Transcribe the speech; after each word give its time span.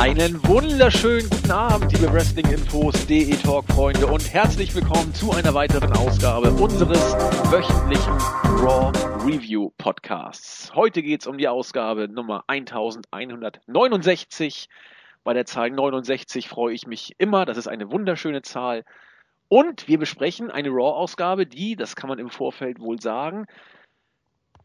Einen 0.00 0.40
wunderschönen 0.48 1.28
guten 1.28 1.50
Abend, 1.50 1.92
liebe 1.92 2.10
Wrestling-Infos, 2.10 3.06
DE 3.06 3.36
Talk-Freunde 3.36 4.06
und 4.06 4.32
herzlich 4.32 4.74
willkommen 4.74 5.12
zu 5.12 5.30
einer 5.30 5.52
weiteren 5.52 5.92
Ausgabe 5.92 6.50
unseres 6.52 7.12
wöchentlichen 7.52 8.14
Raw 8.64 8.90
Review 9.26 9.68
Podcasts. 9.76 10.74
Heute 10.74 11.02
geht 11.02 11.20
es 11.20 11.26
um 11.26 11.36
die 11.36 11.48
Ausgabe 11.48 12.08
Nummer 12.08 12.44
1169. 12.46 14.70
Bei 15.22 15.34
der 15.34 15.44
Zahl 15.44 15.70
69 15.70 16.48
freue 16.48 16.72
ich 16.72 16.86
mich 16.86 17.12
immer, 17.18 17.44
das 17.44 17.58
ist 17.58 17.68
eine 17.68 17.92
wunderschöne 17.92 18.40
Zahl. 18.40 18.86
Und 19.48 19.86
wir 19.86 19.98
besprechen 19.98 20.50
eine 20.50 20.70
Raw-Ausgabe, 20.70 21.44
die, 21.44 21.76
das 21.76 21.94
kann 21.94 22.08
man 22.08 22.18
im 22.18 22.30
Vorfeld 22.30 22.80
wohl 22.80 23.02
sagen, 23.02 23.44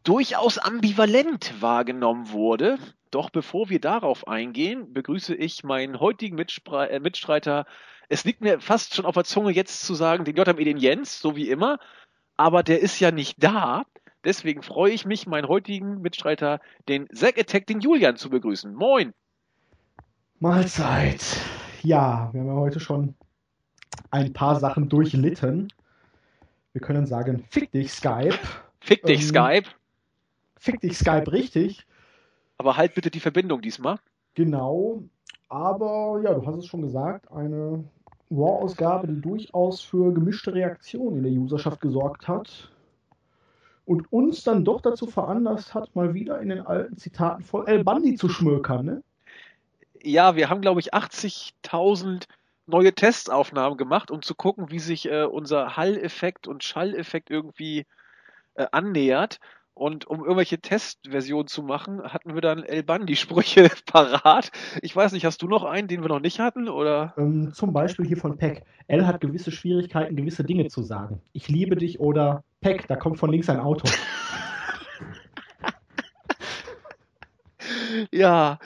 durchaus 0.06 0.58
ambivalent 0.58 1.60
wahrgenommen 1.60 2.30
wurde. 2.30 2.78
Doch 3.10 3.30
bevor 3.30 3.68
wir 3.68 3.80
darauf 3.80 4.28
eingehen, 4.28 4.92
begrüße 4.92 5.34
ich 5.34 5.64
meinen 5.64 6.00
heutigen 6.00 6.36
Mitstre 6.36 6.90
äh, 6.90 7.00
Mitstreiter. 7.00 7.66
Es 8.08 8.24
liegt 8.24 8.40
mir 8.40 8.60
fast 8.60 8.94
schon 8.94 9.04
auf 9.04 9.14
der 9.14 9.24
Zunge, 9.24 9.50
jetzt 9.50 9.84
zu 9.84 9.94
sagen, 9.94 10.24
den 10.24 10.36
JME, 10.36 10.64
den 10.64 10.76
Jens, 10.76 11.20
so 11.20 11.34
wie 11.34 11.50
immer. 11.50 11.78
Aber 12.36 12.62
der 12.62 12.80
ist 12.80 13.00
ja 13.00 13.10
nicht 13.10 13.42
da. 13.42 13.84
Deswegen 14.24 14.62
freue 14.62 14.92
ich 14.92 15.06
mich, 15.06 15.26
meinen 15.26 15.48
heutigen 15.48 16.00
Mitstreiter, 16.02 16.60
den 16.88 17.08
Zack 17.12 17.38
Attack, 17.38 17.66
den 17.66 17.80
Julian, 17.80 18.16
zu 18.16 18.30
begrüßen. 18.30 18.74
Moin! 18.74 19.12
Mahlzeit! 20.38 21.24
Ja, 21.82 22.30
wir 22.32 22.40
haben 22.40 22.48
ja 22.48 22.54
heute 22.54 22.80
schon 22.80 23.14
ein 24.10 24.32
paar 24.32 24.58
Sachen 24.60 24.88
durchlitten. 24.88 25.72
Wir 26.72 26.80
können 26.80 27.06
sagen, 27.06 27.44
fick 27.50 27.72
dich, 27.72 27.92
Skype. 27.92 28.38
Fick 28.80 29.02
dich, 29.04 29.22
ähm, 29.22 29.28
Skype. 29.28 29.68
Fick 30.58 30.80
dich, 30.80 30.96
Skype, 30.96 31.30
richtig. 31.30 31.86
Aber 32.58 32.76
halt 32.76 32.94
bitte 32.94 33.10
die 33.10 33.20
Verbindung 33.20 33.60
diesmal. 33.60 33.98
Genau. 34.34 35.02
Aber 35.48 36.20
ja, 36.24 36.34
du 36.34 36.46
hast 36.46 36.56
es 36.56 36.66
schon 36.66 36.82
gesagt, 36.82 37.30
eine 37.30 37.84
Raw-Ausgabe, 38.30 39.06
die 39.06 39.20
durchaus 39.20 39.80
für 39.80 40.12
gemischte 40.12 40.54
Reaktionen 40.54 41.18
in 41.18 41.22
der 41.22 41.32
Userschaft 41.32 41.80
gesorgt 41.80 42.26
hat. 42.26 42.70
Und 43.84 44.12
uns 44.12 44.42
dann 44.42 44.64
doch 44.64 44.80
dazu 44.80 45.06
veranlasst 45.06 45.74
hat, 45.74 45.94
mal 45.94 46.12
wieder 46.12 46.40
in 46.40 46.48
den 46.48 46.66
alten 46.66 46.96
Zitaten 46.96 47.44
von 47.44 47.68
El 47.68 47.84
Bandi 47.84 48.16
zu 48.16 48.28
schmökern, 48.28 48.84
ne? 48.84 49.02
Ja, 50.02 50.34
wir 50.34 50.50
haben, 50.50 50.60
glaube 50.60 50.80
ich, 50.80 50.92
80.000 50.92 52.26
neue 52.66 52.92
Testaufnahmen 52.92 53.78
gemacht, 53.78 54.10
um 54.10 54.22
zu 54.22 54.34
gucken, 54.34 54.70
wie 54.70 54.80
sich 54.80 55.08
äh, 55.08 55.24
unser 55.24 55.76
Hall-Effekt 55.76 56.48
und 56.48 56.64
Schall-Effekt 56.64 57.30
irgendwie 57.30 57.86
äh, 58.54 58.66
annähert. 58.72 59.38
Und 59.76 60.06
um 60.06 60.20
irgendwelche 60.20 60.58
Testversionen 60.58 61.48
zu 61.48 61.62
machen, 61.62 62.02
hatten 62.02 62.32
wir 62.32 62.40
dann 62.40 62.62
El 62.62 62.82
Bandi-Sprüche 62.82 63.68
parat. 63.86 64.50
Ich 64.80 64.96
weiß 64.96 65.12
nicht, 65.12 65.26
hast 65.26 65.42
du 65.42 65.48
noch 65.48 65.64
einen, 65.64 65.86
den 65.86 66.00
wir 66.00 66.08
noch 66.08 66.20
nicht 66.20 66.40
hatten? 66.40 66.70
Oder? 66.70 67.12
Ähm, 67.18 67.52
zum 67.52 67.74
Beispiel 67.74 68.06
hier 68.06 68.16
von 68.16 68.38
Peck. 68.38 68.64
El 68.86 69.06
hat 69.06 69.20
gewisse 69.20 69.52
Schwierigkeiten, 69.52 70.16
gewisse 70.16 70.44
Dinge 70.44 70.68
zu 70.68 70.82
sagen. 70.82 71.20
Ich 71.34 71.48
liebe 71.48 71.76
dich 71.76 72.00
oder 72.00 72.42
Peck, 72.62 72.88
da 72.88 72.96
kommt 72.96 73.18
von 73.18 73.30
links 73.30 73.50
ein 73.50 73.60
Auto. 73.60 73.86
ja, 78.10 78.58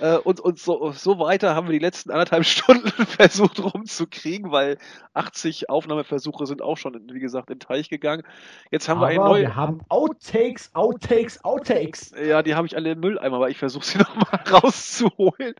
äh, 0.00 0.16
und, 0.16 0.40
und 0.40 0.58
so, 0.58 0.92
so 0.92 1.18
weiter 1.18 1.54
haben 1.54 1.66
wir 1.68 1.72
die 1.72 1.84
letzten 1.84 2.10
anderthalb 2.10 2.44
Stunden 2.46 2.90
versucht 3.06 3.62
rumzukriegen, 3.62 4.50
weil 4.50 4.78
80 5.14 5.70
Aufnahmeversuche 5.70 6.46
sind 6.46 6.62
auch 6.62 6.76
schon, 6.76 6.94
wie 7.12 7.20
gesagt, 7.20 7.50
in 7.50 7.58
den 7.58 7.60
Teich 7.60 7.88
gegangen. 7.88 8.22
Jetzt 8.70 8.88
haben 8.88 8.98
aber 8.98 9.10
wir 9.10 9.20
eine 9.20 9.30
neue. 9.30 9.42
Wir 9.42 9.56
haben 9.56 9.80
Outtakes, 9.88 10.74
Outtakes, 10.74 11.44
Outtakes. 11.44 12.12
Ja, 12.20 12.42
die 12.42 12.54
habe 12.54 12.66
ich 12.66 12.76
alle 12.76 12.92
im 12.92 13.00
Mülleimer, 13.00 13.36
aber 13.36 13.50
ich 13.50 13.58
versuche 13.58 13.84
sie 13.84 13.98
nochmal 13.98 14.40
rauszuholen. 14.50 15.54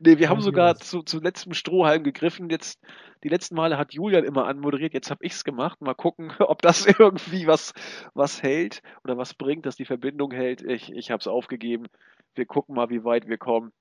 Nee, 0.00 0.18
wir 0.18 0.28
haben 0.28 0.40
sogar 0.40 0.76
zu, 0.76 1.02
zu 1.02 1.20
letztem 1.20 1.54
Strohhalm 1.54 2.02
gegriffen. 2.02 2.50
Jetzt, 2.50 2.80
die 3.22 3.28
letzten 3.28 3.54
Male 3.54 3.78
hat 3.78 3.92
Julian 3.92 4.24
immer 4.24 4.46
anmoderiert, 4.46 4.94
jetzt 4.94 5.10
habe 5.10 5.24
ich's 5.24 5.44
gemacht. 5.44 5.80
Mal 5.80 5.94
gucken, 5.94 6.32
ob 6.40 6.62
das 6.62 6.86
irgendwie 6.86 7.46
was, 7.46 7.72
was 8.14 8.42
hält 8.42 8.82
oder 9.04 9.16
was 9.16 9.34
bringt, 9.34 9.66
dass 9.66 9.76
die 9.76 9.84
Verbindung 9.84 10.32
hält. 10.32 10.62
Ich, 10.62 10.92
ich 10.92 11.10
habe 11.10 11.20
es 11.20 11.26
aufgegeben 11.26 11.86
wir 12.34 12.46
gucken 12.46 12.74
mal, 12.74 12.90
wie 12.90 13.04
weit 13.04 13.28
wir 13.28 13.38
kommen. 13.38 13.72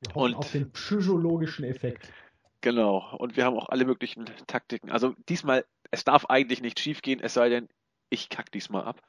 Wir 0.00 0.16
und 0.16 0.34
auf 0.34 0.52
den 0.52 0.72
psychologischen 0.72 1.64
Effekt. 1.64 2.12
Genau. 2.60 3.16
Und 3.18 3.36
wir 3.36 3.44
haben 3.44 3.56
auch 3.56 3.68
alle 3.68 3.84
möglichen 3.84 4.26
Taktiken. 4.46 4.90
Also 4.90 5.14
diesmal, 5.28 5.64
es 5.90 6.04
darf 6.04 6.26
eigentlich 6.26 6.60
nicht 6.60 6.80
schief 6.80 7.02
gehen, 7.02 7.20
es 7.20 7.34
sei 7.34 7.48
denn, 7.48 7.68
ich 8.10 8.28
kack 8.28 8.50
diesmal 8.52 8.84
ab. 8.84 9.00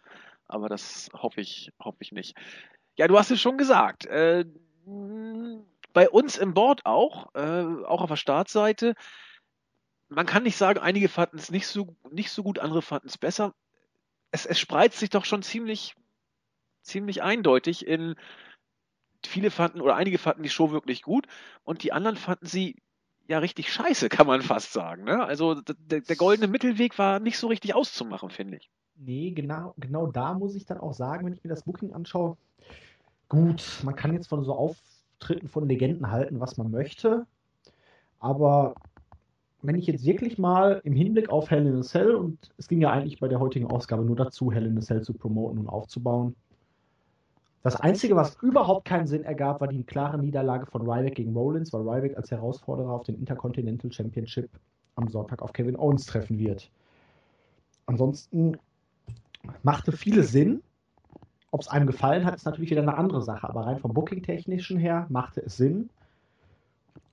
Aber 0.47 0.69
das 0.69 1.09
hoffe 1.13 1.41
ich, 1.41 1.71
hoffe 1.79 1.97
ich 2.01 2.11
nicht. 2.11 2.37
Ja, 2.97 3.07
du 3.07 3.17
hast 3.17 3.31
es 3.31 3.41
schon 3.41 3.57
gesagt. 3.57 4.05
Äh, 4.05 4.45
bei 5.93 6.09
uns 6.09 6.37
im 6.37 6.53
Board 6.53 6.85
auch, 6.85 7.33
äh, 7.35 7.65
auch 7.85 8.01
auf 8.01 8.09
der 8.09 8.15
Startseite. 8.15 8.95
Man 10.09 10.25
kann 10.25 10.43
nicht 10.43 10.57
sagen, 10.57 10.79
einige 10.79 11.09
fanden 11.09 11.37
es 11.37 11.51
nicht 11.51 11.67
so, 11.67 11.95
nicht 12.11 12.31
so 12.31 12.43
gut, 12.43 12.59
andere 12.59 12.81
fanden 12.81 13.07
es 13.07 13.17
besser. 13.17 13.53
Es, 14.31 14.45
es 14.45 14.59
spreizt 14.59 14.99
sich 14.99 15.09
doch 15.09 15.25
schon 15.25 15.41
ziemlich, 15.41 15.95
ziemlich 16.81 17.21
eindeutig 17.23 17.85
in 17.87 18.15
viele 19.27 19.51
fanden 19.51 19.81
oder 19.81 19.95
einige 19.95 20.17
fanden 20.17 20.43
die 20.43 20.49
Show 20.49 20.71
wirklich 20.71 21.01
gut 21.01 21.27
und 21.63 21.83
die 21.83 21.93
anderen 21.93 22.17
fanden 22.17 22.45
sie 22.45 22.75
ja 23.27 23.39
richtig 23.39 23.71
scheiße, 23.71 24.09
kann 24.09 24.27
man 24.27 24.41
fast 24.41 24.73
sagen. 24.73 25.03
Ne? 25.03 25.23
Also 25.23 25.61
der, 25.61 26.01
der 26.01 26.15
goldene 26.15 26.47
Mittelweg 26.47 26.97
war 26.97 27.19
nicht 27.19 27.37
so 27.37 27.47
richtig 27.47 27.75
auszumachen, 27.75 28.29
finde 28.29 28.57
ich. 28.57 28.69
Nee, 28.95 29.31
genau, 29.31 29.73
genau 29.77 30.07
da 30.07 30.33
muss 30.33 30.55
ich 30.55 30.65
dann 30.65 30.77
auch 30.77 30.93
sagen, 30.93 31.25
wenn 31.25 31.33
ich 31.33 31.43
mir 31.43 31.49
das 31.49 31.63
Booking 31.63 31.93
anschaue, 31.93 32.37
gut, 33.29 33.63
man 33.83 33.95
kann 33.95 34.13
jetzt 34.13 34.27
von 34.27 34.43
so 34.43 34.53
Auftritten 34.53 35.47
von 35.47 35.67
Legenden 35.67 36.11
halten, 36.11 36.39
was 36.39 36.57
man 36.57 36.69
möchte, 36.69 37.25
aber 38.19 38.75
wenn 39.63 39.75
ich 39.75 39.87
jetzt 39.87 40.05
wirklich 40.05 40.37
mal 40.37 40.81
im 40.83 40.93
Hinblick 40.93 41.29
auf 41.29 41.49
Hell 41.49 41.65
in 41.65 41.77
a 41.77 41.81
Cell, 41.81 42.15
und 42.15 42.37
es 42.57 42.67
ging 42.67 42.81
ja 42.81 42.91
eigentlich 42.91 43.19
bei 43.19 43.27
der 43.27 43.39
heutigen 43.39 43.67
Ausgabe 43.67 44.03
nur 44.03 44.15
dazu, 44.15 44.51
Hell 44.51 44.65
in 44.65 44.77
a 44.77 44.81
Cell 44.81 45.01
zu 45.01 45.13
promoten 45.13 45.59
und 45.59 45.67
aufzubauen, 45.67 46.35
das 47.63 47.75
Einzige, 47.75 48.15
was 48.15 48.37
überhaupt 48.41 48.85
keinen 48.85 49.05
Sinn 49.05 49.23
ergab, 49.23 49.61
war 49.61 49.67
die 49.67 49.83
klare 49.83 50.17
Niederlage 50.17 50.65
von 50.65 50.81
Ryback 50.81 51.15
gegen 51.15 51.35
Rollins, 51.35 51.71
weil 51.71 51.87
Ryback 51.87 52.17
als 52.17 52.31
Herausforderer 52.31 52.89
auf 52.89 53.03
den 53.03 53.15
Intercontinental 53.15 53.91
Championship 53.91 54.49
am 54.95 55.07
Sonntag 55.07 55.43
auf 55.43 55.53
Kevin 55.53 55.77
Owens 55.77 56.05
treffen 56.05 56.39
wird. 56.39 56.71
Ansonsten 57.85 58.57
machte 59.61 59.91
vieles 59.91 60.31
Sinn. 60.31 60.63
Ob 61.51 61.61
es 61.61 61.67
einem 61.67 61.85
gefallen 61.85 62.25
hat, 62.25 62.35
ist 62.35 62.45
natürlich 62.45 62.71
wieder 62.71 62.81
eine 62.81 62.97
andere 62.97 63.21
Sache. 63.21 63.47
Aber 63.47 63.67
rein 63.67 63.77
vom 63.77 63.93
Booking-Technischen 63.93 64.79
her 64.79 65.05
machte 65.09 65.41
es 65.41 65.57
Sinn. 65.57 65.89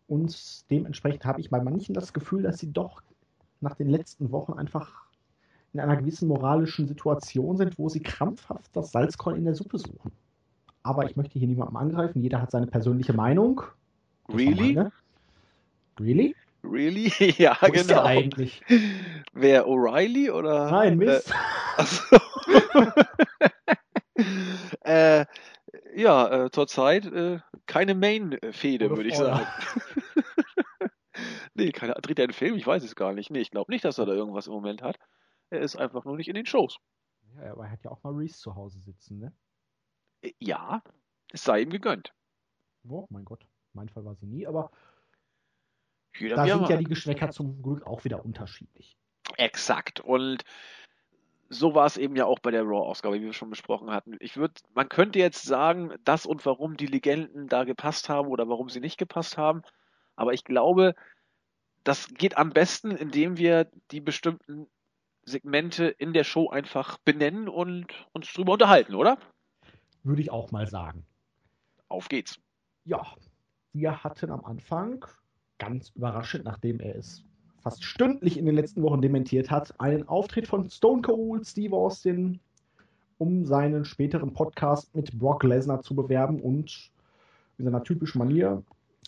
Und 0.07 0.71
dementsprechend 0.71 1.27
habe 1.27 1.41
ich 1.41 1.51
bei 1.51 1.61
manchen 1.61 1.93
das 1.93 2.15
Gefühl, 2.15 2.43
dass 2.43 2.59
sie 2.59 2.73
doch 2.73 3.03
nach 3.61 3.75
den 3.75 3.89
letzten 3.89 4.33
Wochen 4.33 4.55
einfach 4.55 5.05
in 5.75 5.81
einer 5.81 5.97
gewissen 5.97 6.29
moralischen 6.29 6.89
Situation 6.89 7.59
sind, 7.59 7.79
wo 7.79 7.91
sie 7.91 8.01
krampfhaft 8.01 8.75
das 8.75 8.93
Salzkorn 8.93 9.37
in 9.37 9.45
der 9.45 9.55
Suppe 9.55 9.77
suchen 9.77 10.11
aber 10.89 11.05
ich 11.05 11.17
möchte 11.17 11.39
hier 11.39 11.47
niemandem 11.47 11.77
angreifen. 11.77 12.23
Jeder 12.23 12.41
hat 12.41 12.51
seine 12.51 12.67
persönliche 12.67 13.13
Meinung. 13.13 13.61
Really? 14.33 14.81
Really? 16.01 16.35
Really? 16.65 17.13
ja, 17.39 17.57
Wo 17.61 17.67
genau. 17.67 17.81
Ist 17.81 17.91
der 17.91 18.05
eigentlich? 18.05 18.63
Wer 19.35 19.67
O'Reilly 19.67 20.31
oder? 20.31 20.71
Nein, 20.71 20.97
Mist. 20.97 21.33
Äh, 24.83 25.21
äh, 25.21 25.27
ja, 25.95 26.47
äh, 26.47 26.51
zurzeit 26.51 27.05
äh, 27.07 27.41
keine 27.67 27.95
Main-Fehde, 27.95 28.89
würde 28.91 29.11
ich 29.11 29.17
sagen. 29.17 29.47
nee, 31.55 31.71
keine, 31.71 31.93
dreht 31.95 32.19
er 32.19 32.25
einen 32.25 32.33
Film? 32.33 32.55
Ich 32.55 32.67
weiß 32.67 32.83
es 32.83 32.97
gar 32.97 33.13
nicht. 33.13 33.31
Nee, 33.31 33.41
ich 33.41 33.51
glaube 33.51 33.71
nicht, 33.71 33.85
dass 33.85 33.99
er 33.99 34.07
da 34.07 34.13
irgendwas 34.13 34.47
im 34.47 34.55
Moment 34.55 34.83
hat. 34.83 34.97
Er 35.51 35.61
ist 35.61 35.77
einfach 35.77 36.07
nur 36.07 36.17
nicht 36.17 36.29
in 36.29 36.35
den 36.35 36.47
Shows. 36.47 36.79
Ja, 37.37 37.53
aber 37.53 37.67
er 37.67 37.73
hat 37.73 37.85
ja 37.85 37.91
auch 37.91 38.03
mal 38.03 38.15
Reese 38.15 38.39
zu 38.39 38.55
Hause 38.55 38.79
sitzen, 38.81 39.19
ne? 39.19 39.33
Ja, 40.39 40.83
es 41.33 41.45
sei 41.45 41.63
ihm 41.63 41.71
gegönnt. 41.71 42.13
Oh 42.89 43.07
mein 43.11 43.25
Gott, 43.25 43.47
mein 43.73 43.89
Fall 43.89 44.05
war 44.05 44.15
sie 44.15 44.27
nie, 44.27 44.47
aber 44.47 44.71
Jeder 46.17 46.37
da 46.37 46.47
sind 46.47 46.69
ja 46.69 46.77
die 46.77 46.85
Geschmäcker 46.85 47.31
zum 47.31 47.63
Glück 47.63 47.87
auch 47.87 48.05
wieder 48.05 48.25
unterschiedlich. 48.25 48.97
Exakt. 49.37 50.01
Und 50.01 50.45
so 51.51 51.75
war 51.75 51.87
es 51.87 51.97
eben 51.97 52.17
ja 52.17 52.27
auch 52.27 52.41
bei 52.41 52.51
der 52.51 52.63
Raw-Ausgabe, 52.63 53.17
wie 53.17 53.25
wir 53.25 53.33
schon 53.33 53.51
besprochen 53.51 53.91
hatten. 53.91 54.17
Ich 54.21 54.37
würde, 54.37 54.55
man 54.75 54.89
könnte 54.89 55.19
jetzt 55.19 55.45
sagen, 55.45 55.95
das 56.05 56.27
und 56.27 56.45
warum 56.45 56.77
die 56.77 56.87
Legenden 56.87 57.49
da 57.49 57.65
gepasst 57.65 58.09
haben 58.09 58.29
oder 58.29 58.49
warum 58.49 58.69
sie 58.69 58.81
nicht 58.81 58.99
gepasst 58.99 59.39
haben. 59.39 59.63
Aber 60.17 60.35
ich 60.35 60.45
glaube, 60.45 60.95
das 61.85 62.09
geht 62.09 62.37
am 62.37 62.51
besten, 62.51 62.91
indem 62.91 63.39
wir 63.39 63.71
die 63.91 64.01
bestimmten 64.01 64.67
Segmente 65.23 65.87
in 65.87 66.13
der 66.13 66.25
Show 66.25 66.49
einfach 66.49 66.99
benennen 66.99 67.49
und 67.49 68.07
uns 68.13 68.33
drüber 68.33 68.55
unterhalten, 68.55 68.95
oder? 68.95 69.19
Würde 70.09 70.23
ich 70.23 70.33
auch 70.33 70.51
mal 70.51 70.67
sagen. 70.67 71.05
Auf 71.89 72.09
geht's. 72.09 72.41
Ja, 72.85 73.03
wir 73.73 74.03
hatten 74.03 74.31
am 74.31 74.45
Anfang, 74.45 75.05
ganz 75.59 75.91
überraschend, 75.91 76.45
nachdem 76.45 76.81
er 76.81 76.97
es 76.97 77.23
fast 77.61 77.85
stündlich 77.85 78.39
in 78.39 78.47
den 78.47 78.55
letzten 78.55 78.83
Wochen 78.83 79.03
dementiert 79.03 79.51
hat, 79.51 79.79
einen 79.81 80.09
Auftritt 80.09 80.47
von 80.47 80.69
Stone 80.71 81.03
Cold 81.03 81.47
Steve 81.47 81.77
Austin, 81.77 82.41
um 83.19 83.45
seinen 83.45 83.85
späteren 83.85 84.33
Podcast 84.33 84.95
mit 84.95 85.17
Brock 85.19 85.45
Lesnar 85.45 85.83
zu 85.83 85.95
bewerben 85.95 86.41
und 86.41 86.91
in 87.59 87.65
seiner 87.65 87.83
typischen 87.83 88.21
Manier 88.21 88.63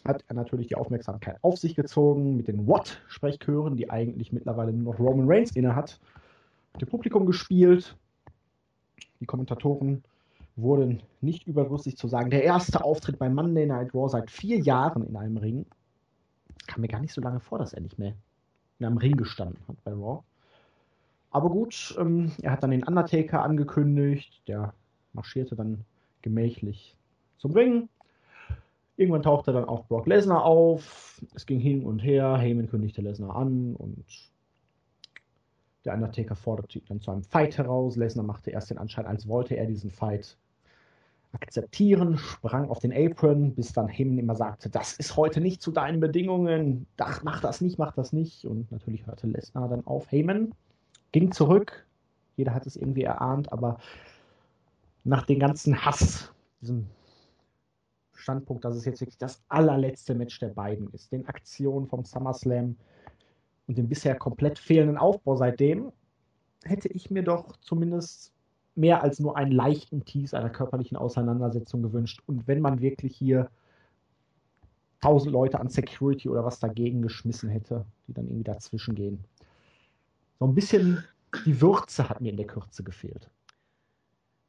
hat 0.05 0.25
er 0.29 0.35
natürlich 0.35 0.69
die 0.69 0.75
Aufmerksamkeit 0.75 1.39
auf 1.43 1.59
sich 1.59 1.75
gezogen 1.75 2.37
mit 2.37 2.49
den 2.49 2.67
What-Sprechchören, 2.67 3.77
die 3.77 3.91
eigentlich 3.91 4.33
mittlerweile 4.33 4.73
nur 4.73 4.93
noch 4.93 5.01
Roman 5.01 5.31
Reigns 5.31 5.55
inne 5.55 5.75
hat. 5.77 6.01
Mit 6.73 6.83
dem 6.83 6.89
Publikum 6.89 7.27
gespielt. 7.27 7.97
Die 9.21 9.27
Kommentatoren 9.27 10.03
wurden 10.63 11.03
nicht 11.21 11.47
überdrüssig 11.47 11.97
zu 11.97 12.09
sagen. 12.09 12.31
Der 12.31 12.45
erste 12.45 12.85
Auftritt 12.85 13.19
bei 13.19 13.29
Monday 13.29 13.67
Night 13.67 13.95
Raw 13.95 14.09
seit 14.09 14.31
vier 14.31 14.59
Jahren 14.59 15.07
in 15.07 15.17
einem 15.17 15.37
Ring. 15.37 15.67
Kam 16.67 16.83
mir 16.83 16.89
gar 16.89 17.01
nicht 17.01 17.13
so 17.13 17.21
lange 17.21 17.41
vor, 17.41 17.59
dass 17.59 17.73
er 17.73 17.81
nicht 17.81 17.99
mehr 17.99 18.15
in 18.79 18.87
einem 18.87 18.99
Ring 18.99 19.17
gestanden 19.17 19.63
hat 19.69 19.83
bei 19.85 19.93
Raw. 19.93 20.23
Aber 21.31 21.51
gut, 21.51 21.97
ähm, 21.99 22.33
er 22.43 22.53
hat 22.53 22.63
dann 22.63 22.71
den 22.71 22.85
Undertaker 22.85 23.43
angekündigt. 23.43 24.43
Der 24.49 24.75
marschierte 25.13 25.57
dann 25.57 25.85
gemächlich 26.23 26.97
zum 27.39 27.53
Ring. 27.53 27.89
Irgendwann 28.97 29.23
tauchte 29.23 29.53
dann 29.53 29.65
auch 29.65 29.87
Brock 29.87 30.07
Lesnar 30.07 30.45
auf. 30.45 31.23
Es 31.35 31.47
ging 31.47 31.61
hin 31.61 31.85
und 31.85 32.01
her. 32.01 32.37
Heyman 32.37 32.69
kündigte 32.69 33.01
Lesnar 33.01 33.35
an 33.37 33.75
und 33.77 34.05
der 35.85 35.95
Undertaker 35.95 36.37
forderte 36.37 36.79
ihn 36.79 36.85
dann 36.89 37.01
zu 37.01 37.11
einem 37.11 37.25
Fight 37.25 37.57
heraus. 37.57 37.97
Lesnar 37.97 38.25
machte 38.25 38.51
erst 38.51 38.71
den 38.71 38.79
Anschein, 38.79 39.07
als 39.07 39.27
wollte 39.27 39.57
er 39.57 39.67
diesen 39.67 39.91
Fight 39.91 40.37
akzeptieren, 41.33 42.19
sprang 42.19 42.69
auf 42.69 42.81
den 42.81 42.93
Apron, 42.93 43.55
bis 43.55 43.73
dann 43.73 43.89
Heyman 43.89 44.19
immer 44.19 44.35
sagte, 44.35 44.69
das 44.69 44.95
ist 44.95 45.17
heute 45.17 45.41
nicht 45.41 45.63
zu 45.63 45.71
deinen 45.71 46.01
Bedingungen, 46.01 46.87
Ach, 46.99 47.23
mach 47.23 47.41
das 47.41 47.61
nicht, 47.61 47.79
mach 47.79 47.93
das 47.93 48.13
nicht. 48.13 48.45
Und 48.45 48.71
natürlich 48.73 49.07
hörte 49.07 49.27
Lesnar 49.27 49.69
dann 49.69 49.87
auf. 49.87 50.11
Heyman 50.11 50.53
ging 51.13 51.31
zurück, 51.33 51.87
jeder 52.37 52.55
hat 52.55 52.67
es 52.67 52.77
irgendwie 52.77 53.05
erahnt, 53.05 53.53
aber 53.53 53.79
nach 55.05 55.25
dem 55.25 55.39
ganzen 55.39 55.85
Hass, 55.85 56.33
diesem 56.61 56.87
Standpunkt, 58.13 58.65
dass 58.65 58.77
es 58.77 58.85
jetzt 58.85 59.01
wirklich 59.01 59.19
das 59.19 59.43
allerletzte 59.49 60.15
Match 60.15 60.39
der 60.41 60.49
beiden 60.49 60.91
ist, 60.91 61.13
den 61.13 61.27
Aktionen 61.27 61.87
vom 61.87 62.05
SummerSlam 62.05 62.77
und 63.67 63.79
dem 63.79 63.89
bisher 63.89 64.15
komplett 64.15 64.59
fehlenden 64.59 64.99
Aufbau 64.99 65.37
seitdem, 65.37 65.93
hätte 66.65 66.89
ich 66.89 67.11
mir 67.11 67.23
doch 67.23 67.57
zumindest 67.61 68.33
mehr 68.75 69.03
als 69.03 69.21
nur 69.21 69.37
einen 69.37 69.53
leichten 69.53 70.05
Tease 70.05 70.39
einer 70.39 70.51
körperlichen 70.51 70.97
Auseinandersetzung 70.97 71.83
gewünscht. 71.83 72.21
Und 72.27 72.47
wenn 72.47 72.61
man 72.61 72.81
wirklich 72.81 73.17
hier 73.17 73.51
tausend 75.01 75.33
Leute 75.33 75.61
an 75.61 75.69
Security 75.69 76.29
oder 76.29 76.45
was 76.45 76.61
dagegen 76.61 77.03
geschmissen 77.03 77.49
hätte, 77.49 77.85
die 78.07 78.13
dann 78.13 78.27
irgendwie 78.27 78.45
dazwischen 78.45 78.95
gehen. 78.95 79.25
So 80.39 80.47
ein 80.47 80.55
bisschen 80.55 81.05
die 81.47 81.61
Würze 81.61 82.09
hat 82.09 82.21
mir 82.21 82.31
in 82.31 82.37
der 82.37 82.47
Kürze 82.47 82.83
gefehlt. 82.83 83.29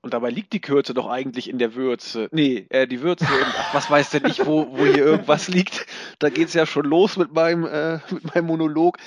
Und 0.01 0.15
dabei 0.15 0.31
liegt 0.31 0.51
die 0.53 0.62
Kürze 0.62 0.94
doch 0.94 1.07
eigentlich 1.07 1.47
in 1.47 1.59
der 1.59 1.75
Würze. 1.75 2.27
Nee, 2.31 2.65
äh, 2.69 2.88
die 2.88 3.01
Würze, 3.01 3.25
in, 3.25 3.31
ach, 3.45 3.74
was 3.75 3.89
weiß 3.89 4.09
denn 4.09 4.25
ich, 4.25 4.45
wo, 4.45 4.67
wo 4.71 4.83
hier 4.85 5.06
irgendwas 5.06 5.47
liegt. 5.47 5.85
Da 6.17 6.29
geht's 6.29 6.56
ja 6.56 6.65
schon 6.65 6.85
los 6.85 7.17
mit 7.17 7.33
meinem, 7.33 7.65
äh, 7.65 8.00
mit 8.09 8.33
meinem 8.33 8.47
Monolog. 8.47 8.97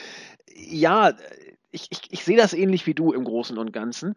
Ja, 0.54 1.12
ich, 1.72 1.88
ich, 1.90 2.00
ich 2.10 2.24
sehe 2.24 2.36
das 2.36 2.52
ähnlich 2.52 2.86
wie 2.86 2.94
du 2.94 3.12
im 3.12 3.24
Großen 3.24 3.58
und 3.58 3.72
Ganzen 3.72 4.14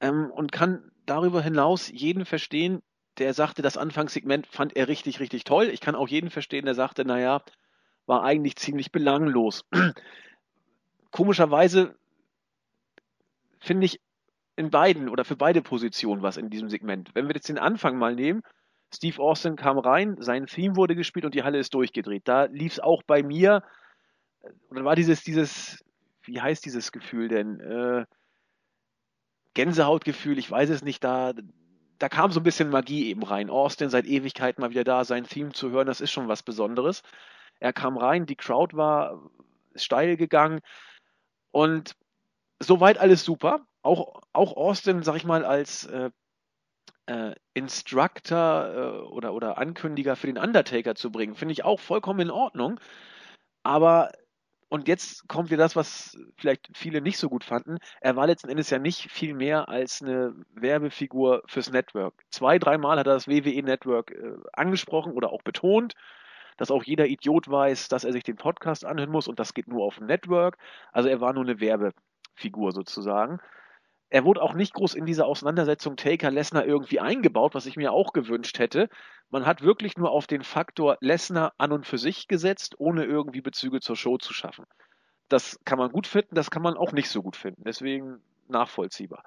ähm, 0.00 0.30
und 0.30 0.52
kann 0.52 0.90
darüber 1.06 1.42
hinaus 1.42 1.88
jeden 1.88 2.24
verstehen, 2.24 2.82
der 3.18 3.34
sagte, 3.34 3.62
das 3.62 3.76
Anfangssegment 3.76 4.46
fand 4.46 4.76
er 4.76 4.88
richtig, 4.88 5.20
richtig 5.20 5.44
toll. 5.44 5.68
Ich 5.68 5.80
kann 5.80 5.94
auch 5.94 6.08
jeden 6.08 6.30
verstehen, 6.30 6.64
der 6.64 6.74
sagte, 6.74 7.04
naja, 7.04 7.42
war 8.06 8.22
eigentlich 8.22 8.56
ziemlich 8.56 8.92
belanglos. 8.92 9.64
Komischerweise 11.10 11.96
finde 13.60 13.86
ich 13.86 14.00
in 14.56 14.70
beiden 14.70 15.08
oder 15.08 15.24
für 15.24 15.36
beide 15.36 15.62
Positionen 15.62 16.22
was 16.22 16.36
in 16.36 16.50
diesem 16.50 16.68
Segment. 16.68 17.10
Wenn 17.14 17.28
wir 17.28 17.34
jetzt 17.34 17.48
den 17.48 17.58
Anfang 17.58 17.96
mal 17.96 18.14
nehmen, 18.14 18.42
Steve 18.92 19.20
Austin 19.20 19.56
kam 19.56 19.78
rein, 19.78 20.16
sein 20.20 20.46
Theme 20.46 20.76
wurde 20.76 20.94
gespielt 20.96 21.24
und 21.24 21.34
die 21.34 21.42
Halle 21.42 21.58
ist 21.58 21.74
durchgedreht. 21.74 22.22
Da 22.26 22.44
lief 22.44 22.72
es 22.72 22.80
auch 22.80 23.02
bei 23.02 23.22
mir, 23.22 23.62
oder 24.70 24.84
war 24.84 24.96
dieses, 24.96 25.22
dieses, 25.22 25.84
wie 26.22 26.40
heißt 26.40 26.64
dieses 26.64 26.92
Gefühl 26.92 27.28
denn? 27.28 27.60
Äh, 27.60 28.06
Gänsehautgefühl, 29.58 30.38
ich 30.38 30.48
weiß 30.48 30.70
es 30.70 30.82
nicht, 30.82 31.02
da, 31.02 31.32
da 31.98 32.08
kam 32.08 32.30
so 32.30 32.38
ein 32.38 32.44
bisschen 32.44 32.70
Magie 32.70 33.08
eben 33.08 33.24
rein. 33.24 33.50
Austin 33.50 33.90
seit 33.90 34.06
Ewigkeiten 34.06 34.62
mal 34.62 34.70
wieder 34.70 34.84
da, 34.84 35.04
sein 35.04 35.24
Theme 35.24 35.50
zu 35.52 35.70
hören, 35.70 35.88
das 35.88 36.00
ist 36.00 36.12
schon 36.12 36.28
was 36.28 36.44
Besonderes. 36.44 37.02
Er 37.58 37.72
kam 37.72 37.96
rein, 37.96 38.24
die 38.24 38.36
Crowd 38.36 38.76
war 38.76 39.20
steil 39.74 40.16
gegangen 40.16 40.60
und 41.50 41.96
soweit 42.60 42.98
alles 42.98 43.24
super 43.24 43.66
auch, 43.82 44.22
auch 44.32 44.56
Austin, 44.56 45.02
sag 45.02 45.16
ich 45.16 45.24
mal, 45.24 45.44
als 45.44 45.86
äh, 45.86 46.10
äh, 47.06 47.34
Instructor 47.54 48.74
äh, 48.74 49.08
oder, 49.08 49.34
oder 49.34 49.58
Ankündiger 49.58 50.14
für 50.14 50.28
den 50.28 50.38
Undertaker 50.38 50.94
zu 50.94 51.10
bringen, 51.10 51.34
finde 51.34 51.52
ich 51.52 51.64
auch 51.64 51.80
vollkommen 51.80 52.20
in 52.20 52.30
Ordnung. 52.30 52.78
Aber, 53.64 54.12
und 54.68 54.88
jetzt 54.88 55.28
kommt 55.28 55.50
wieder 55.50 55.62
das, 55.62 55.76
was 55.76 56.16
vielleicht 56.36 56.68
viele 56.74 57.00
nicht 57.00 57.18
so 57.18 57.28
gut 57.28 57.44
fanden. 57.44 57.78
Er 58.00 58.16
war 58.16 58.26
letzten 58.26 58.50
Endes 58.50 58.70
ja 58.70 58.78
nicht 58.78 59.10
viel 59.10 59.34
mehr 59.34 59.68
als 59.68 60.02
eine 60.02 60.34
Werbefigur 60.54 61.42
fürs 61.46 61.70
Network. 61.70 62.14
Zwei, 62.30 62.58
dreimal 62.58 62.98
hat 62.98 63.06
er 63.06 63.14
das 63.14 63.28
WWE-Network 63.28 64.10
äh, 64.10 64.34
angesprochen 64.52 65.12
oder 65.12 65.32
auch 65.32 65.42
betont 65.42 65.94
dass 66.58 66.70
auch 66.72 66.82
jeder 66.82 67.06
Idiot 67.06 67.48
weiß, 67.48 67.88
dass 67.88 68.04
er 68.04 68.12
sich 68.12 68.24
den 68.24 68.36
Podcast 68.36 68.84
anhören 68.84 69.10
muss 69.10 69.28
und 69.28 69.38
das 69.38 69.54
geht 69.54 69.68
nur 69.68 69.84
auf 69.84 69.96
dem 69.96 70.06
Network. 70.06 70.58
Also 70.92 71.08
er 71.08 71.20
war 71.20 71.32
nur 71.32 71.44
eine 71.44 71.60
Werbefigur 71.60 72.72
sozusagen. 72.72 73.40
Er 74.10 74.24
wurde 74.24 74.42
auch 74.42 74.54
nicht 74.54 74.72
groß 74.72 74.94
in 74.94 75.04
diese 75.04 75.26
Auseinandersetzung 75.26 75.96
Taker 75.96 76.30
Lesnar 76.30 76.64
irgendwie 76.64 77.00
eingebaut, 77.00 77.54
was 77.54 77.66
ich 77.66 77.76
mir 77.76 77.92
auch 77.92 78.12
gewünscht 78.12 78.58
hätte. 78.58 78.88
Man 79.30 79.44
hat 79.44 79.62
wirklich 79.62 79.98
nur 79.98 80.10
auf 80.10 80.26
den 80.26 80.42
Faktor 80.42 80.96
Lesnar 81.00 81.52
an 81.58 81.72
und 81.72 81.86
für 81.86 81.98
sich 81.98 82.26
gesetzt, 82.26 82.76
ohne 82.78 83.04
irgendwie 83.04 83.42
Bezüge 83.42 83.80
zur 83.80 83.96
Show 83.96 84.16
zu 84.16 84.32
schaffen. 84.32 84.64
Das 85.28 85.58
kann 85.64 85.78
man 85.78 85.92
gut 85.92 86.06
finden, 86.06 86.34
das 86.34 86.50
kann 86.50 86.62
man 86.62 86.78
auch 86.78 86.92
nicht 86.92 87.10
so 87.10 87.22
gut 87.22 87.36
finden. 87.36 87.62
Deswegen 87.64 88.22
nachvollziehbar. 88.48 89.24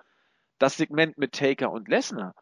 Das 0.58 0.78
Segment 0.78 1.18
mit 1.18 1.34
Taker 1.34 1.72
und 1.72 1.88
Lesnar 1.88 2.34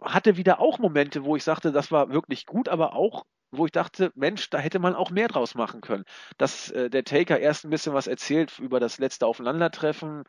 hatte 0.00 0.36
wieder 0.36 0.60
auch 0.60 0.78
Momente, 0.78 1.24
wo 1.24 1.36
ich 1.36 1.44
sagte, 1.44 1.72
das 1.72 1.90
war 1.90 2.10
wirklich 2.10 2.44
gut, 2.44 2.68
aber 2.68 2.94
auch 2.94 3.24
wo 3.50 3.66
ich 3.66 3.72
dachte, 3.72 4.10
Mensch, 4.14 4.48
da 4.50 4.58
hätte 4.58 4.78
man 4.78 4.94
auch 4.94 5.10
mehr 5.10 5.28
draus 5.28 5.54
machen 5.54 5.82
können. 5.82 6.04
Dass 6.38 6.70
äh, 6.70 6.88
der 6.88 7.04
Taker 7.04 7.38
erst 7.38 7.64
ein 7.64 7.70
bisschen 7.70 7.92
was 7.92 8.06
erzählt 8.06 8.58
über 8.58 8.80
das 8.80 8.98
letzte 8.98 9.26
Aufeinandertreffen, 9.26 10.24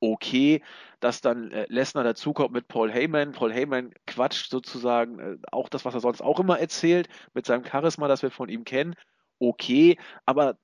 okay, 0.00 0.62
dass 1.00 1.20
dann 1.20 1.50
äh, 1.52 1.66
Lesnar 1.68 2.04
dazukommt 2.04 2.52
mit 2.52 2.68
Paul 2.68 2.90
Heyman. 2.90 3.32
Paul 3.32 3.52
Heyman 3.52 3.92
quatscht 4.06 4.50
sozusagen 4.50 5.18
äh, 5.18 5.36
auch 5.52 5.68
das, 5.68 5.84
was 5.84 5.94
er 5.94 6.00
sonst 6.00 6.20
auch 6.20 6.40
immer 6.40 6.58
erzählt, 6.58 7.08
mit 7.34 7.46
seinem 7.46 7.64
Charisma, 7.64 8.08
das 8.08 8.22
wir 8.22 8.30
von 8.30 8.48
ihm 8.48 8.64
kennen. 8.64 8.94
Okay, 9.38 9.98
aber 10.24 10.58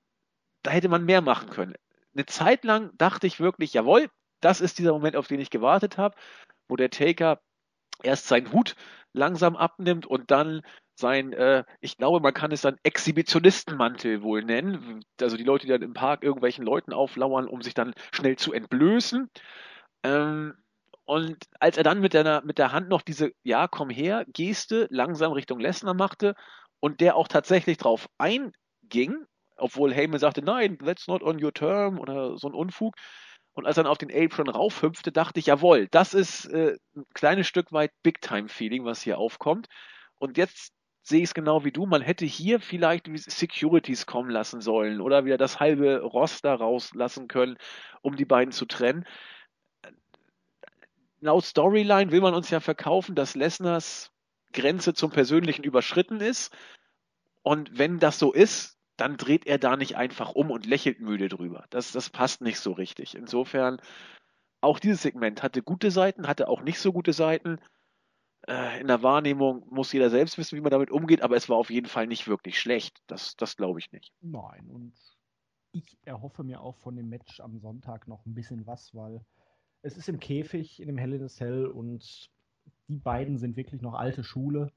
da 0.63 0.71
hätte 0.71 0.89
man 0.89 1.05
mehr 1.05 1.21
machen 1.21 1.49
können. 1.49 1.75
Eine 2.15 2.25
Zeit 2.25 2.63
lang 2.63 2.91
dachte 2.97 3.27
ich 3.27 3.39
wirklich, 3.39 3.73
jawohl, 3.73 4.09
das 4.41 4.61
ist 4.61 4.79
dieser 4.79 4.93
Moment, 4.93 5.15
auf 5.15 5.27
den 5.27 5.39
ich 5.39 5.49
gewartet 5.49 5.97
habe, 5.97 6.15
wo 6.67 6.75
der 6.75 6.89
Taker 6.89 7.41
erst 8.03 8.27
seinen 8.27 8.51
Hut 8.51 8.75
langsam 9.13 9.55
abnimmt 9.55 10.05
und 10.05 10.31
dann 10.31 10.61
sein, 10.95 11.33
äh, 11.33 11.63
ich 11.81 11.97
glaube, 11.97 12.19
man 12.19 12.33
kann 12.33 12.51
es 12.51 12.61
dann 12.61 12.77
Exhibitionistenmantel 12.83 14.21
wohl 14.21 14.43
nennen. 14.43 15.03
Also 15.19 15.37
die 15.37 15.43
Leute, 15.43 15.65
die 15.65 15.71
dann 15.71 15.81
im 15.81 15.93
Park 15.93 16.23
irgendwelchen 16.23 16.65
Leuten 16.65 16.93
auflauern, 16.93 17.47
um 17.47 17.61
sich 17.61 17.73
dann 17.73 17.93
schnell 18.11 18.35
zu 18.35 18.53
entblößen. 18.53 19.29
Ähm, 20.03 20.53
und 21.05 21.37
als 21.59 21.77
er 21.77 21.83
dann 21.83 21.99
mit 21.99 22.13
der, 22.13 22.43
mit 22.45 22.57
der 22.57 22.71
Hand 22.71 22.89
noch 22.89 23.01
diese 23.01 23.31
Ja, 23.43 23.67
komm 23.67 23.89
her 23.89 24.25
Geste 24.27 24.87
langsam 24.89 25.33
Richtung 25.33 25.59
Lesnar 25.59 25.93
machte 25.93 26.35
und 26.79 27.01
der 27.01 27.15
auch 27.15 27.27
tatsächlich 27.27 27.77
drauf 27.77 28.07
einging, 28.17 29.25
obwohl 29.57 29.93
Heyman 29.93 30.19
sagte, 30.19 30.41
nein, 30.41 30.77
that's 30.77 31.07
not 31.07 31.23
on 31.23 31.43
your 31.43 31.53
term 31.53 31.99
oder 31.99 32.37
so 32.37 32.47
ein 32.47 32.53
Unfug. 32.53 32.95
Und 33.53 33.65
als 33.65 33.77
er 33.77 33.83
dann 33.83 33.91
auf 33.91 33.97
den 33.97 34.11
Apron 34.11 34.49
raufhüpfte, 34.49 35.11
dachte 35.11 35.39
ich, 35.39 35.45
jawohl, 35.45 35.87
das 35.89 36.13
ist 36.13 36.45
äh, 36.45 36.77
ein 36.95 37.05
kleines 37.13 37.47
Stück 37.47 37.71
weit 37.71 37.91
Big-Time-Feeling, 38.01 38.83
was 38.85 39.01
hier 39.01 39.17
aufkommt. 39.19 39.67
Und 40.15 40.37
jetzt 40.37 40.73
sehe 41.03 41.19
ich 41.19 41.25
es 41.25 41.33
genau 41.33 41.65
wie 41.65 41.71
du. 41.71 41.85
Man 41.85 42.01
hätte 42.01 42.25
hier 42.25 42.59
vielleicht 42.59 43.07
Securities 43.13 44.05
kommen 44.05 44.29
lassen 44.29 44.61
sollen 44.61 45.01
oder 45.01 45.25
wieder 45.25 45.37
das 45.37 45.59
halbe 45.59 46.01
Roster 46.01 46.55
rauslassen 46.55 47.27
können, 47.27 47.57
um 48.01 48.15
die 48.15 48.25
beiden 48.25 48.53
zu 48.53 48.65
trennen. 48.65 49.05
Laut 51.19 51.45
Storyline 51.45 52.11
will 52.11 52.21
man 52.21 52.33
uns 52.33 52.49
ja 52.49 52.59
verkaufen, 52.59 53.15
dass 53.15 53.35
Lesners 53.35 54.11
Grenze 54.53 54.93
zum 54.93 55.11
Persönlichen 55.11 55.63
überschritten 55.63 56.21
ist. 56.21 56.55
Und 57.41 57.77
wenn 57.77 57.99
das 57.99 58.19
so 58.19 58.31
ist, 58.31 58.77
dann 58.95 59.17
dreht 59.17 59.45
er 59.45 59.57
da 59.57 59.75
nicht 59.75 59.97
einfach 59.97 60.31
um 60.31 60.51
und 60.51 60.65
lächelt 60.65 61.01
müde 61.01 61.27
drüber. 61.27 61.65
Das, 61.69 61.91
das 61.91 62.09
passt 62.09 62.41
nicht 62.41 62.59
so 62.59 62.71
richtig. 62.71 63.15
Insofern, 63.15 63.81
auch 64.61 64.79
dieses 64.79 65.01
Segment 65.01 65.43
hatte 65.43 65.61
gute 65.61 65.91
Seiten, 65.91 66.27
hatte 66.27 66.47
auch 66.47 66.61
nicht 66.61 66.79
so 66.79 66.93
gute 66.93 67.11
Seiten 67.11 67.59
äh, 68.47 68.81
in 68.81 68.87
der 68.87 69.03
Wahrnehmung 69.03 69.65
muss 69.69 69.93
jeder 69.93 70.09
selbst 70.09 70.37
wissen, 70.37 70.57
wie 70.57 70.61
man 70.61 70.71
damit 70.71 70.91
umgeht, 70.91 71.21
aber 71.21 71.35
es 71.35 71.49
war 71.49 71.57
auf 71.57 71.69
jeden 71.69 71.87
Fall 71.87 72.07
nicht 72.07 72.27
wirklich 72.27 72.59
schlecht. 72.59 73.01
Das, 73.07 73.35
das 73.37 73.55
glaube 73.55 73.79
ich 73.79 73.91
nicht. 73.91 74.13
Nein, 74.21 74.69
und 74.69 74.93
ich 75.71 75.97
erhoffe 76.03 76.43
mir 76.43 76.61
auch 76.61 76.77
von 76.77 76.95
dem 76.95 77.09
Match 77.09 77.39
am 77.39 77.59
Sonntag 77.59 78.07
noch 78.07 78.25
ein 78.25 78.33
bisschen 78.33 78.67
was, 78.67 78.93
weil 78.93 79.21
es 79.81 79.97
ist 79.97 80.09
im 80.09 80.19
Käfig, 80.19 80.79
in 80.79 80.87
dem 80.87 80.97
Hell 80.97 81.13
in 81.13 81.23
a 81.23 81.27
Cell 81.27 81.65
und 81.65 82.29
die 82.87 82.97
beiden 82.97 83.37
sind 83.37 83.55
wirklich 83.55 83.81
noch 83.81 83.93
alte 83.93 84.23
Schule, 84.23 84.71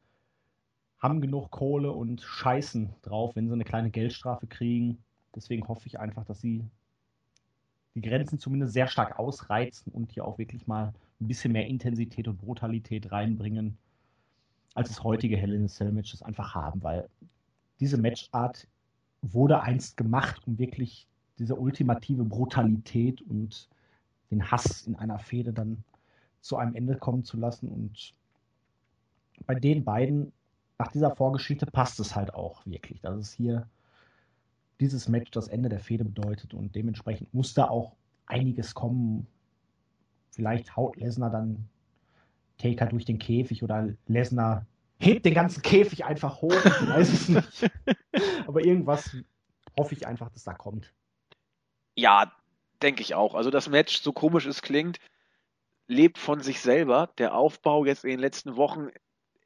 haben 0.98 1.20
genug 1.20 1.50
Kohle 1.50 1.92
und 1.92 2.22
scheißen 2.22 2.94
drauf, 3.02 3.36
wenn 3.36 3.48
sie 3.48 3.52
eine 3.52 3.64
kleine 3.64 3.90
Geldstrafe 3.90 4.46
kriegen. 4.46 5.04
Deswegen 5.34 5.68
hoffe 5.68 5.86
ich 5.86 6.00
einfach, 6.00 6.24
dass 6.24 6.40
sie 6.40 6.64
die 7.96 8.02
Grenzen 8.02 8.38
zumindest 8.38 8.74
sehr 8.74 8.86
stark 8.86 9.18
ausreizen 9.18 9.90
und 9.90 10.12
hier 10.12 10.26
auch 10.26 10.38
wirklich 10.38 10.66
mal 10.66 10.92
ein 11.20 11.28
bisschen 11.28 11.52
mehr 11.52 11.66
Intensität 11.66 12.28
und 12.28 12.36
Brutalität 12.36 13.10
reinbringen, 13.10 13.78
als 14.74 14.90
das 14.90 15.02
heutige 15.02 15.38
Hell 15.38 15.54
in 15.54 15.64
a 15.64 15.68
Cell 15.68 15.90
Match 15.90 16.12
das 16.12 16.22
einfach 16.22 16.54
haben, 16.54 16.82
weil 16.82 17.08
diese 17.80 17.96
Matchart 17.96 18.68
wurde 19.22 19.62
einst 19.62 19.96
gemacht, 19.96 20.42
um 20.46 20.58
wirklich 20.58 21.08
diese 21.38 21.56
ultimative 21.56 22.24
Brutalität 22.24 23.22
und 23.22 23.66
den 24.30 24.50
Hass 24.50 24.86
in 24.86 24.96
einer 24.96 25.18
Fehde 25.18 25.54
dann 25.54 25.82
zu 26.42 26.58
einem 26.58 26.74
Ende 26.74 26.96
kommen 26.96 27.24
zu 27.24 27.38
lassen. 27.38 27.68
Und 27.68 28.14
bei 29.46 29.54
den 29.54 29.84
beiden, 29.84 30.32
nach 30.78 30.92
dieser 30.92 31.16
Vorgeschichte, 31.16 31.64
passt 31.64 31.98
es 32.00 32.14
halt 32.14 32.34
auch 32.34 32.64
wirklich, 32.66 33.00
dass 33.00 33.16
es 33.16 33.32
hier 33.32 33.66
dieses 34.80 35.08
Match 35.08 35.30
das 35.30 35.48
Ende 35.48 35.68
der 35.68 35.80
Fehde 35.80 36.04
bedeutet 36.04 36.54
und 36.54 36.74
dementsprechend 36.74 37.32
muss 37.32 37.54
da 37.54 37.68
auch 37.68 37.96
einiges 38.26 38.74
kommen. 38.74 39.26
Vielleicht 40.30 40.76
haut 40.76 40.96
Lesnar 40.96 41.30
dann 41.30 41.68
Taker 42.58 42.86
durch 42.86 43.04
den 43.04 43.18
Käfig 43.18 43.62
oder 43.62 43.88
Lesnar 44.06 44.66
hebt 44.98 45.24
den 45.24 45.34
ganzen 45.34 45.62
Käfig 45.62 46.04
einfach 46.04 46.40
hoch. 46.42 46.52
Ich 46.52 46.88
weiß 46.88 47.12
es 47.12 47.28
nicht. 47.28 47.70
Aber 48.46 48.64
irgendwas 48.64 49.16
hoffe 49.78 49.94
ich 49.94 50.06
einfach, 50.06 50.30
dass 50.30 50.44
da 50.44 50.54
kommt. 50.54 50.92
Ja, 51.94 52.32
denke 52.82 53.02
ich 53.02 53.14
auch. 53.14 53.34
Also 53.34 53.50
das 53.50 53.68
Match, 53.68 54.00
so 54.00 54.12
komisch 54.12 54.46
es 54.46 54.62
klingt, 54.62 54.98
lebt 55.86 56.18
von 56.18 56.40
sich 56.40 56.60
selber. 56.60 57.10
Der 57.18 57.34
Aufbau 57.34 57.84
jetzt 57.84 58.04
in 58.04 58.10
den 58.10 58.20
letzten 58.20 58.56
Wochen, 58.56 58.88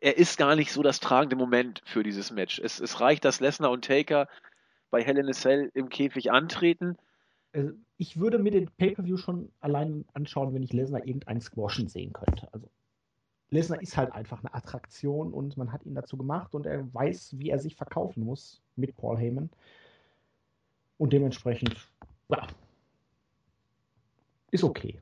er 0.01 0.17
ist 0.19 0.39
gar 0.39 0.57
nicht 0.57 0.73
so 0.73 0.83
das 0.83 1.01
tragende 1.01 1.37
Moment 1.37 1.83
für 1.85 2.03
dieses 2.03 2.31
Match. 2.31 2.59
Es, 2.59 2.81
es 2.81 3.01
reicht, 3.01 3.25
dass 3.25 3.41
Lesnar 3.41 3.71
und 3.71 3.85
Taker 3.85 4.29
bei 4.91 5.03
Hell 5.03 5.19
in 5.19 5.29
a 5.29 5.33
Cell 5.33 5.71
im 5.75 5.89
Käfig 5.89 6.31
antreten. 6.31 6.97
Also 7.53 7.73
ich 7.97 8.19
würde 8.19 8.39
mir 8.39 8.51
den 8.51 8.71
Pay-Per-View 8.71 9.17
schon 9.17 9.51
allein 9.61 10.05
anschauen, 10.15 10.55
wenn 10.55 10.63
ich 10.63 10.73
Lesnar 10.73 11.07
irgendeinen 11.07 11.41
Squashen 11.41 11.89
sehen 11.89 12.13
könnte. 12.13 12.49
Also 12.53 12.69
Lesnar 13.51 13.83
ist 13.83 13.97
halt 13.97 14.13
einfach 14.13 14.41
eine 14.41 14.55
Attraktion 14.55 15.33
und 15.33 15.57
man 15.57 15.73
hat 15.73 15.85
ihn 15.85 15.95
dazu 15.95 16.17
gemacht 16.17 16.55
und 16.55 16.67
er 16.67 16.93
weiß, 16.95 17.39
wie 17.39 17.51
er 17.51 17.59
sich 17.59 17.75
verkaufen 17.75 18.25
muss 18.25 18.63
mit 18.77 18.97
Paul 18.97 19.19
Heyman. 19.19 19.51
Und 20.99 21.13
dementsprechend, 21.13 21.89
ja, 22.29 22.47
ist 24.51 24.65
okay. 24.65 25.01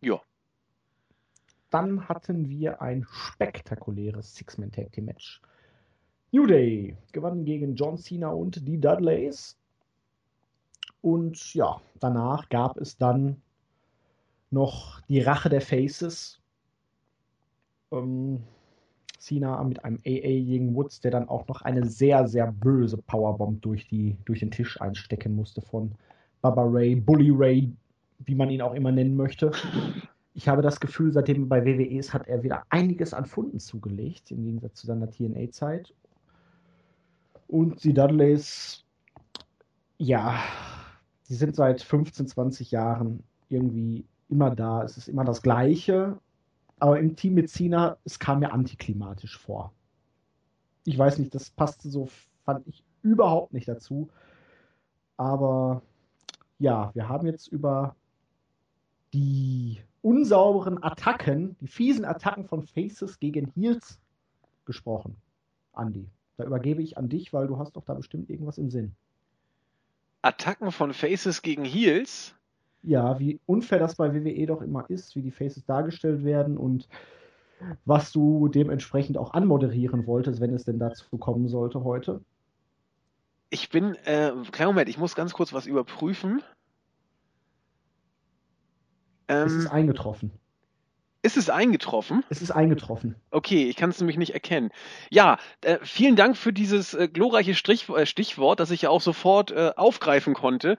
Ja. 0.00 0.20
Dann 1.70 2.08
hatten 2.08 2.48
wir 2.48 2.82
ein 2.82 3.06
spektakuläres 3.10 4.34
Six-Man-Tag-Team-Match. 4.34 5.40
New 6.32 6.46
Day 6.46 6.96
gewann 7.12 7.44
gegen 7.44 7.74
John 7.74 7.98
Cena 7.98 8.28
und 8.30 8.66
die 8.66 8.80
Dudleys. 8.80 9.56
Und 11.02 11.54
ja, 11.54 11.80
danach 12.00 12.48
gab 12.48 12.78
es 12.78 12.96
dann 12.96 13.36
noch 14.50 15.00
die 15.02 15.20
Rache 15.20 15.50
der 15.50 15.60
Faces 15.60 16.40
ähm, 17.90 18.40
Cena 19.18 19.62
mit 19.62 19.84
einem 19.84 19.98
AA 20.06 20.42
gegen 20.44 20.74
Woods, 20.74 21.00
der 21.00 21.10
dann 21.10 21.28
auch 21.28 21.46
noch 21.48 21.62
eine 21.62 21.86
sehr, 21.86 22.26
sehr 22.26 22.50
böse 22.50 22.96
Powerbomb 22.96 23.60
durch, 23.62 23.86
die, 23.88 24.16
durch 24.24 24.40
den 24.40 24.50
Tisch 24.50 24.80
einstecken 24.80 25.34
musste 25.34 25.60
von 25.60 25.92
Baba 26.40 26.64
Ray, 26.64 26.96
Bully 26.96 27.30
Ray, 27.30 27.72
wie 28.20 28.34
man 28.34 28.50
ihn 28.50 28.62
auch 28.62 28.74
immer 28.74 28.90
nennen 28.90 29.16
möchte. 29.16 29.52
Ich 30.34 30.48
habe 30.48 30.62
das 30.62 30.80
Gefühl, 30.80 31.12
seitdem 31.12 31.48
bei 31.48 31.64
WWE 31.64 31.84
ist, 31.84 32.14
hat 32.14 32.26
er 32.26 32.42
wieder 32.42 32.64
einiges 32.70 33.12
an 33.12 33.26
Funden 33.26 33.60
zugelegt, 33.60 34.30
im 34.30 34.44
Gegensatz 34.44 34.74
zu 34.80 34.86
seiner 34.86 35.10
TNA-Zeit. 35.10 35.92
Und 37.52 37.84
die 37.84 37.92
Dudleys, 37.92 38.84
ja, 39.98 40.42
sie 41.22 41.34
sind 41.34 41.54
seit 41.54 41.82
15, 41.82 42.26
20 42.26 42.70
Jahren 42.70 43.22
irgendwie 43.48 44.04
immer 44.28 44.54
da. 44.54 44.82
Es 44.82 44.96
ist 44.96 45.08
immer 45.08 45.24
das 45.24 45.42
Gleiche 45.42 46.18
aber 46.82 46.98
im 46.98 47.14
Team 47.14 47.34
mit 47.34 47.48
Cena, 47.48 47.96
es 48.02 48.18
kam 48.18 48.40
mir 48.40 48.52
antiklimatisch 48.52 49.38
vor. 49.38 49.72
Ich 50.84 50.98
weiß 50.98 51.18
nicht, 51.18 51.32
das 51.32 51.48
passte 51.48 51.88
so, 51.88 52.08
fand 52.44 52.66
ich 52.66 52.82
überhaupt 53.02 53.52
nicht 53.52 53.68
dazu. 53.68 54.08
Aber 55.16 55.80
ja, 56.58 56.90
wir 56.94 57.08
haben 57.08 57.28
jetzt 57.28 57.46
über 57.46 57.94
die 59.12 59.80
unsauberen 60.00 60.82
Attacken, 60.82 61.56
die 61.60 61.68
fiesen 61.68 62.04
Attacken 62.04 62.46
von 62.46 62.64
Faces 62.64 63.20
gegen 63.20 63.52
Heels 63.54 64.00
gesprochen. 64.64 65.16
Andy, 65.76 66.08
da 66.36 66.44
übergebe 66.44 66.82
ich 66.82 66.98
an 66.98 67.08
dich, 67.08 67.32
weil 67.32 67.46
du 67.46 67.58
hast 67.58 67.76
doch 67.76 67.84
da 67.84 67.94
bestimmt 67.94 68.30
irgendwas 68.30 68.58
im 68.58 68.70
Sinn. 68.70 68.94
Attacken 70.22 70.72
von 70.72 70.92
Faces 70.92 71.42
gegen 71.42 71.64
Heels? 71.64 72.34
ja, 72.82 73.18
wie 73.18 73.40
unfair 73.46 73.78
das 73.78 73.94
bei 73.94 74.12
WWE 74.12 74.46
doch 74.46 74.60
immer 74.60 74.88
ist, 74.90 75.14
wie 75.14 75.22
die 75.22 75.30
Faces 75.30 75.64
dargestellt 75.64 76.24
werden 76.24 76.56
und 76.56 76.88
was 77.84 78.10
du 78.10 78.48
dementsprechend 78.48 79.16
auch 79.16 79.34
anmoderieren 79.34 80.06
wolltest, 80.06 80.40
wenn 80.40 80.52
es 80.52 80.64
denn 80.64 80.80
dazu 80.80 81.16
kommen 81.16 81.48
sollte 81.48 81.84
heute. 81.84 82.20
Ich 83.50 83.68
bin, 83.70 83.94
äh, 84.04 84.32
kleinen 84.50 84.70
Moment, 84.70 84.88
ich 84.88 84.98
muss 84.98 85.14
ganz 85.14 85.32
kurz 85.32 85.52
was 85.52 85.66
überprüfen. 85.66 86.42
Ähm, 89.28 89.46
es 89.46 89.54
ist 89.54 89.66
eingetroffen. 89.68 90.32
Ist 91.24 91.36
es 91.36 91.48
eingetroffen? 91.48 92.24
Es 92.30 92.42
ist 92.42 92.50
eingetroffen. 92.50 93.14
Okay, 93.30 93.68
ich 93.68 93.76
kann 93.76 93.90
es 93.90 94.00
nämlich 94.00 94.18
nicht 94.18 94.34
erkennen. 94.34 94.70
Ja, 95.08 95.38
äh, 95.60 95.78
vielen 95.82 96.16
Dank 96.16 96.36
für 96.36 96.52
dieses 96.52 96.94
äh, 96.94 97.06
glorreiche 97.06 97.54
Strich, 97.54 97.88
äh, 97.88 98.06
Stichwort, 98.06 98.58
das 98.58 98.72
ich 98.72 98.82
ja 98.82 98.90
auch 98.90 99.00
sofort 99.00 99.52
äh, 99.52 99.70
aufgreifen 99.76 100.34
konnte. 100.34 100.78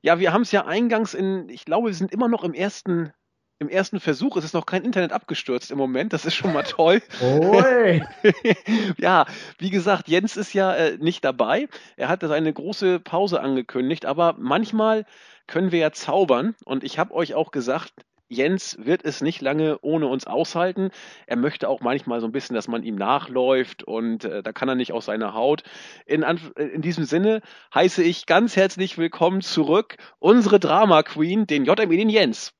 Ja, 0.00 0.20
wir 0.20 0.32
haben 0.32 0.42
es 0.42 0.52
ja 0.52 0.64
eingangs 0.64 1.12
in, 1.12 1.48
ich 1.48 1.64
glaube, 1.64 1.88
wir 1.88 1.94
sind 1.94 2.12
immer 2.12 2.28
noch 2.28 2.44
im 2.44 2.54
ersten, 2.54 3.12
im 3.58 3.68
ersten 3.68 3.98
Versuch. 3.98 4.36
Es 4.36 4.44
ist 4.44 4.54
noch 4.54 4.64
kein 4.64 4.84
Internet 4.84 5.10
abgestürzt 5.10 5.72
im 5.72 5.78
Moment. 5.78 6.12
Das 6.12 6.24
ist 6.24 6.34
schon 6.34 6.52
mal 6.52 6.62
toll. 6.62 7.02
Ja, 8.96 9.26
wie 9.58 9.70
gesagt, 9.70 10.08
Jens 10.08 10.36
ist 10.36 10.52
ja 10.52 10.72
äh, 10.72 10.98
nicht 10.98 11.24
dabei. 11.24 11.68
Er 11.96 12.08
hat 12.08 12.22
seine 12.22 12.52
große 12.52 13.00
Pause 13.00 13.40
angekündigt, 13.40 14.06
aber 14.06 14.36
manchmal 14.38 15.04
können 15.48 15.72
wir 15.72 15.80
ja 15.80 15.90
zaubern. 15.90 16.54
Und 16.64 16.84
ich 16.84 16.98
habe 16.98 17.12
euch 17.12 17.34
auch 17.34 17.50
gesagt, 17.50 17.92
Jens 18.30 18.76
wird 18.78 19.04
es 19.04 19.20
nicht 19.22 19.42
lange 19.42 19.80
ohne 19.82 20.06
uns 20.06 20.24
aushalten. 20.24 20.90
Er 21.26 21.36
möchte 21.36 21.68
auch 21.68 21.80
manchmal 21.80 22.20
so 22.20 22.26
ein 22.26 22.32
bisschen, 22.32 22.54
dass 22.54 22.68
man 22.68 22.84
ihm 22.84 22.94
nachläuft 22.94 23.82
und 23.82 24.24
äh, 24.24 24.42
da 24.44 24.52
kann 24.52 24.68
er 24.68 24.76
nicht 24.76 24.92
aus 24.92 25.06
seiner 25.06 25.34
Haut. 25.34 25.64
In, 26.06 26.22
äh, 26.22 26.36
in 26.68 26.80
diesem 26.80 27.04
Sinne 27.04 27.42
heiße 27.74 28.04
ich 28.04 28.26
ganz 28.26 28.54
herzlich 28.54 28.98
willkommen 28.98 29.40
zurück 29.40 29.96
unsere 30.20 30.60
Drama 30.60 31.02
Queen, 31.02 31.48
den 31.48 31.64
JME, 31.64 31.96
den 31.96 32.08
Jens. 32.08 32.54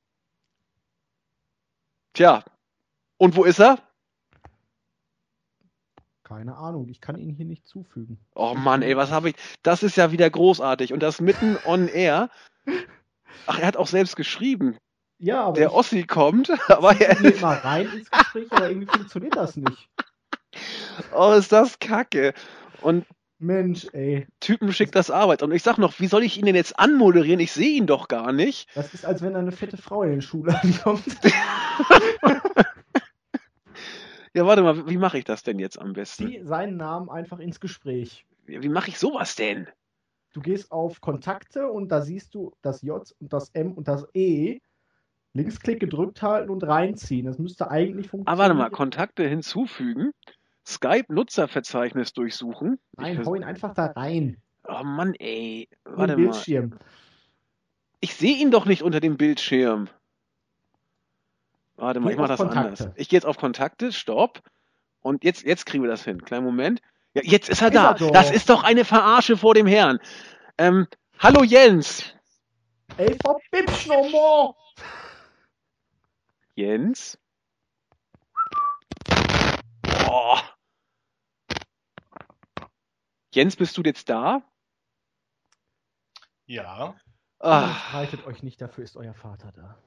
Tja, 2.15 2.43
und 3.17 3.37
wo 3.37 3.45
ist 3.45 3.61
er? 3.61 3.79
Keine 6.25 6.57
Ahnung, 6.57 6.89
ich 6.89 7.00
kann 7.00 7.17
ihn 7.17 7.31
hier 7.31 7.47
nicht 7.47 7.65
zufügen. 7.69 8.19
Oh 8.35 8.55
Mann, 8.55 8.83
ey, 8.83 8.97
was 8.97 9.12
habe 9.12 9.31
ich? 9.31 9.37
Das 9.62 9.85
ist 9.85 9.97
ja 9.97 10.11
wieder 10.11 10.29
großartig 10.29 10.93
und 10.93 11.00
das 11.00 11.21
mitten 11.21 11.57
on 11.65 11.87
air. 11.87 12.29
Ach, 13.47 13.61
er 13.61 13.67
hat 13.69 13.77
auch 13.77 13.87
selbst 13.87 14.17
geschrieben. 14.17 14.77
Ja, 15.23 15.45
aber 15.45 15.53
der 15.59 15.75
Ossi 15.75 16.05
kommt, 16.05 16.50
aber 16.71 16.99
er 16.99 17.15
geht 17.15 17.43
mal 17.43 17.59
rein 17.59 17.87
ins 17.93 18.11
Gespräch, 18.11 18.50
aber 18.50 18.71
irgendwie 18.71 18.87
funktioniert 18.87 19.37
das 19.37 19.55
nicht. 19.55 19.91
Oh, 21.15 21.33
ist 21.33 21.53
das 21.53 21.79
kacke. 21.79 22.33
Und 22.81 23.05
Mensch, 23.39 23.87
ey. 23.93 24.27
Typen 24.41 24.73
schickt 24.73 24.95
das 24.95 25.11
Arbeit. 25.11 25.43
Und 25.43 25.53
ich 25.53 25.62
sag 25.62 25.77
noch, 25.77 26.00
wie 26.00 26.07
soll 26.07 26.25
ich 26.25 26.39
ihn 26.39 26.47
denn 26.47 26.55
jetzt 26.55 26.79
anmoderieren? 26.79 27.39
Ich 27.39 27.53
sehe 27.53 27.77
ihn 27.77 27.87
doch 27.87 28.09
gar 28.09 28.33
nicht. 28.33 28.69
Das 28.75 28.95
ist, 28.95 29.05
als 29.05 29.21
wenn 29.21 29.37
eine 29.37 29.53
fette 29.53 29.77
Frau 29.77 30.03
in 30.03 30.11
den 30.11 30.23
Schuhladen 30.23 30.79
kommt. 30.83 31.05
ja, 34.35 34.47
warte 34.47 34.62
mal, 34.62 34.89
wie 34.89 34.97
mache 34.97 35.19
ich 35.19 35.25
das 35.25 35.43
denn 35.43 35.59
jetzt 35.59 35.79
am 35.79 35.93
besten? 35.93 36.29
Zieh 36.29 36.43
seinen 36.45 36.79
Namen 36.79 37.11
einfach 37.11 37.41
ins 37.41 37.61
Gespräch. 37.61 38.25
Wie 38.47 38.71
mache 38.71 38.89
ich 38.89 38.99
sowas 38.99 39.37
denn? 39.37 39.69
Du 40.33 40.41
gehst 40.41 40.73
auf 40.73 41.03
Kontakte 41.03 41.71
und 41.71 41.89
da 41.89 42.00
siehst 42.00 42.35
du 42.35 42.55
das 42.62 42.81
J 42.83 43.07
und 43.21 43.33
das 43.33 43.50
M 43.50 43.73
und 43.73 43.87
das 43.87 44.07
E 44.15 44.61
Linksklick 45.32 45.80
gedrückt 45.80 46.22
halten 46.22 46.50
und 46.50 46.62
reinziehen. 46.64 47.26
Das 47.26 47.38
müsste 47.38 47.70
eigentlich 47.70 48.08
funktionieren. 48.08 48.38
Ah, 48.40 48.42
warte 48.42 48.54
mal, 48.54 48.70
Kontakte 48.70 49.26
hinzufügen. 49.26 50.12
Skype-Nutzerverzeichnis 50.66 52.12
durchsuchen. 52.12 52.78
Nein, 52.96 53.20
ich 53.20 53.26
hau 53.26 53.34
ihn 53.34 53.44
einfach 53.44 53.75
da 53.75 53.87
rein. 53.87 54.38
Oh 54.68 54.82
Mann, 54.84 55.14
ey. 55.14 55.68
Warte 55.84 56.16
mal. 56.16 56.22
Bildschirm. 56.22 56.78
Ich 58.00 58.14
sehe 58.14 58.37
ihn 58.37 58.50
doch 58.50 58.66
nicht 58.66 58.82
unter 58.82 59.00
dem 59.00 59.16
Bildschirm. 59.16 59.88
Warte 61.76 62.00
mal, 62.00 62.08
Geh 62.08 62.14
ich 62.14 62.18
mach 62.20 62.28
das 62.28 62.38
Kontakte. 62.38 62.84
anders. 62.84 62.88
Ich 62.96 63.08
gehe 63.08 63.16
jetzt 63.16 63.26
auf 63.26 63.37
Kontakte, 63.38 63.92
stopp. 63.92 64.42
Und 65.00 65.25
jetzt, 65.25 65.44
jetzt 65.44 65.64
kriegen 65.64 65.82
wir 65.82 65.90
das 65.90 66.04
hin. 66.04 66.22
Kleinen 66.22 66.44
Moment. 66.44 66.82
Ja, 67.14 67.22
jetzt 67.25 67.49
ist 67.49 67.62
er 67.62 67.68
ist 67.68 67.75
da. 67.75 67.96
Er 67.99 68.12
das 68.12 68.30
ist 68.30 68.50
doch 68.50 68.62
eine 68.64 68.84
Verarsche 68.84 69.37
vor 69.37 69.54
dem 69.54 69.66
Herrn. 69.66 69.99
Ähm, 70.58 70.87
hallo 71.18 71.42
Jens. 71.42 72.14
Ey, 72.96 73.16
verbitsch 73.25 73.87
nochmal. 73.87 74.54
Jens? 76.61 77.19
Oh, 80.07 80.37
Jens, 83.35 83.57
bist 83.57 83.79
du 83.79 83.83
jetzt 83.83 84.11
da? 84.11 84.43
Ja. 86.45 86.97
Ah. 87.38 87.75
Streitet 87.88 88.26
euch 88.26 88.43
nicht, 88.43 88.61
dafür 88.61 88.85
ist 88.85 88.99
euer 88.99 89.14
Vater 89.14 89.52
da. 89.52 89.79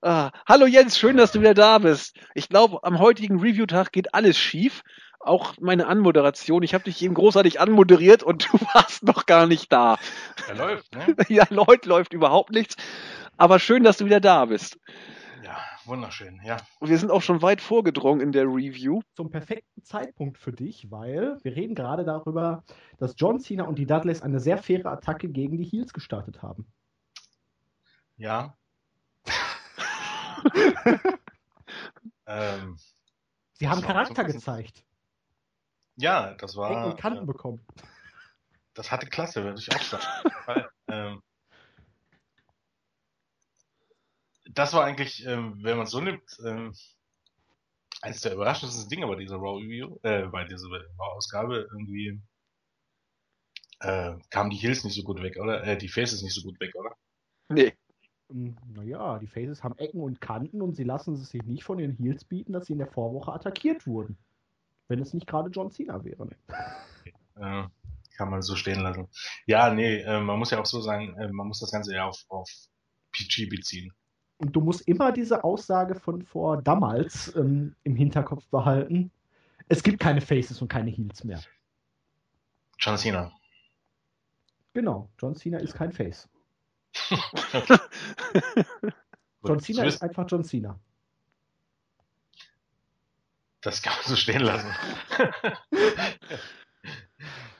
Ah, 0.00 0.32
hallo 0.48 0.66
Jens, 0.66 0.98
schön, 0.98 1.16
dass 1.16 1.30
du 1.30 1.38
wieder 1.38 1.54
da 1.54 1.78
bist. 1.78 2.18
Ich 2.34 2.48
glaube, 2.48 2.82
am 2.82 2.98
heutigen 2.98 3.38
Review-Tag 3.38 3.92
geht 3.92 4.12
alles 4.12 4.36
schief. 4.36 4.82
Auch 5.20 5.54
meine 5.60 5.86
Anmoderation. 5.86 6.64
Ich 6.64 6.74
habe 6.74 6.82
dich 6.82 7.00
eben 7.00 7.14
großartig 7.14 7.60
anmoderiert 7.60 8.24
und 8.24 8.48
du 8.52 8.58
warst 8.74 9.04
noch 9.04 9.26
gar 9.26 9.46
nicht 9.46 9.72
da. 9.72 9.98
Er 10.48 10.56
läuft, 10.56 10.92
ne? 10.96 11.14
ja, 11.28 11.46
heute 11.48 11.88
läuft 11.88 12.12
überhaupt 12.12 12.50
nichts. 12.50 12.74
Aber 13.36 13.60
schön, 13.60 13.84
dass 13.84 13.98
du 13.98 14.04
wieder 14.06 14.18
da 14.18 14.46
bist. 14.46 14.80
Wunderschön, 15.84 16.40
ja. 16.44 16.58
Und 16.78 16.90
wir 16.90 16.98
sind 16.98 17.10
auch 17.10 17.22
schon 17.22 17.42
weit 17.42 17.60
vorgedrungen 17.60 18.20
in 18.20 18.32
der 18.32 18.44
Review. 18.44 19.00
Zum 19.14 19.30
perfekten 19.30 19.82
Zeitpunkt 19.82 20.38
für 20.38 20.52
dich, 20.52 20.90
weil 20.90 21.38
wir 21.42 21.56
reden 21.56 21.74
gerade 21.74 22.04
darüber, 22.04 22.62
dass 22.98 23.14
John 23.16 23.40
Cena 23.40 23.64
und 23.64 23.78
die 23.78 23.86
Dudleys 23.86 24.22
eine 24.22 24.40
sehr 24.40 24.58
faire 24.58 24.86
Attacke 24.86 25.28
gegen 25.28 25.56
die 25.56 25.64
Heels 25.64 25.92
gestartet 25.92 26.42
haben. 26.42 26.66
Ja, 28.16 28.56
ähm, 32.26 32.76
Sie 33.54 33.68
haben 33.68 33.80
Charakter 33.82 34.24
gezeigt. 34.24 34.84
Ja, 35.96 36.34
das 36.34 36.56
war. 36.56 36.70
Ecken 36.70 36.84
und 36.84 36.98
Kanten 36.98 37.22
äh, 37.24 37.26
bekommen. 37.26 37.64
Das 38.74 38.90
hatte 38.90 39.06
Klasse, 39.06 39.44
würde 39.44 39.60
ich 39.60 39.70
auch 39.74 39.82
sagen. 39.82 40.66
ähm, 40.88 41.22
das 44.54 44.72
war 44.74 44.84
eigentlich, 44.84 45.24
ähm, 45.26 45.58
wenn 45.62 45.76
man 45.76 45.86
es 45.86 45.92
so 45.92 46.00
nimmt, 46.00 46.22
ähm, 46.44 46.74
eines 48.02 48.20
der 48.20 48.34
überraschendsten 48.34 48.88
Dinge 48.88 49.06
bei 49.06 49.16
dieser 49.16 49.36
Raw 49.36 49.62
Review, 49.62 49.96
äh, 50.02 50.26
bei 50.26 50.44
dieser 50.44 50.68
Raw-Ausgabe 50.68 51.68
irgendwie 51.72 52.20
äh, 53.80 54.14
kamen 54.30 54.50
die 54.50 54.56
Hills 54.56 54.84
nicht 54.84 54.94
so 54.94 55.02
gut 55.02 55.22
weg, 55.22 55.36
oder? 55.40 55.64
Äh, 55.64 55.76
die 55.76 55.88
Faces 55.88 56.22
nicht 56.22 56.34
so 56.34 56.42
gut 56.42 56.58
weg, 56.60 56.74
oder? 56.74 56.96
Nee. 57.48 57.72
Hm, 58.28 58.56
naja, 58.74 59.18
die 59.18 59.26
Faces 59.26 59.62
haben 59.62 59.78
Ecken 59.78 60.00
und 60.00 60.20
Kanten 60.20 60.62
und 60.62 60.74
sie 60.74 60.84
lassen 60.84 61.14
es 61.14 61.30
sich 61.30 61.42
nicht 61.44 61.64
von 61.64 61.78
den 61.78 61.92
Heels 61.96 62.24
bieten, 62.24 62.52
dass 62.52 62.66
sie 62.66 62.72
in 62.72 62.78
der 62.78 62.88
Vorwoche 62.88 63.32
attackiert 63.32 63.86
wurden. 63.86 64.16
Wenn 64.88 65.00
es 65.00 65.14
nicht 65.14 65.26
gerade 65.26 65.50
John 65.50 65.70
Cena 65.70 66.04
wäre. 66.04 66.26
Ne? 66.26 66.36
Äh, 67.34 67.64
kann 68.18 68.28
man 68.28 68.42
so 68.42 68.56
stehen 68.56 68.80
lassen. 68.80 69.08
Ja, 69.46 69.72
nee, 69.72 70.02
äh, 70.02 70.20
man 70.20 70.38
muss 70.38 70.50
ja 70.50 70.60
auch 70.60 70.66
so 70.66 70.82
sagen, 70.82 71.16
äh, 71.16 71.32
man 71.32 71.48
muss 71.48 71.60
das 71.60 71.72
Ganze 71.72 71.94
ja 71.94 72.04
auf, 72.04 72.22
auf 72.28 72.46
PG 73.10 73.46
beziehen. 73.46 73.90
Und 74.42 74.56
du 74.56 74.60
musst 74.60 74.88
immer 74.88 75.12
diese 75.12 75.44
Aussage 75.44 75.94
von 75.94 76.20
vor 76.24 76.60
damals 76.60 77.32
ähm, 77.36 77.76
im 77.84 77.94
Hinterkopf 77.94 78.44
behalten. 78.48 79.12
Es 79.68 79.84
gibt 79.84 80.00
keine 80.00 80.20
Faces 80.20 80.60
und 80.60 80.66
keine 80.66 80.90
Heels 80.90 81.22
mehr. 81.22 81.40
John 82.76 82.98
Cena. 82.98 83.30
Genau, 84.74 85.08
John 85.20 85.36
Cena 85.36 85.58
ist 85.58 85.74
kein 85.74 85.92
Face. 85.92 86.28
John 89.46 89.60
Cena 89.60 89.84
ist 89.84 90.02
einfach 90.02 90.26
John 90.28 90.42
Cena. 90.42 90.76
Das 93.60 93.80
kann 93.80 93.94
man 93.94 94.06
so 94.06 94.16
stehen 94.16 94.40
lassen. 94.40 94.74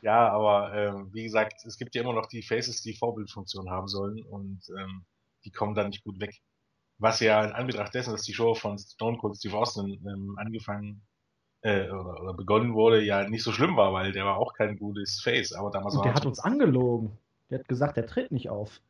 ja, 0.03 0.29
aber 0.31 0.75
ähm, 0.75 1.15
wie 1.15 1.23
gesagt, 1.23 1.65
es 1.65 1.77
gibt 1.77 1.95
ja 1.95 2.03
immer 2.03 2.15
noch 2.15 2.27
die 2.27 2.43
Faces, 2.43 2.83
die 2.83 2.97
Vorbildfunktion 2.97 3.71
haben 3.71 3.87
sollen 3.87 4.21
und 4.25 4.69
ähm, 4.77 5.05
die 5.45 5.53
kommen 5.53 5.77
dann 5.77 5.91
nicht 5.91 6.03
gut 6.03 6.19
weg. 6.19 6.43
Was 7.03 7.19
ja 7.19 7.45
in 7.45 7.51
Anbetracht 7.51 7.93
dessen, 7.95 8.13
dass 8.13 8.23
die 8.23 8.33
Show 8.33 8.55
von 8.55 8.79
Stone 8.79 9.19
Cold 9.19 9.37
Steve 9.37 9.59
Austin 9.59 10.01
ähm, 10.07 10.37
angefangen 10.39 11.03
äh, 11.63 11.91
oder, 11.91 12.23
oder, 12.23 12.35
begonnen 12.35 12.75
wurde, 12.75 13.03
ja 13.03 13.29
nicht 13.29 13.43
so 13.43 13.51
schlimm 13.51 13.77
war, 13.77 13.93
weil 13.93 14.13
der 14.13 14.25
war 14.25 14.37
auch 14.37 14.55
kein 14.55 14.79
gutes 14.79 15.21
Face. 15.21 15.53
Aber 15.53 15.73
damals 15.73 15.95
und 15.95 15.99
war 15.99 16.05
der 16.05 16.15
hat 16.15 16.27
uns 16.27 16.39
angelogen. 16.39 17.19
Der 17.51 17.59
hat 17.59 17.67
gesagt, 17.67 17.97
der 17.97 18.07
tritt 18.07 18.31
nicht 18.31 18.51
auf. 18.51 18.81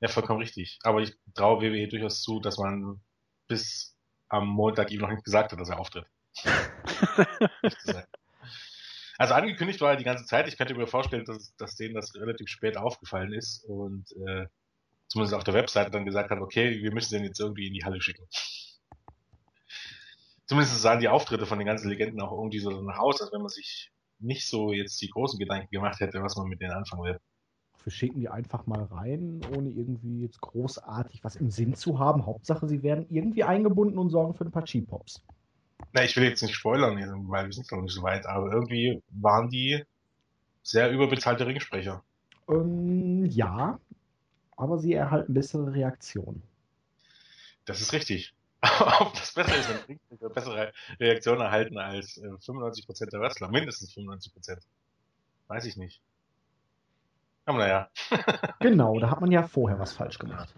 Ja, 0.00 0.08
vollkommen 0.08 0.40
richtig. 0.40 0.78
Aber 0.82 1.00
ich 1.00 1.16
traue 1.32 1.62
WWE 1.62 1.88
durchaus 1.88 2.20
zu, 2.20 2.40
dass 2.40 2.58
man 2.58 3.00
bis 3.46 3.96
am 4.28 4.46
Montag 4.46 4.90
ihm 4.90 5.00
noch 5.00 5.08
nicht 5.08 5.24
gesagt 5.24 5.52
hat, 5.52 5.58
dass 5.58 5.70
er 5.70 5.80
auftritt. 5.80 6.04
also 9.16 9.32
angekündigt 9.32 9.80
war 9.80 9.92
er 9.92 9.96
die 9.96 10.04
ganze 10.04 10.26
Zeit. 10.26 10.46
Ich 10.46 10.58
könnte 10.58 10.74
mir 10.74 10.86
vorstellen, 10.86 11.24
dass, 11.24 11.56
dass 11.56 11.74
denen 11.74 11.94
das 11.94 12.14
relativ 12.14 12.48
spät 12.48 12.76
aufgefallen 12.76 13.32
ist 13.32 13.64
und 13.64 14.12
äh, 14.26 14.46
zumindest 15.08 15.34
auf 15.34 15.44
der 15.44 15.54
Webseite 15.54 15.90
dann 15.90 16.04
gesagt 16.04 16.30
hat, 16.30 16.38
okay, 16.38 16.82
wir 16.82 16.92
müssen 16.92 17.14
den 17.14 17.24
jetzt 17.24 17.40
irgendwie 17.40 17.66
in 17.66 17.74
die 17.74 17.84
Halle 17.84 18.00
schicken. 18.00 18.24
Zumindest 20.46 20.80
sahen 20.80 21.00
die 21.00 21.08
Auftritte 21.08 21.44
von 21.44 21.58
den 21.58 21.66
ganzen 21.66 21.88
Legenden 21.90 22.20
auch 22.20 22.32
irgendwie 22.32 22.60
so 22.60 22.70
nach 22.82 22.98
aus, 22.98 23.20
als 23.20 23.32
wenn 23.32 23.40
man 23.40 23.50
sich 23.50 23.90
nicht 24.20 24.48
so 24.48 24.72
jetzt 24.72 25.00
die 25.02 25.10
großen 25.10 25.38
Gedanken 25.38 25.70
gemacht 25.70 26.00
hätte, 26.00 26.22
was 26.22 26.36
man 26.36 26.48
mit 26.48 26.60
denen 26.60 26.72
anfangen 26.72 27.04
will 27.04 27.20
wir 27.88 27.92
schicken 27.92 28.20
die 28.20 28.28
einfach 28.28 28.66
mal 28.66 28.82
rein, 28.82 29.40
ohne 29.56 29.70
irgendwie 29.70 30.20
jetzt 30.20 30.42
großartig 30.42 31.24
was 31.24 31.36
im 31.36 31.50
Sinn 31.50 31.74
zu 31.74 31.98
haben. 31.98 32.26
Hauptsache, 32.26 32.68
sie 32.68 32.82
werden 32.82 33.06
irgendwie 33.08 33.44
eingebunden 33.44 33.98
und 33.98 34.10
sorgen 34.10 34.34
für 34.34 34.44
ein 34.44 34.50
paar 34.50 34.66
Cheap-Pops. 34.66 35.22
Na, 35.94 36.04
ich 36.04 36.14
will 36.14 36.24
jetzt 36.24 36.42
nicht 36.42 36.54
spoilern, 36.54 36.98
weil 37.30 37.46
wir 37.46 37.52
sind 37.52 37.72
noch 37.72 37.80
nicht 37.80 37.94
so 37.94 38.02
weit, 38.02 38.26
aber 38.26 38.52
irgendwie 38.52 39.02
waren 39.08 39.48
die 39.48 39.82
sehr 40.62 40.90
überbezahlte 40.90 41.46
Ringsprecher. 41.46 42.02
Ähm, 42.50 43.24
ja, 43.24 43.78
aber 44.58 44.78
sie 44.78 44.92
erhalten 44.92 45.32
bessere 45.32 45.72
Reaktionen. 45.72 46.42
Das 47.64 47.80
ist 47.80 47.92
richtig. 47.92 48.34
Ob 49.00 49.14
das 49.14 49.32
besser 49.32 49.56
ist, 49.56 49.68
wenn 49.68 49.76
Ringsprecher 49.76 50.30
bessere 50.30 50.72
Reaktionen 50.98 51.40
erhalten 51.40 51.78
als 51.78 52.18
äh, 52.18 52.26
95% 52.26 53.10
der 53.10 53.20
Wrestler, 53.20 53.48
mindestens 53.48 53.94
95%. 53.96 54.58
Weiß 55.46 55.64
ich 55.64 55.76
nicht. 55.76 56.02
Aber 57.44 57.58
naja. 57.58 57.88
genau, 58.60 58.98
da 58.98 59.10
hat 59.10 59.20
man 59.20 59.30
ja 59.30 59.44
vorher 59.44 59.78
was 59.78 59.92
falsch 59.92 60.18
gemacht. 60.18 60.52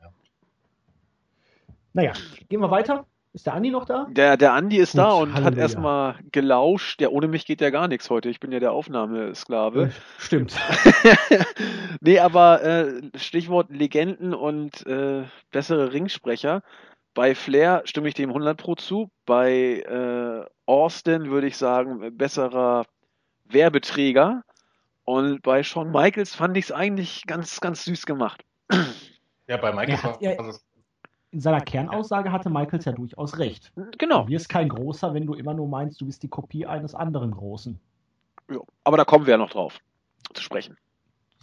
Ja. 0.00 0.12
Naja, 1.92 2.12
gehen 2.48 2.60
wir 2.60 2.70
weiter. 2.70 3.06
Ist 3.36 3.44
der 3.44 3.52
Andi 3.52 3.70
noch 3.70 3.84
da? 3.84 4.06
Der, 4.08 4.38
der 4.38 4.54
Andi 4.54 4.78
ist 4.78 4.92
Gut, 4.92 5.00
da 5.00 5.10
und 5.10 5.34
Halleluja. 5.34 5.44
hat 5.44 5.58
erstmal 5.58 6.14
gelauscht. 6.32 7.02
Ja, 7.02 7.10
ohne 7.10 7.28
mich 7.28 7.44
geht 7.44 7.60
ja 7.60 7.68
gar 7.68 7.86
nichts 7.86 8.08
heute. 8.08 8.30
Ich 8.30 8.40
bin 8.40 8.50
ja 8.50 8.60
der 8.60 8.72
Aufnahmesklave. 8.72 9.88
Äh, 9.88 9.90
stimmt. 10.16 10.56
nee, 12.00 12.18
aber 12.18 12.62
äh, 12.64 13.02
Stichwort 13.14 13.68
Legenden 13.68 14.32
und 14.32 14.86
äh, 14.86 15.24
bessere 15.50 15.92
Ringsprecher. 15.92 16.62
Bei 17.12 17.34
Flair 17.34 17.82
stimme 17.84 18.08
ich 18.08 18.14
dem 18.14 18.30
100 18.30 18.56
Pro 18.56 18.74
zu. 18.74 19.10
Bei 19.26 19.80
äh, 19.82 20.48
Austin 20.64 21.28
würde 21.28 21.48
ich 21.48 21.58
sagen, 21.58 22.16
besserer 22.16 22.86
Werbeträger. 23.44 24.44
Und 25.04 25.42
bei 25.42 25.62
Shawn 25.62 25.92
Michaels 25.92 26.34
fand 26.34 26.56
ich 26.56 26.64
es 26.64 26.72
eigentlich 26.72 27.24
ganz, 27.26 27.60
ganz 27.60 27.84
süß 27.84 28.06
gemacht. 28.06 28.42
Ja, 29.46 29.58
bei 29.58 29.72
Michaels 29.74 30.02
war 30.02 30.22
ja, 30.22 30.38
also 30.38 30.58
in 31.36 31.40
seiner 31.40 31.60
Kernaussage 31.60 32.32
hatte 32.32 32.48
Michaels 32.48 32.86
ja 32.86 32.92
durchaus 32.92 33.36
recht. 33.36 33.70
Genau. 33.98 34.22
Du 34.22 34.28
wirst 34.30 34.48
kein 34.48 34.70
Großer, 34.70 35.12
wenn 35.12 35.26
du 35.26 35.34
immer 35.34 35.52
nur 35.52 35.68
meinst, 35.68 36.00
du 36.00 36.06
bist 36.06 36.22
die 36.22 36.28
Kopie 36.28 36.64
eines 36.64 36.94
anderen 36.94 37.30
Großen. 37.30 37.78
Ja, 38.50 38.60
aber 38.84 38.96
da 38.96 39.04
kommen 39.04 39.26
wir 39.26 39.32
ja 39.32 39.36
noch 39.36 39.50
drauf 39.50 39.78
zu 40.32 40.42
sprechen. 40.42 40.78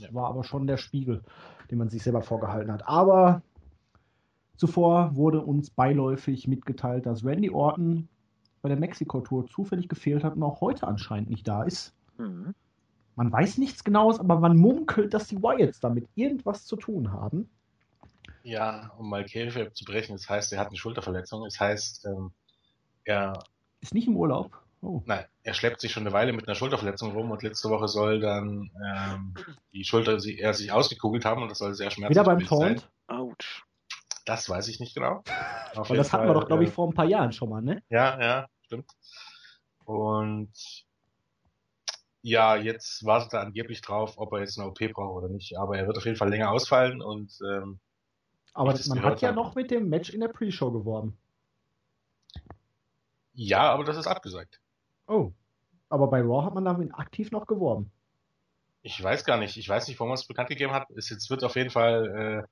Das 0.01 0.11
war 0.11 0.29
aber 0.29 0.43
schon 0.43 0.65
der 0.65 0.77
Spiegel, 0.77 1.21
den 1.69 1.77
man 1.77 1.89
sich 1.89 2.01
selber 2.01 2.23
vorgehalten 2.23 2.71
hat. 2.71 2.87
Aber 2.87 3.43
zuvor 4.57 5.15
wurde 5.15 5.41
uns 5.41 5.69
beiläufig 5.69 6.47
mitgeteilt, 6.47 7.05
dass 7.05 7.23
Randy 7.23 7.51
Orton 7.51 8.07
bei 8.63 8.69
der 8.69 8.79
Mexiko-Tour 8.79 9.45
zufällig 9.45 9.89
gefehlt 9.89 10.23
hat 10.23 10.35
und 10.35 10.41
auch 10.41 10.59
heute 10.59 10.87
anscheinend 10.87 11.29
nicht 11.29 11.47
da 11.47 11.61
ist. 11.61 11.93
Mhm. 12.17 12.55
Man 13.15 13.31
weiß 13.31 13.59
nichts 13.59 13.83
Genaues, 13.83 14.19
aber 14.19 14.39
man 14.39 14.57
munkelt, 14.57 15.13
dass 15.13 15.27
die 15.27 15.43
Wyatts 15.43 15.79
damit 15.79 16.07
irgendwas 16.15 16.65
zu 16.65 16.77
tun 16.77 17.11
haben. 17.11 17.47
Ja, 18.43 18.91
um 18.97 19.09
mal 19.09 19.23
Käfig 19.23 19.73
zu 19.73 19.85
brechen, 19.85 20.15
das 20.15 20.29
heißt, 20.29 20.51
er 20.53 20.59
hat 20.59 20.67
eine 20.67 20.77
Schulterverletzung. 20.77 21.43
Das 21.43 21.59
heißt, 21.59 22.05
ähm, 22.05 22.33
er 23.05 23.39
ist 23.79 23.93
nicht 23.93 24.07
im 24.07 24.17
Urlaub. 24.17 24.51
Oh. 24.81 25.01
Nein, 25.05 25.25
er 25.43 25.53
schleppt 25.53 25.79
sich 25.79 25.93
schon 25.93 26.03
eine 26.03 26.11
Weile 26.11 26.33
mit 26.33 26.45
einer 26.45 26.55
Schulterverletzung 26.55 27.13
rum 27.13 27.31
und 27.31 27.41
letzte 27.41 27.69
Woche 27.69 27.87
soll 27.87 28.19
dann 28.19 28.69
ähm, 28.85 29.33
die 29.71 29.85
Schulter 29.85 30.19
sie, 30.19 30.37
er 30.37 30.53
sich 30.53 30.73
ausgekugelt 30.73 31.23
haben 31.23 31.41
und 31.41 31.49
das 31.49 31.59
soll 31.59 31.73
sehr 31.73 31.89
schmerzhaft 31.89 32.25
sein. 32.25 32.37
Wieder 32.39 32.47
beim 32.49 32.75
Taunt? 32.75 32.89
Autsch. 33.07 33.63
Das 34.25 34.49
weiß 34.49 34.67
ich 34.67 34.81
nicht 34.81 34.93
genau. 34.93 35.23
Auf 35.75 35.87
das 35.87 36.11
hatten 36.11 36.27
wir 36.27 36.33
doch, 36.33 36.47
glaube 36.47 36.63
ich, 36.63 36.69
äh, 36.69 36.73
vor 36.73 36.87
ein 36.87 36.93
paar 36.93 37.05
Jahren 37.05 37.31
schon 37.31 37.49
mal, 37.49 37.61
ne? 37.61 37.81
Ja, 37.89 38.19
ja, 38.21 38.47
stimmt. 38.65 38.91
Und 39.85 40.51
ja, 42.21 42.57
jetzt 42.57 43.05
wartet 43.05 43.33
er 43.33 43.41
angeblich 43.41 43.81
drauf, 43.81 44.13
ob 44.17 44.33
er 44.33 44.39
jetzt 44.39 44.57
eine 44.57 44.67
OP 44.67 44.79
braucht 44.93 45.23
oder 45.23 45.29
nicht. 45.29 45.57
Aber 45.57 45.77
er 45.77 45.87
wird 45.87 45.97
auf 45.97 46.05
jeden 46.05 46.17
Fall 46.17 46.29
länger 46.29 46.51
ausfallen 46.51 47.01
und 47.01 47.37
ähm, 47.41 47.79
aber 48.53 48.77
man 48.87 49.03
hat 49.03 49.21
ja 49.21 49.31
noch 49.31 49.55
mit 49.55 49.71
dem 49.71 49.89
Match 49.89 50.11
in 50.11 50.21
der 50.21 50.27
Pre-Show 50.27 50.71
geworben. 50.71 51.17
Ja, 53.33 53.71
aber 53.71 53.83
das 53.83 53.97
ist 53.97 54.07
abgesagt. 54.07 54.59
Oh. 55.07 55.31
Aber 55.89 56.07
bei 56.07 56.21
Raw 56.21 56.45
hat 56.45 56.53
man 56.53 56.65
damit 56.65 56.93
aktiv 56.93 57.31
noch 57.31 57.47
geworben. 57.47 57.91
Ich 58.83 59.01
weiß 59.01 59.25
gar 59.25 59.37
nicht. 59.37 59.57
Ich 59.57 59.67
weiß 59.67 59.87
nicht, 59.87 59.99
warum 59.99 60.09
man 60.09 60.17
es 60.17 60.27
bekannt 60.27 60.49
gegeben 60.49 60.73
hat. 60.73 60.89
Es 60.91 61.09
jetzt 61.09 61.29
wird 61.29 61.43
auf 61.43 61.55
jeden 61.55 61.69
Fall 61.69 62.47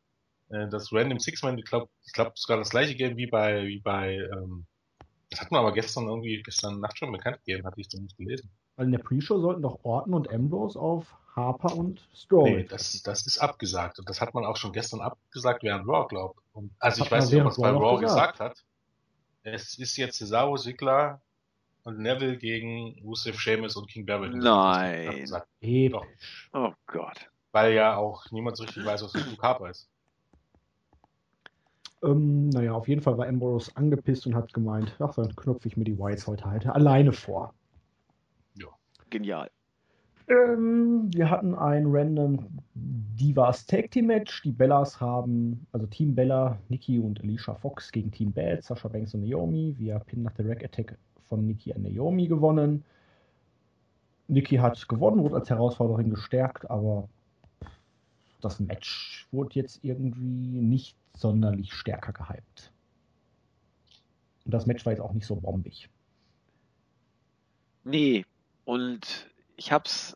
äh, 0.50 0.56
äh 0.56 0.70
das 0.70 0.92
Random 0.92 1.20
Six-Man, 1.20 1.58
ich 1.58 1.66
glaube, 1.66 1.90
ich 2.06 2.14
glaube 2.14 2.32
sogar 2.36 2.58
das 2.58 2.70
gleiche 2.70 2.96
geben 2.96 3.18
wie 3.18 3.28
bei 3.28 3.66
wie 3.68 3.80
bei 3.80 4.16
ähm, 4.16 4.66
Das 5.30 5.42
hat 5.42 5.52
man 5.52 5.62
aber 5.62 5.74
gestern 5.74 6.08
irgendwie, 6.08 6.42
gestern 6.42 6.80
Nacht 6.80 6.98
schon 6.98 7.12
bekannt 7.12 7.38
gegeben, 7.46 7.66
hatte 7.66 7.80
ich 7.80 7.90
zumindest 7.90 8.18
gelesen. 8.18 8.50
Weil 8.76 8.86
in 8.88 8.92
der 8.92 9.00
Pre-Show 9.00 9.40
sollten 9.40 9.62
doch 9.62 9.84
Orton 9.84 10.14
und 10.14 10.32
Ambrose 10.32 10.80
auf 10.80 11.16
Harper 11.36 11.76
und 11.76 12.08
Strowman. 12.14 12.54
Nee, 12.54 12.64
das, 12.64 13.02
das 13.04 13.26
ist 13.26 13.38
abgesagt. 13.40 14.00
Und 14.00 14.10
das 14.10 14.22
hat 14.22 14.34
man 14.34 14.46
auch 14.46 14.58
schon 14.58 14.74
gestern 14.74 15.02
abgesagt 15.02 15.64
während 15.64 15.88
Raw, 15.88 16.08
glaube 16.08 16.36
ich. 16.38 16.70
Also 16.80 17.04
ich 17.04 17.12
weiß 17.12 17.30
nicht, 17.30 17.40
ob 17.40 17.44
man 17.46 17.52
es 17.52 17.58
bei 17.58 17.70
Raw 17.70 17.94
noch 17.94 18.02
gesagt 18.02 18.40
hat. 18.40 18.64
Es 19.44 19.78
ist 19.78 19.98
jetzt 19.98 20.18
Cesaro, 20.18 20.58
Sigler 20.58 21.22
und 21.84 22.00
Neville 22.00 22.38
gegen 22.38 23.00
Rusev, 23.04 23.40
Sheamus 23.40 23.76
und 23.76 23.90
King 23.90 24.06
Barrett. 24.06 24.36
Nein. 24.36 25.26
Episch. 25.62 26.50
Oh 26.54 26.74
Gott. 26.88 27.30
Weil 27.52 27.74
ja 27.74 27.96
auch 27.96 28.30
niemand 28.32 28.58
so 28.58 28.64
richtig 28.64 28.86
weiß, 28.86 29.04
was 29.04 29.14
Luke 29.14 29.42
Harper 29.42 29.70
ist. 29.70 29.90
Ähm, 32.04 32.50
naja, 32.50 32.74
auf 32.74 32.88
jeden 32.88 33.02
Fall 33.02 33.18
war 33.18 33.28
Ambrose 33.28 33.72
angepisst 33.76 34.26
und 34.26 34.36
hat 34.36 34.54
gemeint, 34.54 34.96
ach, 35.00 35.14
dann 35.16 35.36
knüpfe 35.36 35.68
ich 35.68 35.78
mir 35.78 35.84
die 35.84 35.98
Whites 35.98 36.28
heute 36.28 36.46
halt 36.46 36.66
alleine 36.66 37.14
vor. 37.14 37.54
Genial. 39.12 39.52
Ähm, 40.32 41.10
wir 41.14 41.30
hatten 41.30 41.54
ein 41.56 41.88
random 41.88 42.48
Divas 42.74 43.66
Tag 43.66 43.92
Team 43.92 44.08
Match. 44.08 44.42
Die 44.44 44.52
Bellas 44.52 45.02
haben, 45.02 45.68
also 45.74 45.86
Team 45.88 46.16
Bella, 46.16 46.58
Nikki 46.70 47.00
und 47.00 47.20
Alicia 47.22 47.54
Fox 47.56 47.92
gegen 47.92 48.12
Team 48.12 48.32
Bad, 48.32 48.64
Sasha 48.64 48.88
Banks 48.88 49.14
und 49.14 49.28
Naomi, 49.28 49.76
via 49.78 50.00
Pin 50.00 50.24
nach 50.24 50.32
der 50.34 50.48
Rack 50.48 50.64
Attack 50.64 50.98
von 51.28 51.46
Nikki 51.46 51.74
an 51.74 51.84
Naomi 51.84 52.28
gewonnen. 52.28 52.86
Nikki 54.30 54.56
hat 54.56 54.88
gewonnen, 54.88 55.22
wurde 55.22 55.36
als 55.36 55.50
Herausforderin 55.50 56.10
gestärkt, 56.10 56.70
aber 56.72 57.10
das 58.40 58.62
Match 58.62 59.28
wurde 59.32 59.56
jetzt 59.56 59.84
irgendwie 59.84 60.62
nicht 60.62 60.96
sonderlich 61.14 61.74
stärker 61.74 62.14
gehypt. 62.14 62.72
Und 64.46 64.54
das 64.54 64.66
Match 64.66 64.86
war 64.86 64.94
jetzt 64.94 65.02
auch 65.02 65.12
nicht 65.14 65.26
so 65.26 65.36
bombig. 65.36 65.90
Nee, 67.84 68.26
und 68.64 69.30
ich 69.58 69.72
hab's, 69.72 70.16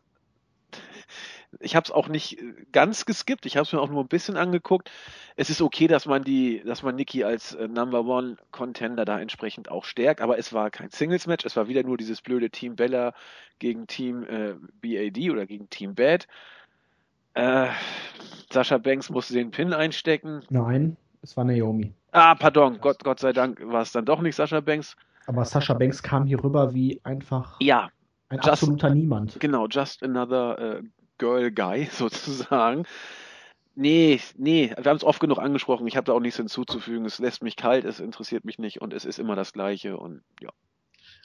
ich 1.60 1.76
hab's 1.76 1.90
auch 1.90 2.08
nicht 2.08 2.38
ganz 2.72 3.04
geskippt, 3.06 3.46
ich 3.46 3.56
hab's 3.56 3.72
mir 3.72 3.80
auch 3.80 3.88
nur 3.90 4.02
ein 4.04 4.08
bisschen 4.08 4.36
angeguckt. 4.36 4.90
Es 5.36 5.50
ist 5.50 5.60
okay, 5.62 5.86
dass 5.86 6.06
man 6.06 6.22
die, 6.24 6.62
dass 6.64 6.82
man 6.82 6.96
Nikki 6.96 7.24
als 7.24 7.54
äh, 7.54 7.68
Number 7.68 8.04
One 8.04 8.36
Contender 8.50 9.04
da 9.04 9.20
entsprechend 9.20 9.70
auch 9.70 9.84
stärkt, 9.84 10.20
aber 10.20 10.38
es 10.38 10.52
war 10.52 10.70
kein 10.70 10.90
Singles 10.90 11.26
Match, 11.26 11.44
es 11.44 11.56
war 11.56 11.68
wieder 11.68 11.82
nur 11.82 11.96
dieses 11.96 12.22
blöde 12.22 12.50
Team 12.50 12.76
Bella 12.76 13.12
gegen 13.58 13.86
Team 13.86 14.24
äh, 14.24 14.54
BAD 14.82 15.30
oder 15.30 15.46
gegen 15.46 15.68
Team 15.70 15.94
Bad. 15.94 16.26
Äh, 17.34 17.68
Sascha 18.50 18.78
Banks 18.78 19.10
musste 19.10 19.34
den 19.34 19.50
Pin 19.50 19.72
einstecken. 19.72 20.42
Nein, 20.50 20.96
es 21.22 21.36
war 21.36 21.44
Naomi. 21.44 21.92
Ah, 22.12 22.34
pardon, 22.34 22.78
Gott, 22.80 23.04
Gott 23.04 23.20
sei 23.20 23.32
Dank 23.32 23.60
war 23.62 23.82
es 23.82 23.92
dann 23.92 24.04
doch 24.06 24.22
nicht 24.22 24.36
Sascha 24.36 24.60
Banks. 24.60 24.96
Aber 25.26 25.44
Sasha 25.44 25.74
Banks 25.74 26.02
kam 26.02 26.26
hier 26.26 26.42
rüber 26.42 26.72
wie 26.72 27.00
einfach 27.04 27.56
Ja, 27.60 27.90
ein 28.28 28.38
Just- 28.38 28.48
absoluter 28.48 28.90
Niemand. 28.90 29.38
Genau, 29.40 29.66
just 29.66 30.02
another 30.02 30.78
äh, 30.78 30.82
girl 31.18 31.50
guy 31.50 31.86
sozusagen. 31.90 32.86
Nee, 33.74 34.20
nee, 34.36 34.70
wir 34.76 34.90
haben 34.90 34.96
es 34.96 35.04
oft 35.04 35.20
genug 35.20 35.38
angesprochen. 35.38 35.86
Ich 35.86 35.96
habe 35.96 36.06
da 36.06 36.14
auch 36.14 36.20
nichts 36.20 36.38
hinzuzufügen. 36.38 37.04
Es 37.04 37.18
lässt 37.18 37.42
mich 37.42 37.56
kalt, 37.56 37.84
es 37.84 38.00
interessiert 38.00 38.44
mich 38.44 38.58
nicht 38.58 38.80
und 38.80 38.94
es 38.94 39.04
ist 39.04 39.18
immer 39.18 39.36
das 39.36 39.52
Gleiche 39.52 39.98
und 39.98 40.22
ja. 40.40 40.50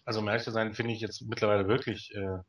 Also 0.03 0.19
um 0.19 0.27
ehrlich 0.27 0.43
zu 0.43 0.51
sein, 0.51 0.73
finde 0.73 0.93
ich 0.93 0.99
jetzt 0.99 1.21
mittlerweile 1.21 1.67
wirklich, 1.67 2.13
äh, 2.13 2.39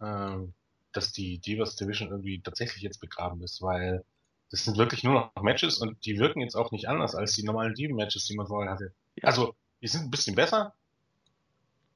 ähm, 0.00 0.54
dass 0.92 1.12
die 1.12 1.38
Divas 1.38 1.76
Division 1.76 2.08
irgendwie 2.08 2.40
tatsächlich 2.40 2.82
jetzt 2.82 3.00
begraben 3.00 3.42
ist, 3.42 3.60
weil 3.60 4.02
das 4.50 4.64
sind 4.64 4.78
wirklich 4.78 5.04
nur 5.04 5.14
noch 5.14 5.42
Matches 5.42 5.78
und 5.78 6.04
die 6.06 6.18
wirken 6.18 6.40
jetzt 6.40 6.54
auch 6.54 6.70
nicht 6.70 6.88
anders 6.88 7.14
als 7.14 7.32
die 7.32 7.44
normalen 7.44 7.74
Diven-Matches, 7.74 8.26
die 8.26 8.36
man 8.36 8.46
vorher 8.46 8.72
hatte. 8.72 8.94
Ja. 9.16 9.24
Also, 9.24 9.54
die 9.82 9.88
sind 9.88 10.04
ein 10.04 10.10
bisschen 10.10 10.34
besser, 10.34 10.74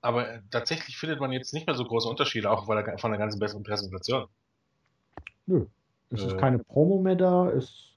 aber 0.03 0.29
äh, 0.29 0.41
tatsächlich 0.51 0.99
findet 0.99 1.21
man 1.21 1.33
jetzt 1.33 1.55
nicht 1.55 1.67
mehr 1.67 1.77
so 1.77 1.85
große 1.85 2.09
Unterschiede, 2.09 2.51
auch 2.51 2.67
von 2.67 2.77
der, 2.77 2.99
von 2.99 3.11
der 3.13 3.19
ganzen 3.19 3.39
besseren 3.39 3.63
Präsentation. 3.63 4.27
Nö. 5.47 5.67
Es 6.11 6.23
Äh. 6.23 6.27
ist 6.27 6.39
keine 6.39 6.59
Promo 6.59 7.01
mehr 7.01 7.17
da, 7.17 7.49
es 7.51 7.95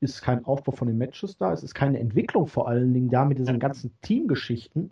ist 0.00 0.20
kein 0.22 0.44
Aufbau 0.44 0.72
von 0.72 0.88
den 0.88 0.98
Matches 0.98 1.36
da, 1.38 1.52
es 1.52 1.62
ist 1.62 1.74
keine 1.74 1.98
Entwicklung 1.98 2.46
vor 2.46 2.68
allen 2.68 2.92
Dingen 2.92 3.08
da 3.08 3.24
mit 3.24 3.38
diesen 3.38 3.54
Ja. 3.54 3.58
ganzen 3.58 3.96
Teamgeschichten. 4.02 4.90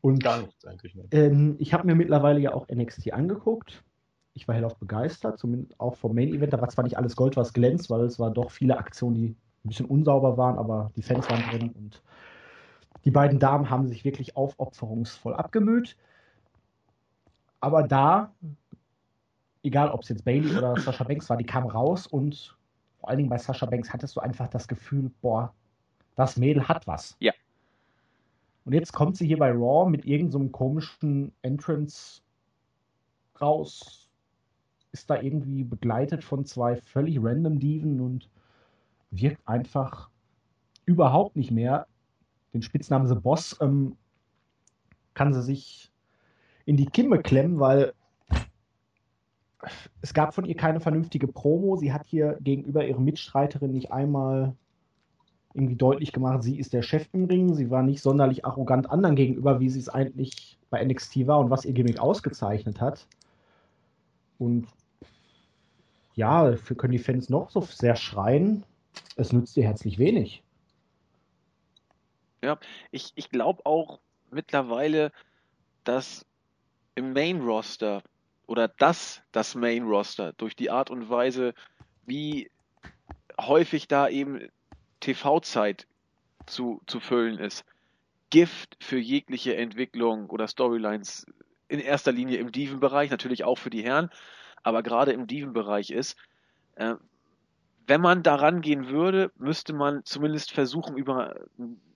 Und 0.00 0.22
Gar 0.22 0.42
nichts 0.42 0.64
eigentlich. 0.64 0.94
Ne? 0.94 1.04
ähm, 1.10 1.56
ich 1.58 1.74
habe 1.74 1.86
mir 1.86 1.94
mittlerweile 1.94 2.40
ja 2.40 2.54
auch 2.54 2.68
NXT 2.68 3.12
angeguckt. 3.12 3.82
Ich 4.34 4.46
war 4.46 4.54
hellauf 4.54 4.76
begeistert, 4.76 5.38
zumindest 5.38 5.78
auch 5.80 5.96
vom 5.96 6.14
Main 6.14 6.28
Event. 6.32 6.52
Da 6.52 6.60
war 6.60 6.68
zwar 6.68 6.84
nicht 6.84 6.96
alles 6.96 7.16
Gold, 7.16 7.36
was 7.36 7.52
glänzt, 7.52 7.90
weil 7.90 8.02
es 8.02 8.18
war 8.20 8.30
doch 8.30 8.52
viele 8.52 8.78
Aktionen, 8.78 9.14
die 9.16 9.26
ein 9.64 9.68
bisschen 9.68 9.86
unsauber 9.86 10.36
waren, 10.36 10.56
aber 10.56 10.92
die 10.96 11.02
Fans 11.02 11.28
waren 11.28 11.42
drin 11.42 11.70
und 11.70 12.00
die 13.04 13.10
beiden 13.10 13.38
Damen 13.38 13.70
haben 13.70 13.86
sich 13.86 14.04
wirklich 14.04 14.36
aufopferungsvoll 14.36 15.34
abgemüht. 15.34 15.96
Aber 17.60 17.82
da, 17.82 18.32
egal 19.62 19.90
ob 19.90 20.02
es 20.02 20.08
jetzt 20.08 20.24
Bailey 20.24 20.56
oder 20.56 20.76
Sasha 20.76 21.04
Banks 21.04 21.28
war, 21.28 21.36
die 21.36 21.46
kam 21.46 21.66
raus 21.66 22.06
und 22.06 22.56
vor 23.00 23.08
allen 23.08 23.18
Dingen 23.18 23.30
bei 23.30 23.38
Sasha 23.38 23.66
Banks 23.66 23.92
hattest 23.92 24.16
du 24.16 24.20
einfach 24.20 24.48
das 24.48 24.68
Gefühl, 24.68 25.10
boah, 25.20 25.52
das 26.16 26.36
Mädel 26.36 26.66
hat 26.66 26.86
was. 26.86 27.16
Ja. 27.20 27.32
Und 28.64 28.74
jetzt 28.74 28.92
kommt 28.92 29.16
sie 29.16 29.26
hier 29.26 29.38
bei 29.38 29.50
Raw 29.50 29.88
mit 29.88 30.04
irgendeinem 30.04 30.32
so 30.32 30.38
einem 30.38 30.52
komischen 30.52 31.32
Entrance 31.42 32.20
raus, 33.40 34.10
ist 34.92 35.08
da 35.08 35.20
irgendwie 35.20 35.64
begleitet 35.64 36.24
von 36.24 36.44
zwei 36.44 36.76
völlig 36.76 37.18
random 37.22 37.58
Diven 37.58 38.00
und 38.00 38.28
wirkt 39.10 39.46
einfach 39.46 40.10
überhaupt 40.84 41.36
nicht 41.36 41.50
mehr. 41.50 41.86
Den 42.54 42.62
Spitznamen 42.62 43.08
The 43.08 43.14
Boss 43.14 43.56
ähm, 43.60 43.96
kann 45.14 45.32
sie 45.32 45.42
sich 45.42 45.92
in 46.64 46.76
die 46.76 46.86
Kimme 46.86 47.20
klemmen, 47.20 47.60
weil 47.60 47.92
es 50.00 50.14
gab 50.14 50.34
von 50.34 50.44
ihr 50.44 50.56
keine 50.56 50.80
vernünftige 50.80 51.26
Promo. 51.26 51.76
Sie 51.76 51.92
hat 51.92 52.06
hier 52.06 52.38
gegenüber 52.40 52.86
ihrer 52.86 53.00
Mitstreiterin 53.00 53.72
nicht 53.72 53.92
einmal 53.92 54.54
irgendwie 55.54 55.76
deutlich 55.76 56.12
gemacht, 56.12 56.42
sie 56.42 56.58
ist 56.58 56.72
der 56.72 56.82
Chef 56.82 57.08
im 57.12 57.24
Ring. 57.24 57.54
Sie 57.54 57.70
war 57.70 57.82
nicht 57.82 58.02
sonderlich 58.02 58.44
arrogant 58.44 58.90
anderen 58.90 59.16
gegenüber, 59.16 59.60
wie 59.60 59.68
sie 59.68 59.80
es 59.80 59.88
eigentlich 59.88 60.58
bei 60.70 60.84
NXT 60.84 61.26
war 61.26 61.40
und 61.40 61.50
was 61.50 61.64
ihr 61.64 61.72
Gimmick 61.72 61.98
ausgezeichnet 61.98 62.80
hat. 62.80 63.06
Und 64.38 64.68
ja, 66.14 66.54
können 66.76 66.92
die 66.92 66.98
Fans 66.98 67.28
noch 67.28 67.50
so 67.50 67.60
sehr 67.62 67.96
schreien. 67.96 68.64
Es 69.16 69.32
nützt 69.32 69.56
ihr 69.56 69.64
herzlich 69.64 69.98
wenig. 69.98 70.42
Ich, 72.90 73.12
ich 73.14 73.30
glaube 73.30 73.64
auch 73.66 74.00
mittlerweile, 74.30 75.12
dass 75.84 76.24
im 76.94 77.12
Main 77.12 77.40
Roster 77.40 78.02
oder 78.46 78.68
dass 78.68 79.22
das 79.32 79.54
Main 79.54 79.84
Roster 79.84 80.32
durch 80.34 80.56
die 80.56 80.70
Art 80.70 80.90
und 80.90 81.08
Weise, 81.10 81.54
wie 82.06 82.50
häufig 83.40 83.88
da 83.88 84.08
eben 84.08 84.48
TV-Zeit 85.00 85.86
zu, 86.46 86.80
zu 86.86 87.00
füllen 87.00 87.38
ist, 87.38 87.64
Gift 88.30 88.76
für 88.80 88.98
jegliche 88.98 89.56
Entwicklung 89.56 90.28
oder 90.30 90.48
Storylines 90.48 91.26
in 91.68 91.80
erster 91.80 92.12
Linie 92.12 92.38
im 92.38 92.52
Diven-Bereich, 92.52 93.10
natürlich 93.10 93.44
auch 93.44 93.58
für 93.58 93.70
die 93.70 93.82
Herren, 93.82 94.10
aber 94.62 94.82
gerade 94.82 95.12
im 95.12 95.26
Diven-Bereich 95.26 95.90
ist. 95.90 96.16
Äh, 96.76 96.94
wenn 97.86 98.00
man 98.00 98.22
daran 98.22 98.60
gehen 98.60 98.88
würde, 98.88 99.30
müsste 99.36 99.72
man 99.72 100.04
zumindest 100.04 100.52
versuchen, 100.52 100.96
über 100.96 101.34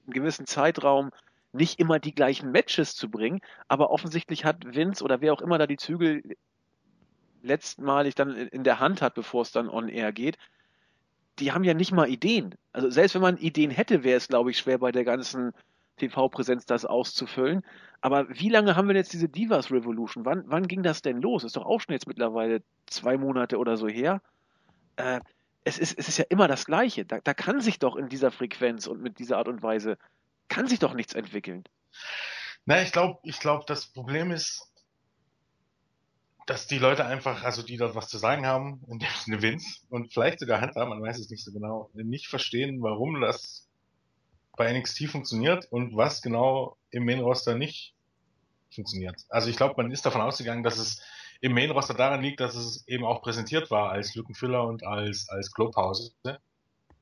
einen 0.04 0.14
gewissen 0.14 0.46
Zeitraum 0.46 1.10
nicht 1.52 1.78
immer 1.78 1.98
die 1.98 2.14
gleichen 2.14 2.50
Matches 2.50 2.96
zu 2.96 3.10
bringen, 3.10 3.40
aber 3.68 3.90
offensichtlich 3.90 4.44
hat 4.44 4.74
Vince 4.74 5.04
oder 5.04 5.20
wer 5.20 5.32
auch 5.32 5.42
immer 5.42 5.58
da 5.58 5.66
die 5.66 5.76
Zügel 5.76 6.22
letztmalig 7.42 8.14
dann 8.14 8.34
in 8.34 8.64
der 8.64 8.80
Hand 8.80 9.02
hat, 9.02 9.14
bevor 9.14 9.42
es 9.42 9.52
dann 9.52 9.68
on 9.68 9.88
air 9.88 10.12
geht, 10.12 10.38
die 11.38 11.52
haben 11.52 11.64
ja 11.64 11.74
nicht 11.74 11.92
mal 11.92 12.08
Ideen. 12.08 12.54
Also 12.72 12.90
selbst 12.90 13.14
wenn 13.14 13.22
man 13.22 13.36
Ideen 13.36 13.70
hätte, 13.70 14.04
wäre 14.04 14.16
es, 14.16 14.28
glaube 14.28 14.50
ich, 14.50 14.58
schwer 14.58 14.78
bei 14.78 14.92
der 14.92 15.04
ganzen 15.04 15.52
TV-Präsenz 15.96 16.66
das 16.66 16.84
auszufüllen. 16.84 17.62
Aber 18.00 18.28
wie 18.28 18.48
lange 18.48 18.76
haben 18.76 18.88
wir 18.88 18.96
jetzt 18.96 19.12
diese 19.12 19.28
Divas 19.28 19.70
Revolution? 19.70 20.24
Wann, 20.24 20.44
wann 20.46 20.68
ging 20.68 20.82
das 20.82 21.02
denn 21.02 21.20
los? 21.20 21.44
Ist 21.44 21.56
doch 21.56 21.66
auch 21.66 21.80
schon 21.80 21.92
jetzt 21.92 22.06
mittlerweile 22.06 22.62
zwei 22.86 23.16
Monate 23.16 23.58
oder 23.58 23.76
so 23.76 23.88
her. 23.88 24.20
Äh, 24.96 25.20
es, 25.64 25.78
ist, 25.78 25.98
es 25.98 26.08
ist 26.08 26.18
ja 26.18 26.24
immer 26.28 26.48
das 26.48 26.66
Gleiche. 26.66 27.04
Da, 27.04 27.20
da 27.20 27.34
kann 27.34 27.60
sich 27.60 27.78
doch 27.78 27.96
in 27.96 28.08
dieser 28.08 28.30
Frequenz 28.30 28.86
und 28.86 29.02
mit 29.02 29.18
dieser 29.18 29.38
Art 29.38 29.48
und 29.48 29.62
Weise, 29.62 29.98
kann 30.48 30.66
sich 30.66 30.78
doch 30.78 30.94
nichts 30.94 31.14
entwickeln. 31.14 31.64
Na, 32.64 32.82
ich 32.82 32.92
glaube, 32.92 33.18
ich 33.22 33.38
glaube, 33.38 33.64
das 33.66 33.86
Problem 33.86 34.30
ist, 34.30 34.72
dass 36.46 36.66
die 36.66 36.78
Leute 36.78 37.04
einfach, 37.04 37.44
also 37.44 37.62
die 37.62 37.76
dort 37.76 37.94
was 37.94 38.08
zu 38.08 38.18
sagen 38.18 38.46
haben, 38.46 38.82
in 38.88 38.98
dem 38.98 39.08
Sinne 39.16 39.42
Vince 39.42 39.80
und 39.88 40.12
vielleicht 40.12 40.40
sogar 40.40 40.60
Hunter, 40.60 40.86
man 40.86 41.00
weiß 41.00 41.18
es 41.18 41.30
nicht 41.30 41.44
so 41.44 41.52
genau, 41.52 41.90
nicht 41.94 42.26
verstehen, 42.28 42.82
warum 42.82 43.20
das 43.20 43.68
bei 44.56 44.72
NXT 44.72 45.08
funktioniert 45.08 45.66
und 45.70 45.96
was 45.96 46.20
genau 46.20 46.76
im 46.90 47.04
Main 47.04 47.20
Roster 47.20 47.54
nicht 47.54 47.94
funktioniert. 48.70 49.24
Also 49.28 49.48
ich 49.48 49.56
glaube, 49.56 49.74
man 49.76 49.92
ist 49.92 50.04
davon 50.04 50.20
ausgegangen, 50.20 50.62
dass 50.62 50.78
es 50.78 51.00
im 51.42 51.54
Main 51.54 51.72
Roster 51.72 51.94
daran 51.94 52.22
liegt, 52.22 52.40
dass 52.40 52.54
es 52.54 52.86
eben 52.86 53.04
auch 53.04 53.20
präsentiert 53.20 53.70
war 53.70 53.90
als 53.90 54.14
Lückenfüller 54.14 54.66
und 54.66 54.84
als 54.84 55.28
als 55.28 55.52
Klopause. 55.52 56.12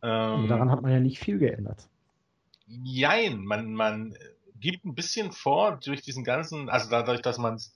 Und 0.00 0.48
daran 0.48 0.70
hat 0.70 0.80
man 0.80 0.92
ja 0.92 0.98
nicht 0.98 1.18
viel 1.18 1.38
geändert. 1.38 1.88
jein, 2.66 3.44
man, 3.44 3.74
man 3.74 4.16
gibt 4.58 4.84
ein 4.86 4.94
bisschen 4.94 5.30
vor 5.30 5.76
durch 5.76 6.00
diesen 6.00 6.24
ganzen, 6.24 6.70
also 6.70 6.88
dadurch, 6.88 7.20
dass 7.20 7.36
man 7.36 7.56
es 7.56 7.74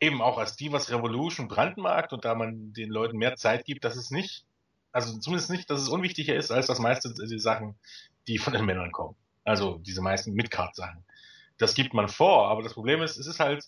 eben 0.00 0.20
auch 0.20 0.36
als 0.36 0.56
Divas 0.56 0.90
Revolution 0.90 1.48
brandmarkt 1.48 2.12
und 2.12 2.26
da 2.26 2.34
man 2.34 2.74
den 2.74 2.90
Leuten 2.90 3.16
mehr 3.16 3.36
Zeit 3.36 3.64
gibt, 3.64 3.84
dass 3.84 3.96
es 3.96 4.10
nicht, 4.10 4.44
also 4.92 5.18
zumindest 5.18 5.50
nicht, 5.50 5.70
dass 5.70 5.80
es 5.80 5.88
unwichtiger 5.88 6.34
ist 6.34 6.50
als 6.50 6.66
das 6.66 6.78
meiste 6.78 7.14
die 7.14 7.38
Sachen, 7.38 7.74
die 8.26 8.36
von 8.36 8.52
den 8.52 8.66
Männern 8.66 8.92
kommen. 8.92 9.16
Also 9.44 9.78
diese 9.78 10.02
meisten 10.02 10.34
Midcard-Sachen. 10.34 11.04
Das 11.56 11.74
gibt 11.74 11.94
man 11.94 12.08
vor, 12.08 12.48
aber 12.48 12.62
das 12.62 12.74
Problem 12.74 13.02
ist, 13.02 13.16
es 13.16 13.26
ist 13.26 13.40
halt, 13.40 13.64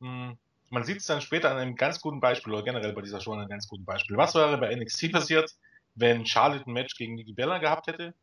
mh, 0.00 0.30
hm, 0.30 0.38
man 0.70 0.84
sieht 0.84 0.98
es 0.98 1.06
dann 1.06 1.20
später 1.20 1.50
an 1.50 1.58
einem 1.58 1.76
ganz 1.76 2.00
guten 2.00 2.20
Beispiel 2.20 2.52
oder 2.52 2.62
generell 2.62 2.92
bei 2.92 3.02
dieser 3.02 3.20
Show 3.20 3.32
an 3.32 3.40
einem 3.40 3.48
ganz 3.48 3.68
guten 3.68 3.84
Beispiel. 3.84 4.16
Was 4.16 4.34
wäre 4.34 4.58
bei 4.58 4.74
NXT 4.74 5.12
passiert, 5.12 5.54
wenn 5.94 6.26
Charlotte 6.26 6.68
ein 6.68 6.72
Match 6.72 6.96
gegen 6.96 7.14
Nikki 7.14 7.32
Bella 7.32 7.58
gehabt 7.58 7.86
hätte? 7.86 8.14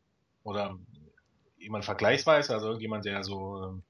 Oder 0.43 0.77
jemand 1.57 1.85
vergleichsweise, 1.85 2.53
also 2.53 2.67
irgendjemand, 2.67 3.05
der 3.05 3.23
so, 3.23 3.63
ähm, 3.63 3.83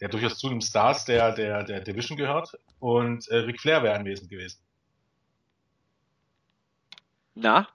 der 0.00 0.08
durchaus 0.08 0.38
zu 0.38 0.48
den 0.48 0.60
Stars 0.60 1.04
der, 1.04 1.32
der, 1.32 1.64
der 1.64 1.80
Division 1.80 2.16
gehört 2.16 2.56
und 2.78 3.26
äh, 3.28 3.38
Ric 3.38 3.60
Flair 3.60 3.82
wäre 3.82 3.96
anwesend 3.96 4.30
gewesen. 4.30 4.60
Na? 7.34 7.68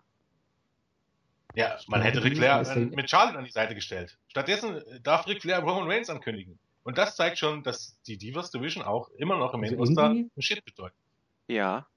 Ja, 1.56 1.78
man 1.88 2.02
hätte 2.02 2.24
Ric 2.24 2.38
Flair 2.38 2.64
mit 2.76 3.10
Charlotte 3.10 3.38
an 3.38 3.46
die 3.46 3.52
Seite 3.52 3.76
gestellt. 3.76 4.18
Stattdessen 4.28 4.82
darf 5.04 5.28
Ric 5.28 5.42
Flair 5.42 5.60
Roman 5.60 5.90
Reigns 5.90 6.10
ankündigen. 6.10 6.58
Und 6.84 6.98
das 6.98 7.16
zeigt 7.16 7.38
schon, 7.38 7.64
dass 7.64 7.98
die 8.04 8.18
Divas 8.18 8.52
Division 8.52 8.84
auch 8.84 9.10
immer 9.12 9.38
noch 9.38 9.54
im 9.54 9.62
Main 9.62 9.72
also 9.72 9.84
Roster 9.84 10.10
ein 10.10 10.30
Shit 10.40 10.64
bedeutet. 10.66 10.98
Ja. 11.48 11.88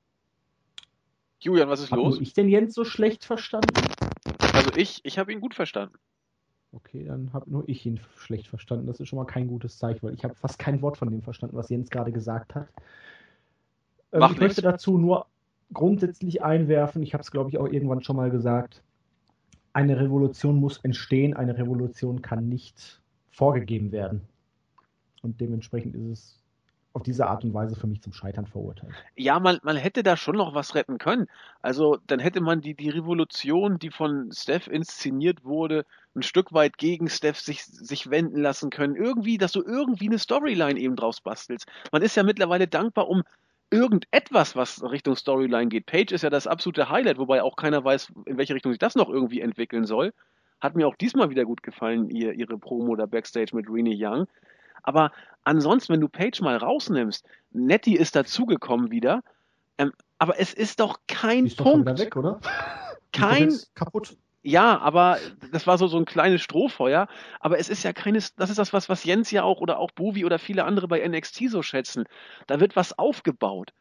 Julian, 1.41 1.69
was 1.69 1.81
ist 1.81 1.91
Hab 1.91 1.99
los? 1.99 2.15
Habe 2.15 2.23
ich 2.23 2.33
den 2.33 2.49
Jens 2.49 2.75
so 2.75 2.85
schlecht 2.85 3.25
verstanden? 3.25 3.75
Also 4.53 4.71
ich, 4.77 5.01
ich 5.05 5.19
habe 5.19 5.33
ihn 5.33 5.41
gut 5.41 5.55
verstanden. 5.55 5.99
Okay, 6.73 7.05
dann 7.05 7.33
habe 7.33 7.51
nur 7.51 7.69
ich 7.69 7.85
ihn 7.87 8.01
schlecht 8.17 8.49
verstanden. 8.49 8.87
Das 8.87 9.01
ist 9.01 9.09
schon 9.09 9.19
mal 9.19 9.25
kein 9.25 9.49
gutes 9.49 9.79
Zeichen, 9.79 10.03
weil 10.03 10.15
ich 10.15 10.25
habe 10.25 10.35
fast 10.35 10.59
kein 10.59 10.83
Wort 10.83 10.97
von 10.97 11.11
dem 11.11 11.23
verstanden, 11.23 11.57
was 11.57 11.69
Jens 11.69 11.91
gerade 11.91 12.13
gesagt 12.13 12.55
hat. 12.55 12.69
Ähm, 14.13 14.29
ich 14.33 14.39
möchte 14.39 14.63
dazu 14.63 14.99
nur 14.99 15.27
grundsätzlich 15.73 16.43
einwerfen, 16.43 17.03
ich 17.03 17.13
habe 17.13 17.23
es 17.23 17.31
glaube 17.31 17.51
ich 17.51 17.59
auch 17.59 17.67
irgendwann 17.67 18.03
schon 18.03 18.17
mal 18.17 18.31
gesagt, 18.31 18.83
eine 19.73 19.99
Revolution 19.99 20.57
muss 20.57 20.79
entstehen, 20.79 21.35
eine 21.35 21.59
Revolution 21.59 22.23
kann 22.23 22.49
nicht 22.49 23.01
vorgegeben 23.31 23.93
werden. 23.93 24.23
Und 25.27 25.41
dementsprechend 25.41 25.97
ist 25.97 26.07
es 26.07 26.41
auf 26.93 27.03
diese 27.03 27.27
Art 27.27 27.45
und 27.45 27.53
Weise 27.53 27.77
für 27.77 27.89
mich 27.89 28.01
zum 28.01 28.15
Scheitern 28.15 28.47
verurteilt. 28.47 28.95
Ja, 29.17 29.39
man, 29.39 29.59
man 29.63 29.77
hätte 29.77 30.03
da 30.03 30.17
schon 30.17 30.37
noch 30.37 30.55
was 30.55 30.75
retten 30.75 30.97
können. 30.97 31.27
Also 31.61 31.99
dann 32.07 32.21
hätte 32.21 32.41
man 32.41 32.61
die, 32.63 32.75
die 32.75 32.89
Revolution, 32.89 33.79
die 33.79 33.91
von 33.91 34.31
Steph 34.33 34.69
inszeniert 34.69 35.45
wurde, 35.45 35.85
ein 36.15 36.23
Stück 36.23 36.55
weit 36.55 36.79
gegen 36.79 37.11
Steph 37.11 37.39
sich, 37.39 37.65
sich 37.65 38.09
wenden 38.09 38.41
lassen 38.41 38.71
können. 38.71 38.95
Irgendwie, 38.95 39.37
dass 39.37 39.53
du 39.53 39.63
irgendwie 39.63 40.07
eine 40.07 40.19
Storyline 40.19 40.79
eben 40.79 40.97
draus 40.97 41.21
bastelst. 41.21 41.67
Man 41.91 42.03
ist 42.03 42.17
ja 42.17 42.23
mittlerweile 42.23 42.69
dankbar 42.69 43.09
um 43.09 43.25
irgendetwas, 43.71 44.55
was 44.55 44.83
Richtung 44.83 45.17
Storyline 45.17 45.69
geht. 45.69 45.87
Page 45.87 46.13
ist 46.13 46.23
ja 46.23 46.31
das 46.31 46.47
absolute 46.47 46.89
Highlight, 46.89 47.19
wobei 47.19 47.43
auch 47.43 47.57
keiner 47.57 47.85
weiß, 47.85 48.13
in 48.25 48.39
welche 48.39 48.55
Richtung 48.55 48.73
sich 48.73 48.79
das 48.79 48.95
noch 48.95 49.11
irgendwie 49.11 49.41
entwickeln 49.41 49.85
soll. 49.85 50.15
Hat 50.61 50.77
mir 50.77 50.87
auch 50.87 50.97
diesmal 50.97 51.29
wieder 51.29 51.45
gut 51.45 51.63
gefallen, 51.63 52.09
ihr, 52.09 52.33
ihre 52.33 52.57
Promo 52.59 52.97
da 52.97 53.05
Backstage 53.05 53.55
mit 53.55 53.69
Renee 53.69 53.99
Young. 53.99 54.27
Aber 54.83 55.13
ansonsten, 55.45 55.93
wenn 55.93 56.01
du 56.01 56.09
Page 56.09 56.41
mal 56.43 56.57
rausnimmst, 56.57 57.27
Nettie 57.53 57.97
ist 57.97 58.17
dazugekommen 58.17 58.91
wieder, 58.91 59.23
ähm, 59.79 59.93
aber 60.19 60.39
es 60.41 60.55
ist 60.55 60.81
doch 60.81 61.01
kein 61.07 61.47
ist 61.47 61.59
Punkt. 61.59 61.89
Doch 61.89 61.99
weg, 61.99 62.17
oder? 62.17 62.41
Kein. 63.13 63.55
kaputt. 63.75 64.17
Ja, 64.47 64.79
aber 64.79 65.19
das 65.51 65.67
war 65.67 65.77
so, 65.77 65.89
so 65.89 65.97
ein 65.97 66.05
kleines 66.05 66.41
Strohfeuer. 66.41 67.09
Aber 67.41 67.59
es 67.59 67.69
ist 67.69 67.83
ja 67.83 67.93
keines, 67.93 68.37
das 68.37 68.49
ist 68.49 68.61
das, 68.61 68.73
was, 68.73 68.89
was 68.89 69.03
Jens 69.03 69.33
ja 69.33 69.43
auch 69.43 69.61
oder 69.61 69.79
auch 69.79 69.91
Bovi 69.91 70.25
oder 70.25 70.39
viele 70.39 70.65
andere 70.65 70.87
bei 70.87 71.07
NXT 71.07 71.51
so 71.51 71.63
schätzen. 71.63 72.05
Da 72.47 72.61
wird 72.61 72.77
was 72.77 72.97
aufgebaut. 72.97 73.73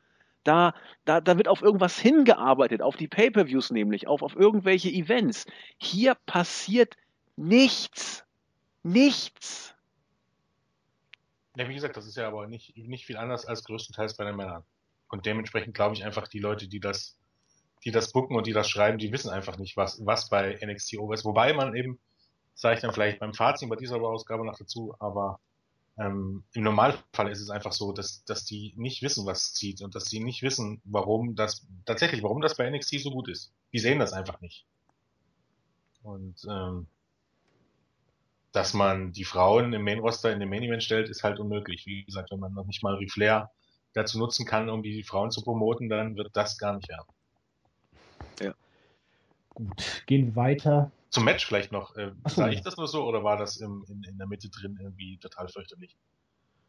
Da, 0.43 0.73
da, 1.05 1.21
da 1.21 1.38
wird 1.38 1.47
auf 1.47 1.62
irgendwas 1.62 1.99
hingearbeitet, 1.99 2.81
auf 2.81 2.95
die 2.97 3.08
Pay-Per-Views 3.08 3.69
nämlich, 3.69 4.08
auf, 4.08 4.23
auf 4.23 4.36
irgendwelche 4.36 4.89
Events. 4.89 5.45
Hier 5.77 6.15
passiert 6.25 6.95
nichts. 7.36 8.25
Nichts. 8.81 9.75
Ja, 11.56 11.70
wie 11.70 11.74
gesagt, 11.74 11.96
das 11.96 12.06
ist 12.06 12.18
ja 12.18 12.28
aber 12.28 12.48
nicht, 12.48 12.76
nicht 12.78 13.06
viel 13.06 13.18
anders 13.18 13.46
als 13.46 13.63
größtenteils 13.63 14.18
bei 14.18 14.26
den 14.26 14.36
Männern. 14.36 14.63
Und 15.10 15.26
dementsprechend 15.26 15.74
glaube 15.74 15.96
ich 15.96 16.04
einfach, 16.04 16.28
die 16.28 16.39
Leute, 16.39 16.68
die 16.68 16.80
das, 16.80 17.18
die 17.84 17.91
das 17.91 18.12
booken 18.12 18.36
und 18.36 18.48
die 18.48 18.54
das 18.54 18.70
schreiben, 18.70 18.98
die 18.98 19.12
wissen 19.12 19.30
einfach 19.30 19.58
nicht, 19.58 19.78
was, 19.78 20.06
was 20.06 20.30
bei 20.30 20.60
NXT 20.62 20.98
over 20.98 21.13
ist. 21.13 21.26
Wobei 21.26 21.54
man 21.54 21.76
eben, 21.76 22.00
sage 22.54 22.76
ich 22.76 22.82
dann 22.82 22.94
vielleicht 22.94 23.20
beim 23.20 23.34
Fazit 23.34 23.70
bei 23.70 23.76
dieser 23.76 24.02
Ausgabe 24.02 24.46
noch 24.46 24.58
dazu, 24.58 24.96
aber 25.00 25.39
ähm, 25.98 26.44
im 26.54 26.63
Normalfall 26.63 27.32
ist 27.32 27.39
es 27.39 27.50
einfach 27.50 27.72
so, 27.72 27.94
dass, 27.94 28.26
dass 28.26 28.44
die 28.44 28.74
nicht 28.76 29.02
wissen, 29.02 29.26
was 29.26 29.54
zieht 29.54 29.82
und 29.82 29.96
dass 29.96 30.06
sie 30.06 30.20
nicht 30.20 30.41
wissen, 30.41 30.82
warum 30.84 31.36
das, 31.36 31.65
tatsächlich, 31.86 32.22
warum 32.22 32.41
das 32.41 32.58
bei 32.58 32.70
NXT 32.70 33.00
so 33.00 33.12
gut 33.12 33.30
ist. 33.30 33.54
Die 33.72 33.80
sehen 33.80 34.00
das 34.00 34.12
einfach 34.12 34.41
nicht. 34.41 34.65
Und 36.04 36.36
ähm, 36.50 36.88
dass 38.56 38.74
man 38.74 39.12
die 39.12 39.26
Frauen 39.26 39.74
im 39.74 39.84
Main 39.84 40.00
Roster 40.00 40.32
in 40.32 40.39
den 40.39 40.50
Main 40.50 40.63
Event 40.63 40.82
stellt, 40.82 41.10
ist 41.10 41.24
halt 41.24 41.39
unmöglich. 41.39 41.86
Wie 41.86 42.06
gesagt, 42.06 42.32
wenn 42.32 42.39
man 42.39 42.54
noch 42.54 42.65
nicht 42.65 42.84
mal 42.84 42.98
Flair 43.08 43.52
dazu 43.94 44.18
nutzen 44.18 44.46
kann, 44.46 44.70
um 44.70 44.82
die 44.82 45.04
Frauen 45.04 45.30
zu 45.30 45.41
promoten, 45.41 45.89
dann 45.89 46.15
wird 46.15 46.30
das 46.34 46.58
gar 46.58 46.74
nicht 46.76 46.88
werden. 46.88 47.08
Ja. 48.39 48.54
Gut, 49.50 50.04
gehen 50.06 50.28
wir 50.28 50.36
weiter. 50.38 50.89
Zum 51.10 51.26
Match 51.26 51.46
vielleicht 51.46 51.74
noch. 51.74 51.96
Äh, 51.98 52.12
so, 52.28 52.36
sah 52.36 52.50
ich 52.50 52.62
das 52.62 52.78
nur 52.78 52.88
so 52.88 53.06
oder 53.06 53.26
war 53.26 53.36
das 53.36 53.58
im, 53.58 53.86
in, 53.89 54.04
in 54.04 54.18
der 54.18 54.28
Mitte 54.28 54.50
drin 54.50 54.78
irgendwie 54.82 55.18
total 55.18 55.50
fürchterlich? 55.50 55.98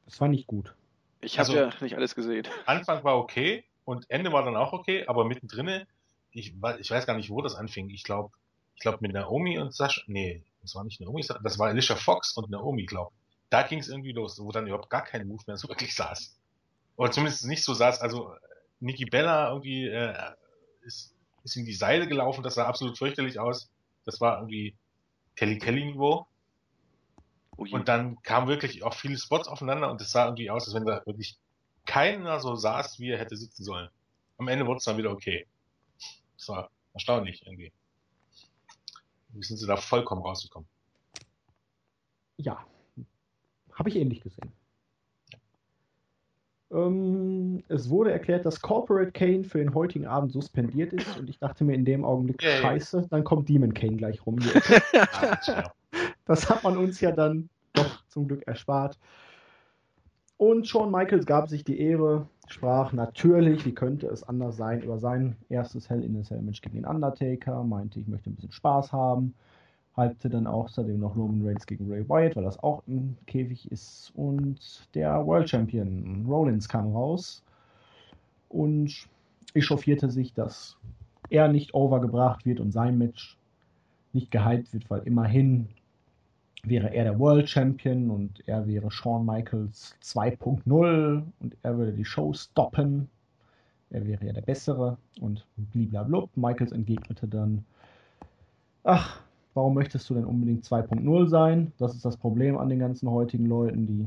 Das 0.06 0.20
war 0.20 0.26
nicht 0.26 0.48
gut. 0.48 0.74
Ich 1.20 1.38
habe 1.38 1.48
also, 1.48 1.60
ja 1.60 1.70
nicht 1.80 1.94
alles 1.94 2.16
gesehen. 2.16 2.48
Anfang 2.66 3.04
war 3.04 3.16
okay 3.16 3.64
und 3.84 4.10
Ende 4.10 4.32
war 4.32 4.44
dann 4.44 4.56
auch 4.56 4.72
okay, 4.72 5.06
aber 5.06 5.24
mittendrin, 5.24 5.86
ich, 6.32 6.54
ich 6.80 6.90
weiß 6.90 7.06
gar 7.06 7.16
nicht, 7.16 7.30
wo 7.30 7.42
das 7.42 7.54
anfing. 7.54 7.90
Ich 7.90 8.02
glaube, 8.02 8.32
ich 8.74 8.80
glaube 8.80 8.98
mit 9.02 9.12
Naomi 9.12 9.58
und 9.58 9.72
Sascha, 9.72 10.02
nee, 10.06 10.42
das 10.66 10.74
war 10.74 10.84
nicht 10.84 11.00
Naomi, 11.00 11.24
das 11.42 11.58
war 11.58 11.68
Alicia 11.68 11.96
Fox 11.96 12.36
und 12.36 12.50
Naomi, 12.50 12.84
glaube 12.84 13.12
ich. 13.14 13.22
Da 13.50 13.62
ging 13.62 13.78
es 13.78 13.88
irgendwie 13.88 14.12
los, 14.12 14.38
wo 14.40 14.50
dann 14.50 14.66
überhaupt 14.66 14.90
gar 14.90 15.04
kein 15.04 15.26
Move 15.28 15.42
mehr 15.46 15.56
so 15.56 15.68
wirklich 15.68 15.94
saß. 15.94 16.36
Oder 16.96 17.10
zumindest 17.12 17.46
nicht 17.46 17.62
so 17.62 17.74
saß. 17.74 18.00
Also 18.00 18.34
Nikki 18.80 19.04
Bella 19.04 19.50
irgendwie 19.50 19.86
äh, 19.86 20.14
ist, 20.82 21.14
ist 21.44 21.56
in 21.56 21.64
die 21.64 21.74
Seile 21.74 22.08
gelaufen, 22.08 22.42
das 22.42 22.54
sah 22.54 22.66
absolut 22.66 22.98
fürchterlich 22.98 23.38
aus. 23.38 23.70
Das 24.04 24.20
war 24.20 24.38
irgendwie 24.38 24.74
Kelly 25.36 25.58
Kelly 25.58 25.84
Niveau. 25.84 26.26
Oh 27.58 27.66
und 27.70 27.88
dann 27.88 28.20
kamen 28.22 28.48
wirklich 28.48 28.82
auch 28.82 28.94
viele 28.94 29.16
Spots 29.16 29.48
aufeinander 29.48 29.90
und 29.90 30.00
es 30.00 30.10
sah 30.12 30.24
irgendwie 30.24 30.50
aus, 30.50 30.66
als 30.66 30.74
wenn 30.74 30.84
da 30.84 31.02
wirklich 31.06 31.38
keiner 31.86 32.40
so 32.40 32.54
saß, 32.54 32.98
wie 32.98 33.10
er 33.10 33.18
hätte 33.18 33.36
sitzen 33.36 33.64
sollen. 33.64 33.88
Am 34.38 34.48
Ende 34.48 34.66
wurde 34.66 34.78
es 34.78 34.84
dann 34.84 34.98
wieder 34.98 35.10
okay. 35.10 35.46
Das 36.36 36.48
war 36.48 36.70
erstaunlich 36.92 37.46
irgendwie. 37.46 37.72
Wie 39.36 39.44
sind 39.44 39.58
sie 39.58 39.66
da 39.66 39.76
vollkommen 39.76 40.22
rausgekommen? 40.22 40.68
Ja, 42.38 42.64
habe 43.72 43.88
ich 43.88 43.96
ähnlich 43.96 44.20
gesehen. 44.22 44.52
Ähm, 46.70 47.62
es 47.68 47.88
wurde 47.90 48.12
erklärt, 48.12 48.44
dass 48.44 48.60
Corporate 48.60 49.12
Kane 49.12 49.44
für 49.44 49.58
den 49.58 49.74
heutigen 49.74 50.06
Abend 50.06 50.32
suspendiert 50.32 50.92
ist 50.92 51.16
und 51.16 51.28
ich 51.30 51.38
dachte 51.38 51.64
mir 51.64 51.74
in 51.74 51.84
dem 51.84 52.04
Augenblick, 52.04 52.42
yeah, 52.42 52.60
scheiße, 52.60 53.06
dann 53.10 53.24
kommt 53.24 53.48
Demon 53.48 53.72
Kane 53.72 53.96
gleich 53.96 54.24
rum. 54.26 54.38
das 56.24 56.50
hat 56.50 56.64
man 56.64 56.76
uns 56.76 57.00
ja 57.00 57.12
dann 57.12 57.48
doch 57.72 58.04
zum 58.08 58.26
Glück 58.26 58.46
erspart. 58.46 58.98
Und 60.38 60.66
Shawn 60.66 60.90
Michaels 60.90 61.24
gab 61.24 61.48
sich 61.48 61.64
die 61.64 61.80
Ehre, 61.80 62.28
sprach 62.48 62.92
natürlich, 62.92 63.64
wie 63.66 63.74
könnte 63.74 64.06
es 64.06 64.22
anders 64.22 64.56
sein, 64.56 64.82
über 64.82 64.98
sein 64.98 65.36
erstes 65.48 65.90
Hell 65.90 66.02
in 66.02 66.18
a 66.18 66.22
Cell 66.22 66.42
Match 66.42 66.60
gegen 66.60 66.76
den 66.76 66.86
Undertaker, 66.86 67.64
meinte, 67.64 68.00
ich 68.00 68.06
möchte 68.06 68.30
ein 68.30 68.34
bisschen 68.34 68.52
Spaß 68.52 68.92
haben, 68.92 69.34
halbte 69.96 70.28
dann 70.28 70.46
außerdem 70.46 70.98
noch 70.98 71.16
Roman 71.16 71.46
Reigns 71.46 71.66
gegen 71.66 71.90
Ray 71.90 72.08
Wyatt, 72.08 72.36
weil 72.36 72.44
das 72.44 72.62
auch 72.62 72.82
im 72.86 73.16
Käfig 73.26 73.70
ist. 73.70 74.12
Und 74.14 74.88
der 74.94 75.26
World 75.26 75.48
Champion 75.48 76.26
Rollins 76.28 76.68
kam 76.68 76.92
raus 76.92 77.42
und 78.48 79.08
echauffierte 79.54 80.10
sich, 80.10 80.34
dass 80.34 80.76
er 81.30 81.48
nicht 81.48 81.74
overgebracht 81.74 82.44
wird 82.44 82.60
und 82.60 82.72
sein 82.72 82.98
Match 82.98 83.36
nicht 84.12 84.30
gehypt 84.30 84.72
wird, 84.72 84.88
weil 84.90 85.00
immerhin 85.04 85.68
wäre 86.68 86.92
er 86.92 87.04
der 87.04 87.18
World 87.18 87.48
Champion 87.48 88.10
und 88.10 88.46
er 88.48 88.66
wäre 88.66 88.90
Shawn 88.90 89.24
Michaels 89.24 89.94
2.0 90.02 91.22
und 91.40 91.56
er 91.62 91.78
würde 91.78 91.92
die 91.92 92.04
Show 92.04 92.32
stoppen. 92.32 93.08
Er 93.90 94.04
wäre 94.04 94.26
ja 94.26 94.32
der 94.32 94.42
Bessere 94.42 94.98
und 95.20 95.46
bliblablub. 95.56 96.36
Michaels 96.36 96.72
entgegnete 96.72 97.28
dann, 97.28 97.64
ach, 98.82 99.20
warum 99.54 99.74
möchtest 99.74 100.10
du 100.10 100.14
denn 100.14 100.24
unbedingt 100.24 100.64
2.0 100.64 101.28
sein? 101.28 101.72
Das 101.78 101.94
ist 101.94 102.04
das 102.04 102.16
Problem 102.16 102.58
an 102.58 102.68
den 102.68 102.80
ganzen 102.80 103.08
heutigen 103.10 103.46
Leuten, 103.46 103.86
die 103.86 104.06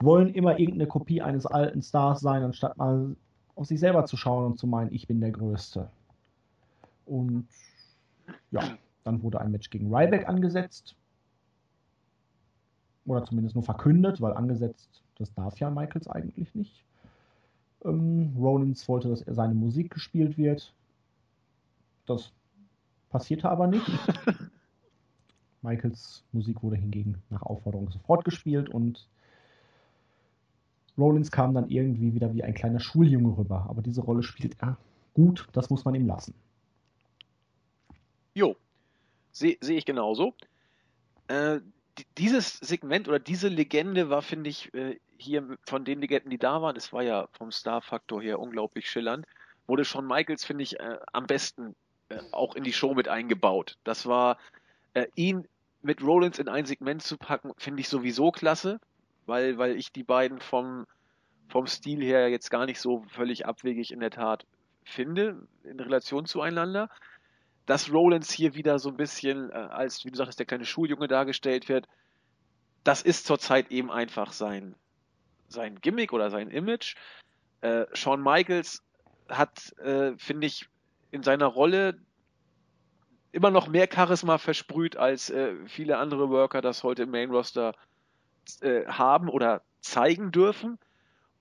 wollen 0.00 0.32
immer 0.34 0.58
irgendeine 0.58 0.86
Kopie 0.86 1.22
eines 1.22 1.46
alten 1.46 1.82
Stars 1.82 2.20
sein, 2.20 2.42
anstatt 2.42 2.76
mal 2.76 3.16
auf 3.56 3.66
sich 3.66 3.80
selber 3.80 4.04
zu 4.04 4.16
schauen 4.16 4.46
und 4.46 4.58
zu 4.58 4.66
meinen, 4.66 4.92
ich 4.92 5.06
bin 5.08 5.20
der 5.20 5.30
Größte. 5.30 5.88
Und 7.06 7.48
ja, 8.50 8.62
dann 9.02 9.22
wurde 9.22 9.40
ein 9.40 9.50
Match 9.50 9.70
gegen 9.70 9.94
Ryback 9.94 10.28
angesetzt 10.28 10.96
oder 13.06 13.24
zumindest 13.24 13.54
nur 13.54 13.64
verkündet, 13.64 14.20
weil 14.20 14.32
angesetzt, 14.32 15.02
das 15.18 15.32
darf 15.34 15.58
ja 15.58 15.70
Michaels 15.70 16.08
eigentlich 16.08 16.54
nicht. 16.54 16.84
Ähm, 17.84 18.34
Rollins 18.38 18.88
wollte, 18.88 19.08
dass 19.08 19.22
er 19.22 19.34
seine 19.34 19.54
Musik 19.54 19.92
gespielt 19.92 20.38
wird. 20.38 20.72
Das 22.06 22.32
passierte 23.10 23.48
aber 23.50 23.66
nicht. 23.66 23.86
Michaels 25.62 26.24
Musik 26.32 26.62
wurde 26.62 26.76
hingegen 26.76 27.22
nach 27.30 27.42
Aufforderung 27.42 27.90
sofort 27.90 28.24
gespielt 28.24 28.68
und 28.68 29.08
Rollins 30.96 31.30
kam 31.30 31.54
dann 31.54 31.70
irgendwie 31.70 32.14
wieder 32.14 32.32
wie 32.34 32.44
ein 32.44 32.54
kleiner 32.54 32.80
Schuljunge 32.80 33.36
rüber. 33.36 33.66
Aber 33.68 33.82
diese 33.82 34.02
Rolle 34.02 34.22
spielt 34.22 34.60
er 34.60 34.76
gut, 35.14 35.48
das 35.52 35.70
muss 35.70 35.84
man 35.84 35.94
ihm 35.94 36.06
lassen. 36.06 36.34
Jo, 38.34 38.56
sehe 39.32 39.56
seh 39.60 39.76
ich 39.76 39.84
genauso. 39.84 40.34
Äh, 41.28 41.60
dieses 42.18 42.58
Segment 42.58 43.08
oder 43.08 43.18
diese 43.18 43.48
Legende 43.48 44.10
war, 44.10 44.22
finde 44.22 44.50
ich, 44.50 44.72
äh, 44.74 44.98
hier 45.16 45.56
von 45.66 45.84
den 45.84 46.00
Legenden, 46.00 46.30
die 46.30 46.38
da 46.38 46.60
waren, 46.60 46.76
es 46.76 46.92
war 46.92 47.02
ja 47.02 47.28
vom 47.32 47.52
Star-Faktor 47.52 48.22
her 48.22 48.40
unglaublich 48.40 48.90
schillernd, 48.90 49.26
wurde 49.66 49.84
Shawn 49.84 50.06
Michaels, 50.06 50.44
finde 50.44 50.64
ich, 50.64 50.78
äh, 50.80 50.98
am 51.12 51.26
besten 51.26 51.74
äh, 52.08 52.18
auch 52.32 52.56
in 52.56 52.64
die 52.64 52.72
Show 52.72 52.94
mit 52.94 53.08
eingebaut. 53.08 53.76
Das 53.84 54.06
war, 54.06 54.38
ihn 55.16 55.48
mit 55.82 56.02
Rollins 56.02 56.38
in 56.38 56.48
ein 56.48 56.66
Segment 56.66 57.02
zu 57.02 57.16
packen, 57.16 57.50
finde 57.58 57.80
ich 57.80 57.88
sowieso 57.88 58.30
klasse, 58.30 58.78
weil, 59.26 59.58
weil 59.58 59.76
ich 59.76 59.90
die 59.90 60.04
beiden 60.04 60.38
vom, 60.38 60.86
vom 61.48 61.66
Stil 61.66 62.00
her 62.00 62.28
jetzt 62.28 62.48
gar 62.48 62.64
nicht 62.64 62.78
so 62.78 63.04
völlig 63.08 63.44
abwegig 63.44 63.90
in 63.90 63.98
der 63.98 64.10
Tat 64.12 64.46
finde, 64.84 65.48
in 65.64 65.80
Relation 65.80 66.26
zueinander 66.26 66.90
dass 67.66 67.92
Rollins 67.92 68.30
hier 68.30 68.54
wieder 68.54 68.78
so 68.78 68.90
ein 68.90 68.96
bisschen 68.96 69.50
äh, 69.50 69.54
als, 69.54 70.04
wie 70.04 70.10
du 70.10 70.16
sagst, 70.16 70.38
der 70.38 70.46
kleine 70.46 70.64
Schuljunge 70.64 71.08
dargestellt 71.08 71.68
wird, 71.68 71.88
das 72.84 73.02
ist 73.02 73.26
zurzeit 73.26 73.70
eben 73.70 73.90
einfach 73.90 74.32
sein, 74.32 74.74
sein 75.48 75.80
Gimmick 75.80 76.12
oder 76.12 76.30
sein 76.30 76.50
Image. 76.50 76.96
Äh, 77.62 77.86
Shawn 77.94 78.22
Michaels 78.22 78.82
hat, 79.28 79.72
äh, 79.78 80.12
finde 80.18 80.46
ich, 80.46 80.68
in 81.10 81.22
seiner 81.22 81.46
Rolle 81.46 81.98
immer 83.32 83.50
noch 83.50 83.68
mehr 83.68 83.88
Charisma 83.92 84.38
versprüht, 84.38 84.96
als 84.96 85.30
äh, 85.30 85.54
viele 85.66 85.96
andere 85.98 86.28
Worker 86.28 86.60
das 86.60 86.82
heute 86.82 87.04
im 87.04 87.10
Main 87.10 87.30
Roster 87.30 87.74
äh, 88.60 88.84
haben 88.86 89.28
oder 89.28 89.62
zeigen 89.80 90.30
dürfen. 90.30 90.78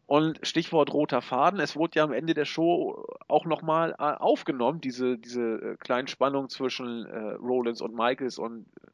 Und 0.06 0.40
Stichwort 0.46 0.92
roter 0.92 1.22
Faden, 1.22 1.60
es 1.60 1.76
wurde 1.76 2.00
ja 2.00 2.04
am 2.04 2.12
Ende 2.12 2.34
der 2.34 2.46
Show 2.46 3.06
auch 3.28 3.46
nochmal 3.46 3.96
äh, 3.98 4.04
aufgenommen, 4.04 4.82
diese, 4.82 5.18
diese 5.18 5.42
äh, 5.42 5.78
kleinen 5.78 6.08
Spannungen 6.08 6.50
zwischen 6.50 7.06
äh, 7.06 7.34
Rollins 7.36 7.82
und 7.82 7.96
Michaels 7.96 8.38
und 8.38 8.66
äh, 8.82 8.88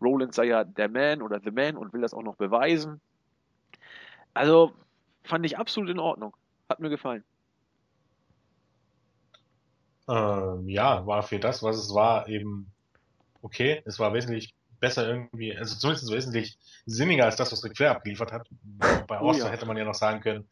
Rollins 0.00 0.36
sei 0.36 0.44
ja 0.44 0.64
der 0.64 0.88
Man 0.88 1.20
oder 1.20 1.40
The 1.42 1.50
Man 1.50 1.76
und 1.76 1.92
will 1.92 2.00
das 2.00 2.14
auch 2.14 2.22
noch 2.22 2.36
beweisen. 2.36 3.00
Also 4.34 4.72
fand 5.24 5.44
ich 5.44 5.58
absolut 5.58 5.90
in 5.90 5.98
Ordnung. 5.98 6.34
Hat 6.68 6.80
mir 6.80 6.90
gefallen. 6.90 7.24
Ähm, 10.08 10.68
ja, 10.68 11.06
war 11.06 11.22
für 11.22 11.38
das, 11.38 11.62
was 11.62 11.76
es 11.76 11.94
war, 11.94 12.28
eben 12.28 12.72
okay. 13.42 13.82
Es 13.84 13.98
war 13.98 14.14
wesentlich 14.14 14.54
besser 14.82 15.08
irgendwie, 15.08 15.56
also 15.56 15.76
zumindest 15.76 16.10
wesentlich 16.10 16.58
sinniger 16.86 17.24
als 17.24 17.36
das, 17.36 17.52
was 17.52 17.62
Ric 17.62 17.76
Flair 17.76 17.92
abgeliefert 17.92 18.32
hat. 18.32 18.48
Bei 19.06 19.20
oh, 19.20 19.32
ja. 19.32 19.48
hätte 19.48 19.64
man 19.64 19.76
ja 19.76 19.84
noch 19.84 19.94
sagen 19.94 20.20
können, 20.20 20.48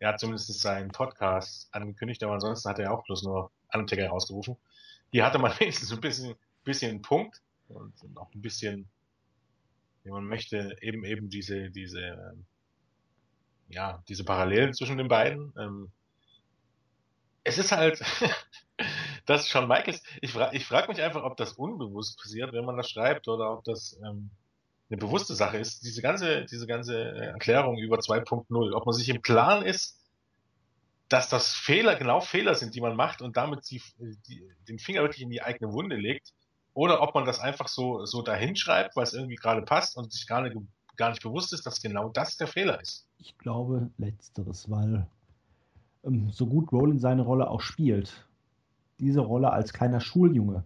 er 0.00 0.08
hat 0.08 0.20
zumindest 0.20 0.52
seinen 0.60 0.90
Podcast 0.90 1.68
angekündigt, 1.72 2.24
aber 2.24 2.34
ansonsten 2.34 2.68
hat 2.68 2.80
er 2.80 2.86
ja 2.86 2.90
auch 2.90 3.04
bloß 3.04 3.22
nur 3.22 3.52
Undertaker 3.72 4.02
herausgerufen. 4.02 4.56
Hier 5.12 5.24
hatte 5.24 5.38
man 5.38 5.52
wenigstens 5.60 5.92
ein 5.92 6.00
bisschen, 6.00 6.34
bisschen 6.64 6.90
einen 6.90 7.02
Punkt 7.02 7.40
und 7.68 7.94
auch 8.16 8.34
ein 8.34 8.42
bisschen, 8.42 8.88
wie 10.02 10.10
man 10.10 10.24
möchte, 10.24 10.76
eben 10.80 11.04
eben 11.04 11.30
diese, 11.30 11.70
diese, 11.70 12.36
ja, 13.68 14.02
diese 14.08 14.24
Parallelen 14.24 14.74
zwischen 14.74 14.98
den 14.98 15.08
beiden. 15.08 15.52
Ähm, 15.56 15.92
es 17.44 17.58
ist 17.58 17.70
halt, 17.70 18.02
das 19.28 19.42
ist 19.42 19.48
schon 19.48 19.68
Michaels. 19.68 20.02
Ich 20.22 20.32
frage 20.32 20.56
ich 20.56 20.64
frag 20.64 20.88
mich 20.88 21.02
einfach, 21.02 21.22
ob 21.22 21.36
das 21.36 21.52
unbewusst 21.52 22.18
passiert, 22.18 22.52
wenn 22.52 22.64
man 22.64 22.76
das 22.76 22.88
schreibt, 22.88 23.28
oder 23.28 23.52
ob 23.52 23.64
das 23.64 23.98
ähm, 24.04 24.30
eine 24.88 24.96
bewusste 24.96 25.34
Sache 25.34 25.58
ist. 25.58 25.84
Diese 25.84 26.00
ganze, 26.00 26.46
diese 26.46 26.66
ganze 26.66 26.98
Erklärung 26.98 27.76
über 27.76 27.98
2.0, 27.98 28.72
ob 28.72 28.86
man 28.86 28.94
sich 28.94 29.08
im 29.10 29.20
Plan 29.20 29.62
ist, 29.62 30.02
dass 31.10 31.28
das 31.28 31.52
Fehler, 31.52 31.96
genau 31.96 32.20
Fehler 32.20 32.54
sind, 32.54 32.74
die 32.74 32.80
man 32.80 32.96
macht 32.96 33.20
und 33.20 33.36
damit 33.36 33.70
die, 33.70 33.82
die, 33.98 34.48
den 34.66 34.78
Finger 34.78 35.02
wirklich 35.02 35.22
in 35.22 35.30
die 35.30 35.42
eigene 35.42 35.72
Wunde 35.72 35.96
legt, 35.96 36.32
oder 36.72 37.02
ob 37.02 37.14
man 37.14 37.24
das 37.24 37.40
einfach 37.40 37.68
so, 37.68 38.06
so 38.06 38.22
dahinschreibt, 38.22 38.96
weil 38.96 39.02
es 39.02 39.12
irgendwie 39.12 39.34
gerade 39.34 39.62
passt 39.62 39.96
und 39.96 40.12
sich 40.12 40.26
gar 40.26 40.42
nicht, 40.42 40.56
gar 40.96 41.10
nicht 41.10 41.22
bewusst 41.22 41.52
ist, 41.52 41.66
dass 41.66 41.82
genau 41.82 42.08
das 42.08 42.36
der 42.36 42.46
Fehler 42.46 42.80
ist. 42.80 43.06
Ich 43.18 43.36
glaube 43.36 43.90
letzteres, 43.98 44.70
weil 44.70 45.06
ähm, 46.04 46.30
so 46.30 46.46
gut 46.46 46.72
Roland 46.72 47.00
seine 47.00 47.22
Rolle 47.22 47.50
auch 47.50 47.60
spielt, 47.60 48.27
diese 49.00 49.20
Rolle 49.20 49.52
als 49.52 49.72
kleiner 49.72 50.00
Schuljunge, 50.00 50.64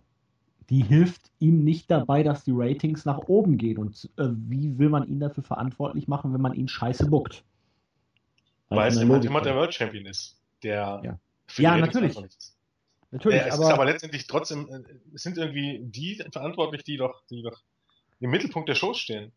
die 0.71 0.83
hilft 0.83 1.31
ihm 1.39 1.65
nicht 1.65 1.91
dabei, 1.91 2.23
dass 2.23 2.45
die 2.45 2.53
Ratings 2.55 3.05
nach 3.05 3.19
oben 3.19 3.59
gehen. 3.59 3.79
Und 3.79 4.09
äh, 4.17 4.29
wie 4.29 4.79
will 4.79 4.89
man 4.89 5.07
ihn 5.07 5.21
dafür 5.21 5.43
verantwortlich 5.43 6.09
machen, 6.09 6.33
wenn 6.33 6.41
man 6.41 6.55
ihn 6.55 6.69
scheiße 6.69 7.07
buckt? 7.07 7.45
Weil 8.69 8.89
es 8.89 8.97
immer, 8.97 9.23
immer 9.23 9.43
der 9.43 9.55
World 9.55 9.75
Champion 9.75 10.07
ist, 10.07 10.41
der 10.63 11.01
ja, 11.05 11.19
ja 11.59 11.77
natürlich. 11.77 12.19
Ist. 12.19 12.57
Natürlich, 13.11 13.43
äh, 13.43 13.49
es 13.49 13.55
aber, 13.55 13.65
ist 13.65 13.73
aber 13.73 13.85
letztendlich 13.85 14.27
trotzdem, 14.27 14.69
äh, 14.71 14.81
es 15.15 15.23
sind 15.23 15.37
irgendwie 15.37 15.81
die 15.83 16.23
verantwortlich, 16.33 16.83
die 16.85 16.97
doch, 16.97 17.23
die 17.27 17.43
doch 17.43 17.61
im 18.21 18.31
Mittelpunkt 18.31 18.69
der 18.69 18.75
Show 18.75 18.95
stehen. 18.95 19.33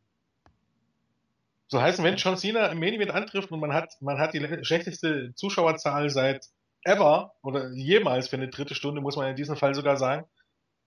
So 1.68 1.82
heißen, 1.82 2.04
wenn 2.06 2.16
John 2.16 2.38
Cena 2.38 2.68
im 2.68 2.80
Main 2.80 2.94
Event 2.94 3.12
antrifft 3.12 3.52
und 3.52 3.60
man 3.60 3.74
hat, 3.74 3.98
man 4.00 4.20
hat 4.20 4.34
die 4.34 4.40
schlechteste 4.64 5.34
Zuschauerzahl 5.36 6.10
seit 6.10 6.48
ever 6.86 7.34
oder 7.42 7.72
jemals 7.72 8.30
für 8.30 8.38
eine 8.38 8.48
dritte 8.48 8.76
Stunde, 8.76 9.02
muss 9.02 9.18
man 9.18 9.30
in 9.30 9.36
diesem 9.36 9.58
Fall 9.58 9.76
sogar 9.76 9.98
sagen, 9.98 10.26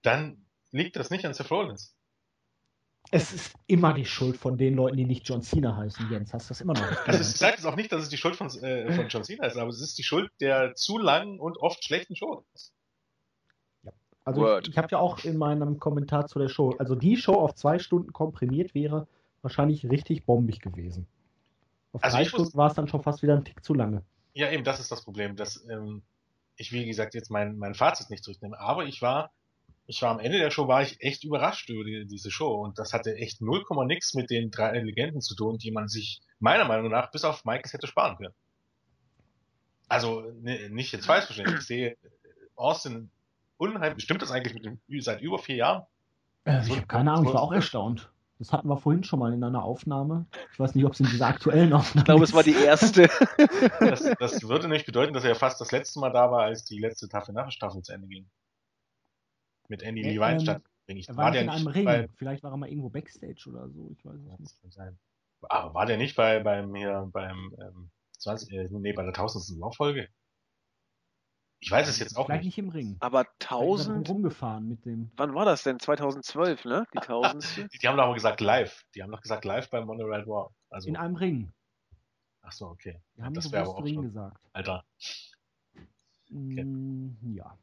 dann 0.03 0.47
liegt 0.71 0.97
das 0.97 1.11
nicht 1.11 1.27
an 1.27 1.35
Seth 1.35 1.51
Rollins. 1.51 1.95
Es 3.11 3.33
ist 3.33 3.55
immer 3.67 3.95
die 3.95 4.05
Schuld 4.05 4.37
von 4.37 4.59
den 4.59 4.75
Leuten, 4.75 4.97
die 4.97 5.07
nicht 5.07 5.27
John 5.27 5.43
Cena 5.43 5.77
heißen, 5.77 6.11
Jens. 6.11 6.35
Hast 6.35 6.47
du 6.47 6.49
das 6.51 6.61
immer 6.61 6.75
noch 6.75 6.89
nicht 6.89 7.09
Also 7.09 7.21
ich 7.21 7.27
sage 7.27 7.57
jetzt 7.57 7.65
auch 7.65 7.77
nicht, 7.77 7.91
dass 7.91 8.03
es 8.03 8.11
die 8.11 8.19
Schuld 8.19 8.37
von, 8.37 8.49
äh, 8.63 8.93
von 8.93 9.09
John 9.09 9.25
Cena 9.25 9.47
ist, 9.47 9.57
aber 9.57 9.71
es 9.71 9.81
ist 9.81 9.97
die 9.97 10.03
Schuld 10.03 10.31
der 10.41 10.75
zu 10.75 10.99
langen 10.99 11.41
und 11.41 11.57
oft 11.59 11.83
schlechten 11.83 12.17
Shows. 12.17 12.75
Ja. 13.83 13.93
Also 14.25 14.43
Word. 14.43 14.67
ich, 14.67 14.73
ich 14.73 14.79
habe 14.79 14.89
ja 14.91 14.99
auch 14.99 15.25
in 15.25 15.39
meinem 15.39 15.79
Kommentar 15.79 16.27
zu 16.27 16.39
der 16.39 16.49
Show, 16.49 16.75
also 16.79 16.95
die 16.95 17.17
Show 17.17 17.35
auf 17.35 17.55
zwei 17.55 17.79
Stunden 17.79 18.13
komprimiert 18.13 18.75
wäre 18.75 19.09
wahrscheinlich 19.41 19.89
richtig 19.89 20.27
bombig 20.27 20.61
gewesen. 20.61 21.07
Auf 21.93 22.05
also 22.05 22.17
drei 22.17 22.25
Stunden 22.27 22.57
war 22.57 22.69
es 22.69 22.75
dann 22.75 22.89
schon 22.89 23.03
fast 23.03 23.23
wieder 23.23 23.35
ein 23.35 23.45
Tick 23.45 23.65
zu 23.65 23.73
lange. 23.73 24.03
Ja, 24.35 24.51
eben, 24.51 24.65
das 24.65 24.81
ist 24.81 24.93
das 24.93 25.05
Problem, 25.05 25.37
dass 25.37 25.65
ähm, 25.69 26.03
ich, 26.57 26.73
wie 26.73 26.85
gesagt, 26.87 27.15
jetzt 27.15 27.31
mein, 27.31 27.57
mein 27.57 27.75
Fazit 27.75 28.11
nicht 28.11 28.25
zurücknehme. 28.25 28.59
Aber 28.59 28.85
ich 28.85 29.01
war, 29.03 29.31
ich 29.87 30.03
war 30.03 30.11
am 30.11 30.21
Ende 30.21 30.39
der 30.39 30.51
Show, 30.51 30.69
war 30.69 30.83
ich 30.83 31.01
echt 31.01 31.25
überrascht 31.25 31.69
über 31.71 31.85
die, 31.85 32.07
diese 32.07 32.31
Show. 32.31 32.55
Und 32.63 32.79
das 32.79 32.93
hatte 32.93 33.15
echt 33.17 33.41
0, 33.41 33.65
nix 33.87 34.15
mit 34.15 34.31
den 34.31 34.51
drei 34.51 34.79
Legenden 34.79 35.21
zu 35.21 35.35
tun, 35.35 35.59
die 35.59 35.71
man 35.71 35.89
sich 35.89 36.21
meiner 36.41 36.65
Meinung 36.65 36.91
nach 36.91 37.11
bis 37.11 37.25
auf 37.25 37.45
Michaels 37.45 37.73
hätte 37.73 37.87
sparen 37.87 38.17
können. 38.17 38.35
Also, 39.89 40.21
ne, 40.43 40.69
nicht 40.69 40.93
jetzt 40.93 41.07
falsch 41.07 41.25
verstehen. 41.25 41.55
Ich 41.59 41.67
sehe 41.67 41.97
Austin 42.57 43.11
unheimlich, 43.57 44.05
stimmt 44.05 44.23
das 44.23 44.31
eigentlich 44.31 44.55
mit 44.55 44.65
dem, 44.65 44.81
seit 45.01 45.21
über 45.21 45.39
vier 45.39 45.57
Jahren? 45.57 45.83
Äh, 46.45 46.63
ich 46.65 46.71
habe 46.71 46.87
keine 46.87 47.13
Ahnung, 47.13 47.29
ich 47.29 47.35
war 47.35 47.43
auch 47.43 47.53
erstaunt. 47.53 48.11
Das 48.39 48.53
hatten 48.53 48.69
wir 48.69 48.79
vorhin 48.79 49.03
schon 49.03 49.19
mal 49.19 49.33
in 49.33 49.43
einer 49.43 49.65
Aufnahme. 49.65 50.27
Ich 50.53 50.61
weiß 50.61 50.75
nicht, 50.75 50.85
ob 50.85 50.93
es 50.93 51.01
in 51.01 51.07
dieser 51.07 51.27
aktuellen 51.27 51.73
Aufnahme 51.73 52.03
Ich 52.03 52.05
glaube, 52.05 52.25
es 52.25 52.33
war 52.33 52.45
die 52.45 52.55
erste. 52.55 53.09
das, 53.81 54.05
das, 54.19 54.49
würde 54.49 54.69
nicht 54.69 54.87
bedeuten, 54.87 55.13
dass 55.13 55.25
er 55.25 55.35
fast 55.35 55.61
das 55.61 55.73
letzte 55.73 55.99
Mal 55.99 56.11
da 56.11 56.31
war, 56.31 56.43
als 56.43 56.65
die 56.65 56.79
letzte 56.79 57.09
Tafel 57.09 57.35
nach 57.35 57.51
Staffel 57.51 57.83
zu 57.83 57.93
Ende 57.93 58.07
ging. 58.07 58.31
Mit 59.69 59.83
Andy 59.83 60.03
Lee 60.03 60.21
Weinstadt. 60.21 60.63
Ähm, 60.87 61.03
er 61.07 61.17
war, 61.17 61.25
war 61.25 61.31
der 61.33 61.43
in 61.43 61.49
einem 61.51 61.67
Ring. 61.67 61.85
Bei... 61.85 62.09
Vielleicht 62.17 62.43
war 62.45 62.53
er 62.53 62.57
mal 62.57 62.69
irgendwo 62.69 62.91
Backstage 62.91 63.45
oder 63.49 63.69
so. 63.69 63.91
Ich 63.91 64.05
weiß 64.05 64.21
es 64.41 64.63
nicht. 64.63 64.73
Sein. 64.73 64.99
Aber 65.43 65.75
war 65.75 65.87
der 65.87 65.97
nicht 65.97 66.17
bei, 66.17 66.41
beim, 66.41 66.75
hier, 66.75 67.09
beim, 67.13 67.55
ähm, 67.61 67.91
20, 68.19 68.53
äh, 68.53 68.69
nee, 68.71 68.93
bei 68.93 69.03
der 69.03 69.13
tausendsten 69.13 69.59
Lauffolge? 69.59 70.09
Ich 71.61 71.71
weiß 71.71 71.89
es 71.89 71.99
jetzt 71.99 72.17
auch 72.17 72.27
Vielleicht 72.27 72.45
nicht. 72.45 72.57
nicht 72.57 72.65
im 72.65 72.69
Ring. 72.71 72.97
Aber 73.01 73.27
1000. 73.41 74.09
rumgefahren 74.09 74.69
mit 74.69 74.85
dem. 74.85 75.11
Wann 75.17 75.35
war 75.35 75.45
das 75.45 75.65
denn? 75.65 75.81
2012, 75.81 76.65
ne? 76.65 76.87
Die 76.95 76.99
1000. 76.99 77.73
die, 77.73 77.79
die 77.83 77.89
haben 77.89 77.97
doch 77.97 78.15
gesagt 78.15 78.41
live. 78.41 78.85
Die 78.95 79.03
haben 79.03 79.11
doch 79.11 79.21
gesagt 79.21 79.45
live 79.45 79.69
beim 79.71 79.87
Monday 79.87 80.05
Ride 80.07 80.27
War. 80.29 80.51
Also, 80.71 80.89
In 80.89 80.97
einem 80.97 81.17
Ring. 81.17 81.53
Ach 82.43 82.53
so, 82.53 82.67
okay. 82.69 83.01
Die 83.17 83.23
haben 83.23 83.35
das 83.35 83.51
wäre 83.51 83.65
aber 83.65 83.77
auch 83.77 83.85
Ring 83.85 83.95
schon. 83.95 84.05
gesagt. 84.05 84.39
Alter. 84.53 84.85
Okay. 86.31 86.65
Mm, 86.65 87.17
ja. 87.35 87.59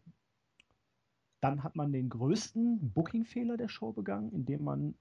Dann 1.40 1.64
hat 1.64 1.76
man 1.76 1.92
den 1.94 2.10
größten 2.10 2.92
Booking-Fehler 2.94 3.56
der 3.58 3.70
Show 3.70 3.94
begangen, 3.94 4.32
indem 4.34 4.64
man 4.64 4.96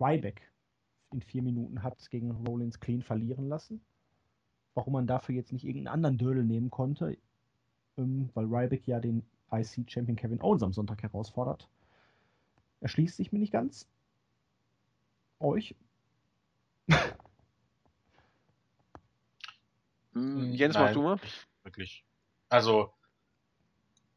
Ryback 0.00 0.52
in 1.12 1.22
vier 1.22 1.42
Minuten 1.42 1.82
hat 1.82 2.10
gegen 2.10 2.30
Rollins 2.30 2.80
clean 2.80 3.02
verlieren 3.02 3.48
lassen. 3.48 3.80
Warum 4.74 4.92
man 4.92 5.06
dafür 5.06 5.34
jetzt 5.34 5.52
nicht 5.52 5.64
irgendeinen 5.64 5.94
anderen 5.94 6.18
Dödel 6.18 6.44
nehmen 6.44 6.70
konnte, 6.70 7.16
ähm, 7.98 8.30
weil 8.34 8.46
Ryback 8.46 8.86
ja 8.86 9.00
den 9.00 9.22
IC-Champion 9.50 10.16
Kevin 10.16 10.40
Owens 10.40 10.62
am 10.62 10.72
Sonntag 10.72 11.02
herausfordert. 11.02 11.68
Erschließt 12.80 13.16
sich 13.16 13.32
mir 13.32 13.38
nicht 13.40 13.52
ganz. 13.52 13.86
Euch? 15.40 15.74
Hm, 20.12 20.52
Jens, 20.54 20.74
mach 20.74 20.84
Nein, 20.86 20.94
du 20.94 21.02
mal. 21.02 21.20
Wirklich. 21.62 22.04
Also, 22.48 22.92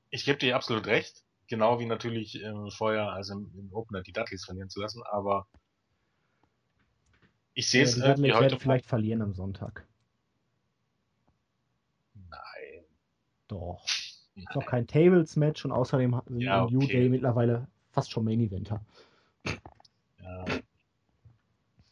ich 0.10 0.26
gebe 0.26 0.38
dir 0.40 0.56
absolut 0.56 0.86
recht. 0.88 1.24
Genau 1.48 1.80
wie 1.80 1.86
natürlich 1.86 2.42
ähm, 2.42 2.70
vorher, 2.72 3.12
also 3.12 3.34
im, 3.34 3.52
im 3.58 3.74
Opener 3.74 4.02
die 4.02 4.14
Dudleys 4.14 4.46
verlieren 4.46 4.70
zu 4.70 4.80
lassen, 4.80 5.04
aber 5.12 5.48
ich 7.54 7.68
sehe 7.70 7.82
Äh, 7.82 7.84
es 7.84 7.96
die 7.96 8.00
irgendwie 8.00 8.30
Dudleys 8.30 8.36
heute. 8.36 8.52
werden 8.52 8.60
vielleicht 8.60 8.86
verlieren 8.86 9.22
am 9.22 9.34
Sonntag. 9.34 9.86
Nein. 12.14 12.86
Doch. 13.52 13.84
Ist 14.36 14.56
noch 14.56 14.66
kein 14.66 14.88
Tables-Match 14.88 15.66
und 15.66 15.74
außerdem 15.74 16.22
sind 16.28 16.40
Ja, 16.40 16.66
New 16.72 16.84
okay. 16.84 17.02
Day 17.02 17.10
mittlerweile 17.10 17.68
fast 17.92 18.10
schon 18.10 18.24
Main-Eventer. 18.24 18.82
Ja. 20.24 20.46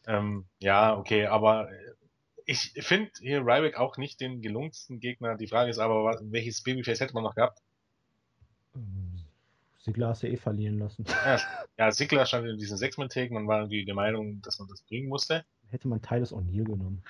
Ähm, 0.08 0.46
ja, 0.60 0.98
okay, 0.98 1.26
aber 1.26 1.70
äh, 1.70 1.92
ich 2.46 2.72
finde 2.80 3.12
hier 3.20 3.42
Ryback 3.42 3.78
auch 3.78 3.98
nicht 3.98 4.22
den 4.22 4.42
gelungensten 4.42 5.02
Gegner. 5.02 5.36
Die 5.36 5.48
Frage 5.48 5.70
ist 5.70 5.80
aber, 5.80 6.18
welches 6.22 6.62
Babyface 6.62 7.02
hätte 7.02 7.14
man 7.14 7.24
noch 7.24 7.36
gehabt? 7.36 7.62
Ähm, 8.74 9.20
Sigler 9.80 10.08
hast 10.08 10.24
du 10.24 10.28
eh 10.28 10.38
verlieren 10.38 10.80
lassen. 10.80 11.04
Ja, 11.26 11.40
ja 11.78 11.92
Sigler 11.92 12.26
stand 12.26 12.48
in 12.48 12.58
diesen 12.58 12.78
Sechs-Man-Take, 12.78 13.34
man 13.34 13.48
war 13.48 13.60
irgendwie 13.60 13.84
der 13.84 13.96
Meinung, 13.96 14.42
dass 14.42 14.60
man 14.60 14.70
das 14.70 14.82
bringen 14.84 15.10
musste. 15.10 15.44
Hätte 15.68 15.90
man 15.90 16.02
Titus 16.02 16.34
O'Neill 16.34 16.64
genommen. 16.64 17.04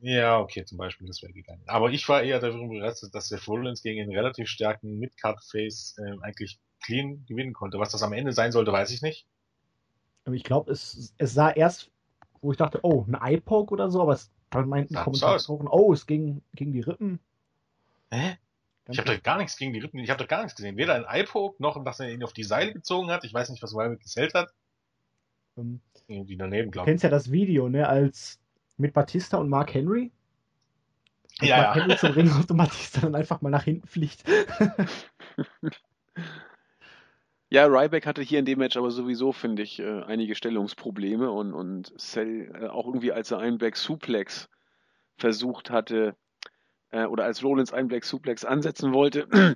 Ja, 0.00 0.38
okay, 0.40 0.64
zum 0.64 0.78
Beispiel, 0.78 1.06
das 1.06 1.22
wäre 1.22 1.32
gegangen. 1.32 1.62
Aber 1.66 1.90
ich 1.90 2.08
war 2.08 2.22
eher 2.22 2.38
darüber 2.38 2.68
begeistert, 2.68 3.14
dass 3.14 3.28
der 3.28 3.42
Rollins 3.44 3.82
gegen 3.82 4.02
einen 4.02 4.14
relativ 4.14 4.48
starken 4.48 4.98
Mid-Card-Face 4.98 5.96
ähm, 5.98 6.22
eigentlich 6.22 6.58
clean 6.84 7.24
gewinnen 7.26 7.54
konnte. 7.54 7.78
Was 7.78 7.92
das 7.92 8.02
am 8.02 8.12
Ende 8.12 8.32
sein 8.32 8.52
sollte, 8.52 8.72
weiß 8.72 8.90
ich 8.90 9.02
nicht. 9.02 9.26
Aber 10.24 10.34
ich 10.34 10.44
glaube, 10.44 10.70
es, 10.72 11.14
es 11.18 11.32
sah 11.34 11.50
erst, 11.50 11.90
wo 12.42 12.52
ich 12.52 12.58
dachte, 12.58 12.80
oh, 12.82 13.04
ein 13.08 13.14
Eye-Poke 13.14 13.72
oder 13.72 13.90
so, 13.90 14.02
aber 14.02 14.12
es 14.12 14.30
dann 14.50 14.68
meinten 14.68 14.94
Kommentatoren, 14.94 15.68
oh, 15.68 15.92
es 15.92 16.06
ging 16.06 16.42
gegen 16.54 16.72
die 16.72 16.80
Rippen. 16.80 17.18
Hä? 18.10 18.36
Ich 18.88 18.98
habe 18.98 19.16
doch 19.16 19.22
gar 19.22 19.38
nichts 19.38 19.56
gegen 19.56 19.72
die 19.72 19.80
Rippen, 19.80 19.98
ich 19.98 20.10
habe 20.10 20.22
doch 20.22 20.28
gar 20.28 20.42
nichts 20.42 20.54
gesehen. 20.54 20.76
Weder 20.76 20.94
ein 20.94 21.04
Eye-Poke, 21.04 21.60
noch 21.60 21.82
dass 21.84 21.98
er 21.98 22.12
ihn 22.12 22.22
auf 22.22 22.32
die 22.32 22.44
Seile 22.44 22.72
gezogen 22.72 23.10
hat. 23.10 23.24
Ich 23.24 23.34
weiß 23.34 23.48
nicht, 23.50 23.62
was 23.62 23.74
Ryback 23.74 24.00
gesellt 24.00 24.34
hat. 24.34 24.52
ähm, 25.56 25.80
Irgendwie 26.06 26.36
daneben, 26.36 26.66
Du 26.66 26.70
glaube 26.70 26.84
ich. 26.84 26.92
kennst 26.92 27.02
ja 27.04 27.10
das 27.10 27.32
Video, 27.32 27.68
ne, 27.68 27.88
als 27.88 28.38
mit 28.76 28.92
Batista 28.94 29.38
und 29.38 29.48
Mark 29.48 29.74
Henry. 29.74 30.12
Und 31.40 31.48
Ja, 31.48 31.56
Mark 31.58 31.76
ja. 31.76 31.82
Henry 31.82 31.96
zum 31.96 32.10
Ring 32.12 32.32
und 32.32 32.56
Batista 32.56 33.00
dann 33.00 33.14
einfach 33.14 33.40
mal 33.40 33.50
nach 33.50 33.64
hinten 33.64 33.86
fliegt. 33.86 34.24
Ja, 37.48 37.66
Ryback 37.66 38.06
hatte 38.06 38.22
hier 38.22 38.40
in 38.40 38.44
dem 38.44 38.58
Match 38.58 38.76
aber 38.76 38.90
sowieso, 38.90 39.32
finde 39.32 39.62
ich, 39.62 39.78
äh, 39.78 40.02
einige 40.02 40.34
Stellungsprobleme 40.34 41.30
und, 41.30 41.54
und 41.54 41.92
Cell, 41.98 42.50
äh, 42.60 42.66
auch 42.66 42.86
irgendwie 42.86 43.12
als 43.12 43.30
er 43.30 43.38
einen 43.38 43.56
Black 43.58 43.76
Suplex 43.76 44.48
versucht 45.16 45.70
hatte, 45.70 46.16
äh, 46.90 47.04
oder 47.06 47.24
als 47.24 47.44
Rollins 47.44 47.72
einen 47.72 47.88
Black 47.88 48.04
Suplex 48.04 48.44
ansetzen 48.44 48.92
wollte 48.92 49.54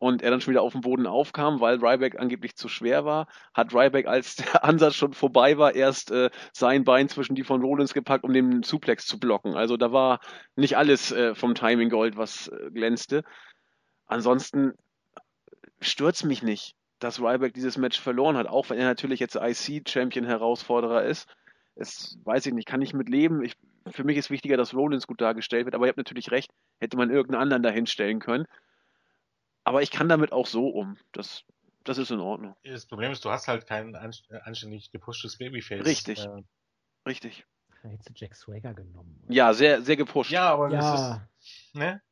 und 0.00 0.22
er 0.22 0.30
dann 0.30 0.40
schon 0.40 0.52
wieder 0.52 0.62
auf 0.62 0.72
dem 0.72 0.80
Boden 0.80 1.06
aufkam, 1.06 1.60
weil 1.60 1.76
Ryback 1.76 2.18
angeblich 2.18 2.56
zu 2.56 2.68
schwer 2.68 3.04
war, 3.04 3.28
hat 3.52 3.74
Ryback, 3.74 4.06
als 4.06 4.36
der 4.36 4.64
Ansatz 4.64 4.94
schon 4.94 5.12
vorbei 5.12 5.58
war, 5.58 5.74
erst 5.74 6.10
äh, 6.10 6.30
sein 6.54 6.84
Bein 6.84 7.10
zwischen 7.10 7.34
die 7.34 7.44
von 7.44 7.60
Rollins 7.62 7.92
gepackt, 7.92 8.24
um 8.24 8.32
den 8.32 8.62
Suplex 8.62 9.04
zu 9.06 9.20
blocken. 9.20 9.54
Also 9.54 9.76
da 9.76 9.92
war 9.92 10.20
nicht 10.56 10.78
alles 10.78 11.12
äh, 11.12 11.34
vom 11.34 11.54
Timing 11.54 11.90
Gold, 11.90 12.16
was 12.16 12.48
äh, 12.48 12.70
glänzte. 12.70 13.24
Ansonsten 14.06 14.72
stürzt 15.82 16.24
mich 16.24 16.42
nicht, 16.42 16.76
dass 16.98 17.20
Ryback 17.20 17.52
dieses 17.52 17.76
Match 17.76 18.00
verloren 18.00 18.38
hat, 18.38 18.46
auch 18.46 18.70
wenn 18.70 18.78
er 18.78 18.86
natürlich 18.86 19.20
jetzt 19.20 19.36
IC-Champion-Herausforderer 19.36 21.04
ist. 21.04 21.28
Es 21.74 22.18
weiß 22.24 22.46
ich 22.46 22.54
nicht, 22.54 22.66
kann 22.66 22.80
ich 22.80 22.94
mit 22.94 23.10
leben. 23.10 23.44
Ich, 23.44 23.54
für 23.90 24.04
mich 24.04 24.16
ist 24.16 24.30
wichtiger, 24.30 24.56
dass 24.56 24.74
Rollins 24.74 25.06
gut 25.06 25.20
dargestellt 25.20 25.66
wird, 25.66 25.74
aber 25.74 25.84
ihr 25.84 25.90
habt 25.90 25.98
natürlich 25.98 26.30
recht, 26.30 26.50
hätte 26.80 26.96
man 26.96 27.10
irgendeinen 27.10 27.42
anderen 27.42 27.62
dahin 27.62 27.86
stellen 27.86 28.18
können. 28.18 28.46
Aber 29.70 29.82
ich 29.82 29.92
kann 29.92 30.08
damit 30.08 30.32
auch 30.32 30.48
so 30.48 30.66
um. 30.66 30.96
Das, 31.12 31.44
das 31.84 31.96
ist 31.96 32.10
in 32.10 32.18
Ordnung. 32.18 32.56
Das 32.64 32.86
Problem 32.86 33.12
ist, 33.12 33.24
du 33.24 33.30
hast 33.30 33.46
halt 33.46 33.68
kein 33.68 33.94
äh, 33.94 34.38
anständig 34.42 34.90
gepushtes 34.90 35.38
Babyface. 35.38 35.86
Richtig. 35.86 36.24
Äh, 36.24 36.42
Richtig. 37.06 37.46
Da 37.80 37.88
hättest 37.88 38.08
du 38.08 38.14
Jack 38.16 38.34
Swagger 38.34 38.74
genommen. 38.74 39.22
Ja, 39.28 39.54
sehr, 39.54 39.80
sehr 39.82 39.96
gepusht. 39.96 40.32
ja, 40.32 40.50
aber 40.50 40.70
das 40.70 40.84
ja 40.84 40.94
ist, 41.14 41.74
ne? 41.74 42.02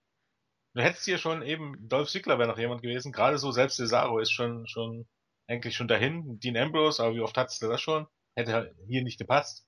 Du 0.74 0.82
hättest 0.82 1.04
hier 1.04 1.18
schon 1.18 1.42
eben, 1.42 1.88
Dolph 1.88 2.09
Ziggler 2.09 2.38
wäre 2.38 2.48
noch 2.48 2.59
jemand 2.59 2.80
gewesen. 2.80 3.11
Gerade 3.11 3.38
so, 3.38 3.50
selbst 3.50 3.74
Cesaro 3.74 4.20
ist 4.20 4.30
schon, 4.30 4.68
schon, 4.68 5.09
eigentlich 5.48 5.74
schon 5.74 5.88
dahin. 5.88 6.38
Dean 6.38 6.56
Ambrose, 6.56 7.02
aber 7.02 7.16
wie 7.16 7.22
oft 7.22 7.36
hattest 7.36 7.61
du 7.61 7.66
das 7.66 7.80
schon? 7.80 8.06
Hätte 8.36 8.52
halt 8.52 8.76
hier 8.86 9.02
nicht 9.02 9.18
gepasst. 9.18 9.66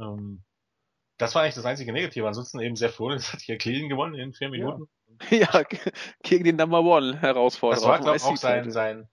Ähm, 0.00 0.42
das 1.16 1.36
war 1.36 1.42
eigentlich 1.42 1.54
das 1.54 1.64
einzige 1.64 1.92
Negative. 1.92 2.26
Ansonsten 2.26 2.58
eben 2.58 2.74
sehr 2.74 2.90
froh, 2.90 3.10
das 3.10 3.32
hat 3.32 3.40
hier 3.42 3.56
Clean 3.56 3.88
gewonnen 3.88 4.16
in 4.16 4.32
vier 4.32 4.48
Minuten. 4.48 4.88
Ja, 5.30 5.62
gegen 6.22 6.44
den 6.44 6.56
Number 6.56 6.80
One 6.82 7.20
Herausforderer. 7.20 7.80
Das 7.80 7.88
war, 7.88 7.98
glaube 8.00 8.16
ich, 8.16 8.22
auch 8.22 8.36
sein, 8.36 8.70
sein, 8.70 9.08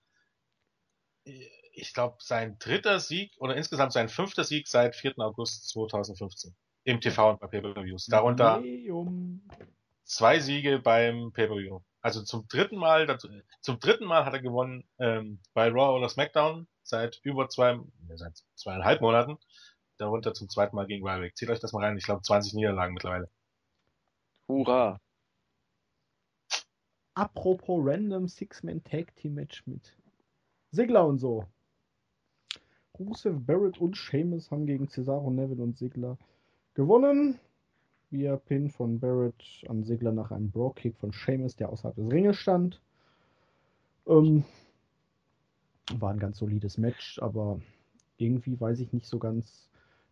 ich 1.74 1.94
glaube, 1.94 2.18
sein 2.20 2.58
dritter 2.60 3.00
Sieg 3.00 3.34
oder 3.40 3.56
insgesamt 3.56 3.94
sein 3.94 4.10
fünfter 4.10 4.44
Sieg 4.44 4.68
seit 4.68 4.96
4. 4.96 5.14
August 5.18 5.70
2015 5.70 6.56
im 6.84 7.02
TV 7.02 7.32
und 7.32 7.40
bei 7.40 7.48
Pay-Per-Views. 7.48 8.06
Darunter 8.08 8.62
zwei 10.04 10.40
Siege 10.40 10.80
beim 10.80 11.32
Pay-Per-View. 11.34 11.80
Also 12.02 12.22
zum 12.24 12.48
dritten 12.48 12.78
Mal, 12.78 13.08
dazu- 13.08 13.28
zum 13.62 13.80
dritten 13.80 14.06
Mal 14.06 14.26
hat 14.26 14.34
er 14.34 14.42
gewonnen 14.42 14.88
ähm, 15.00 15.40
bei 15.54 15.70
Raw 15.70 15.98
oder 15.98 16.08
SmackDown 16.08 16.68
seit 16.84 17.20
über 17.24 17.50
zwei, 17.50 17.74
ne, 17.74 18.18
seit 18.18 18.44
zweieinhalb 18.54 19.02
Monaten. 19.02 19.38
Darunter 19.98 20.34
zum 20.34 20.48
zweiten 20.50 20.76
Mal 20.76 20.86
gegen 20.86 21.08
Ryback. 21.08 21.36
Zieht 21.36 21.50
euch 21.50 21.60
das 21.60 21.74
mal 21.74 21.84
rein. 21.84 21.98
Ich 21.98 22.04
glaube 22.06 22.22
20 22.22 22.54
Niederlagen 22.54 22.94
mittlerweile. 22.94 23.30
Hurra. 24.48 25.00
Apropos 27.16 27.80
Random 27.82 28.28
Six-Man 28.28 28.84
Tag 28.84 29.16
Team 29.16 29.36
Match 29.36 29.66
mit 29.66 29.96
Sigler 30.72 31.08
und 31.08 31.18
so. 31.18 31.46
Rusev, 33.00 33.40
Barrett 33.46 33.80
und 33.80 33.96
Sheamus 33.96 34.52
haben 34.52 34.66
gegen 34.66 34.90
Cesaro, 34.90 35.32
Neville 35.32 35.64
und 35.64 35.78
Sigler 35.78 36.18
gewonnen. 36.74 37.40
Via 38.12 38.36
Pin 38.36 38.70
von 38.70 39.00
Barrett 39.00 39.64
an 39.70 39.84
Sigler 39.84 40.12
nach 40.12 40.32
einem 40.32 40.52
Bro-Kick 40.52 40.98
von 40.98 41.14
Sheamus, 41.14 41.56
der 41.56 41.70
außerhalb 41.70 41.96
des 41.96 42.12
Ringes 42.12 42.36
stand. 42.36 42.82
Ähm, 44.08 44.44
war 45.98 46.12
ein 46.12 46.20
ganz 46.20 46.38
solides 46.38 46.78
Match, 46.78 47.20
aber 47.20 47.62
irgendwie 48.18 48.60
weiß 48.60 48.82
ich 48.82 48.92
nicht 48.92 49.08
so 49.08 49.20
ganz. 49.20 49.70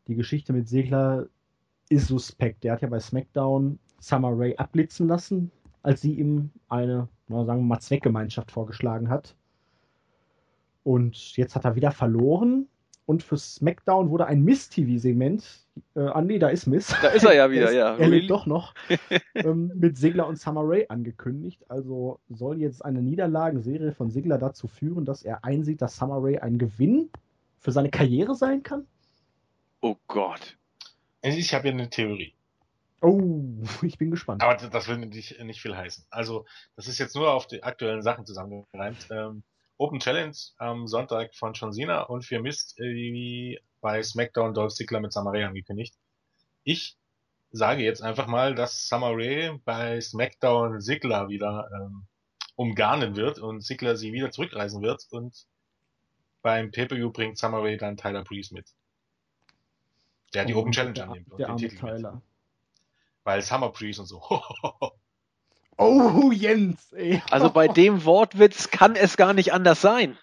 Die 0.07 0.15
Geschichte 0.15 0.53
mit 0.53 0.69
Sigler 0.69 1.27
ist 1.89 2.07
suspekt. 2.07 2.63
Der 2.63 2.73
hat 2.73 2.81
ja 2.81 2.87
bei 2.87 2.99
SmackDown 2.99 3.77
Summer 3.99 4.31
Rae 4.33 4.57
abblitzen 4.57 5.07
lassen, 5.07 5.51
als 5.83 6.01
sie 6.01 6.13
ihm 6.13 6.49
eine, 6.69 7.07
na, 7.27 7.45
sagen 7.45 7.61
wir 7.61 7.67
mal, 7.67 7.79
Zweckgemeinschaft 7.79 8.51
vorgeschlagen 8.51 9.09
hat. 9.09 9.35
Und 10.83 11.37
jetzt 11.37 11.55
hat 11.55 11.65
er 11.65 11.75
wieder 11.75 11.91
verloren. 11.91 12.67
Und 13.05 13.21
für 13.21 13.37
SmackDown 13.37 14.09
wurde 14.09 14.25
ein 14.27 14.43
Miss-TV-Segment. 14.43 15.67
Äh, 15.95 15.99
ah, 15.99 16.21
nee, 16.21 16.39
da 16.39 16.47
ist 16.47 16.67
Miss. 16.67 16.95
Da 17.01 17.09
ist 17.09 17.25
er 17.25 17.35
ja 17.35 17.51
wieder, 17.51 17.63
er 17.65 17.69
ist, 17.69 17.75
ja. 17.75 17.91
Er 17.93 17.99
Really? 17.99 18.19
lebt 18.19 18.31
doch 18.31 18.45
noch. 18.45 18.73
ähm, 19.35 19.71
mit 19.75 19.97
Sigler 19.97 20.25
und 20.25 20.39
Summer 20.39 20.61
Rae 20.63 20.89
angekündigt. 20.89 21.59
Also 21.69 22.19
soll 22.29 22.61
jetzt 22.61 22.83
eine 22.83 23.01
Niederlagenserie 23.01 23.91
von 23.91 24.09
Sigler 24.09 24.37
dazu 24.37 24.67
führen, 24.67 25.03
dass 25.03 25.23
er 25.23 25.43
einsieht, 25.43 25.81
dass 25.81 25.97
Summer 25.97 26.23
Rae 26.23 26.41
ein 26.41 26.57
Gewinn 26.57 27.09
für 27.59 27.73
seine 27.73 27.89
Karriere 27.89 28.35
sein 28.35 28.63
kann? 28.63 28.87
Oh 29.81 29.97
Gott. 30.07 30.57
Ich 31.21 31.53
habe 31.53 31.63
hier 31.63 31.71
eine 31.73 31.89
Theorie. 31.89 32.33
Oh, 33.03 33.43
ich 33.83 33.97
bin 33.97 34.11
gespannt. 34.11 34.41
Aber 34.41 34.55
das- 34.55 34.87
will 34.87 34.97
nicht, 34.97 35.39
nicht 35.43 35.61
viel 35.61 35.75
heißen. 35.75 36.05
Also, 36.09 36.45
das 36.75 36.87
ist 36.87 36.97
jetzt 36.97 37.15
nur 37.15 37.31
auf 37.31 37.47
die 37.47 37.61
aktuellen 37.61 38.01
Sachen 38.01 38.25
zusammengereimt. 38.25 39.07
Ähm, 39.11 39.43
Open 39.77 39.99
Challenge 39.99 40.35
am 40.57 40.87
Sonntag 40.87 41.35
von 41.35 41.53
John 41.53 41.73
Cena 41.73 42.03
und 42.03 42.23
für 42.23 42.39
Mist 42.41 42.79
äh, 42.79 43.59
bei 43.81 44.01
SmackDown 44.01 44.53
Dolph 44.53 44.73
Ziggler 44.73 45.01
mit 45.01 45.11
Samaray 45.11 45.43
angekündigt. 45.43 45.95
Ich 46.63 46.95
sage 47.51 47.83
jetzt 47.83 48.01
einfach 48.01 48.27
mal, 48.27 48.55
dass 48.55 48.87
Samaray 48.87 49.59
bei 49.65 49.99
SmackDown 49.99 50.79
Ziggler 50.79 51.27
wieder 51.27 51.69
ähm, 51.75 52.05
umgarnen 52.55 53.15
wird 53.15 53.39
und 53.39 53.61
Ziggler 53.61 53.97
sie 53.97 54.13
wieder 54.13 54.31
zurückreisen 54.31 54.81
wird 54.81 55.05
und 55.11 55.45
beim 56.41 56.71
Pay-Per-View 56.71 57.11
bringt 57.11 57.37
Samaray 57.37 57.75
dann 57.77 57.97
Tyler 57.97 58.23
Breeze 58.23 58.53
mit. 58.53 58.67
Der 60.33 60.45
die 60.45 60.53
Oh, 60.53 60.59
Open 60.59 60.71
Challenge 60.71 61.03
annimmt 61.03 61.31
und 61.31 61.39
der 61.39 61.47
den 61.47 61.51
arme 61.51 61.59
Titel. 61.61 61.77
Tyler. 61.77 62.21
Weil 63.23 63.41
Summer 63.41 63.69
Breeze 63.69 64.01
und 64.01 64.07
so. 64.07 64.21
Oh, 65.77 66.31
Jens, 66.31 66.93
ey. 66.93 67.21
Also 67.31 67.49
bei 67.49 67.67
dem 67.67 68.05
Wortwitz 68.05 68.69
kann 68.69 68.95
es 68.95 69.17
gar 69.17 69.33
nicht 69.33 69.53
anders 69.53 69.81
sein. 69.81 70.17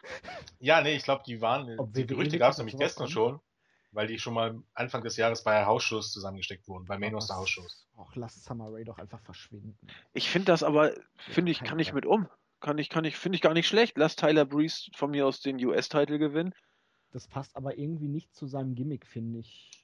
Ja, 0.61 0.80
nee, 0.80 0.94
ich 0.94 1.03
glaube, 1.03 1.24
die 1.26 1.40
waren, 1.40 1.78
Ob 1.78 1.92
die 1.92 2.07
Gerüchte 2.07 2.38
gab 2.38 2.53
es 2.53 2.59
nämlich 2.59 2.76
gestern 2.78 3.05
kommt? 3.07 3.12
schon, 3.12 3.40
weil 3.90 4.07
die 4.07 4.20
schon 4.20 4.34
mal 4.34 4.62
Anfang 4.74 5.03
des 5.03 5.16
Jahres 5.16 5.42
bei 5.42 5.64
Hausshows 5.66 6.12
zusammengesteckt 6.12 6.68
wurden, 6.68 6.86
bei 6.86 6.98
Main 6.98 7.14
Roster 7.14 7.34
Hausshows. 7.34 7.88
Och, 7.96 8.14
lass 8.14 8.44
Summer 8.44 8.72
Rae 8.72 8.84
doch 8.84 8.98
einfach 8.98 9.20
verschwinden. 9.22 9.76
Ich 10.12 10.30
finde 10.30 10.46
das 10.46 10.62
aber, 10.62 10.92
finde 11.16 11.51
ich, 11.51 11.64
kann 11.64 11.80
ich 11.80 11.92
mit 11.92 12.07
um. 12.07 12.28
Kann 12.61 12.78
ich, 12.78 12.88
kann 12.88 13.05
ich, 13.05 13.16
finde 13.16 13.36
ich 13.36 13.42
gar 13.42 13.55
nicht 13.55 13.66
schlecht. 13.66 13.96
Lass 13.96 14.16
Tyler 14.16 14.44
Breeze 14.44 14.90
von 14.94 15.11
mir 15.11 15.26
aus 15.26 15.40
den 15.40 15.57
US-Titel 15.64 16.18
gewinnen. 16.18 16.55
Das 17.11 17.26
passt 17.26 17.57
aber 17.57 17.76
irgendwie 17.76 18.09
nicht 18.09 18.34
zu 18.34 18.46
seinem 18.46 18.74
Gimmick, 18.76 19.07
finde 19.07 19.40
ich. 19.40 19.80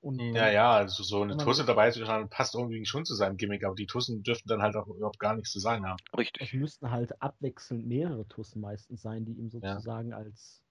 Und 0.00 0.20
Ja, 0.34 0.48
ja, 0.48 0.72
also 0.72 1.02
so 1.02 1.22
eine 1.22 1.36
Tusse 1.36 1.64
dabei 1.64 1.90
zu 1.90 2.06
haben, 2.06 2.28
passt 2.28 2.54
irgendwie 2.54 2.84
schon 2.86 3.04
zu 3.04 3.14
seinem 3.14 3.36
Gimmick, 3.36 3.64
aber 3.64 3.74
die 3.74 3.86
Tussen 3.86 4.22
dürften 4.22 4.48
dann 4.48 4.62
halt 4.62 4.76
auch 4.76 4.86
überhaupt 4.86 5.18
gar 5.18 5.34
nichts 5.34 5.50
zu 5.50 5.58
sagen 5.58 5.86
haben. 5.86 5.98
Es 6.12 6.18
Richtig. 6.18 6.52
müssten 6.54 6.90
halt 6.90 7.20
abwechselnd 7.20 7.86
mehrere 7.86 8.26
Tussen 8.28 8.60
meistens 8.60 9.02
sein, 9.02 9.24
die 9.24 9.32
ihm 9.32 9.50
sozusagen 9.50 10.12
als 10.12 10.62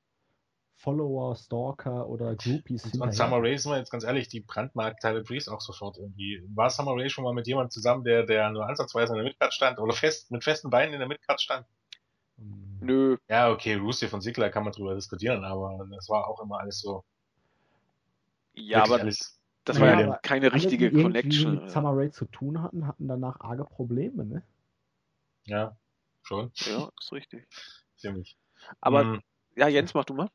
Follower, 0.76 1.36
Stalker 1.36 2.08
oder 2.08 2.36
Groupies 2.36 2.84
Und, 2.84 3.02
und 3.02 3.02
hinterher- 3.02 3.16
Summer 3.16 3.38
Rae, 3.42 3.58
sind 3.58 3.72
wir 3.72 3.78
jetzt 3.80 3.92
ganz 3.92 4.04
ehrlich, 4.04 4.28
die 4.30 4.42
brandmarkt 4.42 5.02
Tyler 5.02 5.24
Breeze 5.24 5.52
auch 5.52 5.60
sofort 5.62 5.98
irgendwie. 5.98 6.42
War 6.56 6.70
Summer 6.70 6.94
Rae 6.94 7.10
schon 7.10 7.24
mal 7.24 7.34
mit 7.34 7.48
jemandem 7.48 7.72
zusammen, 7.72 8.04
der, 8.04 8.26
der 8.26 8.50
nur 8.52 8.68
ansatzweise 8.68 9.14
in 9.14 9.18
der 9.18 9.26
Midcard 9.26 9.54
stand 9.54 9.80
oder 9.80 9.94
fest, 9.94 10.32
mit 10.32 10.44
festen 10.44 10.70
Beinen 10.70 10.94
in 10.94 11.00
der 11.00 11.08
Midcard 11.08 11.42
stand? 11.42 11.66
Hm, 12.38 12.80
Nö. 12.82 13.18
Ja, 13.30 13.52
okay, 13.52 13.76
Rusev 13.76 14.14
und 14.14 14.22
Sigler 14.22 14.50
kann 14.50 14.64
man 14.64 14.74
drüber 14.74 14.96
diskutieren, 14.96 15.44
aber 15.44 15.88
das 15.96 16.10
war 16.10 16.28
auch 16.28 16.42
immer 16.42 16.60
alles 16.60 16.80
so. 16.80 17.04
Ja, 18.58 18.80
wirklich 18.80 18.94
aber 18.94 19.02
alles. 19.04 19.40
das 19.66 19.80
war 19.80 19.88
ja 19.88 20.08
aber 20.08 20.18
keine 20.20 20.48
alle, 20.48 20.56
richtige 20.56 20.90
die 20.90 20.96
irgendwie 20.98 21.04
Connection. 21.04 21.56
mit 21.56 21.72
Summer 21.72 21.92
Rae 21.96 22.12
zu 22.12 22.26
tun 22.26 22.62
hatten, 22.62 22.88
hatten 22.88 23.08
danach 23.08 23.40
arge 23.42 23.64
Probleme, 23.66 24.26
ne? 24.26 24.44
Ja, 25.46 25.78
schon, 26.24 26.52
Ja, 26.66 26.90
ist 27.02 27.12
richtig. 27.12 27.48
ziemlich. 27.98 28.38
Aber 28.82 29.04
Hm, 29.04 29.22
ja, 29.56 29.68
Jens, 29.68 29.94
mach 29.94 30.06
du 30.06 30.14
mal. 30.14 30.30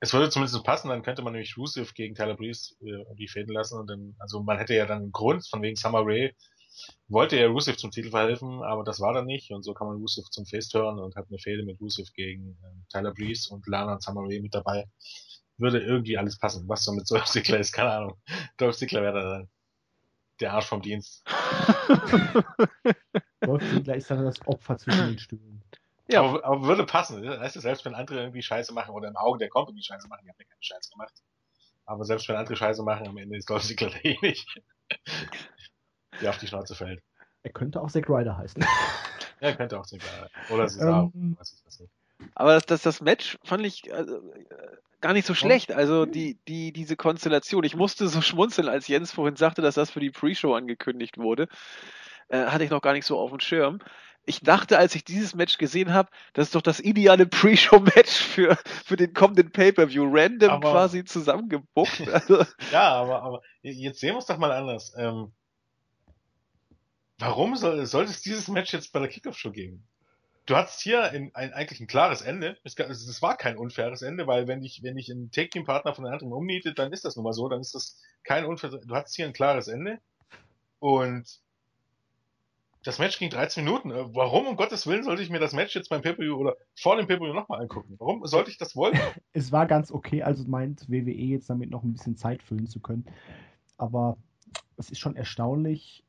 es 0.00 0.12
würde 0.12 0.30
zumindest 0.30 0.54
so 0.54 0.62
passen, 0.62 0.88
dann 0.88 1.02
könnte 1.02 1.22
man 1.22 1.32
nämlich 1.32 1.56
Rusev 1.56 1.92
gegen 1.94 2.14
Tyler 2.14 2.34
Breeze 2.36 2.74
äh, 2.80 3.14
die 3.16 3.28
fäden 3.28 3.52
lassen 3.52 3.78
und 3.78 3.88
dann, 3.88 4.14
also 4.18 4.42
man 4.42 4.58
hätte 4.58 4.74
ja 4.74 4.86
dann 4.86 5.02
einen 5.02 5.12
Grund, 5.12 5.46
von 5.46 5.60
wegen 5.62 5.76
Summer 5.76 6.02
Rae 6.04 6.32
wollte 7.08 7.36
ja 7.36 7.48
Rusev 7.48 7.76
zum 7.76 7.90
Titel 7.90 8.10
verhelfen, 8.10 8.62
aber 8.62 8.84
das 8.84 9.00
war 9.00 9.12
dann 9.12 9.26
nicht 9.26 9.50
und 9.50 9.62
so 9.64 9.74
kann 9.74 9.88
man 9.88 9.96
Rusev 9.96 10.28
zum 10.30 10.46
Face 10.46 10.68
turnen 10.68 11.00
und 11.00 11.16
hat 11.16 11.26
eine 11.28 11.38
Fehde 11.38 11.64
mit 11.64 11.80
Rusev 11.80 12.12
gegen 12.14 12.56
ähm, 12.64 12.86
Tyler 12.88 13.12
Breeze 13.12 13.52
und 13.52 13.66
Lana 13.66 13.94
und 13.94 14.02
Summer 14.02 14.22
Rae 14.22 14.40
mit 14.40 14.54
dabei. 14.54 14.86
Würde 15.58 15.80
irgendwie 15.80 16.16
alles 16.16 16.38
passen. 16.38 16.68
Was 16.68 16.84
so 16.84 16.92
mit 16.92 17.10
Dolph 17.10 17.26
Ziggler 17.26 17.58
ist, 17.58 17.72
keine 17.72 17.92
Ahnung. 17.92 18.16
Dolph 18.56 18.76
Ziggler 18.76 19.02
wäre 19.02 19.20
dann 19.20 19.48
der 20.40 20.52
Arsch 20.52 20.66
vom 20.66 20.82
Dienst. 20.82 21.24
Dolph 23.40 23.62
Ziggler 23.70 23.96
ist 23.96 24.10
dann 24.10 24.24
das 24.24 24.46
Opfer 24.46 24.78
zwischen 24.78 25.06
den 25.06 25.18
Stühlen. 25.18 25.62
Ja. 26.10 26.22
Aber, 26.22 26.44
aber 26.44 26.62
würde 26.62 26.86
passen. 26.86 27.22
Weißt 27.22 27.56
du, 27.56 27.60
selbst 27.60 27.84
wenn 27.84 27.94
andere 27.94 28.20
irgendwie 28.20 28.42
Scheiße 28.42 28.72
machen 28.72 28.94
oder 28.94 29.08
im 29.08 29.16
Auge 29.16 29.38
der 29.38 29.48
Company 29.48 29.82
Scheiße 29.82 30.08
machen, 30.08 30.22
die 30.24 30.30
haben 30.30 30.38
ja 30.38 30.44
keine 30.44 30.62
Scheiße 30.62 30.90
gemacht. 30.90 31.14
Aber 31.84 32.04
selbst 32.04 32.28
wenn 32.28 32.36
andere 32.36 32.56
Scheiße 32.56 32.82
machen, 32.82 33.08
am 33.08 33.16
Ende 33.16 33.36
ist 33.36 33.50
Dolph 33.50 33.64
Ziggler 33.64 33.90
derjenige, 33.90 34.40
der 36.20 36.30
auf 36.30 36.38
die 36.38 36.46
Schnauze 36.46 36.74
fällt. 36.74 37.02
Er 37.42 37.50
könnte 37.50 37.80
auch 37.80 37.90
Zack 37.90 38.08
Ryder 38.08 38.36
heißen. 38.36 38.64
Ja, 39.40 39.54
könnte 39.54 39.78
auch 39.78 39.86
Ziggler. 39.86 40.28
Oder 40.50 40.66
Cesaro. 40.66 41.12
Ähm. 41.14 41.36
weiß 41.38 41.52
ich 41.52 41.64
was 41.64 41.78
nicht. 41.78 41.92
Aber 42.34 42.54
das, 42.54 42.66
das, 42.66 42.82
das 42.82 43.00
Match 43.00 43.38
fand 43.44 43.64
ich 43.64 43.92
also, 43.92 44.20
gar 45.00 45.12
nicht 45.12 45.26
so 45.26 45.34
schlecht. 45.34 45.72
Also 45.72 46.06
die, 46.06 46.38
die, 46.48 46.72
diese 46.72 46.96
Konstellation. 46.96 47.64
Ich 47.64 47.76
musste 47.76 48.08
so 48.08 48.20
schmunzeln, 48.20 48.68
als 48.68 48.88
Jens 48.88 49.12
vorhin 49.12 49.36
sagte, 49.36 49.62
dass 49.62 49.76
das 49.76 49.90
für 49.90 50.00
die 50.00 50.10
Pre-Show 50.10 50.54
angekündigt 50.54 51.18
wurde. 51.18 51.48
Äh, 52.28 52.46
hatte 52.46 52.64
ich 52.64 52.70
noch 52.70 52.82
gar 52.82 52.92
nicht 52.92 53.06
so 53.06 53.18
auf 53.18 53.30
dem 53.30 53.40
Schirm. 53.40 53.78
Ich 54.26 54.40
dachte, 54.42 54.76
als 54.76 54.94
ich 54.94 55.04
dieses 55.04 55.34
Match 55.34 55.56
gesehen 55.56 55.94
habe, 55.94 56.10
das 56.34 56.48
ist 56.48 56.54
doch 56.54 56.60
das 56.60 56.80
ideale 56.80 57.24
Pre-Show-Match 57.26 58.10
für, 58.12 58.58
für 58.84 58.96
den 58.96 59.14
kommenden 59.14 59.50
Pay-Per-View. 59.52 60.06
Random 60.12 60.50
Aber- 60.50 60.72
quasi 60.72 61.04
zusammengebuckt. 61.04 62.02
Also, 62.12 62.44
Ja, 62.70 62.90
aber, 62.90 63.22
aber 63.22 63.42
jetzt 63.62 64.00
sehen 64.00 64.14
wir 64.14 64.18
es 64.18 64.26
doch 64.26 64.36
mal 64.36 64.52
anders. 64.52 64.92
Ähm, 64.98 65.32
warum 67.18 67.56
soll, 67.56 67.86
sollte 67.86 68.10
es 68.10 68.20
dieses 68.20 68.48
Match 68.48 68.72
jetzt 68.74 68.92
bei 68.92 68.98
der 69.00 69.08
Kickoff-Show 69.08 69.50
geben? 69.50 69.86
Du 70.48 70.56
hattest 70.56 70.80
hier 70.80 71.02
ein, 71.02 71.30
ein, 71.34 71.52
eigentlich 71.52 71.78
ein 71.78 71.86
klares 71.86 72.22
Ende. 72.22 72.56
Es, 72.64 72.74
es 72.78 73.20
war 73.20 73.36
kein 73.36 73.58
unfaires 73.58 74.00
Ende, 74.00 74.26
weil 74.26 74.48
wenn 74.48 74.62
dich, 74.62 74.82
wenn 74.82 74.96
dich 74.96 75.10
ein 75.10 75.30
Take-Team-Partner 75.30 75.94
von 75.94 76.04
den 76.04 76.12
anderen 76.14 76.32
umnietet, 76.32 76.78
dann 76.78 76.90
ist 76.90 77.04
das 77.04 77.16
nun 77.16 77.24
mal 77.24 77.34
so, 77.34 77.50
dann 77.50 77.60
ist 77.60 77.74
das 77.74 78.00
kein 78.24 78.46
unfaires, 78.46 78.80
du 78.80 78.94
hattest 78.94 79.14
hier 79.14 79.26
ein 79.26 79.34
klares 79.34 79.68
Ende. 79.68 79.98
Und 80.78 81.42
das 82.82 82.98
Match 82.98 83.18
ging 83.18 83.28
13 83.28 83.62
Minuten. 83.62 83.90
Äh, 83.90 84.14
Warum 84.14 84.46
um 84.46 84.56
Gottes 84.56 84.86
Willen 84.86 85.04
sollte 85.04 85.22
ich 85.22 85.28
mir 85.28 85.38
das 85.38 85.52
Match 85.52 85.74
jetzt 85.74 85.90
beim 85.90 86.00
Pay-Per-View 86.00 86.34
oder 86.34 86.56
vor 86.74 86.96
dem 86.96 87.06
Pay-Per-View 87.06 87.34
nochmal 87.34 87.60
angucken? 87.60 87.96
Warum 87.98 88.26
sollte 88.26 88.50
ich 88.50 88.56
das 88.56 88.74
wollen? 88.74 88.98
Es 89.34 89.52
war 89.52 89.66
ganz 89.66 89.92
okay, 89.92 90.22
also 90.22 90.44
meint 90.48 90.88
WWE 90.88 91.12
jetzt 91.12 91.50
damit 91.50 91.68
noch 91.68 91.82
ein 91.82 91.92
bisschen 91.92 92.16
Zeit 92.16 92.42
füllen 92.42 92.68
zu 92.68 92.80
können. 92.80 93.04
Aber 93.76 94.16
es 94.78 94.88
ist 94.88 94.98
schon 94.98 95.14
erstaunlich, 95.14 96.04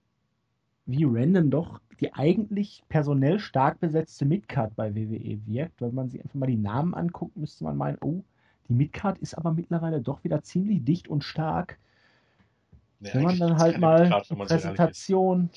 wie 0.90 1.06
random 1.06 1.52
doch 1.52 1.80
die 2.00 2.14
eigentlich 2.14 2.84
personell 2.90 3.40
stark 3.40 3.80
besetzte 3.80 4.26
Midcard 4.26 4.76
bei 4.76 4.96
WWE 4.96 5.40
wirkt. 5.46 5.82
Wenn 5.82 5.94
man 5.94 6.10
sich 6.10 6.22
einfach 6.22 6.36
mal 6.36 6.48
die 6.48 6.56
Namen 6.56 6.94
anguckt, 6.94 7.36
müsste 7.38 7.64
man 7.66 7.78
meinen, 7.78 7.98
oh, 8.02 8.24
die 8.68 8.74
Midcard 8.74 9.18
ist 9.20 9.38
aber 9.38 9.52
mittlerweile 9.52 10.02
doch 10.02 10.24
wieder 10.24 10.42
ziemlich 10.42 10.84
dicht 10.84 11.08
und 11.08 11.24
stark. 11.24 11.78
Nee, 13.02 13.12
wenn 13.14 13.24
man 13.24 13.40
dann 13.40 13.58
halt 13.58 13.80
mal 13.80 14.12
ist. 14.22 14.30
Präsentation 14.30 15.50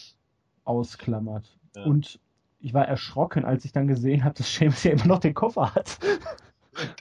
ausklammert. 0.65 1.59
Ja. 1.77 1.85
Und 1.85 2.21
ich 2.61 2.75
war 2.75 2.87
erschrocken, 2.87 3.45
als 3.45 3.65
ich 3.65 3.73
dann 3.73 3.89
gesehen 3.89 4.25
habe, 4.25 4.35
dass 4.35 4.49
Sheamus 4.51 4.85
ja 4.85 4.93
immer 4.93 5.07
noch 5.07 5.19
den 5.21 5.35
Koffer 5.35 5.75
hat. 5.75 5.99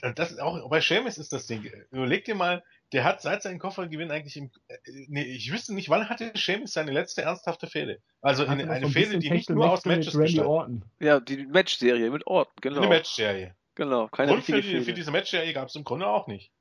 Äh, 0.01 0.13
Das 0.13 0.31
ist 0.31 0.39
auch 0.39 0.69
bei 0.69 0.81
Seamus 0.81 1.17
ist 1.17 1.33
das 1.33 1.47
Ding. 1.47 1.69
Überleg 1.91 2.25
dir 2.25 2.35
mal, 2.35 2.63
der 2.91 3.03
hat 3.03 3.21
seit 3.21 3.41
seinem 3.41 3.59
Koffergewinn 3.59 4.11
eigentlich 4.11 4.37
im, 4.37 4.51
äh, 4.67 4.77
nee, 5.07 5.23
ich 5.23 5.51
wüsste 5.51 5.73
nicht, 5.73 5.89
wann 5.89 6.09
hatte 6.09 6.31
Seamus 6.35 6.73
seine 6.73 6.91
letzte 6.91 7.21
ernsthafte 7.21 7.67
Fehde? 7.67 8.01
Also 8.21 8.45
eine, 8.45 8.69
eine 8.69 8.81
so 8.81 8.87
ein 8.87 8.91
Fehde, 8.91 9.19
die 9.19 9.31
nicht 9.31 9.49
nur 9.49 9.71
aus 9.71 9.85
Matches 9.85 10.17
bestand. 10.17 10.83
Ja, 10.99 11.19
die 11.19 11.45
Matchserie 11.45 12.11
mit 12.11 12.27
Orton, 12.27 12.53
genau. 12.61 12.81
Eine 12.81 12.89
Matchserie. 12.89 13.55
Genau, 13.75 14.07
keine 14.09 14.33
Und 14.33 14.43
für, 14.43 14.61
die, 14.61 14.81
für 14.81 14.93
diese 14.93 15.11
Matchserie 15.11 15.53
gab 15.53 15.69
es 15.69 15.75
im 15.75 15.83
Grunde 15.83 16.07
auch 16.07 16.27
nicht. 16.27 16.51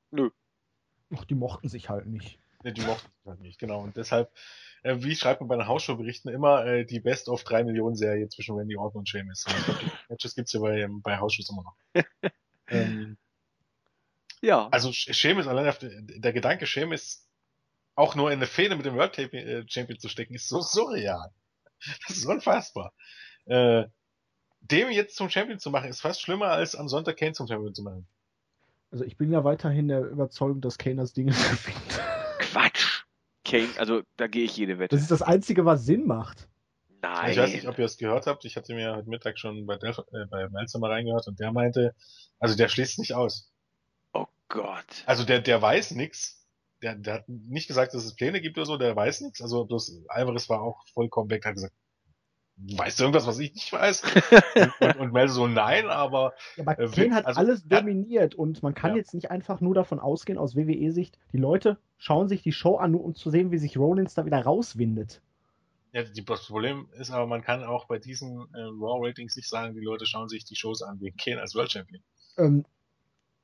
Ach, 1.13 1.25
die 1.25 1.35
mochten 1.35 1.67
sich 1.67 1.89
halt 1.89 2.05
nicht. 2.07 2.39
Nee, 2.63 2.71
die 2.71 2.81
mochten 2.81 3.09
es 3.21 3.25
halt 3.25 3.41
nicht, 3.41 3.59
genau. 3.59 3.81
Und 3.81 3.97
deshalb, 3.97 4.31
äh, 4.83 4.95
wie 4.99 5.15
schreibt 5.15 5.41
man 5.41 5.49
bei 5.49 5.57
den 5.57 5.67
Hausshow-Berichten 5.67 6.29
immer, 6.29 6.65
äh, 6.65 6.85
die 6.85 7.01
Best 7.01 7.27
of 7.27 7.43
3 7.43 7.65
Millionen 7.65 7.95
Serie 7.95 8.29
zwischen 8.29 8.55
Randy 8.55 8.77
Orton 8.77 8.99
und 8.99 9.09
Seamus. 9.09 9.45
Matches 10.07 10.35
gibt's 10.35 10.53
ja 10.53 10.61
bei, 10.61 10.79
ähm, 10.79 11.01
bei 11.01 11.17
Hausshows 11.17 11.49
immer 11.49 11.63
noch. 11.63 11.75
ähm, 12.71 13.17
Ja, 14.41 14.67
Also 14.71 14.89
Sch- 14.89 15.13
Sheamus, 15.13 15.47
allein 15.47 15.67
auf 15.69 15.77
der, 15.79 15.91
der 16.01 16.33
Gedanke, 16.33 16.65
Sheamus 16.65 17.27
auch 17.95 18.15
nur 18.15 18.31
in 18.31 18.37
eine 18.39 18.47
Fehde 18.47 18.75
mit 18.75 18.85
dem 18.85 18.95
World 18.95 19.15
Champion, 19.15 19.47
äh, 19.47 19.63
Champion 19.67 19.99
zu 19.99 20.07
stecken, 20.09 20.33
ist 20.33 20.47
so 20.49 20.61
surreal. 20.61 21.31
Das 22.07 22.17
ist 22.17 22.25
unfassbar. 22.25 22.93
Äh, 23.45 23.85
dem 24.61 24.89
jetzt 24.91 25.15
zum 25.15 25.29
Champion 25.29 25.59
zu 25.59 25.71
machen, 25.71 25.89
ist 25.89 26.01
fast 26.01 26.21
schlimmer, 26.21 26.47
als 26.49 26.75
am 26.75 26.87
Sonntag 26.87 27.17
Kane 27.17 27.33
zum 27.33 27.47
Champion 27.47 27.73
zu 27.73 27.81
machen. 27.83 28.07
Also 28.91 29.03
ich 29.03 29.17
bin 29.17 29.31
ja 29.31 29.43
weiterhin 29.43 29.87
der 29.87 30.01
Überzeugung, 30.05 30.61
dass 30.61 30.77
Kane 30.77 30.97
das 30.97 31.13
Ding 31.13 31.27
gewinnt. 31.29 32.01
Quatsch. 32.39 33.03
Kane, 33.43 33.69
also 33.77 34.03
da 34.17 34.27
gehe 34.27 34.43
ich 34.43 34.55
jede 34.57 34.77
Wette. 34.77 34.95
Das 34.95 35.01
ist 35.01 35.09
das 35.11 35.21
Einzige, 35.23 35.65
was 35.65 35.85
Sinn 35.85 36.05
macht. 36.05 36.47
Nein. 37.01 37.31
Ich 37.31 37.37
weiß 37.37 37.53
nicht, 37.53 37.67
ob 37.67 37.79
ihr 37.79 37.85
es 37.85 37.97
gehört 37.97 38.27
habt. 38.27 38.45
Ich 38.45 38.55
hatte 38.55 38.73
mir 38.75 38.95
heute 38.95 39.09
Mittag 39.09 39.39
schon 39.39 39.65
bei, 39.65 39.77
Delf 39.77 39.97
äh, 40.11 40.25
bei 40.29 40.47
Melzer 40.49 40.79
mal 40.79 40.91
reingehört 40.91 41.27
und 41.27 41.39
der 41.39 41.51
meinte, 41.51 41.95
also 42.39 42.55
der 42.55 42.67
schließt 42.67 42.99
nicht 42.99 43.13
aus. 43.15 43.51
oh 44.13 44.27
Gott. 44.49 45.03
Also 45.05 45.23
der, 45.23 45.39
der 45.39 45.61
weiß 45.61 45.91
nix. 45.91 46.45
Der, 46.83 46.95
der 46.95 47.13
hat 47.15 47.29
nicht 47.29 47.67
gesagt, 47.67 47.93
dass 47.93 48.05
es 48.05 48.15
Pläne 48.15 48.41
gibt 48.41 48.57
oder 48.57 48.65
so, 48.65 48.77
der 48.77 48.95
weiß 48.95 49.21
nichts. 49.21 49.41
Also 49.41 49.65
bloß 49.65 50.03
Alvarez 50.09 50.49
war 50.49 50.61
auch 50.61 50.83
vollkommen 50.93 51.29
weg, 51.29 51.45
hat 51.45 51.55
gesagt, 51.55 51.73
weißt 52.57 52.99
du 52.99 53.03
irgendwas, 53.03 53.25
was 53.27 53.39
ich 53.39 53.53
nicht 53.53 53.71
weiß? 53.71 54.03
und, 54.55 54.81
und, 54.81 54.95
und 54.97 55.13
Mel 55.13 55.29
so, 55.29 55.47
nein, 55.47 55.87
aber 55.87 56.33
Ja, 56.55 56.63
aber 56.67 56.79
Äh, 56.79 56.87
Kane 56.89 57.15
hat 57.15 57.25
also, 57.25 57.39
alles 57.39 57.67
dominiert 57.67 58.35
und 58.35 58.61
man 58.63 58.73
kann 58.75 58.91
Ja. 58.91 58.97
jetzt 58.97 59.13
nicht 59.13 59.31
einfach 59.31 59.61
nur 59.61 59.73
davon 59.73 59.99
ausgehen, 59.99 60.37
aus 60.37 60.55
WWE-Sicht, 60.55 61.17
die 61.33 61.37
Leute 61.37 61.77
schauen 61.97 62.27
sich 62.27 62.41
die 62.43 62.51
Show 62.51 62.77
an, 62.77 62.91
nur 62.91 63.03
um 63.03 63.15
zu 63.15 63.29
sehen, 63.29 63.51
wie 63.51 63.57
sich 63.57 63.77
Rollins 63.77 64.13
da 64.13 64.25
wieder 64.25 64.41
rauswindet. 64.43 65.21
Ja, 65.93 66.03
das 66.03 66.47
Problem 66.47 66.87
ist 66.93 67.11
aber, 67.11 67.27
man 67.27 67.41
kann 67.41 67.63
auch 67.63 67.85
bei 67.85 67.99
diesen 67.99 68.47
äh, 68.53 68.61
Raw-Ratings 68.61 69.35
nicht 69.35 69.49
sagen, 69.49 69.73
die 69.73 69.81
Leute 69.81 70.05
schauen 70.05 70.29
sich 70.29 70.45
die 70.45 70.55
Shows 70.55 70.81
an 70.81 71.01
wegen 71.01 71.17
Kane 71.17 71.41
als 71.41 71.53
World 71.53 71.71
Champion. 71.71 72.01
Ähm, 72.37 72.65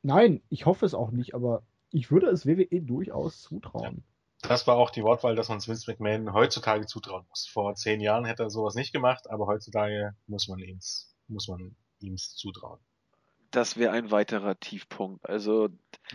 nein, 0.01 0.41
ich 0.49 0.65
hoffe 0.65 0.85
es 0.85 0.93
auch 0.93 1.11
nicht, 1.11 1.35
aber 1.35 1.63
ich 1.91 2.09
würde 2.09 2.27
es 2.27 2.45
WWE 2.45 2.81
durchaus 2.81 3.41
zutrauen. 3.41 4.03
Das 4.41 4.67
war 4.67 4.77
auch 4.77 4.91
die 4.91 5.03
Wortwahl, 5.03 5.35
dass 5.35 5.49
man 5.49 5.57
es 5.57 5.67
Vince 5.67 5.89
McMahon 5.91 6.33
heutzutage 6.33 6.85
zutrauen 6.85 7.25
muss. 7.29 7.47
Vor 7.47 7.75
zehn 7.75 7.99
Jahren 7.99 8.23
hätte 8.23 8.43
er 8.43 8.49
sowas 8.49 8.75
nicht 8.75 8.93
gemacht, 8.93 9.29
aber 9.29 9.47
heutzutage 9.47 10.15
muss 10.27 10.47
man 10.47 10.59
ihm's, 10.59 11.15
muss 11.27 11.47
man 11.47 11.75
zutrauen. 12.35 12.79
Das 13.51 13.77
wäre 13.77 13.91
ein 13.93 14.11
weiterer 14.11 14.59
Tiefpunkt. 14.59 15.25
Also, 15.27 15.69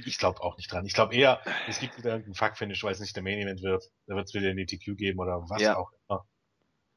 Ich 0.04 0.18
glaube 0.18 0.42
auch 0.42 0.56
nicht 0.58 0.70
dran. 0.70 0.84
Ich 0.84 0.92
glaube 0.94 1.14
eher, 1.14 1.40
es 1.66 1.78
gibt 1.80 1.96
wieder 1.96 2.10
irgendeinen 2.10 2.34
Fuck-Finish, 2.34 2.84
weil 2.84 2.92
es 2.92 3.00
nicht 3.00 3.16
der 3.16 3.22
Main 3.22 3.38
Event 3.38 3.62
wird. 3.62 3.84
Da 4.06 4.14
wird 4.14 4.26
es 4.28 4.34
wieder 4.34 4.50
eine 4.50 4.66
TQ 4.66 4.96
geben 4.96 5.18
oder 5.18 5.42
was 5.48 5.60
Ja. 5.62 5.76
auch 5.76 5.90
immer. 6.08 6.24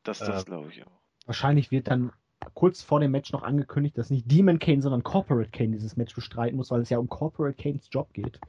das, 0.04 0.20
das 0.20 0.44
Äh, 0.44 0.46
glaube 0.46 0.70
ich 0.70 0.86
auch. 0.86 0.92
Wahrscheinlich 1.26 1.72
wird 1.72 1.88
dann 1.88 2.12
kurz 2.54 2.84
vor 2.84 3.00
dem 3.00 3.10
Match 3.12 3.32
noch 3.32 3.42
angekündigt, 3.44 3.98
dass 3.98 4.10
nicht 4.12 4.30
Demon 4.30 4.60
Kane, 4.60 4.82
sondern 4.82 5.02
Corporate 5.04 5.50
Kane 5.50 5.72
dieses 5.72 5.98
Match 5.98 6.14
bestreiten 6.14 6.58
muss, 6.58 6.70
weil 6.70 6.82
es 6.82 6.90
ja 6.92 7.00
um 7.00 7.10
Corporate 7.10 7.56
Kanes 7.62 7.88
Job 7.92 8.14
geht. 8.14 8.40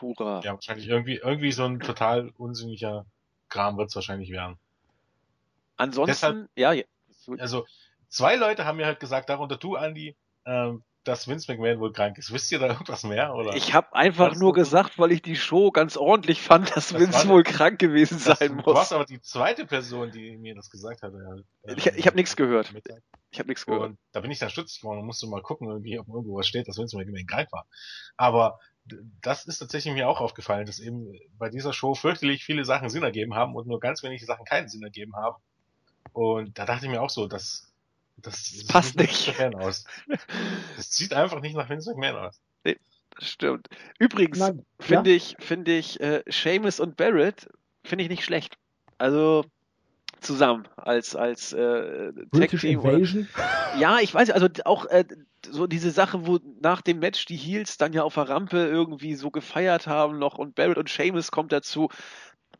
Hurra. 0.00 0.40
Ja, 0.44 0.52
wahrscheinlich 0.54 0.88
irgendwie, 0.88 1.16
irgendwie 1.16 1.52
so 1.52 1.64
ein 1.64 1.80
total 1.80 2.30
unsinniger 2.36 3.06
Kram 3.48 3.78
wird 3.78 3.88
es 3.88 3.94
wahrscheinlich 3.94 4.30
werden. 4.30 4.58
Ansonsten, 5.76 6.10
Deshalb- 6.10 6.48
ja, 6.56 6.72
ja. 6.72 6.84
Also, 7.38 7.64
zwei 8.08 8.36
Leute 8.36 8.64
haben 8.66 8.76
mir 8.76 8.86
halt 8.86 9.00
gesagt, 9.00 9.28
darunter 9.30 9.56
du, 9.56 9.76
Andi, 9.76 10.14
ähm, 10.46 10.82
dass 11.04 11.28
Vince 11.28 11.52
McMahon 11.52 11.80
wohl 11.80 11.92
krank 11.92 12.16
ist. 12.16 12.32
Wisst 12.32 12.50
ihr 12.50 12.58
da 12.58 12.68
irgendwas 12.68 13.02
mehr? 13.04 13.34
Oder? 13.34 13.54
Ich 13.54 13.74
habe 13.74 13.94
einfach 13.94 14.34
nur 14.36 14.54
gesagt, 14.54 14.98
weil 14.98 15.12
ich 15.12 15.20
die 15.20 15.36
Show 15.36 15.70
ganz 15.70 15.98
ordentlich 15.98 16.40
fand, 16.40 16.74
dass 16.74 16.88
Das 16.88 16.98
Vince 17.00 17.28
wohl 17.28 17.42
krank 17.42 17.78
gewesen 17.78 18.18
sein 18.18 18.56
Du 18.58 18.66
warst 18.72 18.90
muss. 18.90 18.92
aber 18.92 19.04
die 19.04 19.20
zweite 19.20 19.66
Person, 19.66 20.10
die 20.12 20.38
mir 20.38 20.54
das 20.54 20.70
gesagt 20.70 21.02
hat. 21.02 21.12
äh, 21.12 21.74
Ich- 21.76 21.86
ich 21.86 22.06
hab 22.06 22.14
nichts 22.14 22.36
gehört. 22.36 22.72
Mittag. 22.72 23.02
Ich 23.30 23.38
habe 23.38 23.48
nichts 23.48 23.66
gehört. 23.66 23.82
Und 23.90 23.98
da 24.12 24.20
bin 24.20 24.30
ich 24.30 24.38
dann 24.38 24.48
stutzig 24.48 24.80
geworden 24.80 25.00
und 25.00 25.06
musste 25.06 25.26
mal 25.26 25.42
gucken, 25.42 25.68
irgendwie, 25.68 25.98
ob 25.98 26.08
irgendwo 26.08 26.36
was 26.38 26.46
steht, 26.48 26.68
dass 26.68 26.78
Vince 26.78 26.96
McMahon 26.96 27.26
krank 27.26 27.52
war. 27.52 27.66
Aber 28.16 28.58
das 29.20 29.44
ist 29.44 29.58
tatsächlich 29.58 29.92
mir 29.92 30.08
auch 30.08 30.20
aufgefallen, 30.22 30.64
dass 30.66 30.78
eben 30.78 31.12
bei 31.36 31.50
dieser 31.50 31.72
Show 31.74 31.94
fürchterlich 31.94 32.44
viele 32.44 32.64
Sachen 32.64 32.88
Sinn 32.88 33.02
ergeben 33.02 33.34
haben 33.34 33.54
und 33.56 33.66
nur 33.66 33.78
ganz 33.80 34.02
wenige 34.02 34.24
Sachen 34.24 34.44
keinen 34.46 34.68
Sinn 34.68 34.82
ergeben 34.82 35.16
haben. 35.16 35.36
Und 36.14 36.58
da 36.58 36.64
dachte 36.64 36.86
ich 36.86 36.90
mir 36.92 37.02
auch 37.02 37.10
so, 37.10 37.26
dass 37.26 37.73
das, 38.16 38.44
sieht 38.44 38.68
passt 38.68 38.96
nicht. 38.96 39.28
McMahon 39.28 39.54
aus. 39.56 39.84
Das 40.76 40.92
sieht 40.92 41.12
einfach 41.12 41.40
nicht 41.40 41.56
nach 41.56 41.68
Vince 41.68 41.90
McMahon 41.90 42.26
aus. 42.26 42.40
Das 43.16 43.30
stimmt. 43.30 43.68
Übrigens 43.98 44.52
finde 44.80 45.12
ich, 45.12 45.36
finde 45.38 45.72
ich, 45.76 46.00
äh, 46.00 46.22
Seamus 46.26 46.80
und 46.80 46.96
Barrett 46.96 47.48
finde 47.84 48.04
ich 48.04 48.10
nicht 48.10 48.24
schlecht. 48.24 48.56
Also 48.98 49.44
zusammen 50.20 50.66
als 50.76 51.14
als 51.14 51.52
äh, 51.52 52.12
Tag 52.12 52.30
British 52.30 52.62
Team 52.62 52.80
oder, 52.80 52.94
Invasion. 52.94 53.28
Ja, 53.78 53.98
ich 54.00 54.12
weiß, 54.14 54.30
also 54.30 54.48
auch 54.64 54.86
äh, 54.86 55.04
so 55.46 55.66
diese 55.66 55.90
Sache, 55.90 56.26
wo 56.26 56.38
nach 56.60 56.80
dem 56.80 56.98
Match 56.98 57.26
die 57.26 57.36
Heels 57.36 57.76
dann 57.76 57.92
ja 57.92 58.02
auf 58.02 58.14
der 58.14 58.28
Rampe 58.28 58.66
irgendwie 58.66 59.14
so 59.14 59.30
gefeiert 59.30 59.86
haben 59.86 60.18
noch 60.18 60.38
und 60.38 60.54
Barrett 60.54 60.78
und 60.78 60.88
Seamus 60.88 61.30
kommt 61.30 61.52
dazu, 61.52 61.90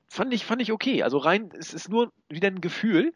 fand 0.08 0.32
ich 0.34 0.44
fand 0.44 0.62
ich 0.62 0.72
okay. 0.72 1.02
Also 1.02 1.18
rein, 1.18 1.50
es 1.58 1.72
ist 1.72 1.88
nur 1.88 2.12
wieder 2.28 2.48
ein 2.48 2.60
Gefühl, 2.60 3.12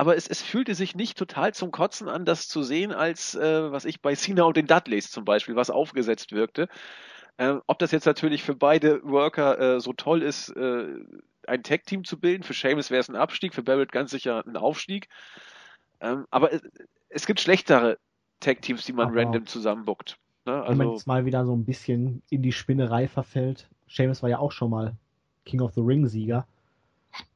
aber 0.00 0.16
es, 0.16 0.26
es 0.26 0.40
fühlte 0.40 0.74
sich 0.74 0.94
nicht 0.94 1.18
total 1.18 1.52
zum 1.52 1.72
Kotzen 1.72 2.08
an, 2.08 2.24
das 2.24 2.48
zu 2.48 2.62
sehen, 2.62 2.90
als 2.90 3.34
äh, 3.34 3.70
was 3.70 3.84
ich 3.84 4.00
bei 4.00 4.14
Cena 4.14 4.44
und 4.44 4.56
den 4.56 4.66
Dudleys 4.66 5.10
zum 5.10 5.26
Beispiel, 5.26 5.56
was 5.56 5.68
aufgesetzt 5.68 6.32
wirkte. 6.32 6.68
Äh, 7.36 7.56
ob 7.66 7.78
das 7.80 7.90
jetzt 7.90 8.06
natürlich 8.06 8.42
für 8.42 8.54
beide 8.54 9.02
Worker 9.04 9.60
äh, 9.60 9.78
so 9.78 9.92
toll 9.92 10.22
ist, 10.22 10.56
äh, 10.56 10.86
ein 11.46 11.62
Tag-Team 11.62 12.04
zu 12.04 12.18
bilden, 12.18 12.44
für 12.44 12.54
Seamus 12.54 12.90
wäre 12.90 13.00
es 13.00 13.10
ein 13.10 13.14
Abstieg, 13.16 13.52
für 13.54 13.62
Barrett 13.62 13.92
ganz 13.92 14.10
sicher 14.10 14.42
ein 14.46 14.56
Aufstieg. 14.56 15.10
Ähm, 16.00 16.24
aber 16.30 16.50
es, 16.50 16.62
es 17.10 17.26
gibt 17.26 17.38
schlechtere 17.40 17.98
Tag-Teams, 18.40 18.86
die 18.86 18.94
man 18.94 19.08
Aber- 19.08 19.20
random 19.20 19.44
zusammenbuckt. 19.44 20.16
Ne? 20.46 20.64
Wenn 20.66 20.78
man 20.78 20.86
Also, 20.86 20.92
jetzt 20.94 21.06
mal 21.08 21.26
wieder 21.26 21.44
so 21.44 21.54
ein 21.54 21.66
bisschen 21.66 22.22
in 22.30 22.40
die 22.40 22.52
Spinnerei 22.52 23.06
verfällt. 23.06 23.68
Seamus 23.86 24.22
war 24.22 24.30
ja 24.30 24.38
auch 24.38 24.52
schon 24.52 24.70
mal 24.70 24.94
King 25.44 25.60
of 25.60 25.74
the 25.74 25.82
Ring 25.82 26.06
Sieger. 26.06 26.46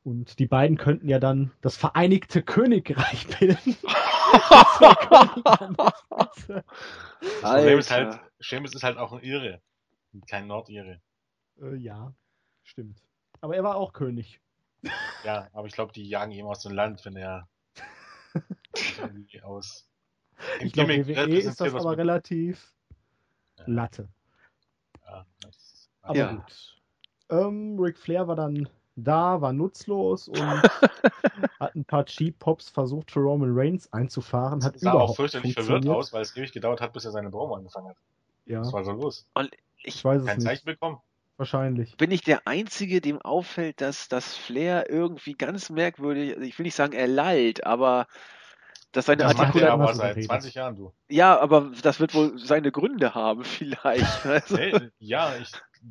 Und 0.04 0.38
die 0.38 0.46
beiden 0.46 0.76
könnten 0.76 1.08
ja 1.08 1.18
dann 1.18 1.50
das 1.62 1.76
Vereinigte 1.76 2.42
Königreich 2.42 3.26
bilden. 3.38 3.76
Problem 7.40 7.78
ist 7.78 7.90
Alter. 7.92 8.10
halt, 8.18 8.20
Seamus 8.38 8.74
ist 8.74 8.82
halt 8.82 8.98
auch 8.98 9.12
ein 9.12 9.22
Irre. 9.22 9.60
Kein 10.28 10.46
Nordire. 10.46 11.00
äh, 11.60 11.74
ja, 11.76 12.12
stimmt. 12.62 13.02
Aber 13.40 13.56
er 13.56 13.64
war 13.64 13.76
auch 13.76 13.92
König. 13.92 14.40
Ja, 15.24 15.48
aber 15.52 15.66
ich 15.66 15.72
glaube, 15.74 15.92
die 15.92 16.08
jagen 16.08 16.30
ihm 16.32 16.46
aus 16.46 16.60
dem 16.60 16.72
Land, 16.72 17.04
wenn 17.04 17.16
er 17.16 17.48
aus. 19.42 19.88
Ich 20.60 20.72
glaube, 20.72 21.06
WWE 21.06 21.38
ist 21.38 21.60
das 21.60 21.74
aber 21.74 21.96
relativ 21.96 22.74
Ja. 23.58 23.64
Latte. 23.66 24.08
Ja, 25.06 25.26
das- 25.40 25.90
Aber 26.02 26.16
Ja. 26.16 26.32
gut. 26.32 26.82
Ähm, 27.30 27.78
Ric 27.78 27.98
Flair 27.98 28.28
war 28.28 28.36
dann 28.36 28.68
da, 28.96 29.40
war 29.40 29.52
nutzlos 29.52 30.28
und 30.28 30.38
hat 31.60 31.74
ein 31.74 31.84
paar 31.84 32.04
Cheap 32.06 32.38
Pops 32.38 32.68
versucht 32.70 33.10
für 33.10 33.20
Roman 33.20 33.50
Reigns 33.52 33.92
einzufahren. 33.92 34.62
Hat 34.64 34.78
sah 34.78 34.90
überhaupt 34.92 35.10
auch 35.10 35.16
fürchterlich 35.16 35.44
nicht 35.44 35.54
verwirrt 35.54 35.84
funktioniert. 35.84 35.98
aus, 35.98 36.12
weil 36.12 36.22
es 36.22 36.36
ewig 36.36 36.52
gedauert 36.52 36.80
hat, 36.80 36.92
bis 36.92 37.04
er 37.04 37.10
seine 37.12 37.30
Promo 37.30 37.54
angefangen 37.56 37.88
hat. 37.88 37.96
Ja, 38.46 38.60
Was 38.60 38.72
war 38.72 38.84
so 38.84 38.92
los? 38.92 39.26
ich 39.82 40.04
weiß 40.04 40.20
es 40.22 40.26
Kein 40.26 40.36
nicht. 40.38 40.46
Zeichen 40.46 40.64
bekommen? 40.66 40.98
Wahrscheinlich. 41.36 41.96
bin 41.96 42.12
ich 42.12 42.20
der 42.22 42.46
Einzige, 42.46 43.00
dem 43.00 43.20
auffällt, 43.20 43.80
dass 43.80 44.08
das 44.08 44.36
Flair 44.36 44.88
irgendwie 44.88 45.32
ganz 45.34 45.68
merkwürdig, 45.70 46.34
also 46.34 46.42
ich 46.46 46.56
will 46.58 46.64
nicht 46.64 46.76
sagen, 46.76 46.92
er 46.92 47.08
lallt, 47.08 47.66
aber 47.66 48.06
dass 48.92 49.06
seine 49.06 49.24
Das 49.24 49.36
macht 49.36 49.56
er 49.56 49.72
aber 49.72 49.92
seit 49.94 50.10
geredet. 50.14 50.28
20 50.28 50.54
Jahren, 50.54 50.76
du. 50.76 50.92
ja, 51.08 51.36
aber 51.40 51.72
das 51.82 51.98
wird 51.98 52.14
wohl 52.14 52.38
seine 52.38 52.70
Gründe 52.70 53.14
haben, 53.16 53.42
vielleicht. 53.44 54.24
Also, 54.24 54.56
Nee, 54.56 54.90
ja, 55.00 55.34
ich, 55.36 55.50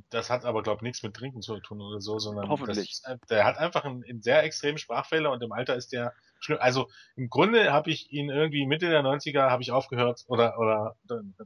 das 0.09 0.29
hat 0.29 0.45
aber, 0.45 0.63
glaube 0.63 0.77
ich, 0.77 0.83
nichts 0.83 1.03
mit 1.03 1.13
Trinken 1.13 1.41
zu 1.41 1.59
tun 1.59 1.81
oder 1.81 2.01
so, 2.01 2.19
sondern 2.19 2.49
Hoffentlich. 2.49 3.01
Das, 3.03 3.19
der 3.29 3.45
hat 3.45 3.57
einfach 3.57 3.85
einen, 3.85 4.03
einen 4.03 4.21
sehr 4.21 4.43
extremen 4.43 4.77
Sprachfehler 4.77 5.31
und 5.31 5.41
im 5.43 5.51
Alter 5.51 5.75
ist 5.75 5.91
der 5.91 6.13
schlimm. 6.39 6.57
Also 6.61 6.89
im 7.15 7.29
Grunde 7.29 7.71
habe 7.71 7.89
ich 7.89 8.11
ihn 8.11 8.29
irgendwie 8.29 8.65
Mitte 8.65 8.89
der 8.89 9.03
90er 9.03 9.49
habe 9.49 9.61
ich 9.61 9.71
aufgehört, 9.71 10.23
oder, 10.27 10.57
oder 10.59 10.95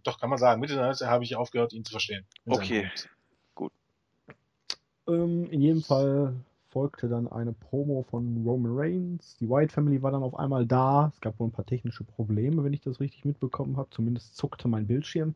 doch 0.03 0.19
kann 0.19 0.29
man 0.29 0.39
sagen, 0.39 0.61
Mitte 0.61 0.75
der 0.75 0.91
90er 0.91 1.07
habe 1.07 1.23
ich 1.23 1.35
aufgehört, 1.35 1.73
ihn 1.73 1.85
zu 1.85 1.91
verstehen. 1.91 2.25
Okay. 2.45 2.89
Promos. 2.89 3.07
Ähm, 5.07 5.49
in 5.51 5.61
jedem 5.61 5.83
Fall 5.83 6.33
folgte 6.69 7.07
dann 7.07 7.27
eine 7.27 7.53
Promo 7.53 8.05
von 8.09 8.43
Roman 8.45 8.77
Reigns. 8.77 9.37
Die 9.39 9.49
White 9.49 9.73
Family 9.73 10.01
war 10.01 10.11
dann 10.11 10.23
auf 10.23 10.37
einmal 10.37 10.65
da. 10.65 11.11
Es 11.13 11.21
gab 11.21 11.39
wohl 11.39 11.47
ein 11.47 11.51
paar 11.51 11.65
technische 11.65 12.03
Probleme, 12.03 12.63
wenn 12.63 12.73
ich 12.73 12.81
das 12.81 12.99
richtig 12.99 13.25
mitbekommen 13.25 13.77
habe. 13.77 13.89
Zumindest 13.89 14.35
zuckte 14.35 14.67
mein 14.67 14.85
Bildschirm. 14.85 15.35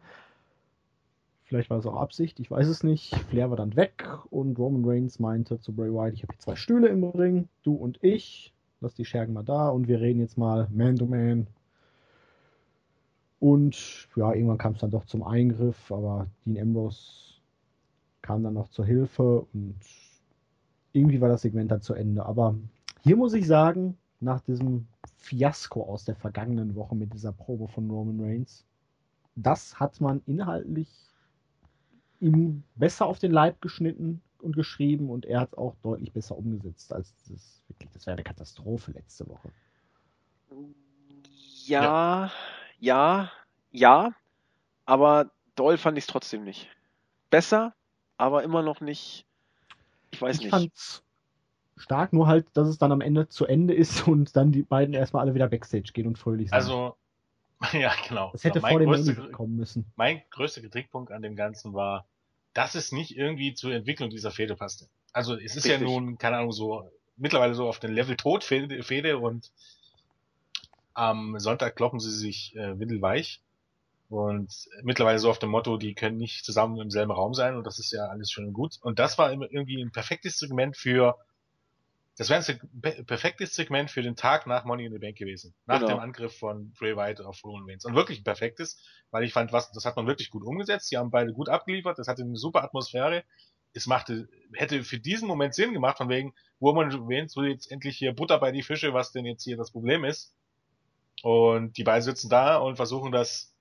Vielleicht 1.51 1.69
war 1.69 1.79
es 1.79 1.85
auch 1.85 1.97
Absicht, 1.97 2.39
ich 2.39 2.49
weiß 2.49 2.69
es 2.69 2.81
nicht. 2.81 3.13
Flair 3.27 3.49
war 3.49 3.57
dann 3.57 3.75
weg 3.75 4.07
und 4.29 4.57
Roman 4.57 4.85
Reigns 4.85 5.19
meinte 5.19 5.59
zu 5.59 5.73
Bray 5.73 5.91
Wyatt, 5.91 6.13
ich 6.13 6.23
habe 6.23 6.31
hier 6.31 6.39
zwei 6.39 6.55
Stühle 6.55 6.87
im 6.87 7.03
Ring, 7.03 7.49
du 7.63 7.73
und 7.73 8.01
ich. 8.01 8.53
Lass 8.79 8.95
die 8.95 9.03
Schergen 9.03 9.33
mal 9.33 9.43
da 9.43 9.67
und 9.67 9.89
wir 9.89 9.99
reden 9.99 10.21
jetzt 10.21 10.37
mal 10.37 10.69
Man 10.71 10.95
to 10.95 11.07
Man. 11.07 11.47
Und 13.41 14.07
ja, 14.15 14.31
irgendwann 14.31 14.59
kam 14.59 14.75
es 14.75 14.79
dann 14.79 14.91
doch 14.91 15.03
zum 15.03 15.23
Eingriff, 15.23 15.91
aber 15.91 16.27
Dean 16.45 16.57
Ambrose 16.57 17.41
kam 18.21 18.43
dann 18.43 18.53
noch 18.53 18.69
zur 18.69 18.85
Hilfe 18.85 19.45
und 19.53 19.75
irgendwie 20.93 21.19
war 21.19 21.27
das 21.27 21.41
Segment 21.41 21.69
dann 21.69 21.81
zu 21.81 21.93
Ende. 21.93 22.25
Aber 22.25 22.55
hier 23.01 23.17
muss 23.17 23.33
ich 23.33 23.45
sagen, 23.45 23.97
nach 24.21 24.39
diesem 24.39 24.87
Fiasko 25.17 25.83
aus 25.83 26.05
der 26.05 26.15
vergangenen 26.15 26.75
Woche 26.75 26.95
mit 26.95 27.13
dieser 27.13 27.33
Probe 27.33 27.67
von 27.67 27.91
Roman 27.91 28.21
Reigns, 28.21 28.63
das 29.35 29.81
hat 29.81 29.99
man 29.99 30.21
inhaltlich 30.25 31.10
ihm 32.21 32.63
besser 32.75 33.05
auf 33.05 33.19
den 33.19 33.31
Leib 33.31 33.61
geschnitten 33.61 34.21
und 34.39 34.55
geschrieben 34.55 35.09
und 35.09 35.25
er 35.25 35.41
hat 35.41 35.49
es 35.49 35.57
auch 35.57 35.75
deutlich 35.83 36.13
besser 36.13 36.37
umgesetzt 36.37 36.93
als 36.93 37.13
das 37.27 37.61
wirklich, 37.67 37.89
das 37.91 38.05
wäre 38.05 38.15
eine 38.15 38.23
Katastrophe 38.23 38.91
letzte 38.91 39.27
Woche. 39.27 39.49
ja, 41.65 42.31
ja, 42.79 43.31
ja, 43.71 44.11
aber 44.85 45.31
doll 45.55 45.77
fand 45.77 45.97
ich 45.97 46.03
es 46.05 46.07
trotzdem 46.07 46.43
nicht. 46.43 46.69
Besser, 47.29 47.73
aber 48.17 48.43
immer 48.43 48.61
noch 48.61 48.81
nicht, 48.81 49.25
ich 50.11 50.21
weiß 50.21 50.37
ich 50.37 50.43
nicht. 50.43 50.51
fand's 50.51 51.03
stark, 51.77 52.13
nur 52.13 52.27
halt, 52.27 52.45
dass 52.53 52.67
es 52.67 52.77
dann 52.77 52.91
am 52.91 53.01
Ende 53.01 53.27
zu 53.27 53.45
Ende 53.45 53.73
ist 53.73 54.07
und 54.07 54.35
dann 54.35 54.51
die 54.51 54.63
beiden 54.63 54.93
erstmal 54.93 55.23
alle 55.23 55.33
wieder 55.33 55.49
Backstage 55.49 55.91
gehen 55.93 56.07
und 56.07 56.17
fröhlich 56.17 56.49
sind. 56.49 56.55
Also, 56.55 56.95
ja, 57.73 57.93
genau. 58.07 58.31
das 58.31 58.43
hätte 58.43 58.59
mein 58.59 58.71
vor 58.71 58.79
dem 58.79 58.89
größter, 58.89 59.17
Ende 59.17 59.31
kommen 59.31 59.55
müssen. 59.55 59.85
mein 59.95 60.21
größter 60.31 60.61
Kritikpunkt 60.61 61.11
an 61.11 61.21
dem 61.21 61.35
Ganzen 61.35 61.73
war, 61.73 62.07
dass 62.53 62.75
es 62.75 62.91
nicht 62.91 63.15
irgendwie 63.15 63.53
zur 63.53 63.73
Entwicklung 63.73 64.09
dieser 64.09 64.31
Fehde 64.31 64.55
passte. 64.55 64.87
Also 65.13 65.35
es 65.35 65.55
ist 65.55 65.65
ja 65.65 65.75
Richtig. 65.75 65.89
nun, 65.89 66.17
keine 66.17 66.37
Ahnung, 66.37 66.51
so 66.51 66.91
mittlerweile 67.17 67.53
so 67.53 67.67
auf 67.67 67.79
den 67.79 67.93
Level 67.93 68.15
Tod 68.17 68.43
Fehde 68.43 69.17
und 69.19 69.51
am 70.93 71.39
Sonntag 71.39 71.75
kloppen 71.75 71.99
sie 71.99 72.11
sich 72.11 72.55
äh, 72.55 72.79
windelweich 72.79 73.41
und 74.09 74.67
mittlerweile 74.83 75.19
so 75.19 75.29
auf 75.29 75.39
dem 75.39 75.49
Motto, 75.49 75.77
die 75.77 75.93
können 75.93 76.17
nicht 76.17 76.43
zusammen 76.43 76.77
im 76.79 76.91
selben 76.91 77.11
Raum 77.11 77.33
sein 77.33 77.55
und 77.55 77.65
das 77.65 77.79
ist 77.79 77.91
ja 77.91 78.07
alles 78.07 78.31
schön 78.31 78.47
und 78.47 78.53
gut. 78.53 78.77
Und 78.81 78.99
das 78.99 79.17
war 79.17 79.31
immer 79.31 79.49
irgendwie 79.49 79.81
ein 79.81 79.91
perfektes 79.91 80.37
Segment 80.37 80.75
für 80.75 81.17
das 82.17 82.29
wäre 82.29 82.43
ein 82.45 83.05
perfektes 83.05 83.55
Segment 83.55 83.89
für 83.89 84.01
den 84.01 84.15
Tag 84.15 84.45
nach 84.45 84.65
Money 84.65 84.85
in 84.85 84.93
the 84.93 84.99
Bank 84.99 85.17
gewesen. 85.17 85.55
Nach 85.65 85.79
Genau. 85.79 85.93
dem 85.93 85.99
Angriff 85.99 86.37
von 86.37 86.73
Bray 86.73 86.95
Wyatt 86.95 87.21
auf 87.21 87.43
Roman 87.43 87.63
Reigns. 87.67 87.85
Und 87.85 87.95
wirklich 87.95 88.19
ein 88.19 88.23
perfektes, 88.23 88.83
weil 89.11 89.23
ich 89.23 89.33
fand, 89.33 89.53
was, 89.53 89.71
das 89.71 89.85
hat 89.85 89.95
man 89.95 90.07
wirklich 90.07 90.29
gut 90.29 90.43
umgesetzt. 90.43 90.89
Sie 90.89 90.97
haben 90.97 91.09
beide 91.09 91.31
gut 91.33 91.49
abgeliefert. 91.49 91.97
Das 91.97 92.07
hatte 92.07 92.23
eine 92.23 92.35
super 92.35 92.63
Atmosphäre. 92.63 93.23
Es 93.73 93.87
machte, 93.87 94.27
hätte 94.53 94.83
für 94.83 94.99
diesen 94.99 95.27
Moment 95.27 95.55
Sinn 95.55 95.71
gemacht, 95.73 95.97
von 95.97 96.09
wegen, 96.09 96.33
Roman 96.59 96.91
Reigns 97.07 97.35
will 97.37 97.49
jetzt 97.49 97.71
endlich 97.71 97.97
hier 97.97 98.13
Butter 98.13 98.37
bei 98.39 98.51
die 98.51 98.63
Fische, 98.63 98.93
was 98.93 99.13
denn 99.13 99.25
jetzt 99.25 99.43
hier 99.43 99.55
das 99.55 99.71
Problem 99.71 100.03
ist. 100.03 100.35
Und 101.23 101.77
die 101.77 101.83
beiden 101.83 102.03
sitzen 102.03 102.29
da 102.29 102.57
und 102.57 102.75
versuchen 102.75 103.11
das 103.11 103.55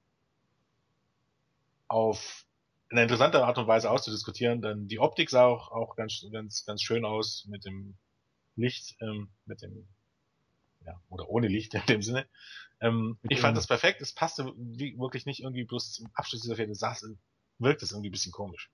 auf 1.88 2.44
eine 2.90 3.02
interessante 3.02 3.44
Art 3.44 3.58
und 3.58 3.68
Weise 3.68 3.90
auszudiskutieren, 3.90 4.62
denn 4.62 4.88
die 4.88 4.98
Optik 4.98 5.30
sah 5.30 5.44
auch, 5.44 5.70
auch 5.70 5.94
ganz, 5.96 6.24
ganz, 6.32 6.64
ganz 6.64 6.82
schön 6.82 7.04
aus 7.04 7.46
mit 7.48 7.64
dem 7.64 7.96
Licht, 8.60 8.96
ähm, 9.00 9.28
mit 9.46 9.62
dem, 9.62 9.86
ja, 10.86 11.00
oder 11.08 11.28
ohne 11.28 11.48
Licht 11.48 11.74
in 11.74 11.86
dem 11.86 12.02
Sinne. 12.02 12.26
Ähm, 12.80 13.18
ich 13.28 13.40
fand 13.40 13.56
das 13.56 13.66
perfekt, 13.66 14.00
es 14.00 14.12
passte 14.12 14.52
wie, 14.56 14.98
wirklich 14.98 15.26
nicht 15.26 15.42
irgendwie 15.42 15.64
bloß 15.64 15.92
zum 15.92 16.10
Abschluss 16.14 16.42
dieser 16.42 16.56
Fähre, 16.56 16.74
saß, 16.74 17.10
wirkt 17.58 17.82
es 17.82 17.92
irgendwie 17.92 18.08
ein 18.08 18.12
bisschen 18.12 18.32
komisch. 18.32 18.70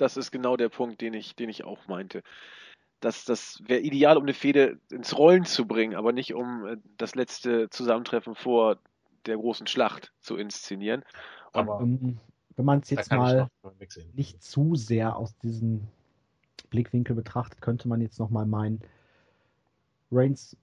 Das 0.00 0.16
ist 0.16 0.30
genau 0.30 0.56
der 0.56 0.70
Punkt, 0.70 1.02
den 1.02 1.12
ich, 1.12 1.36
den 1.36 1.50
ich 1.50 1.64
auch 1.64 1.86
meinte. 1.86 2.22
das, 3.00 3.24
das 3.26 3.62
wäre 3.66 3.80
ideal, 3.80 4.16
um 4.16 4.22
eine 4.22 4.32
Fehde 4.32 4.78
ins 4.90 5.16
Rollen 5.16 5.44
zu 5.44 5.66
bringen, 5.66 5.94
aber 5.94 6.12
nicht 6.12 6.32
um 6.34 6.66
äh, 6.66 6.76
das 6.96 7.14
letzte 7.14 7.68
Zusammentreffen 7.68 8.34
vor 8.34 8.78
der 9.26 9.36
großen 9.36 9.66
Schlacht 9.66 10.12
zu 10.20 10.36
inszenieren. 10.36 11.04
Aber 11.52 11.80
ähm, 11.80 12.18
wenn 12.60 12.66
man 12.66 12.80
es 12.80 12.90
jetzt 12.90 13.10
mal 13.10 13.48
nicht 14.12 14.42
zu 14.42 14.74
sehr 14.74 15.16
aus 15.16 15.34
diesem 15.38 15.88
Blickwinkel 16.68 17.16
betrachtet, 17.16 17.62
könnte 17.62 17.88
man 17.88 18.02
jetzt 18.02 18.18
nochmal 18.18 18.44
meinen, 18.44 18.82
Reigns 20.12 20.58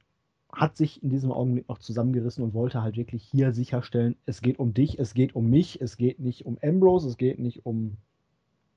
hat 0.54 0.78
sich 0.78 1.02
in 1.02 1.10
diesem 1.10 1.32
Augenblick 1.32 1.68
noch 1.68 1.80
zusammengerissen 1.80 2.43
und 2.43 2.54
wollte 2.54 2.84
halt 2.84 2.98
wirklich 2.98 3.24
hier 3.24 3.52
sicherstellen, 3.52 4.16
es 4.28 4.41
geht 4.41 4.60
um 4.60 4.76
dich, 4.76 5.00
es 5.00 5.16
geht 5.16 5.36
um 5.36 5.50
mich, 5.50 5.82
es 5.82 5.98
geht 5.98 6.20
nicht 6.20 6.45
um 6.45 6.60
Ambrose, 6.62 7.10
es 7.10 7.18
geht 7.18 7.39
nicht 7.39 7.66
um 7.66 7.98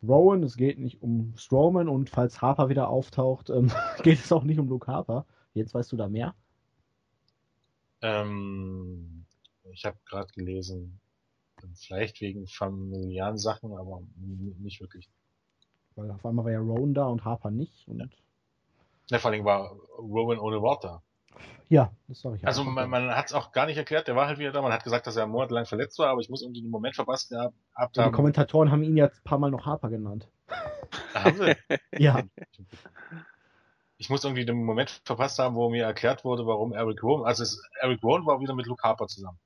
Rowan, 0.03 0.43
es 0.43 0.57
geht 0.57 0.79
nicht 0.79 1.03
um 1.03 1.35
Strowman 1.37 1.91
und 1.91 2.09
falls 2.09 2.41
Harper 2.41 2.71
wieder 2.71 2.89
auftaucht, 2.89 3.51
ähm, 3.51 3.71
geht 4.03 4.19
es 4.19 4.33
auch 4.33 4.45
nicht 4.45 4.59
um 4.59 4.69
Luke 4.69 4.87
Harper. 4.87 5.27
Jetzt 5.53 5.75
weißt 5.75 5.93
du 5.93 5.99
da 5.99 6.09
mehr? 6.09 6.35
Ähm, 8.01 9.27
ich 9.73 9.85
habe 9.85 9.99
gerade 10.07 10.33
gelesen, 10.33 10.99
vielleicht 11.75 12.21
wegen 12.21 12.47
familiären 12.47 13.39
Sachen, 13.39 13.73
aber 13.77 14.03
nicht 14.17 14.81
wirklich. 14.81 15.09
Weil 15.97 16.11
auf 16.11 16.25
einmal 16.25 16.45
war 16.45 16.53
ja 16.53 16.61
Rowan 16.61 16.95
da 16.95 17.07
und 17.07 17.25
Harper 17.25 17.51
nicht. 17.51 17.87
Und 17.89 17.99
ja. 18.01 18.07
ja 19.09 19.19
vor 19.19 19.31
allem 19.31 19.45
war 19.45 19.77
Rowan 19.99 20.39
ohne 20.39 20.61
da. 20.83 21.03
Ja, 21.69 21.93
das 22.09 22.21
sage 22.21 22.37
ich. 22.37 22.47
Also 22.47 22.65
man, 22.65 22.91
man 22.91 23.15
hat 23.15 23.27
es 23.27 23.33
auch 23.33 23.53
gar 23.53 23.67
nicht 23.67 23.77
erklärt, 23.77 24.09
der 24.09 24.17
war 24.17 24.27
halt 24.27 24.39
wieder 24.39 24.51
da. 24.51 24.61
Man 24.61 24.73
hat 24.73 24.83
gesagt, 24.83 25.07
dass 25.07 25.17
er 25.17 25.27
monatelang 25.27 25.67
verletzt 25.67 25.99
war, 26.01 26.09
aber 26.09 26.21
ich 26.21 26.29
muss 26.29 26.43
irgendwie 26.43 26.63
den 26.63 26.71
Moment 26.71 26.97
verpasst 26.97 27.29
gehabt 27.29 27.55
haben. 27.77 27.93
Die 27.95 28.11
Kommentatoren 28.11 28.73
haben 28.73 28.83
ihn 28.83 28.97
ja 28.97 29.07
ein 29.07 29.23
paar 29.25 29.39
Mal 29.39 29.53
noch 29.53 29.67
Harper 29.67 29.89
genannt. 29.89 30.29
Haben 31.15 31.37
sie? 31.37 31.57
ja. 31.99 32.23
Ich 33.99 34.11
muss 34.11 34.25
irgendwie 34.25 34.45
den 34.45 34.65
Moment 34.65 35.01
verpasst 35.05 35.39
haben, 35.39 35.55
wo 35.55 35.71
mir 35.71 35.85
erklärt 35.85 36.25
wurde, 36.25 36.45
warum 36.45 36.73
Eric 36.73 37.03
Rowan, 37.03 37.25
also 37.25 37.43
es, 37.45 37.63
Eric 37.81 38.03
Rowan 38.03 38.27
war 38.27 38.41
wieder 38.41 38.55
mit 38.55 38.67
Luke 38.67 38.83
Harper 38.83 39.07
zusammen. 39.07 39.39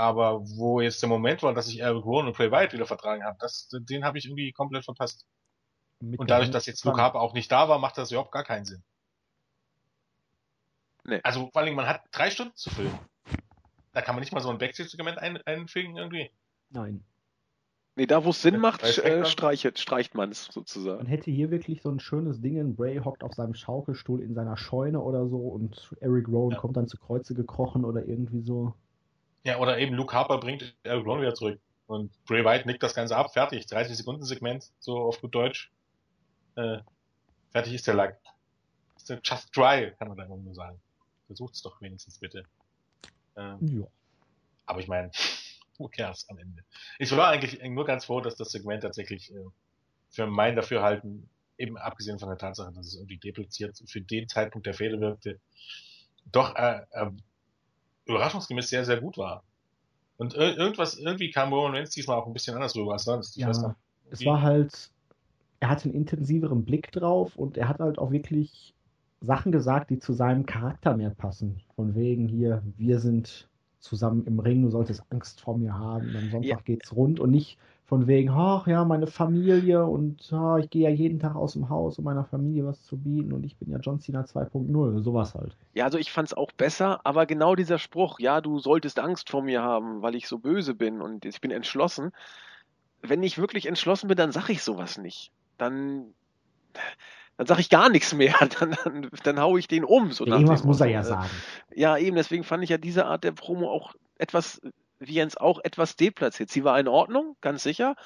Aber 0.00 0.40
wo 0.56 0.80
jetzt 0.80 1.02
der 1.02 1.10
Moment 1.10 1.42
war, 1.42 1.52
dass 1.52 1.68
ich 1.68 1.80
Eric 1.80 2.06
Rowan 2.06 2.26
und 2.26 2.34
Bray 2.34 2.50
Wyatt 2.50 2.72
wieder 2.72 2.86
vertragen 2.86 3.22
habe, 3.22 3.36
das, 3.38 3.68
den 3.70 4.02
habe 4.02 4.16
ich 4.16 4.24
irgendwie 4.24 4.50
komplett 4.50 4.86
verpasst. 4.86 5.26
Mit 6.00 6.18
und 6.18 6.30
dadurch, 6.30 6.50
dass 6.50 6.64
jetzt 6.64 6.86
Luke 6.86 6.98
Harper 6.98 7.20
auch 7.20 7.34
nicht 7.34 7.52
da 7.52 7.68
war, 7.68 7.78
macht 7.78 7.98
das 7.98 8.10
überhaupt 8.10 8.32
gar 8.32 8.44
keinen 8.44 8.64
Sinn. 8.64 8.82
Nee. 11.04 11.20
Also 11.22 11.50
vor 11.52 11.60
allem, 11.60 11.74
man 11.74 11.86
hat 11.86 12.00
drei 12.12 12.30
Stunden 12.30 12.56
zu 12.56 12.70
filmen. 12.70 12.98
Da 13.92 14.00
kann 14.00 14.14
man 14.14 14.20
nicht 14.20 14.32
mal 14.32 14.40
so 14.40 14.48
ein 14.48 14.56
Backstage-Segment 14.56 15.18
ein, 15.18 15.36
einfügen 15.44 15.98
irgendwie. 15.98 16.30
Nein. 16.70 17.04
Nee, 17.96 18.06
da 18.06 18.24
wo 18.24 18.30
es 18.30 18.40
Sinn 18.40 18.58
macht, 18.58 18.82
äh, 18.82 19.26
streicht, 19.26 19.78
streicht 19.78 20.14
man 20.14 20.30
es 20.30 20.46
sozusagen. 20.46 20.98
Man 20.98 21.08
hätte 21.08 21.30
hier 21.30 21.50
wirklich 21.50 21.82
so 21.82 21.90
ein 21.90 22.00
schönes 22.00 22.40
Ding. 22.40 22.74
Bray 22.74 23.00
hockt 23.04 23.22
auf 23.22 23.34
seinem 23.34 23.52
Schaukelstuhl 23.52 24.22
in 24.22 24.32
seiner 24.32 24.56
Scheune 24.56 25.00
oder 25.00 25.28
so 25.28 25.36
und 25.36 25.94
Eric 26.00 26.28
Rowan 26.28 26.52
ja. 26.52 26.58
kommt 26.58 26.78
dann 26.78 26.88
zu 26.88 26.96
Kreuze 26.96 27.34
gekrochen 27.34 27.84
oder 27.84 28.06
irgendwie 28.06 28.40
so. 28.40 28.72
Ja, 29.44 29.58
oder 29.58 29.78
eben 29.78 29.94
Luke 29.94 30.14
Harper 30.14 30.38
bringt 30.38 30.76
Eric 30.82 31.04
Rowan 31.04 31.22
wieder 31.22 31.34
zurück. 31.34 31.60
Und 31.86 32.12
Bray 32.24 32.44
White 32.44 32.66
nickt 32.66 32.82
das 32.82 32.94
Ganze 32.94 33.16
ab, 33.16 33.32
fertig. 33.32 33.66
30 33.66 33.96
Sekunden 33.96 34.24
Segment, 34.24 34.70
so 34.78 34.98
auf 34.98 35.20
gut 35.20 35.34
Deutsch. 35.34 35.72
Äh, 36.56 36.78
fertig 37.50 37.74
ist 37.74 37.86
der 37.86 37.94
Lack. 37.94 38.20
Just 39.24 39.56
dry, 39.56 39.92
kann 39.98 40.08
man 40.08 40.16
da 40.16 40.26
nur 40.26 40.54
sagen. 40.54 40.80
Versucht's 41.26 41.62
doch 41.62 41.80
wenigstens 41.80 42.18
bitte. 42.18 42.44
Ähm, 43.36 43.80
ja. 43.80 43.86
Aber 44.66 44.80
ich 44.80 44.88
meine, 44.88 45.10
who 45.78 45.88
cares 45.88 46.28
am 46.28 46.38
Ende? 46.38 46.62
Ich 46.98 47.10
war 47.16 47.28
eigentlich 47.28 47.60
nur 47.62 47.84
ganz 47.84 48.04
froh, 48.04 48.20
dass 48.20 48.36
das 48.36 48.52
Segment 48.52 48.82
tatsächlich 48.82 49.32
äh, 49.34 49.44
für 50.10 50.26
mein 50.26 50.56
Dafürhalten, 50.56 51.28
eben 51.58 51.76
abgesehen 51.76 52.18
von 52.18 52.28
der 52.28 52.38
Tatsache, 52.38 52.72
dass 52.72 52.86
es 52.86 52.94
irgendwie 52.94 53.18
depliziert 53.18 53.82
für 53.86 54.00
den 54.00 54.28
Zeitpunkt 54.28 54.66
der 54.66 54.74
Fehde 54.74 55.00
wirkte, 55.00 55.40
doch 56.26 56.54
äh, 56.54 56.82
äh, 56.92 57.10
überraschungsgemäß 58.10 58.68
sehr, 58.68 58.84
sehr 58.84 59.00
gut 59.00 59.18
war. 59.18 59.42
Und 60.16 60.34
ir 60.34 60.56
irgendwas, 60.56 60.98
irgendwie 60.98 61.30
kam 61.30 61.52
Roman 61.52 61.74
Reigns 61.74 61.90
diesmal 61.90 62.18
auch 62.18 62.26
ein 62.26 62.32
bisschen 62.32 62.54
anders 62.54 62.76
rüber 62.76 62.92
als 62.92 63.04
sonst. 63.04 63.36
Ich 63.36 63.42
ja, 63.42 63.50
es 64.10 64.24
war 64.26 64.42
halt, 64.42 64.90
er 65.60 65.70
hatte 65.70 65.84
einen 65.84 65.94
intensiveren 65.94 66.64
Blick 66.64 66.92
drauf 66.92 67.36
und 67.36 67.56
er 67.56 67.68
hat 67.68 67.78
halt 67.78 67.98
auch 67.98 68.10
wirklich 68.10 68.74
Sachen 69.20 69.52
gesagt, 69.52 69.90
die 69.90 69.98
zu 69.98 70.12
seinem 70.12 70.46
Charakter 70.46 70.96
mehr 70.96 71.10
passen. 71.10 71.62
Von 71.76 71.94
wegen 71.94 72.28
hier, 72.28 72.62
wir 72.76 72.98
sind 72.98 73.48
zusammen 73.78 74.26
im 74.26 74.38
Ring, 74.40 74.62
du 74.62 74.70
solltest 74.70 75.02
Angst 75.10 75.40
vor 75.40 75.56
mir 75.56 75.74
haben. 75.78 76.14
Am 76.16 76.30
Sonntag 76.30 76.44
ja. 76.44 76.60
geht's 76.64 76.94
rund 76.94 77.20
und 77.20 77.30
nicht 77.30 77.58
von 77.90 78.06
wegen, 78.06 78.30
ach 78.30 78.68
ja, 78.68 78.84
meine 78.84 79.08
Familie 79.08 79.84
und 79.84 80.32
oh, 80.32 80.56
ich 80.58 80.70
gehe 80.70 80.88
ja 80.88 80.94
jeden 80.94 81.18
Tag 81.18 81.34
aus 81.34 81.54
dem 81.54 81.68
Haus, 81.68 81.98
um 81.98 82.04
meiner 82.04 82.24
Familie 82.24 82.64
was 82.64 82.84
zu 82.84 82.96
bieten 82.96 83.32
und 83.32 83.44
ich 83.44 83.56
bin 83.56 83.68
ja 83.68 83.78
John 83.80 83.98
Cena 83.98 84.20
2.0, 84.20 85.02
sowas 85.02 85.34
halt. 85.34 85.56
Ja, 85.74 85.86
also 85.86 85.98
ich 85.98 86.12
fand's 86.12 86.32
auch 86.32 86.52
besser, 86.52 87.00
aber 87.02 87.26
genau 87.26 87.56
dieser 87.56 87.80
Spruch, 87.80 88.20
ja, 88.20 88.40
du 88.40 88.60
solltest 88.60 89.00
Angst 89.00 89.28
vor 89.28 89.42
mir 89.42 89.62
haben, 89.62 90.02
weil 90.02 90.14
ich 90.14 90.28
so 90.28 90.38
böse 90.38 90.72
bin 90.72 91.02
und 91.02 91.24
ich 91.24 91.40
bin 91.40 91.50
entschlossen. 91.50 92.12
Wenn 93.02 93.24
ich 93.24 93.38
wirklich 93.38 93.66
entschlossen 93.66 94.06
bin, 94.06 94.16
dann 94.16 94.30
sag 94.30 94.48
ich 94.50 94.62
sowas 94.62 94.96
nicht. 94.96 95.32
Dann 95.58 96.14
dann 97.38 97.46
sage 97.48 97.60
ich 97.60 97.70
gar 97.70 97.88
nichts 97.88 98.14
mehr, 98.14 98.36
dann, 98.60 98.76
dann, 98.84 99.10
dann 99.24 99.40
hau 99.40 99.56
ich 99.56 99.66
den 99.66 99.82
um. 99.82 100.12
So 100.12 100.26
irgendwas 100.26 100.62
muss 100.62 100.80
er 100.80 100.86
ja 100.86 101.02
sagen. 101.02 101.28
Ja, 101.74 101.98
eben, 101.98 102.14
deswegen 102.14 102.44
fand 102.44 102.62
ich 102.62 102.70
ja 102.70 102.78
diese 102.78 103.06
Art 103.06 103.24
der 103.24 103.32
Promo 103.32 103.68
auch 103.68 103.94
etwas, 104.16 104.60
Jens 105.00 105.36
auch, 105.36 105.60
etwas 105.64 105.96
deplatziert. 105.96 106.50
Sie 106.50 106.64
war 106.64 106.78
in 106.78 106.88
Ordnung, 106.88 107.36
ganz 107.40 107.62
sicher, 107.62 107.96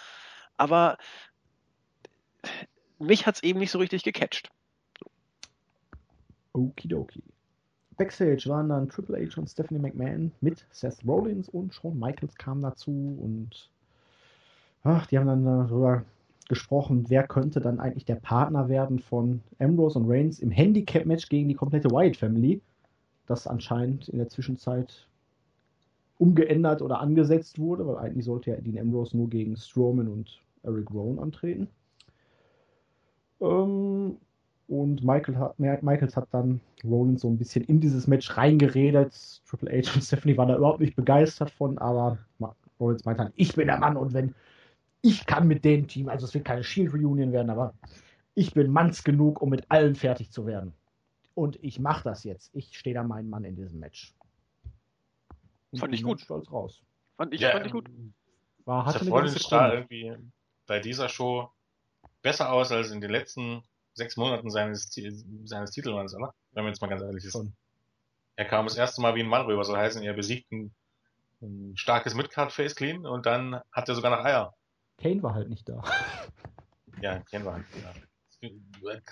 aber 0.57 0.97
mich 2.99 3.27
hat 3.27 3.37
es 3.37 3.43
eben 3.43 3.59
nicht 3.59 3.71
so 3.71 3.79
richtig 3.79 4.05
gecatcht. 4.05 4.51
Okidoki. 6.53 7.23
Backstage 7.97 8.45
waren 8.47 8.69
dann 8.69 8.89
Triple 8.89 9.19
H 9.19 9.41
und 9.41 9.49
Stephanie 9.49 9.81
McMahon 9.81 10.33
mit 10.41 10.65
Seth 10.71 10.99
Rollins 11.07 11.49
und 11.49 11.75
Shawn 11.75 11.99
Michaels 11.99 12.37
kamen 12.37 12.63
dazu 12.63 12.91
und 12.91 13.71
ach, 14.83 15.07
die 15.07 15.19
haben 15.19 15.27
dann 15.27 15.45
darüber 15.45 16.05
gesprochen, 16.49 17.07
wer 17.09 17.27
könnte 17.27 17.61
dann 17.61 17.81
eigentlich 17.81 18.05
der 18.05 18.17
Partner 18.17 18.69
werden 18.69 18.99
von 18.99 19.43
Ambrose 19.59 19.99
und 19.99 20.11
Reigns 20.11 20.41
im 20.41 20.51
Handicap-Match 20.51 21.29
gegen 21.29 21.49
die 21.49 21.55
komplette 21.55 21.91
Wyatt 21.91 22.17
Family, 22.17 22.61
das 23.27 23.47
anscheinend 23.47 24.09
in 24.09 24.19
der 24.19 24.29
Zwischenzeit 24.29 25.07
umgeändert 26.19 26.83
oder 26.83 27.01
angesetzt 27.01 27.59
wurde, 27.59 27.87
weil 27.87 27.97
eigentlich 27.97 28.25
sollte 28.25 28.51
ja 28.51 28.57
Dean 28.57 28.79
Ambrose 28.79 29.17
nur 29.17 29.29
gegen 29.29 29.57
Strowman 29.57 30.09
und 30.09 30.41
Eric 30.63 30.91
Rowan 30.91 31.19
antreten. 31.19 31.69
Ähm, 33.41 34.17
und 34.67 35.05
Michael 35.05 35.37
hat, 35.37 35.59
Michaels 35.59 36.17
hat 36.17 36.29
dann 36.31 36.61
Rollins 36.85 37.23
so 37.23 37.29
ein 37.29 37.37
bisschen 37.37 37.65
in 37.65 37.81
dieses 37.81 38.07
Match 38.07 38.37
reingeredet. 38.37 39.43
Triple 39.47 39.71
H 39.71 39.95
und 39.95 40.03
Stephanie 40.05 40.37
waren 40.37 40.49
da 40.49 40.57
überhaupt 40.57 40.81
nicht 40.81 40.97
begeistert 40.97 41.51
von, 41.51 41.79
aber 41.79 42.19
Rollins 42.81 43.05
meinte 43.05 43.25
dann, 43.25 43.33
ich 43.37 43.55
bin 43.55 43.67
der 43.67 43.79
Mann 43.79 43.97
und 43.97 44.15
wenn 44.15 44.35
ich 45.03 45.27
kann 45.27 45.47
mit 45.47 45.67
dem 45.67 45.87
Team, 45.87 46.09
also 46.09 46.25
es 46.25 46.33
wird 46.33 46.47
keine 46.47 46.65
Shield 46.65 46.95
Reunion 46.95 47.31
werden, 47.31 47.51
aber 47.51 47.75
ich 48.35 48.55
bin 48.55 48.73
manns 48.73 49.05
genug, 49.05 49.43
um 49.43 49.51
mit 49.51 49.71
allen 49.71 49.95
fertig 49.95 50.31
zu 50.31 50.47
werden. 50.47 50.73
Und 51.35 51.63
ich 51.63 51.79
mache 51.79 52.05
das 52.05 52.25
jetzt. 52.25 52.51
Ich 52.55 52.79
stehe 52.79 52.95
da 52.95 53.03
meinen 53.03 53.29
Mann 53.29 53.45
in 53.45 53.55
diesem 53.55 53.81
Match. 53.81 54.15
Und 55.75 55.81
fand 55.81 55.95
ich 55.95 56.03
gut. 56.03 56.21
Stolz 56.21 56.51
raus. 56.51 56.83
Fand 57.17 57.35
ich, 57.35 57.41
ja, 57.41 57.51
fand 57.51 57.67
ich 57.67 57.73
gut. 57.73 57.91
War, 58.65 58.87
hatte 58.87 59.01
eine 59.01 59.29
sah 59.29 59.73
irgendwie 59.73 60.17
bei 60.67 60.81
dieser 60.81 61.09
Show 61.09 61.51
besser 62.23 62.53
aus 62.53 62.73
als 62.73 62.91
in 62.91 63.01
den 63.01 63.11
letzten 63.11 63.63
sechs 63.93 64.17
Monaten 64.17 64.51
seines, 64.51 64.91
seines 65.45 65.71
Titelmanns, 65.73 66.15
oder? 66.15 66.33
Wenn 66.53 66.65
man 66.65 66.73
jetzt 66.73 66.81
mal 66.81 66.89
ganz 66.89 67.03
ehrlich 67.03 67.25
ist. 67.25 67.39
Er 68.37 68.45
kam 68.45 68.67
das 68.67 68.77
erste 68.77 69.01
Mal 69.01 69.15
wie 69.15 69.21
ein 69.21 69.29
Mann 69.29 69.47
rüber, 69.47 69.65
so 69.65 69.77
heißen, 69.77 70.03
er 70.03 70.13
besiegt 70.13 70.51
ein, 70.51 70.75
ein 71.43 71.77
starkes 71.77 72.15
Midcard 72.15 72.53
Face 72.53 72.75
Clean 72.75 73.07
und 73.07 73.27
dann 73.27 73.61
hat 73.71 73.89
er 73.89 73.95
sogar 73.95 74.17
noch 74.17 74.25
Eier. 74.25 74.55
Kane 74.99 75.23
war 75.23 75.35
halt 75.35 75.49
nicht 75.49 75.69
da. 75.69 75.83
Ja, 77.03 77.19
Kane 77.19 77.45
war 77.45 77.55
halt 77.55 77.75
nicht 77.75 77.85
da. 77.85 77.93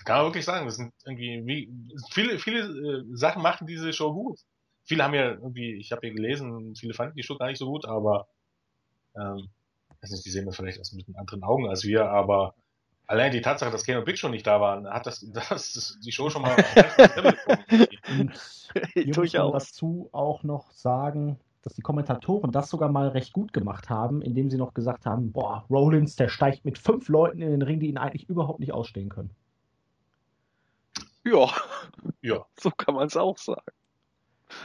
Kann 0.05 0.17
man 0.17 0.25
wirklich 0.27 0.45
sagen, 0.45 0.65
das 0.65 0.77
sind 0.77 0.93
irgendwie, 1.05 1.45
wie, 1.45 1.69
viele, 2.11 2.39
viele 2.39 2.59
äh, 2.61 3.03
Sachen 3.13 3.41
machen 3.41 3.67
diese 3.67 3.91
Show 3.91 4.13
gut. 4.13 4.39
Viele 4.83 5.03
haben 5.03 5.13
ja 5.13 5.31
irgendwie, 5.31 5.75
ich 5.75 5.91
habe 5.91 6.07
ja 6.07 6.13
gelesen, 6.13 6.75
viele 6.75 6.93
fanden 6.93 7.15
die 7.15 7.23
Show 7.23 7.37
gar 7.37 7.47
nicht 7.47 7.59
so 7.59 7.67
gut, 7.67 7.85
aber 7.85 8.27
ähm, 9.15 9.49
weiß 10.01 10.11
nicht, 10.11 10.25
die 10.25 10.29
sehen 10.29 10.45
das 10.45 10.57
vielleicht 10.57 10.79
aus 10.79 10.91
mit 10.91 11.05
anderen 11.15 11.43
Augen 11.43 11.69
als 11.69 11.83
wir, 11.83 12.09
aber 12.09 12.55
allein 13.07 13.31
die 13.31 13.41
Tatsache, 13.41 13.71
dass 13.71 13.85
Kane 13.85 13.99
und 13.99 14.05
Big 14.05 14.17
Show 14.17 14.29
nicht 14.29 14.45
da 14.45 14.59
waren, 14.59 14.87
hat 14.87 15.05
das, 15.05 15.19
das 15.33 15.97
die 16.03 16.11
Show 16.11 16.29
schon 16.29 16.41
mal 16.41 16.55
und 18.09 18.31
ich 18.95 19.15
muss 19.15 19.31
dazu 19.31 20.09
auch 20.11 20.43
noch 20.43 20.71
sagen, 20.71 21.39
dass 21.61 21.73
die 21.73 21.81
Kommentatoren 21.81 22.51
das 22.51 22.69
sogar 22.69 22.89
mal 22.89 23.07
recht 23.07 23.31
gut 23.31 23.53
gemacht 23.53 23.89
haben, 23.89 24.21
indem 24.21 24.49
sie 24.49 24.57
noch 24.57 24.73
gesagt 24.73 25.05
haben, 25.05 25.31
boah, 25.31 25.65
Rollins, 25.69 26.17
der 26.17 26.27
steigt 26.27 26.65
mit 26.65 26.77
fünf 26.77 27.07
Leuten 27.07 27.41
in 27.41 27.51
den 27.51 27.61
Ring, 27.61 27.79
die 27.79 27.87
ihn 27.87 27.97
eigentlich 27.97 28.27
überhaupt 28.27 28.59
nicht 28.59 28.73
ausstehen 28.73 29.07
können. 29.09 29.29
Ja, 31.23 31.49
ja. 32.21 32.45
so 32.59 32.69
kann 32.69 32.95
man 32.95 33.07
es 33.07 33.15
auch 33.15 33.37
sagen. 33.37 33.61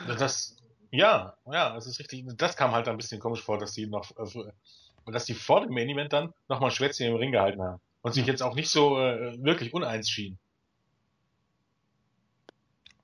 Das, 0.06 0.56
ja, 0.90 1.36
ja, 1.46 1.74
das 1.74 1.86
ist 1.86 1.98
richtig. 1.98 2.24
Das 2.36 2.56
kam 2.56 2.72
halt 2.72 2.88
ein 2.88 2.96
bisschen 2.96 3.20
komisch 3.20 3.42
vor, 3.42 3.58
dass 3.58 3.72
die 3.72 3.86
noch, 3.86 4.10
äh, 4.16 4.52
dass 5.12 5.24
die 5.24 5.34
vor 5.34 5.60
dem 5.60 5.74
Main 5.74 5.88
Event 5.88 6.12
dann 6.12 6.32
nochmal 6.48 6.70
ein 6.70 6.74
Schwätzchen 6.74 7.08
im 7.08 7.16
Ring 7.16 7.32
gehalten 7.32 7.62
haben 7.62 7.80
und 8.02 8.12
sich 8.12 8.26
jetzt 8.26 8.42
auch 8.42 8.54
nicht 8.54 8.70
so 8.70 8.98
äh, 8.98 9.42
wirklich 9.42 9.74
uneins 9.74 10.08
schienen. 10.08 10.38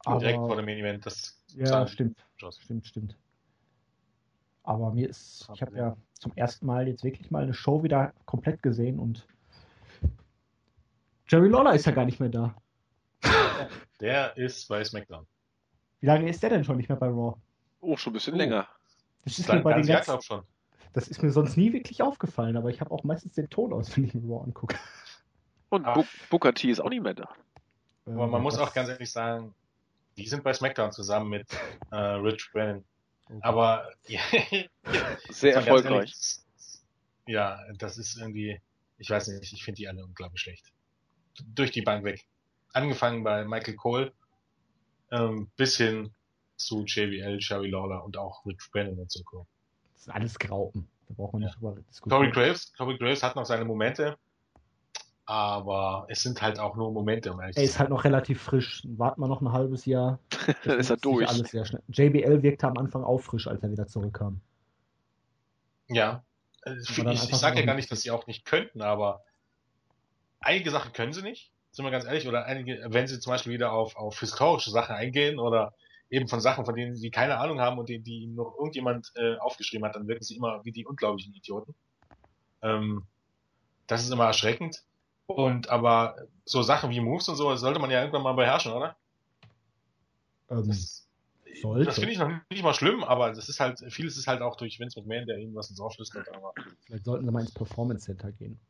Aber, 0.04 0.18
Direkt 0.18 0.38
vor 0.38 0.56
dem 0.56 0.66
Main 0.66 0.78
Event, 0.78 1.06
das 1.06 1.42
ja, 1.54 1.86
stimmt. 1.86 2.18
aus. 2.42 2.58
Stimmt, 2.60 2.86
stimmt. 2.86 3.16
Aber 4.62 4.92
mir 4.92 5.08
ist, 5.08 5.48
ich 5.54 5.62
habe 5.62 5.76
ja 5.76 5.96
zum 6.14 6.32
ersten 6.36 6.66
Mal 6.66 6.88
jetzt 6.88 7.04
wirklich 7.04 7.30
mal 7.30 7.42
eine 7.42 7.54
Show 7.54 7.82
wieder 7.82 8.12
komplett 8.24 8.62
gesehen 8.62 8.98
und 8.98 9.26
Jerry 11.28 11.48
Lawler 11.48 11.74
ist 11.74 11.86
ja 11.86 11.92
gar 11.92 12.04
nicht 12.04 12.20
mehr 12.20 12.28
da. 12.28 12.54
Der 14.00 14.36
ist 14.36 14.68
bei 14.68 14.84
SmackDown. 14.84 15.26
Wie 16.04 16.08
lange 16.08 16.28
ist 16.28 16.42
der 16.42 16.50
denn 16.50 16.64
schon 16.64 16.76
nicht 16.76 16.90
mehr 16.90 16.98
bei 16.98 17.06
Raw? 17.06 17.34
Oh, 17.80 17.96
schon 17.96 18.10
ein 18.10 18.12
bisschen 18.12 18.34
Oh. 18.34 18.36
länger. 18.36 18.68
Das 19.24 19.38
ist, 19.38 19.48
mir 19.50 19.60
bei 19.60 19.72
den 19.72 19.86
ganzen, 19.86 20.20
schon. 20.20 20.42
das 20.92 21.08
ist 21.08 21.22
mir 21.22 21.30
sonst 21.32 21.56
nie 21.56 21.72
wirklich 21.72 22.02
aufgefallen, 22.02 22.58
aber 22.58 22.68
ich 22.68 22.82
habe 22.82 22.90
auch 22.90 23.04
meistens 23.04 23.32
den 23.36 23.48
Ton 23.48 23.72
aus, 23.72 23.96
wenn 23.96 24.04
ich 24.04 24.12
mir 24.12 24.20
Raw 24.28 24.44
angucke. 24.44 24.76
Und 25.70 25.86
Ach. 25.86 25.94
Bu 25.94 26.04
Booker 26.28 26.52
T 26.52 26.68
ist 26.70 26.80
auch 26.80 26.90
nicht 26.90 27.02
mehr 27.02 27.14
da. 27.14 27.30
Aber 28.04 28.26
man 28.26 28.34
Ähm, 28.34 28.42
muss 28.42 28.58
auch 28.58 28.74
ganz 28.74 28.90
ehrlich 28.90 29.10
sagen, 29.10 29.54
die 30.18 30.28
sind 30.28 30.44
bei 30.44 30.52
SmackDown 30.52 30.92
zusammen 30.92 31.30
mit 31.30 31.46
äh, 31.90 31.96
Rich 31.96 32.50
Brennan. 32.52 32.84
Aber 33.40 33.90
ja, 34.06 34.20
Sehr 35.30 35.54
erfolgreich. 35.54 35.90
ehrlich, 35.94 36.36
ja, 37.28 37.58
das 37.78 37.96
ist 37.96 38.18
irgendwie, 38.18 38.60
ich 38.98 39.08
weiß 39.08 39.28
nicht, 39.28 39.50
ich 39.54 39.64
finde 39.64 39.76
die 39.78 39.88
alle 39.88 40.04
unglaublich 40.04 40.42
schlecht. 40.42 40.70
Durch 41.54 41.70
die 41.70 41.80
Bank 41.80 42.04
weg. 42.04 42.26
Angefangen 42.74 43.24
bei 43.24 43.46
Michael 43.46 43.76
Cole, 43.76 44.12
ähm, 45.14 45.48
bis 45.56 45.76
hin 45.76 46.10
zu 46.56 46.84
JBL, 46.84 47.40
Sherry 47.40 47.68
Lawler 47.68 48.04
und 48.04 48.16
auch 48.16 48.44
Rich 48.46 48.70
Brennan 48.72 48.98
und 48.98 49.10
so. 49.10 49.22
Das 49.94 50.02
ist 50.02 50.08
alles 50.10 50.38
Graupen. 50.38 50.88
Da 51.08 51.14
braucht 51.14 51.32
man 51.34 51.42
Ja. 51.42 51.48
nicht 51.48 51.56
drüber 51.56 51.72
Corey 51.72 51.84
diskutieren. 51.88 52.32
Graves, 52.32 52.72
Corey 52.76 52.98
Graves 52.98 53.22
hat 53.22 53.36
noch 53.36 53.44
seine 53.44 53.64
Momente, 53.64 54.16
aber 55.26 56.06
es 56.08 56.22
sind 56.22 56.40
halt 56.42 56.58
auch 56.58 56.76
nur 56.76 56.92
Momente, 56.92 57.32
um 57.32 57.40
Er 57.40 57.56
ist 57.56 57.78
halt 57.78 57.90
noch 57.90 58.04
relativ 58.04 58.42
frisch. 58.42 58.82
Warten 58.96 59.20
wir 59.20 59.28
noch 59.28 59.40
ein 59.40 59.52
halbes 59.52 59.86
Jahr. 59.86 60.18
Dann 60.64 60.78
ist 60.78 60.90
er 60.90 60.96
durch. 60.96 61.28
Alles 61.28 61.50
sehr 61.50 61.64
schnell. 61.64 61.82
JBL 61.88 62.42
wirkte 62.42 62.66
am 62.66 62.76
Anfang 62.78 63.04
auch 63.04 63.18
frisch, 63.20 63.46
als 63.46 63.62
er 63.62 63.70
wieder 63.70 63.86
zurückkam. 63.86 64.40
Ja. 65.88 66.24
Äh, 66.62 66.74
Ich, 66.76 66.98
ich, 66.98 67.36
sage 67.36 67.60
ja 67.60 67.66
gar 67.66 67.74
nicht, 67.74 67.90
dass 67.90 68.02
sie 68.02 68.10
auch 68.10 68.26
nicht 68.26 68.44
könnten, 68.44 68.82
aber 68.82 69.22
einige 70.40 70.70
Sachen 70.70 70.92
können 70.92 71.12
sie 71.12 71.22
nicht, 71.22 71.50
sind 71.74 71.84
wir 71.84 71.90
ganz 71.90 72.04
ehrlich, 72.04 72.28
oder 72.28 72.44
einige, 72.46 72.86
wenn 72.88 73.06
sie 73.06 73.18
zum 73.18 73.32
Beispiel 73.32 73.52
wieder 73.52 73.72
auf, 73.72 73.96
auf 73.96 74.18
historische 74.20 74.70
Sachen 74.70 74.94
eingehen 74.94 75.38
oder 75.38 75.74
eben 76.08 76.28
von 76.28 76.40
Sachen, 76.40 76.64
von 76.64 76.76
denen 76.76 76.94
sie 76.94 77.10
keine 77.10 77.38
Ahnung 77.38 77.60
haben 77.60 77.78
und 77.78 77.88
die, 77.88 77.98
die 77.98 78.22
ihnen 78.22 78.36
noch 78.36 78.54
irgendjemand 78.56 79.10
äh, 79.16 79.36
aufgeschrieben 79.38 79.84
hat, 79.84 79.96
dann 79.96 80.06
wirken 80.06 80.22
sie 80.22 80.36
immer 80.36 80.64
wie 80.64 80.70
die 80.72 80.86
unglaublichen 80.86 81.34
Idioten. 81.34 81.74
Ähm, 82.62 83.06
das 83.88 84.04
ist 84.04 84.10
immer 84.10 84.26
erschreckend. 84.26 84.84
Und 85.26 85.68
aber 85.68 86.16
so 86.44 86.62
Sachen 86.62 86.90
wie 86.90 87.00
Moves 87.00 87.28
und 87.28 87.36
so, 87.36 87.50
das 87.50 87.60
sollte 87.60 87.80
man 87.80 87.90
ja 87.90 88.00
irgendwann 88.00 88.22
mal 88.22 88.34
beherrschen, 88.34 88.72
oder? 88.72 88.96
Ähm, 90.50 90.68
Das, 90.68 91.08
das 91.84 91.94
finde 91.96 92.12
ich 92.12 92.18
noch 92.18 92.30
nicht 92.50 92.62
mal 92.62 92.74
schlimm, 92.74 93.02
aber 93.02 93.32
das 93.32 93.48
ist 93.48 93.58
halt, 93.58 93.80
vieles 93.88 94.16
ist 94.16 94.26
halt 94.26 94.42
auch 94.42 94.56
durch 94.56 94.78
Vince 94.78 95.00
McMahon, 95.00 95.26
der 95.26 95.38
ihnen 95.38 95.54
was 95.54 95.70
ins 95.70 95.80
Ohr 95.80 95.90
flüstert, 95.90 96.28
aber 96.34 96.52
vielleicht 96.86 97.04
sollten 97.04 97.24
sie 97.24 97.32
mal 97.32 97.40
ins 97.40 97.54
Performance 97.54 98.04
Center 98.04 98.30
gehen. 98.32 98.60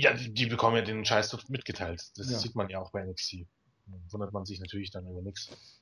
Ja, 0.00 0.12
die, 0.14 0.32
die 0.32 0.46
bekommen 0.46 0.76
ja 0.76 0.82
den 0.82 1.04
Scheiß 1.04 1.36
mitgeteilt. 1.48 2.16
Das 2.16 2.30
Ja. 2.30 2.38
sieht 2.38 2.54
man 2.54 2.68
ja 2.70 2.78
auch 2.80 2.92
bei 2.92 3.04
NXT. 3.04 3.44
Wundert 4.10 4.32
man 4.32 4.44
sich 4.44 4.60
natürlich 4.60 4.92
dann 4.92 5.08
über 5.08 5.22
nichts. 5.22 5.80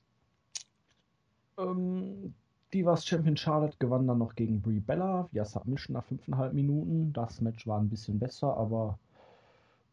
Ähm, 1.58 2.34
Divas 2.72 3.06
Champion 3.06 3.36
Charlotte 3.36 3.76
gewann 3.78 4.06
dann 4.06 4.16
noch 4.16 4.34
gegen 4.34 4.62
Brie 4.62 4.80
Bella 4.80 5.28
via 5.32 5.44
Submission 5.44 5.92
nach 5.92 6.06
5,5 6.06 6.52
Minuten. 6.54 7.12
Das 7.12 7.42
Match 7.42 7.66
war 7.66 7.78
ein 7.78 7.90
bisschen 7.90 8.18
besser, 8.18 8.56
aber 8.56 8.98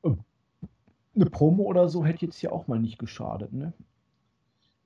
äh, 0.03 0.11
eine 1.15 1.25
Promo 1.25 1.63
oder 1.63 1.89
so 1.89 2.05
hätte 2.05 2.25
jetzt 2.25 2.37
hier 2.37 2.53
auch 2.53 2.67
mal 2.67 2.79
nicht 2.79 2.99
geschadet. 2.99 3.51
Ne? 3.51 3.73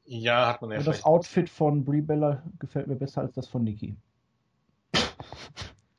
Ja, 0.06 0.48
hat 0.48 0.62
man 0.64 0.72
ja 0.72 0.80
Und 0.80 0.88
das. 0.88 1.04
Outfit 1.04 1.48
von 1.48 1.86
Brie 1.86 2.02
Bella 2.02 2.42
gefällt 2.58 2.88
mir 2.88 2.96
besser 2.96 3.22
als 3.22 3.36
das 3.36 3.48
von 3.48 3.64
Nikki. 3.64 3.96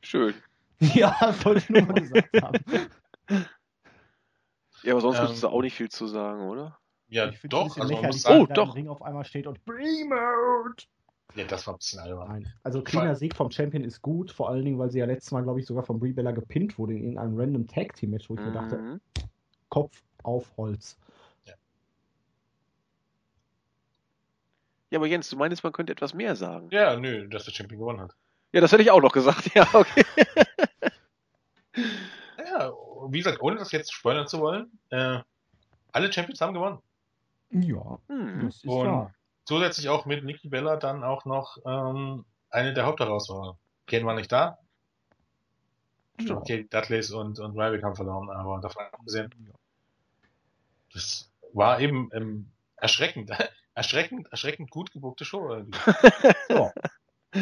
Schön. 0.02 0.34
Ja, 0.80 1.16
das 1.20 1.44
wollte 1.44 1.58
ich 1.58 1.70
nur 1.70 1.82
mal 1.82 2.00
gesagt 2.00 2.40
haben. 2.40 2.58
Ja, 4.82 4.92
aber 4.92 5.00
sonst 5.00 5.16
Ähm, 5.16 5.22
müsstest 5.22 5.42
du 5.42 5.48
auch 5.48 5.60
nicht 5.62 5.74
viel 5.74 5.88
zu 5.88 6.06
sagen, 6.06 6.48
oder? 6.48 6.78
Ja, 7.08 7.28
Ich 7.28 7.42
es 7.42 7.50
doch. 7.50 7.76
Also 7.78 7.94
man 7.94 8.06
muss 8.06 8.24
wenn 8.24 8.32
sagen, 8.32 8.42
Oh, 8.42 8.46
doch. 8.54 8.74
Ring 8.74 8.88
auf 8.88 9.02
einmal 9.02 9.24
steht 9.24 9.46
und 9.46 9.64
Brie 9.64 10.04
Mode. 10.04 10.84
ja, 11.34 11.44
das 11.44 11.66
war 11.66 11.74
ein 11.74 11.78
bisschen 11.78 12.00
albern. 12.00 12.28
Nein. 12.28 12.52
Also 12.62 12.82
cleaner 12.82 13.14
Sieg 13.16 13.34
vom 13.34 13.50
Champion 13.50 13.82
ist 13.82 14.02
gut, 14.02 14.30
vor 14.30 14.50
allen 14.50 14.64
Dingen, 14.64 14.78
weil 14.78 14.90
sie 14.90 14.98
ja 14.98 15.06
letztes 15.06 15.32
Mal, 15.32 15.42
glaube 15.42 15.58
ich, 15.60 15.66
sogar 15.66 15.84
von 15.84 15.98
Brie 15.98 16.12
Bella 16.12 16.32
gepinnt 16.32 16.78
wurde 16.78 16.94
in 16.94 17.18
einem 17.18 17.38
random 17.38 17.66
Tag 17.66 17.94
Team 17.94 18.10
Match, 18.10 18.28
wo 18.30 18.34
ich 18.34 18.40
mir 18.44 18.52
dachte, 18.52 18.76
Mhm. 18.76 19.00
Kopf 19.68 20.02
auf 20.22 20.56
Holz. 20.56 20.96
Ja, 24.90 24.98
aber 24.98 25.06
Jens, 25.06 25.28
du 25.28 25.36
meinst, 25.36 25.62
man 25.62 25.72
könnte 25.74 25.92
etwas 25.92 26.14
mehr 26.14 26.34
sagen. 26.34 26.68
Ja, 26.70 26.96
nö, 26.96 27.28
dass 27.28 27.44
der 27.44 27.52
Champion 27.52 27.78
gewonnen 27.80 28.00
hat. 28.00 28.14
Ja, 28.52 28.62
das 28.62 28.72
hätte 28.72 28.82
ich 28.82 28.90
auch 28.90 29.02
noch 29.02 29.12
gesagt. 29.12 29.50
Ja, 29.54 29.66
okay. 29.74 30.02
Wie 33.12 33.18
gesagt, 33.18 33.40
ohne 33.42 33.56
das 33.56 33.72
jetzt 33.72 33.92
spoilern 33.92 34.26
zu 34.26 34.40
wollen, 34.40 34.78
äh, 34.90 35.18
alle 35.92 36.12
Champions 36.12 36.40
haben 36.40 36.54
gewonnen. 36.54 36.78
Ja, 37.50 37.98
Hm. 38.08 38.46
das 38.46 38.56
ist 38.56 38.66
Und- 38.66 38.86
wahr. 38.86 39.14
Zusätzlich 39.44 39.88
auch 39.88 40.04
mit 40.04 40.24
Nikki 40.24 40.48
Bella 40.50 40.76
dann 40.76 41.02
auch 41.02 41.24
noch 41.24 41.56
ähm, 41.64 42.26
eine 42.50 42.74
der 42.74 42.84
Hauptherausforderer. 42.84 43.56
Ken 43.86 44.04
war 44.04 44.14
nicht 44.14 44.30
da. 44.30 44.58
Ja. 46.20 46.36
Okay, 46.36 46.66
Dudleys 46.68 47.10
und, 47.12 47.38
und 47.38 47.52
Ryback 47.58 47.82
haben 47.82 47.96
verloren, 47.96 48.28
aber 48.28 48.60
davon 48.60 48.84
abgesehen, 48.92 49.30
Ja. 49.46 49.54
das 50.92 51.30
war 51.54 51.80
eben 51.80 52.10
ähm, 52.12 52.50
erschreckend, 52.76 53.30
erschreckend, 53.74 54.28
erschreckend 54.30 54.70
gut 54.70 54.90
gebuchte 54.92 55.24
Show. 55.24 55.48
irgendwie. 55.50 55.78
So, 56.48 56.70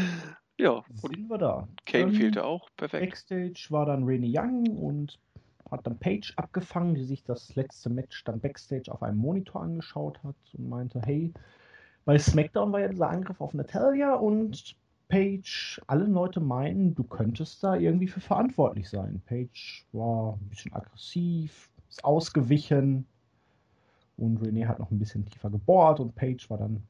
Ja, 0.58 0.70
und 0.70 0.98
sind 1.00 1.28
wir 1.28 1.38
da. 1.38 1.68
Kane 1.86 2.04
Ähm, 2.04 2.14
fehlte 2.14 2.44
auch. 2.44 2.70
Perfekt. 2.76 3.02
Backstage 3.10 3.66
war 3.70 3.84
dann 3.86 4.04
Renee 4.04 4.30
Young 4.32 4.66
und 4.78 5.18
hat 5.70 5.86
dann 5.86 5.98
Paige 5.98 6.32
abgefangen, 6.36 6.94
die 6.94 7.04
sich 7.04 7.24
das 7.24 7.54
letzte 7.54 7.90
Match 7.90 8.24
dann 8.24 8.40
Backstage 8.40 8.92
auf 8.92 9.02
einem 9.02 9.18
Monitor 9.18 9.62
angeschaut 9.62 10.22
hat 10.22 10.36
und 10.54 10.68
meinte, 10.68 11.00
hey, 11.04 11.32
bei 12.04 12.18
SmackDown 12.18 12.72
war 12.72 12.80
ja 12.80 12.88
dieser 12.88 13.10
Angriff 13.10 13.40
auf 13.40 13.52
Natalia 13.54 14.14
und 14.14 14.76
Paige, 15.08 15.80
alle 15.86 16.04
Leute 16.04 16.40
meinen, 16.40 16.94
du 16.94 17.04
könntest 17.04 17.62
da 17.62 17.76
irgendwie 17.76 18.08
für 18.08 18.20
verantwortlich 18.20 18.88
sein. 18.88 19.22
Paige 19.26 19.84
war 19.92 20.34
ein 20.34 20.48
bisschen 20.48 20.72
aggressiv, 20.72 21.70
ist 21.88 22.04
ausgewichen 22.04 23.06
und 24.16 24.38
Renee 24.38 24.66
hat 24.66 24.78
noch 24.78 24.90
ein 24.90 24.98
bisschen 24.98 25.24
tiefer 25.26 25.50
gebohrt 25.50 26.00
und 26.00 26.14
Paige 26.14 26.46
war 26.48 26.58
dann 26.58 26.82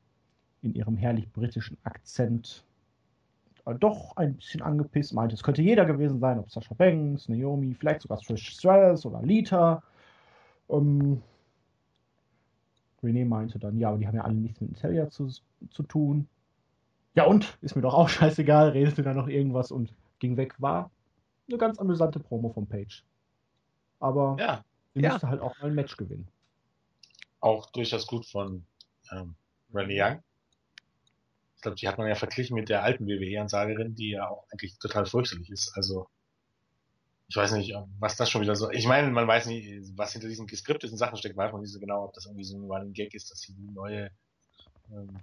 in 0.62 0.74
ihrem 0.74 0.96
herrlich 0.96 1.30
britischen 1.30 1.76
Akzent 1.84 2.64
doch 3.74 4.16
ein 4.16 4.36
bisschen 4.36 4.62
angepisst, 4.62 5.12
meinte, 5.14 5.34
es 5.34 5.42
könnte 5.42 5.62
jeder 5.62 5.84
gewesen 5.84 6.20
sein, 6.20 6.38
ob 6.38 6.50
Sasha 6.50 6.74
Banks, 6.74 7.28
Naomi, 7.28 7.74
vielleicht 7.74 8.02
sogar 8.02 8.18
Trish 8.20 8.50
Stratus 8.50 9.04
oder 9.06 9.22
Lita. 9.22 9.82
Ähm, 10.68 11.22
Renee 13.02 13.24
meinte 13.24 13.58
dann, 13.58 13.78
ja, 13.78 13.88
aber 13.88 13.98
die 13.98 14.06
haben 14.06 14.16
ja 14.16 14.22
alle 14.24 14.34
nichts 14.34 14.60
mit 14.60 14.72
Natalia 14.72 15.08
zu, 15.08 15.28
zu 15.70 15.82
tun. 15.82 16.28
Ja 17.14 17.24
und? 17.24 17.56
Ist 17.60 17.76
mir 17.76 17.82
doch 17.82 17.94
auch 17.94 18.08
scheißegal, 18.10 18.70
redete 18.70 19.02
dann 19.02 19.16
noch 19.16 19.28
irgendwas 19.28 19.70
und 19.70 19.92
ging 20.18 20.36
weg. 20.36 20.54
War 20.60 20.90
eine 21.48 21.58
ganz 21.58 21.78
amüsante 21.78 22.20
Promo 22.20 22.50
von 22.50 22.66
Page. 22.66 23.04
Aber 24.00 24.36
Ja, 24.38 24.64
sie 24.94 25.00
Ja. 25.00 25.12
musste 25.12 25.28
halt 25.28 25.40
auch 25.40 25.56
mal 25.58 25.68
ein 25.68 25.74
Match 25.74 25.96
gewinnen. 25.96 26.28
auch 27.40 27.70
durchaus 27.70 28.06
gut 28.06 28.26
von 28.26 28.64
ähm, 29.12 29.34
Renee 29.72 30.00
Young. 30.02 30.22
Ich 31.66 31.68
glaube, 31.68 31.80
die 31.80 31.88
hat 31.88 31.98
man 31.98 32.06
ja 32.06 32.14
verglichen 32.14 32.54
mit 32.54 32.68
der 32.68 32.84
alten 32.84 33.08
WWE-Ansagerin, 33.08 33.96
die 33.96 34.10
ja 34.10 34.28
auch 34.28 34.46
eigentlich 34.52 34.78
total 34.78 35.04
fürchterlich 35.04 35.50
ist. 35.50 35.72
Also, 35.74 36.06
ich 37.26 37.34
weiß 37.34 37.50
nicht, 37.52 37.74
was 37.98 38.14
das 38.14 38.30
schon 38.30 38.42
wieder 38.42 38.54
so. 38.54 38.70
Ich 38.70 38.86
meine, 38.86 39.10
man 39.10 39.26
weiß 39.26 39.46
nicht, 39.46 39.68
was 39.96 40.12
hinter 40.12 40.28
diesen 40.28 40.46
geskripteten 40.46 40.96
Sachen 40.96 41.16
steckt, 41.18 41.36
weiß 41.36 41.50
man 41.50 41.62
nicht 41.62 41.72
so 41.72 41.80
genau, 41.80 42.04
ob 42.04 42.12
das 42.12 42.26
irgendwie 42.26 42.44
so 42.44 42.56
ein 42.56 42.70
Running 42.70 42.92
Gag 42.92 43.14
ist, 43.14 43.32
dass 43.32 43.40
die 43.40 43.56
neue, 43.74 44.12
ähm, 44.92 45.20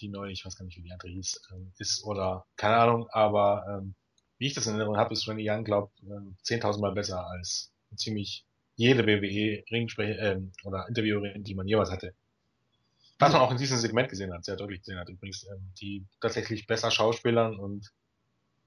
die 0.00 0.08
neue, 0.08 0.32
ich 0.32 0.44
weiß 0.44 0.54
gar 0.54 0.66
nicht, 0.66 0.76
wie 0.76 0.82
die 0.82 0.92
andere 0.92 1.08
hieß, 1.08 1.40
ähm, 1.54 1.72
ist 1.78 2.04
oder 2.04 2.44
keine 2.56 2.76
Ahnung, 2.76 3.08
aber 3.08 3.64
ähm, 3.70 3.94
wie 4.36 4.48
ich 4.48 4.54
das 4.54 4.66
in 4.66 4.74
Erinnerung 4.74 4.98
habe, 4.98 5.14
ist 5.14 5.26
Renee 5.26 5.50
Young, 5.50 5.64
glaube 5.64 5.90
ähm, 6.02 6.36
10.000 6.44 6.78
Mal 6.78 6.92
besser 6.92 7.26
als 7.26 7.72
ziemlich 7.96 8.44
jede 8.76 9.06
WWE 9.06 9.64
Ringsprecher 9.70 10.18
ähm, 10.18 10.52
oder 10.64 10.86
Interviewerin, 10.88 11.42
die 11.42 11.54
man 11.54 11.66
jeweils 11.66 11.90
hatte. 11.90 12.12
Was 13.18 13.32
man 13.32 13.42
auch 13.42 13.50
in 13.50 13.56
diesem 13.56 13.78
Segment 13.78 14.08
gesehen 14.08 14.32
hat, 14.32 14.44
sehr 14.44 14.56
deutlich 14.56 14.80
gesehen 14.80 14.98
hat 14.98 15.08
übrigens, 15.08 15.44
ähm, 15.50 15.72
die 15.80 16.06
tatsächlich 16.20 16.66
besser 16.66 16.90
schauspielern 16.90 17.58
und 17.58 17.92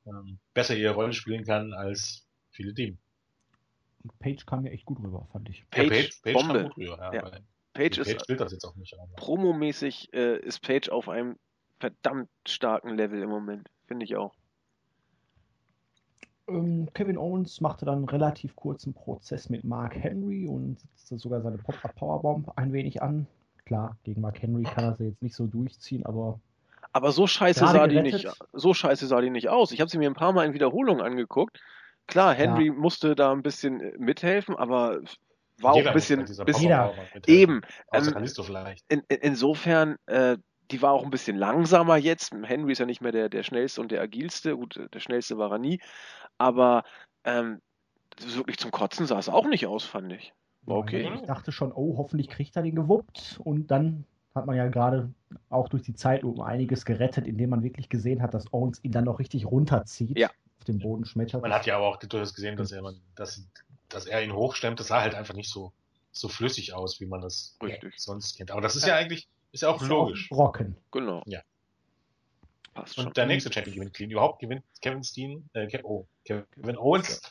ähm, 0.06 0.40
besser 0.54 0.76
ihre 0.76 0.94
Rolle 0.94 1.14
spielen 1.14 1.46
kann 1.46 1.74
als 1.74 2.28
viele 2.52 2.74
Team. 2.74 2.98
Und 4.04 4.18
Page 4.20 4.46
kam 4.46 4.64
mir 4.64 4.72
echt 4.72 4.86
gut 4.86 5.00
rüber, 5.00 5.28
fand 5.32 5.48
ich. 5.50 5.70
Page, 5.70 6.22
kam 6.24 6.34
Bombe. 6.34 6.64
gut 6.64 6.78
rüber, 6.78 6.98
ja, 6.98 7.14
Ja. 7.14 7.22
Page 7.22 7.44
Page 7.74 7.98
ist 8.00 8.30
will 8.30 8.36
das 8.36 8.52
jetzt 8.52 8.66
auch 8.66 8.76
nicht. 8.76 8.94
Aber. 9.00 9.14
promomäßig 9.16 10.14
äh, 10.14 10.40
ist 10.40 10.62
Page 10.62 10.90
auf 10.90 11.10
einem 11.10 11.38
verdammt 11.80 12.30
starken 12.48 12.96
Level 12.96 13.22
im 13.22 13.30
Moment, 13.30 13.70
finde 13.88 14.06
ich 14.06 14.16
auch. 14.16 14.36
Ähm, 16.48 16.90
Kevin 16.94 17.18
Owens 17.18 17.62
machte 17.62 17.86
dann 17.86 18.04
relativ 18.06 18.56
kurzen 18.56 18.94
Prozess 18.94 19.50
mit 19.50 19.64
Mark 19.64 19.96
Henry 19.96 20.48
und 20.48 20.80
setzte 20.80 21.18
sogar 21.18 21.42
seine 21.42 21.58
Pop-Up 21.58 21.96
Powerbomb 21.96 22.52
ein 22.58 22.74
wenig 22.74 23.02
an. 23.02 23.28
Klar, 23.66 23.98
gegen 24.04 24.22
Mark 24.22 24.42
Henry 24.42 24.64
kann 24.64 24.84
er 24.84 24.96
sie 24.96 25.06
jetzt 25.06 25.22
nicht 25.22 25.36
so 25.36 25.48
durchziehen, 25.48 26.06
aber 26.06 26.40
Aber 26.94 27.12
so 27.12 27.28
scheiße 27.28 27.66
sah 27.66 27.88
die 27.88 28.02
nicht, 28.02 28.28
so 28.54 28.74
scheiße 28.74 29.08
sah 29.08 29.22
die 29.22 29.30
nicht 29.30 29.50
aus. 29.50 29.72
Ich 29.72 29.80
habe 29.80 29.90
sie 29.90 29.98
mir 29.98 30.10
ein 30.10 30.16
paar 30.16 30.34
Mal 30.34 30.46
in 30.46 30.54
Wiederholung 30.54 31.02
angeguckt. 31.02 31.60
Klar, 32.08 32.34
Henry 32.34 32.70
musste 32.70 33.16
da 33.16 33.32
ein 33.32 33.44
bisschen 33.44 33.80
äh, 33.80 33.98
mithelfen, 33.98 34.56
aber 34.56 35.00
war 35.60 35.74
auch 35.74 35.78
Jeder 35.78 35.92
ein 35.92 35.94
muss 35.96 36.08
bisschen, 36.08 36.26
bisschen 36.46 36.72
eben. 37.28 37.62
Außer 37.88 38.16
Ähm, 38.18 38.28
vielleicht. 38.44 38.86
in, 38.90 39.02
in, 39.08 39.18
insofern, 39.22 39.98
äh, 40.08 40.38
die 40.72 40.82
war 40.82 40.92
auch 40.92 41.04
ein 41.04 41.12
bisschen 41.12 41.38
langsamer 41.38 41.98
jetzt. 41.98 42.34
Henry 42.44 42.72
ist 42.72 42.80
ja 42.80 42.86
nicht 42.86 43.02
mehr 43.02 43.12
der, 43.12 43.30
der 43.30 43.44
schnellste 43.44 43.82
und 43.82 43.92
der 43.92 44.02
agilste. 44.02 44.56
Gut, 44.58 44.80
der 44.94 45.00
schnellste 45.00 45.38
war 45.38 45.52
er 45.52 45.60
nie. 45.60 45.80
Aber 46.38 46.84
ähm, 47.24 47.62
wirklich 48.20 48.58
zum 48.58 48.72
Kotzen 48.72 49.06
sah 49.06 49.20
es 49.20 49.30
auch 49.30 49.48
nicht 49.48 49.68
aus, 49.68 49.86
fand 49.86 50.12
ich. 50.14 50.34
Okay. 50.66 51.12
Ich 51.16 51.22
dachte 51.24 51.52
schon, 51.52 51.72
oh, 51.72 51.98
hoffentlich 51.98 52.30
kriegt 52.30 52.56
er 52.56 52.62
den 52.62 52.76
gewuppt. 52.76 53.40
Und 53.44 53.72
dann 53.72 54.06
hat 54.36 54.46
man 54.46 54.56
ja 54.56 54.68
gerade 54.68 55.14
auch 55.50 55.68
durch 55.70 55.84
die 55.84 55.94
Zeitlupe 55.94 56.46
einiges 56.46 56.86
gerettet, 56.86 57.28
indem 57.28 57.50
man 57.50 57.64
wirklich 57.64 57.90
gesehen 57.90 58.22
hat, 58.22 58.34
dass 58.34 58.52
Owens 58.54 58.84
ihn 58.84 58.92
dann 58.92 59.06
noch 59.06 59.20
richtig 59.20 59.46
runterzieht. 59.46 60.18
Ja. 60.18 60.30
Auf 60.60 60.66
den 60.66 60.80
Boden 60.80 61.06
schmettert. 61.06 61.42
Man 61.42 61.52
hat 61.52 61.66
ja 61.66 61.78
aber 61.78 61.88
auch 61.88 61.98
durchaus 61.98 62.36
gesehen, 62.36 62.56
dass 62.56 62.72
er, 62.72 62.84
dass, 63.16 63.48
dass 63.90 64.06
er 64.06 64.24
ihn 64.24 64.34
hochstemmt. 64.34 64.80
Das 64.80 64.88
sah 64.88 65.02
halt 65.02 65.16
einfach 65.16 65.34
nicht 65.34 65.50
so, 65.50 65.74
so 66.12 66.28
flüssig 66.28 66.74
aus, 66.74 67.00
wie 67.00 67.08
man 67.08 67.22
das 67.22 67.58
Richtig, 67.64 67.96
sonst 67.98 68.38
kennt. 68.38 68.52
Aber 68.52 68.62
das 68.62 68.76
ist 68.76 68.86
ja 68.86 68.96
eigentlich, 68.96 69.28
ist 69.52 69.62
ja 69.64 69.70
auch 69.70 69.82
Ist 69.82 69.88
logisch. 69.88 70.32
Auch 70.32 70.38
Brocken. 70.38 70.78
genau. 70.92 71.24
Ja. 71.26 71.42
Passt 72.74 72.96
schon. 72.96 73.08
Und 73.08 73.18
der 73.18 73.26
nächste 73.26 73.52
Champion 73.52 73.76
gewinnt 73.76 73.94
clean. 73.94 74.12
Überhaupt 74.12 74.40
gewinnt 74.40 74.64
Kevin 74.82 75.04
Steen, 75.04 75.50
äh, 75.54 75.68
oh, 75.84 76.06
Kevin 76.26 76.78
Owens 76.78 77.22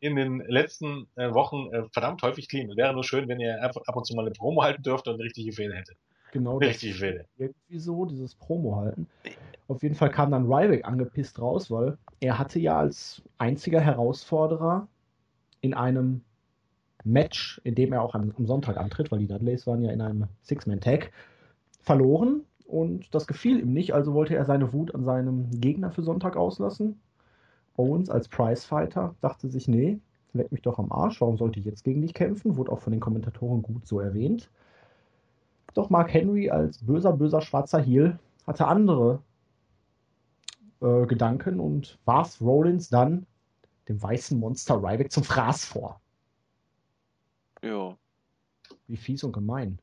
in 0.00 0.16
den 0.16 0.40
letzten 0.40 1.06
äh, 1.16 1.32
Wochen 1.32 1.72
äh, 1.72 1.84
verdammt 1.92 2.22
häufig 2.22 2.48
clean. 2.48 2.74
Wäre 2.76 2.92
nur 2.92 3.04
schön, 3.04 3.28
wenn 3.28 3.40
er 3.40 3.62
einfach 3.62 3.82
ab 3.86 3.96
und 3.96 4.06
zu 4.06 4.14
mal 4.14 4.22
eine 4.22 4.32
Promo 4.32 4.62
halten 4.62 4.82
dürfte 4.82 5.10
und 5.10 5.16
eine 5.16 5.24
richtige 5.24 5.52
Fehde 5.52 5.74
hätte. 5.74 5.94
Genau 6.32 6.58
richtige 6.58 6.94
Fehde. 6.94 7.26
irgendwie 7.38 7.78
so, 7.78 8.04
dieses 8.04 8.34
Promo 8.34 8.76
halten. 8.76 9.08
Auf 9.68 9.82
jeden 9.82 9.94
Fall 9.94 10.10
kam 10.10 10.30
dann 10.30 10.52
Ryback 10.52 10.84
angepisst 10.84 11.40
raus, 11.40 11.70
weil 11.70 11.96
er 12.20 12.38
hatte 12.38 12.58
ja 12.58 12.78
als 12.78 13.22
einziger 13.38 13.80
Herausforderer 13.80 14.86
in 15.60 15.74
einem 15.74 16.22
Match, 17.04 17.60
in 17.64 17.74
dem 17.74 17.92
er 17.92 18.02
auch 18.02 18.14
am, 18.14 18.32
am 18.36 18.46
Sonntag 18.46 18.76
antritt, 18.76 19.10
weil 19.10 19.20
die 19.20 19.26
Dudleys 19.26 19.66
waren 19.66 19.82
ja 19.82 19.90
in 19.90 20.00
einem 20.00 20.28
Six-Man-Tag, 20.42 21.12
verloren 21.80 22.44
und 22.70 23.14
das 23.14 23.26
gefiel 23.26 23.60
ihm 23.60 23.72
nicht, 23.72 23.94
also 23.94 24.14
wollte 24.14 24.34
er 24.36 24.44
seine 24.44 24.72
Wut 24.72 24.94
an 24.94 25.04
seinem 25.04 25.50
Gegner 25.50 25.90
für 25.90 26.02
Sonntag 26.02 26.36
auslassen. 26.36 27.00
Owens 27.76 28.10
als 28.10 28.28
Prizefighter 28.28 29.14
dachte 29.20 29.48
sich, 29.48 29.68
nee, 29.68 29.98
leck 30.32 30.52
mich 30.52 30.62
doch 30.62 30.78
am 30.78 30.92
Arsch, 30.92 31.20
warum 31.20 31.36
sollte 31.36 31.58
ich 31.58 31.66
jetzt 31.66 31.84
gegen 31.84 32.02
dich 32.02 32.14
kämpfen? 32.14 32.56
Wurde 32.56 32.72
auch 32.72 32.80
von 32.80 32.92
den 32.92 33.00
Kommentatoren 33.00 33.62
gut 33.62 33.86
so 33.86 34.00
erwähnt. 34.00 34.50
Doch 35.74 35.90
Mark 35.90 36.12
Henry 36.12 36.50
als 36.50 36.84
böser, 36.84 37.12
böser 37.12 37.40
schwarzer 37.40 37.80
Heel 37.80 38.18
hatte 38.46 38.66
andere 38.66 39.22
äh, 40.80 41.06
Gedanken 41.06 41.60
und 41.60 41.98
warf 42.04 42.40
Rollins 42.40 42.88
dann 42.88 43.26
dem 43.88 44.02
weißen 44.02 44.38
Monster 44.38 44.82
Ryback 44.82 45.12
zum 45.12 45.24
Fraß 45.24 45.64
vor. 45.64 46.00
Ja. 47.62 47.96
Wie 48.86 48.96
fies 48.96 49.24
und 49.24 49.32
gemein. 49.32 49.78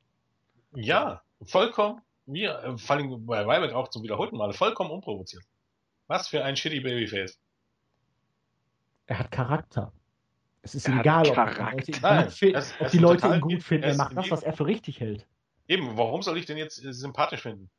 Ja, 0.73 1.21
vollkommen, 1.43 2.01
mir, 2.27 2.59
äh, 2.59 2.77
vor 2.77 2.95
allem 2.95 3.25
bei 3.25 3.41
Ryback 3.41 3.73
auch 3.73 3.89
zum 3.89 4.03
wiederholten 4.03 4.37
Male, 4.37 4.53
vollkommen 4.53 4.91
unprovoziert. 4.91 5.43
Was 6.07 6.27
für 6.27 6.43
ein 6.43 6.55
shitty 6.55 6.79
Babyface. 6.79 7.39
Er 9.07 9.19
hat 9.19 9.31
Charakter. 9.31 9.91
Es 10.61 10.75
ist 10.75 10.87
Er 10.87 10.99
egal, 10.99 11.21
ob 11.21 11.23
die 11.27 11.33
Charakter. 11.33 11.71
Leute 11.71 11.91
ihn 11.91 11.99
Nein, 12.01 12.27
er 12.53 12.63
ob 12.79 12.91
die 12.91 12.97
Leute 12.97 13.27
ihn 13.27 13.41
gut 13.41 13.63
finden. 13.63 13.83
er 13.83 13.95
macht 13.95 14.17
das, 14.17 14.29
was 14.31 14.43
er 14.43 14.53
für 14.53 14.65
richtig 14.65 14.99
hält. 14.99 15.25
Eben, 15.67 15.97
warum 15.97 16.21
soll 16.21 16.37
ich 16.37 16.45
denn 16.45 16.57
jetzt 16.57 16.83
äh, 16.83 16.93
sympathisch 16.93 17.41
finden? 17.41 17.69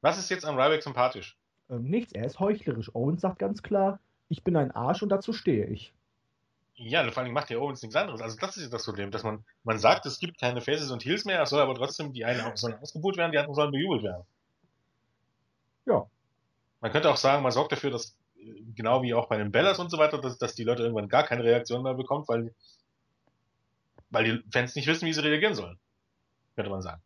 Was 0.00 0.18
ist 0.18 0.30
jetzt 0.30 0.44
an 0.44 0.58
Ryback 0.58 0.82
sympathisch? 0.82 1.36
Ähm, 1.70 1.84
nichts, 1.84 2.12
er 2.12 2.24
ist 2.24 2.38
heuchlerisch. 2.38 2.94
Owens 2.94 3.20
sagt 3.20 3.38
ganz 3.38 3.62
klar, 3.62 4.00
ich 4.28 4.42
bin 4.42 4.56
ein 4.56 4.70
Arsch 4.70 5.02
und 5.02 5.08
dazu 5.10 5.32
stehe 5.32 5.66
ich. 5.66 5.92
Ja, 6.80 7.10
vor 7.10 7.24
allem 7.24 7.32
macht 7.32 7.50
ja 7.50 7.58
Owens 7.58 7.82
nichts 7.82 7.96
anderes. 7.96 8.22
Also 8.22 8.36
das 8.36 8.56
ist 8.56 8.62
ja 8.62 8.70
das 8.70 8.84
Problem, 8.84 9.10
dass 9.10 9.24
man, 9.24 9.44
man 9.64 9.80
sagt, 9.80 10.06
es 10.06 10.20
gibt 10.20 10.38
keine 10.38 10.60
Faces 10.60 10.92
und 10.92 11.04
Heels 11.04 11.24
mehr, 11.24 11.42
es 11.42 11.50
soll 11.50 11.60
aber 11.60 11.74
trotzdem, 11.74 12.12
die 12.12 12.24
einen 12.24 12.56
sollen 12.56 12.78
ausgebucht 12.78 13.16
werden, 13.16 13.32
die 13.32 13.38
anderen 13.38 13.56
sollen 13.56 13.72
bejubelt 13.72 14.04
werden. 14.04 14.24
Ja. 15.86 16.06
Man 16.80 16.92
könnte 16.92 17.10
auch 17.10 17.16
sagen, 17.16 17.42
man 17.42 17.50
sorgt 17.50 17.72
dafür, 17.72 17.90
dass, 17.90 18.16
genau 18.76 19.02
wie 19.02 19.12
auch 19.12 19.26
bei 19.26 19.36
den 19.38 19.50
Bellas 19.50 19.80
und 19.80 19.90
so 19.90 19.98
weiter, 19.98 20.20
dass, 20.20 20.38
dass 20.38 20.54
die 20.54 20.62
Leute 20.62 20.82
irgendwann 20.82 21.08
gar 21.08 21.24
keine 21.24 21.42
Reaktion 21.42 21.82
mehr 21.82 21.94
bekommen, 21.94 22.24
weil, 22.28 22.54
weil 24.10 24.24
die 24.24 24.44
Fans 24.52 24.76
nicht 24.76 24.86
wissen, 24.86 25.06
wie 25.06 25.12
sie 25.12 25.24
reagieren 25.24 25.56
sollen. 25.56 25.80
Könnte 26.54 26.70
man 26.70 26.82
sagen. 26.82 27.02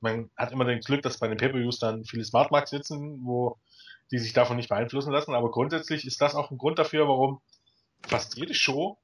Man 0.00 0.30
hat 0.38 0.52
immer 0.52 0.64
das 0.64 0.86
Glück, 0.86 1.02
dass 1.02 1.18
bei 1.18 1.28
den 1.28 1.36
Pay-Per-Views 1.36 1.78
dann 1.78 2.06
viele 2.06 2.24
Smart 2.24 2.50
Marks 2.50 2.70
sitzen, 2.70 3.26
wo 3.26 3.58
die 4.10 4.18
sich 4.18 4.32
davon 4.32 4.56
nicht 4.56 4.70
beeinflussen 4.70 5.12
lassen, 5.12 5.34
aber 5.34 5.50
grundsätzlich 5.50 6.06
ist 6.06 6.20
das 6.22 6.34
auch 6.34 6.50
ein 6.50 6.58
Grund 6.58 6.78
dafür, 6.78 7.08
warum 7.08 7.42
fast 8.06 8.36
jede 8.38 8.54
Show 8.54 8.98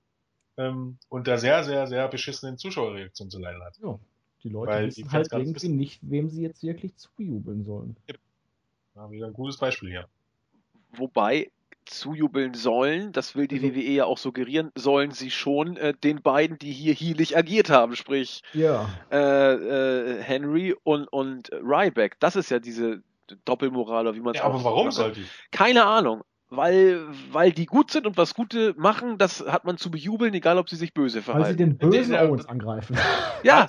ähm, 0.59 0.99
unter 1.09 1.39
sehr, 1.39 1.65
sehr, 1.65 1.87
sehr 1.87 2.09
beschissenen 2.09 2.59
Zuschauerreaktionen 2.59 3.31
zu 3.31 3.39
leiden 3.39 3.63
hat. 3.63 3.79
Ja. 3.83 3.99
Die 4.45 4.51
Leute 4.51 4.73
Weil 4.73 4.83
die 4.91 4.97
wissen 4.99 5.11
Fans 5.11 5.29
halt 5.33 5.43
irgendwie 5.43 5.69
nicht, 5.69 6.01
wem 6.03 6.29
sie 6.29 6.43
jetzt 6.43 6.63
wirklich 6.63 6.95
zujubeln 6.97 7.65
sollen. 7.65 7.97
Ja, 8.95 9.11
wieder 9.11 9.27
ein 9.29 9.33
gutes 9.33 9.57
Beispiel 9.57 9.91
hier. 9.91 10.09
Wobei 10.93 11.51
zujubeln 11.87 12.55
sollen, 12.55 13.13
das 13.13 13.35
will 13.35 13.47
die 13.49 13.57
Also- 13.57 13.69
WWE 13.75 13.91
ja 13.93 14.05
auch 14.05 14.19
suggerieren, 14.19 14.71
sollen 14.75 15.11
sie 15.13 15.31
schon 15.31 15.77
äh, 15.79 15.95
den 15.95 16.21
beiden, 16.23 16.59
die 16.59 16.71
hier 16.73 16.93
heelig 16.95 17.37
agiert 17.37 17.71
haben, 17.71 17.97
sprich 17.97 18.43
Ja. 18.53 18.89
äh, 19.11 19.55
äh, 19.55 20.23
Henry 20.23 20.75
und, 20.85 21.07
und 21.09 21.51
Ryback. 21.53 22.21
Das 22.21 22.37
ist 22.37 22.51
ja 22.51 22.59
diese 22.59 23.03
Doppelmoral, 23.45 24.07
oder 24.07 24.15
wie 24.17 24.21
man 24.21 24.35
es 24.35 24.41
Ja, 24.41 24.47
aber 24.47 24.63
warum 24.65 24.91
sollte 24.91 25.21
ich? 25.21 25.29
Keine 25.51 25.85
Ahnung. 25.85 26.23
Weil, 26.51 27.07
weil 27.31 27.53
die 27.53 27.67
gut 27.67 27.91
sind 27.91 28.07
und 28.07 28.17
was 28.17 28.33
Gute 28.35 28.73
machen, 28.79 29.19
das 29.19 29.45
hat 29.47 29.67
man 29.67 29.77
zu 29.77 29.91
bejubeln, 29.91 30.33
egal 30.33 30.57
ob 30.57 30.71
sie 30.71 30.77
sich 30.77 30.95
böse 30.95 31.17
Weil 31.19 31.23
sie 31.23 31.25
verhalten. 31.33 31.59
den 31.59 31.77
bösen 31.79 32.15
Ja, 32.15 32.25
Owens 32.25 32.47
angreifen. 32.47 32.97
Ja, 33.43 33.69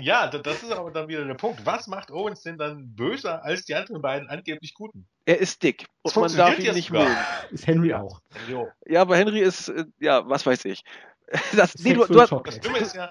ja, 0.00 0.28
da- 0.28 0.38
das 0.38 0.62
ist 0.62 0.70
aber 0.70 0.92
dann 0.92 1.08
wieder 1.08 1.24
der 1.24 1.34
Punkt. 1.34 1.66
Was 1.66 1.88
macht 1.88 2.12
Owens 2.12 2.42
denn 2.42 2.56
dann 2.56 2.94
böser 2.94 3.42
als 3.44 3.64
die 3.64 3.74
anderen 3.74 4.00
beiden 4.00 4.28
angeblich 4.28 4.74
Guten? 4.74 5.06
er 5.26 5.38
ist 5.38 5.62
dick 5.62 5.86
und 6.02 6.14
man 6.16 6.22
darf 6.36 6.54
funktioniert 6.54 6.58
ihn 6.60 6.64
ja 6.66 6.72
nicht 6.72 6.88
sogar. 6.88 7.04
mögen. 7.08 7.16
Ist 7.50 7.66
Henry 7.66 7.94
auch. 7.94 8.20
Jo. 8.48 8.68
Ja, 8.86 9.00
aber 9.02 9.16
Henry 9.16 9.40
ist, 9.40 9.68
äh, 9.68 9.84
ja, 9.98 10.28
was 10.28 10.46
weiß 10.46 10.64
ich. 10.66 10.82
Das, 11.56 11.74
nee, 11.78 11.94
du, 11.94 12.04
du 12.06 12.20
hast. 12.20 12.32
Das 12.44 12.58
Dumme 12.60 12.78
ist 12.78 12.94
ja, 12.94 13.10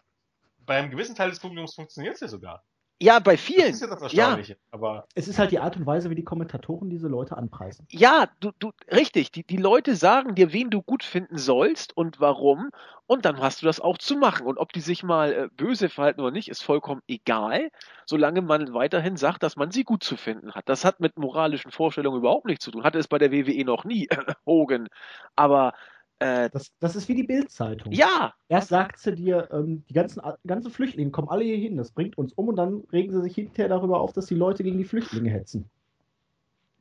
bei 0.66 0.76
einem 0.78 0.92
gewissen 0.92 1.16
Teil 1.16 1.30
des 1.30 1.40
Publikums 1.40 1.74
funktioniert 1.76 2.16
es 2.16 2.22
ja 2.22 2.28
sogar. 2.30 2.64
Ja, 3.02 3.20
bei 3.20 3.38
Das 3.38 3.42
vielen. 3.42 3.72
ist 3.72 3.82
ja 3.82 3.88
das 3.88 4.02
Ja, 4.12 4.42
Erstaunliche. 4.42 4.58
Aber 4.72 5.08
Es 5.16 5.28
ist 5.28 5.40
halt 5.40 5.52
die 5.52 5.60
Art 5.60 5.78
und 5.78 5.86
Weise, 5.86 6.10
wie 6.10 6.16
die 6.16 6.24
Kommentatoren 6.24 6.90
diese 6.90 7.08
Leute 7.08 7.38
anpreisen. 7.38 7.88
Ja, 7.92 8.28
du, 8.40 8.52
du, 8.60 8.72
richtig. 8.92 9.32
Die, 9.32 9.44
die 9.44 9.58
Leute 9.58 9.96
sagen 9.96 10.36
dir, 10.36 10.54
wen 10.54 10.70
du 10.70 10.82
gut 10.84 11.04
finden 11.04 11.38
sollst 11.38 11.96
und 11.98 12.20
warum. 12.20 12.70
Und 13.08 13.26
dann 13.26 13.40
hast 13.40 13.62
du 13.62 13.66
das 13.66 13.80
auch 13.80 13.98
zu 13.98 14.16
machen. 14.18 14.46
Und 14.46 14.58
ob 14.60 14.74
die 14.74 14.82
sich 14.82 15.02
mal 15.04 15.32
äh, 15.34 15.50
böse 15.56 15.90
verhalten 15.90 16.22
oder 16.22 16.32
nicht, 16.32 16.50
ist 16.50 16.62
vollkommen 16.62 17.02
egal, 17.08 17.72
solange 18.06 18.42
man 18.42 18.74
weiterhin 18.74 19.18
sagt, 19.18 19.42
dass 19.44 19.56
man 19.56 19.72
sie 19.72 19.84
gut 19.84 20.04
zu 20.04 20.18
finden 20.18 20.54
hat. 20.54 20.70
Das 20.70 20.86
hat 20.86 21.00
mit 21.00 21.18
moralischen 21.18 21.72
Vorstellungen 21.72 22.20
überhaupt 22.20 22.46
nichts 22.46 22.66
zu 22.66 22.72
tun. 22.72 22.84
Hatte 22.84 23.00
es 23.00 23.08
bei 23.08 23.18
der 23.18 23.32
WWE 23.32 23.64
noch 23.66 23.86
nie, 23.86 24.08
Hogan. 24.46 24.88
Aber 25.36 25.74
äh, 26.20 26.50
Das, 26.50 26.72
das 26.80 26.96
ist 26.96 27.08
wie 27.08 27.16
die 27.16 27.24
Bild-Zeitung. 27.24 27.92
ja, 27.92 28.34
Erst 28.48 28.70
sagt 28.70 29.00
sie 29.00 29.16
dir, 29.16 29.50
ähm, 29.52 29.84
die 29.90 29.94
ganzen, 29.94 30.22
ganzen 30.46 30.72
Flüchtlinge 30.72 31.12
kommen 31.12 31.30
alle 31.30 31.44
hier 31.44 31.58
hin, 31.58 31.78
das 31.78 31.92
bringt 31.92 32.18
uns 32.18 32.34
um 32.34 32.50
und 32.50 32.56
dann 32.56 32.84
regen 32.92 33.12
sie 33.12 33.22
sich 33.22 33.36
hinterher 33.36 33.70
darüber 33.70 34.00
auf, 34.02 34.14
dass 34.14 34.26
die 34.28 34.36
Leute 34.36 34.64
gegen 34.64 34.78
die 34.78 34.86
Flüchtlinge 34.86 35.30
hetzen. 35.30 35.70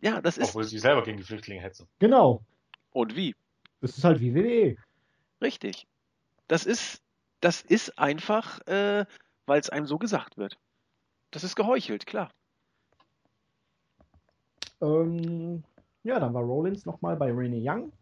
ja, 0.01 0.21
das 0.21 0.39
ist. 0.39 0.49
obwohl 0.51 0.65
sie 0.65 0.79
selber 0.79 1.03
gegen 1.03 1.17
die 1.19 1.25
Flüchtlinge 1.25 1.61
hetzen. 1.63 1.87
Genau. 1.99 2.43
Und 2.93 3.17
wie? 3.17 3.35
Das 3.81 3.97
ist 3.97 4.05
halt 4.05 4.21
wie 4.21 4.35
WWE. 4.35 4.77
Richtig. 5.41 5.87
Das 6.49 6.67
ist, 6.67 7.03
das 7.41 7.63
ist 7.63 7.99
einfach, 7.99 8.67
äh, 8.67 9.05
weil 9.47 9.61
es 9.61 9.71
einem 9.71 9.87
so 9.87 9.99
gesagt 9.99 10.37
wird. 10.39 10.59
Das 11.31 11.45
ist 11.45 11.55
geheuchelt, 11.57 12.07
klar. 12.07 12.31
Ähm, 14.81 15.63
ja, 16.05 16.19
dann 16.21 16.35
war 16.35 16.43
Rollins 16.43 16.87
nochmal 16.87 17.17
bei 17.17 17.31
Renee 17.33 17.61
Young 17.63 17.93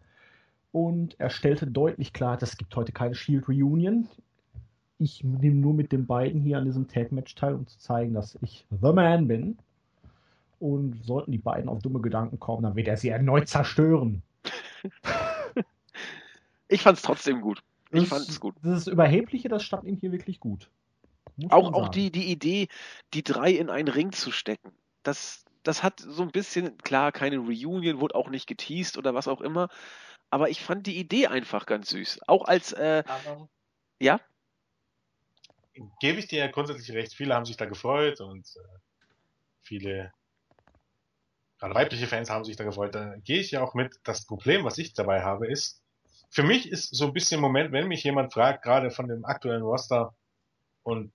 und 0.73 1.19
er 1.19 1.31
stellte 1.31 1.67
deutlich 1.67 2.13
klar, 2.13 2.39
es 2.43 2.57
gibt 2.57 2.75
heute 2.77 2.93
keine 2.93 3.15
Shield 3.15 3.49
Reunion. 3.49 4.09
Ich 4.99 5.23
nehme 5.25 5.57
nur 5.57 5.75
mit 5.75 5.93
den 5.93 6.07
beiden 6.07 6.41
hier 6.41 6.59
an 6.59 6.65
diesem 6.65 6.89
Tag 6.89 7.13
Match 7.13 7.35
teil, 7.35 7.55
um 7.55 7.67
zu 7.67 7.79
zeigen, 7.79 8.15
dass 8.15 8.39
ich 8.43 8.65
The 8.71 8.93
Man 8.93 9.29
bin. 9.29 9.59
Und 10.59 11.05
sollten 11.05 11.33
die 11.33 11.39
beiden 11.39 11.69
auf 11.69 11.81
dumme 11.83 12.01
Gedanken 12.01 12.41
kommen, 12.41 12.63
dann 12.63 12.77
wird 12.77 12.89
er 12.89 12.97
sie 12.97 13.11
erneut 13.11 13.49
zerstören. 13.49 14.23
Ich 16.69 16.83
fand's 16.83 17.03
trotzdem 17.03 17.41
gut. 17.43 17.63
Ich 17.93 18.01
Das- 18.01 18.09
fand's 18.09 18.41
gut. 18.41 18.55
Das 18.63 18.79
ist 18.79 18.87
Überhebliche, 18.89 19.49
das 19.49 19.63
stand 19.63 19.85
ihm 19.85 19.97
hier 19.97 20.11
wirklich 20.13 20.41
gut. 20.41 20.69
Muss 21.37 21.53
Auch, 21.53 21.73
auch 21.75 21.89
die, 21.89 22.11
die 22.11 22.31
Idee, 22.31 22.69
die 23.15 23.23
drei 23.23 23.53
in 23.53 23.71
einen 23.71 23.89
Ring 23.89 24.11
zu 24.13 24.33
stecken, 24.33 24.73
das, 25.05 25.45
das 25.63 25.83
hat 25.83 26.01
so 26.01 26.23
ein 26.23 26.31
bisschen, 26.33 26.77
klar, 26.79 27.13
keine 27.13 27.39
Reunion, 27.39 28.01
wurde 28.01 28.15
auch 28.15 28.31
nicht 28.31 28.47
geteased 28.49 28.99
oder 28.99 29.15
was 29.15 29.29
auch 29.29 29.41
immer, 29.41 29.69
aber 30.31 30.51
ich 30.51 30.61
fand 30.61 30.87
die 30.87 30.99
Idee 30.99 31.29
einfach 31.29 31.67
ganz 31.67 31.91
süß. 31.91 32.21
Auch 32.27 32.45
als, 32.45 32.73
äh, 32.73 33.05
ja, 34.01 34.21
gebe 36.01 36.19
ich 36.19 36.29
dir 36.29 36.41
ja 36.41 36.47
grundsätzlich 36.49 36.95
recht. 36.97 37.15
Viele 37.15 37.35
haben 37.35 37.45
sich 37.45 37.57
da 37.57 37.67
gefreut 37.67 38.21
und 38.21 38.47
äh, 38.57 38.79
viele, 39.63 40.13
gerade 41.59 41.75
weibliche 41.75 42.07
Fans 42.07 42.31
haben 42.31 42.45
sich 42.45 42.57
da 42.57 42.65
gefreut. 42.65 42.95
Da 42.95 43.17
gehe 43.17 43.41
ich 43.41 43.51
ja 43.51 43.63
auch 43.63 43.75
mit. 43.75 44.01
Das 44.05 44.27
Problem, 44.27 44.65
was 44.65 44.79
ich 44.79 44.95
dabei 44.95 45.23
habe, 45.23 45.47
ist, 45.47 45.83
für 46.31 46.43
mich 46.43 46.71
ist 46.71 46.95
so 46.95 47.07
ein 47.07 47.13
bisschen 47.13 47.39
im 47.39 47.43
Moment, 47.43 47.73
wenn 47.73 47.89
mich 47.89 48.05
jemand 48.05 48.33
fragt, 48.33 48.63
gerade 48.63 48.91
von 48.91 49.09
dem 49.09 49.25
aktuellen 49.25 49.63
Roster 49.63 50.15
und 50.83 51.13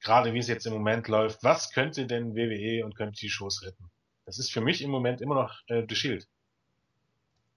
gerade 0.00 0.32
wie 0.32 0.38
es 0.38 0.48
jetzt 0.48 0.66
im 0.66 0.74
Moment 0.74 1.08
läuft, 1.08 1.42
was 1.42 1.72
könnte 1.72 2.06
denn 2.06 2.34
WWE 2.34 2.84
und 2.84 2.94
könnte 2.94 3.18
die 3.18 3.30
Shows 3.30 3.62
retten? 3.62 3.90
Das 4.26 4.38
ist 4.38 4.52
für 4.52 4.60
mich 4.60 4.82
im 4.82 4.90
Moment 4.90 5.20
immer 5.20 5.34
noch 5.34 5.60
äh, 5.68 5.84
The 5.88 5.96
Shield. 5.96 6.28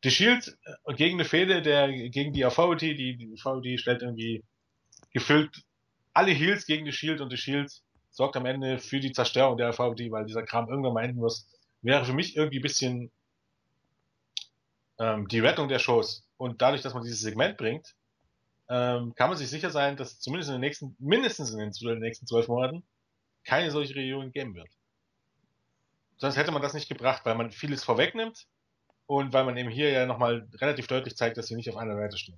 The 0.04 0.12
Shield 0.12 0.58
äh, 0.86 0.94
gegen 0.94 1.20
eine 1.20 1.26
Fehde, 1.26 1.62
der 1.62 1.92
gegen 2.10 2.34
die 2.34 2.46
Authority, 2.46 2.96
die, 2.96 3.18
die 3.18 3.34
Authority 3.34 3.78
stellt 3.78 4.02
irgendwie 4.02 4.44
gefüllt 5.14 5.64
alle 6.14 6.32
Heels 6.32 6.66
gegen 6.66 6.86
The 6.86 6.92
Shield 6.92 7.22
und 7.22 7.30
The 7.30 7.38
Shield 7.38 7.72
sorgt 8.10 8.36
am 8.36 8.46
Ende 8.46 8.80
für 8.80 9.00
die 9.00 9.12
Zerstörung 9.12 9.58
der 9.58 9.70
Authority, 9.70 10.12
weil 10.12 10.26
dieser 10.26 10.44
Kram 10.44 10.70
irgendwann 10.70 10.94
mal 10.94 11.04
enden 11.04 11.20
muss. 11.20 11.48
Wäre 11.82 12.06
für 12.06 12.14
mich 12.14 12.36
irgendwie 12.36 12.60
ein 12.60 12.64
bisschen 12.64 13.12
ähm, 15.00 15.28
die 15.28 15.40
Rettung 15.40 15.70
der 15.70 15.80
Shows. 15.80 16.28
Und 16.38 16.62
dadurch, 16.62 16.82
dass 16.82 16.94
man 16.94 17.04
dieses 17.04 17.22
Segment 17.22 17.58
bringt, 17.58 17.96
ähm, 18.70 19.16
kann 19.16 19.30
man 19.30 19.38
sich 19.38 19.50
sicher 19.50 19.70
sein, 19.70 19.96
dass 19.96 20.20
zumindest 20.20 20.50
in 20.50 20.56
den 20.56 20.62
nächsten, 20.62 20.96
mindestens 21.00 21.52
in 21.52 21.60
den, 21.60 21.72
in 21.72 21.88
den 21.88 22.00
nächsten 22.00 22.28
zwölf 22.28 22.48
Monaten 22.48 22.84
keine 23.44 23.72
solche 23.72 23.96
Reunion 23.96 24.32
geben 24.32 24.54
wird. 24.56 24.70
Sonst 26.18 26.38
hätte 26.38 26.52
man 26.52 26.62
das 26.62 26.74
nicht 26.74 26.88
gebracht, 26.88 27.26
weil 27.26 27.36
man 27.36 27.52
vieles 27.52 27.84
vorwegnimmt 27.84 28.46
und 29.06 29.34
weil 29.34 29.44
man 29.46 29.58
eben 29.58 29.70
hier 29.70 29.90
ja 29.92 30.06
nochmal 30.06 30.48
relativ 30.56 30.88
deutlich 30.88 31.16
zeigt, 31.16 31.38
dass 31.38 31.48
sie 31.48 31.56
nicht 31.56 31.70
auf 31.70 31.78
einer 31.78 31.96
Seite 31.96 32.18
stehen. 32.18 32.38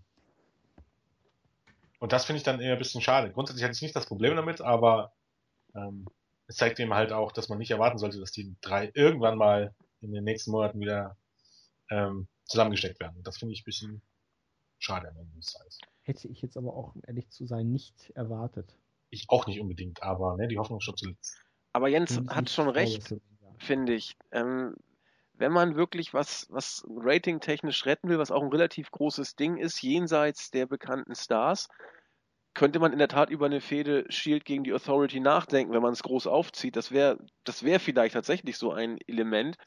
Und 2.00 2.12
das 2.12 2.26
finde 2.26 2.38
ich 2.38 2.44
dann 2.44 2.60
eher 2.60 2.74
ein 2.74 2.80
bisschen 2.80 3.02
schade. 3.02 3.32
Grundsätzlich 3.32 3.64
hatte 3.64 3.76
ich 3.76 3.82
nicht 3.82 3.96
das 3.96 4.08
Problem 4.08 4.36
damit, 4.36 4.60
aber 4.60 5.14
ähm, 5.76 6.06
es 6.48 6.58
zeigt 6.58 6.80
eben 6.80 6.94
halt 6.94 7.14
auch, 7.14 7.32
dass 7.32 7.50
man 7.50 7.58
nicht 7.58 7.72
erwarten 7.72 7.98
sollte, 7.98 8.20
dass 8.20 8.32
die 8.32 8.56
drei 8.62 8.92
irgendwann 8.94 9.38
mal 9.38 9.74
in 10.02 10.12
den 10.12 10.24
nächsten 10.24 10.52
Monaten 10.52 10.80
wieder 10.80 11.16
ähm, 11.90 12.28
zusammengesteckt 12.46 13.00
werden. 13.00 13.16
Und 13.18 13.26
das 13.26 13.38
finde 13.38 13.54
ich 13.54 13.62
ein 13.62 13.66
bisschen 13.66 14.02
schade 14.80 15.08
am 15.08 15.18
Ende 15.18 15.34
des 15.38 15.54
Tages. 15.54 15.80
Hätte 16.02 16.28
ich 16.28 16.42
jetzt 16.42 16.58
aber 16.58 16.76
auch, 16.76 16.94
um 16.96 17.02
ehrlich 17.08 17.30
zu 17.30 17.46
sein, 17.46 17.72
nicht 17.72 18.10
erwartet. 18.16 18.76
Ich 19.10 19.26
auch 19.30 19.48
nicht 19.48 19.62
unbedingt, 19.62 20.04
aber 20.04 20.36
ne, 20.36 20.48
die 20.48 20.58
Hoffnung 20.58 20.80
ist 20.80 20.86
schon 20.86 20.98
zuletzt. 20.98 21.38
aber 21.72 21.88
Jens 21.88 22.20
hat 22.28 22.50
schon 22.50 22.68
recht. 22.68 23.16
Finde 23.60 23.94
ich. 23.94 24.18
Ähm, 24.32 24.76
wenn 25.44 25.52
man 25.52 25.76
wirklich 25.76 26.14
was, 26.14 26.48
was 26.50 26.86
ratingtechnisch 26.88 27.86
retten 27.86 28.08
will, 28.08 28.18
was 28.18 28.32
auch 28.32 28.42
ein 28.42 28.52
relativ 28.52 28.90
großes 28.92 29.36
Ding 29.36 29.58
ist, 29.58 29.82
jenseits 29.82 30.52
der 30.52 30.68
bekannten 30.68 31.16
Stars, 31.16 31.68
könnte 32.54 32.80
man 32.80 32.94
in 32.94 32.98
der 32.98 33.10
Tat 33.10 33.30
über 33.30 33.48
eine 33.48 33.60
Fehde 33.60 34.06
Shield 34.08 34.46
gegen 34.46 34.64
die 34.64 34.72
Authority 34.72 35.20
nachdenken, 35.20 35.74
wenn 35.74 35.82
man 35.82 35.92
es 35.92 36.02
groß 36.02 36.28
aufzieht. 36.28 36.78
Das 36.78 36.94
wäre 36.94 37.18
das 37.44 37.64
wäre 37.64 37.80
vielleicht 37.80 38.14
tatsächlich 38.14 38.58
so 38.58 38.72
ein 38.72 38.98
Element. 39.06 39.58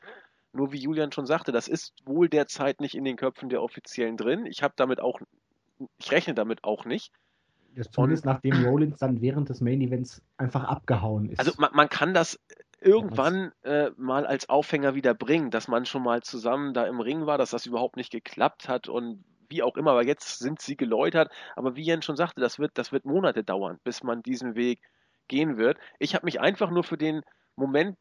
Nur 0.55 0.73
wie 0.73 0.79
Julian 0.79 1.13
schon 1.13 1.27
sagte, 1.27 1.53
das 1.53 1.69
ist 1.69 1.93
wohl 2.07 2.31
derzeit 2.31 2.81
nicht 2.81 2.95
in 2.95 3.05
den 3.05 3.17
Köpfen 3.17 3.51
der 3.51 3.63
Offiziellen 3.63 4.17
drin. 4.17 4.47
Ich 4.47 4.63
habe 4.63 4.73
damit 4.79 5.01
auch, 5.01 5.21
ich 5.99 6.11
rechne 6.11 6.33
damit 6.33 6.65
auch 6.65 6.87
nicht. 6.87 7.13
Das 7.75 7.91
zumindest 7.91 8.25
nachdem 8.25 8.65
Rollins 8.65 8.97
dann 8.97 9.21
während 9.21 9.51
des 9.51 9.61
Main 9.61 9.83
Events 9.83 10.23
einfach 10.39 10.65
abgehauen 10.65 11.29
ist. 11.29 11.39
Also 11.39 11.53
man, 11.59 11.73
man 11.75 11.91
kann 11.91 12.15
das 12.15 12.41
irgendwann 12.87 13.53
äh, 13.63 13.91
mal 13.97 14.27
als 14.27 14.49
Aufhänger 14.49 14.95
wieder 14.95 15.15
bringen, 15.15 15.51
dass 15.51 15.69
man 15.69 15.85
schon 15.87 16.03
mal 16.03 16.23
zusammen 16.23 16.73
da 16.73 16.87
im 16.87 17.01
Ring 17.01 17.27
war, 17.27 17.37
dass 17.37 17.51
das 17.51 17.67
überhaupt 17.67 17.97
nicht 17.97 18.13
geklappt 18.13 18.69
hat 18.69 18.89
und 18.89 19.25
wie 19.49 19.63
auch 19.63 19.77
immer, 19.77 19.93
aber 19.93 20.05
jetzt 20.05 20.39
sind 20.39 20.61
sie 20.61 20.77
geläutert. 20.77 21.31
Aber 21.57 21.77
wie 21.77 21.83
Jens 21.83 22.05
schon 22.05 22.17
sagte, 22.17 22.41
das 22.41 22.59
wird, 22.59 22.79
das 22.79 22.93
wird 22.93 23.05
Monate 23.05 23.45
dauern, 23.45 23.79
bis 23.85 24.03
man 24.03 24.23
diesen 24.23 24.55
Weg 24.55 24.81
gehen 25.29 25.57
wird. 25.57 25.79
Ich 25.99 26.15
habe 26.15 26.25
mich 26.25 26.41
einfach 26.41 26.71
nur 26.71 26.85
für 26.85 26.97
den 26.97 27.23
Moment 27.57 27.97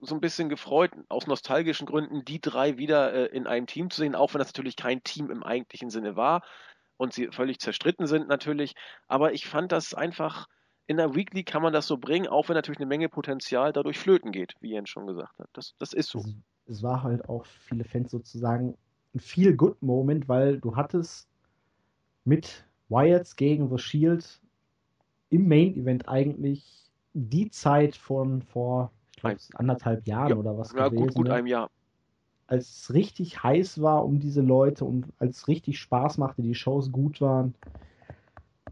so 0.00 0.14
ein 0.14 0.20
bisschen 0.20 0.48
gefreut, 0.48 0.90
aus 1.08 1.26
nostalgischen 1.26 1.86
Gründen, 1.86 2.24
die 2.24 2.40
drei 2.40 2.76
wieder 2.76 3.12
äh, 3.12 3.26
in 3.26 3.46
einem 3.46 3.66
Team 3.66 3.90
zu 3.90 4.00
sehen, 4.00 4.14
auch 4.14 4.34
wenn 4.34 4.40
das 4.40 4.48
natürlich 4.48 4.76
kein 4.76 5.02
Team 5.02 5.30
im 5.30 5.42
eigentlichen 5.42 5.90
Sinne 5.90 6.16
war 6.16 6.42
und 6.96 7.12
sie 7.12 7.28
völlig 7.28 7.58
zerstritten 7.60 8.06
sind 8.06 8.28
natürlich. 8.28 8.74
Aber 9.08 9.32
ich 9.32 9.46
fand 9.46 9.72
das 9.72 9.94
einfach, 9.94 10.46
in 10.86 10.96
der 10.98 11.14
Weekly 11.14 11.44
kann 11.44 11.62
man 11.62 11.72
das 11.72 11.86
so 11.86 11.96
bringen, 11.98 12.26
auch 12.28 12.48
wenn 12.48 12.54
natürlich 12.56 12.78
eine 12.78 12.86
Menge 12.86 13.08
Potenzial 13.08 13.72
dadurch 13.72 13.98
flöten 13.98 14.32
geht, 14.32 14.54
wie 14.60 14.72
Jens 14.72 14.90
schon 14.90 15.06
gesagt 15.06 15.38
hat. 15.38 15.48
Das, 15.52 15.74
das 15.78 15.92
ist 15.92 16.10
so. 16.10 16.18
es, 16.20 16.36
es 16.66 16.82
war 16.82 17.02
halt 17.02 17.28
auch 17.28 17.44
für 17.46 17.60
viele 17.60 17.84
Fans 17.84 18.10
sozusagen 18.10 18.76
ein 19.14 19.20
feel 19.20 19.54
good 19.56 19.80
Moment, 19.82 20.28
weil 20.28 20.58
du 20.60 20.76
hattest 20.76 21.28
mit 22.24 22.66
Wyatts 22.88 23.36
gegen 23.36 23.68
The 23.70 23.78
Shield 23.78 24.40
im 25.30 25.48
Main 25.48 25.76
Event 25.76 26.08
eigentlich 26.08 26.90
die 27.14 27.50
Zeit 27.50 27.96
von 27.96 28.42
vor 28.42 28.92
ich 29.16 29.20
glaub, 29.20 29.38
anderthalb 29.54 30.06
Jahren 30.06 30.30
Ja, 30.30 30.36
oder 30.36 30.58
was 30.58 30.74
Ja, 30.74 30.88
gewesen, 30.88 30.96
gut, 30.96 31.14
gut 31.14 31.26
ne? 31.28 31.34
einem 31.34 31.46
Jahr. 31.46 31.70
als 32.46 32.70
es 32.70 32.94
richtig 32.94 33.42
heiß 33.42 33.80
war 33.82 34.04
um 34.04 34.18
diese 34.20 34.40
Leute 34.42 34.84
und 34.84 35.06
als 35.18 35.38
es 35.38 35.48
richtig 35.48 35.78
Spaß 35.78 36.18
machte, 36.18 36.42
die 36.42 36.54
Shows 36.54 36.90
gut 36.92 37.20
waren. 37.20 37.54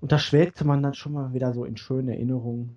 Und 0.02 0.10
da 0.10 0.18
schwelgte 0.18 0.64
man 0.64 0.82
dann 0.82 0.94
schon 0.94 1.12
mal 1.12 1.32
wieder 1.32 1.52
so 1.52 1.64
in 1.64 1.76
schöne 1.76 2.14
Erinnerungen. 2.14 2.76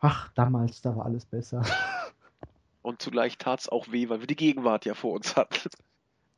Ach, 0.00 0.32
damals, 0.34 0.82
da 0.82 0.96
war 0.96 1.06
alles 1.06 1.24
besser. 1.26 1.62
Und 2.82 3.00
zugleich 3.00 3.38
tat 3.38 3.60
es 3.60 3.68
auch 3.68 3.92
weh, 3.92 4.08
weil 4.08 4.18
wir 4.18 4.26
die 4.26 4.34
Gegenwart 4.34 4.84
ja 4.84 4.94
vor 4.94 5.12
uns 5.12 5.36
hatten. 5.36 5.70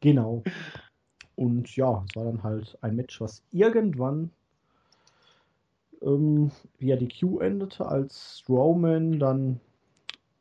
Genau. 0.01 0.43
Und 1.35 1.75
ja, 1.77 2.05
es 2.07 2.15
war 2.15 2.25
dann 2.25 2.43
halt 2.43 2.77
ein 2.83 2.95
Match, 2.95 3.23
was 3.23 3.43
irgendwann 3.53 4.31
ähm, 6.03 6.51
via 6.79 6.97
die 6.97 7.09
Q 7.09 7.41
endete, 7.41 7.87
als 7.87 8.45
Roman 8.51 9.19
dann 9.19 9.61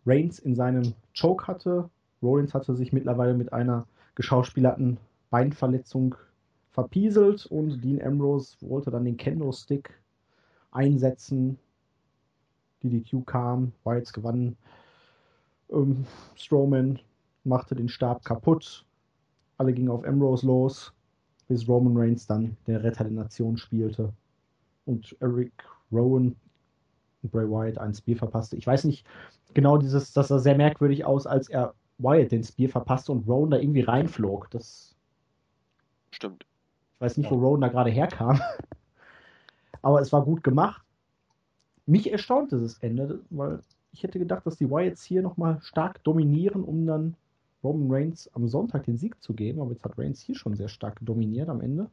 Reigns 0.05 0.37
in 0.37 0.55
seinem 0.55 0.95
Choke 1.17 1.47
hatte. 1.47 1.89
Rollins 2.21 2.53
hatte 2.53 2.75
sich 2.75 2.91
mittlerweile 2.91 3.33
mit 3.33 3.53
einer 3.53 3.87
geschauspielerten 4.15 4.97
Beinverletzung 5.29 6.15
verpieselt 6.75 7.45
und 7.45 7.81
Dean 7.81 8.01
Ambrose 8.01 8.57
wollte 8.59 8.91
dann 8.91 9.05
den 9.05 9.15
Kendo-Stick 9.15 9.97
einsetzen. 10.71 11.57
DDQ 12.83 13.25
kam, 13.25 13.71
Wyatts 13.85 14.11
gewann. 14.11 14.57
Ähm, 15.69 16.05
Strowman 16.35 16.99
machte 17.45 17.75
den 17.75 17.87
Stab 17.87 18.25
kaputt. 18.25 18.85
Alle 19.57 19.73
gingen 19.73 19.89
auf 19.89 20.03
Ambrose 20.03 20.45
los, 20.45 20.93
bis 21.47 21.67
Roman 21.67 21.95
Reigns 21.95 22.27
dann 22.27 22.57
der 22.67 22.83
Retter 22.83 23.05
der 23.05 23.13
Nation 23.13 23.57
spielte. 23.57 24.11
Und 24.85 25.15
Eric 25.21 25.53
Rowan 25.93 26.35
und 27.23 27.31
Bray 27.31 27.49
Wyatt 27.49 27.77
ein 27.77 27.93
Spear 27.93 28.17
verpasste. 28.17 28.57
Ich 28.57 28.67
weiß 28.67 28.83
nicht 28.83 29.05
genau, 29.53 29.77
dieses, 29.77 30.11
das 30.11 30.27
sah 30.27 30.39
sehr 30.39 30.57
merkwürdig 30.57 31.05
aus, 31.05 31.25
als 31.25 31.47
er 31.47 31.73
Wyatt 31.99 32.33
den 32.33 32.43
Spear 32.43 32.69
verpasste 32.69 33.13
und 33.13 33.25
Rowan 33.25 33.51
da 33.51 33.57
irgendwie 33.57 33.81
reinflog. 33.81 34.51
Das, 34.51 34.93
Stimmt. 36.11 36.45
Ich 36.95 37.01
weiß 37.01 37.17
nicht, 37.17 37.29
wo 37.29 37.35
Rowan 37.35 37.61
da 37.61 37.67
gerade 37.67 37.89
herkam. 37.89 38.41
Aber 39.81 39.99
es 40.01 40.11
war 40.13 40.23
gut 40.23 40.43
gemacht. 40.43 40.81
Mich 41.85 42.11
erstaunt 42.11 42.51
dieses 42.51 42.79
Ende, 42.79 43.19
weil 43.29 43.59
ich 43.91 44.03
hätte 44.03 44.17
gedacht, 44.17 44.45
dass 44.45 44.57
die 44.57 44.69
Wyatts 44.69 45.03
hier 45.03 45.21
nochmal 45.21 45.59
stark 45.61 46.03
dominieren, 46.03 46.63
um 46.63 46.85
dann 46.85 47.15
Roman 47.63 47.91
Reigns 47.91 48.29
am 48.33 48.47
Sonntag 48.47 48.85
den 48.85 48.97
Sieg 48.97 49.21
zu 49.21 49.33
geben. 49.33 49.61
Aber 49.61 49.71
jetzt 49.71 49.83
hat 49.83 49.97
Reigns 49.97 50.21
hier 50.21 50.35
schon 50.35 50.55
sehr 50.55 50.69
stark 50.69 50.97
dominiert 51.01 51.49
am 51.49 51.61
Ende. 51.61 51.89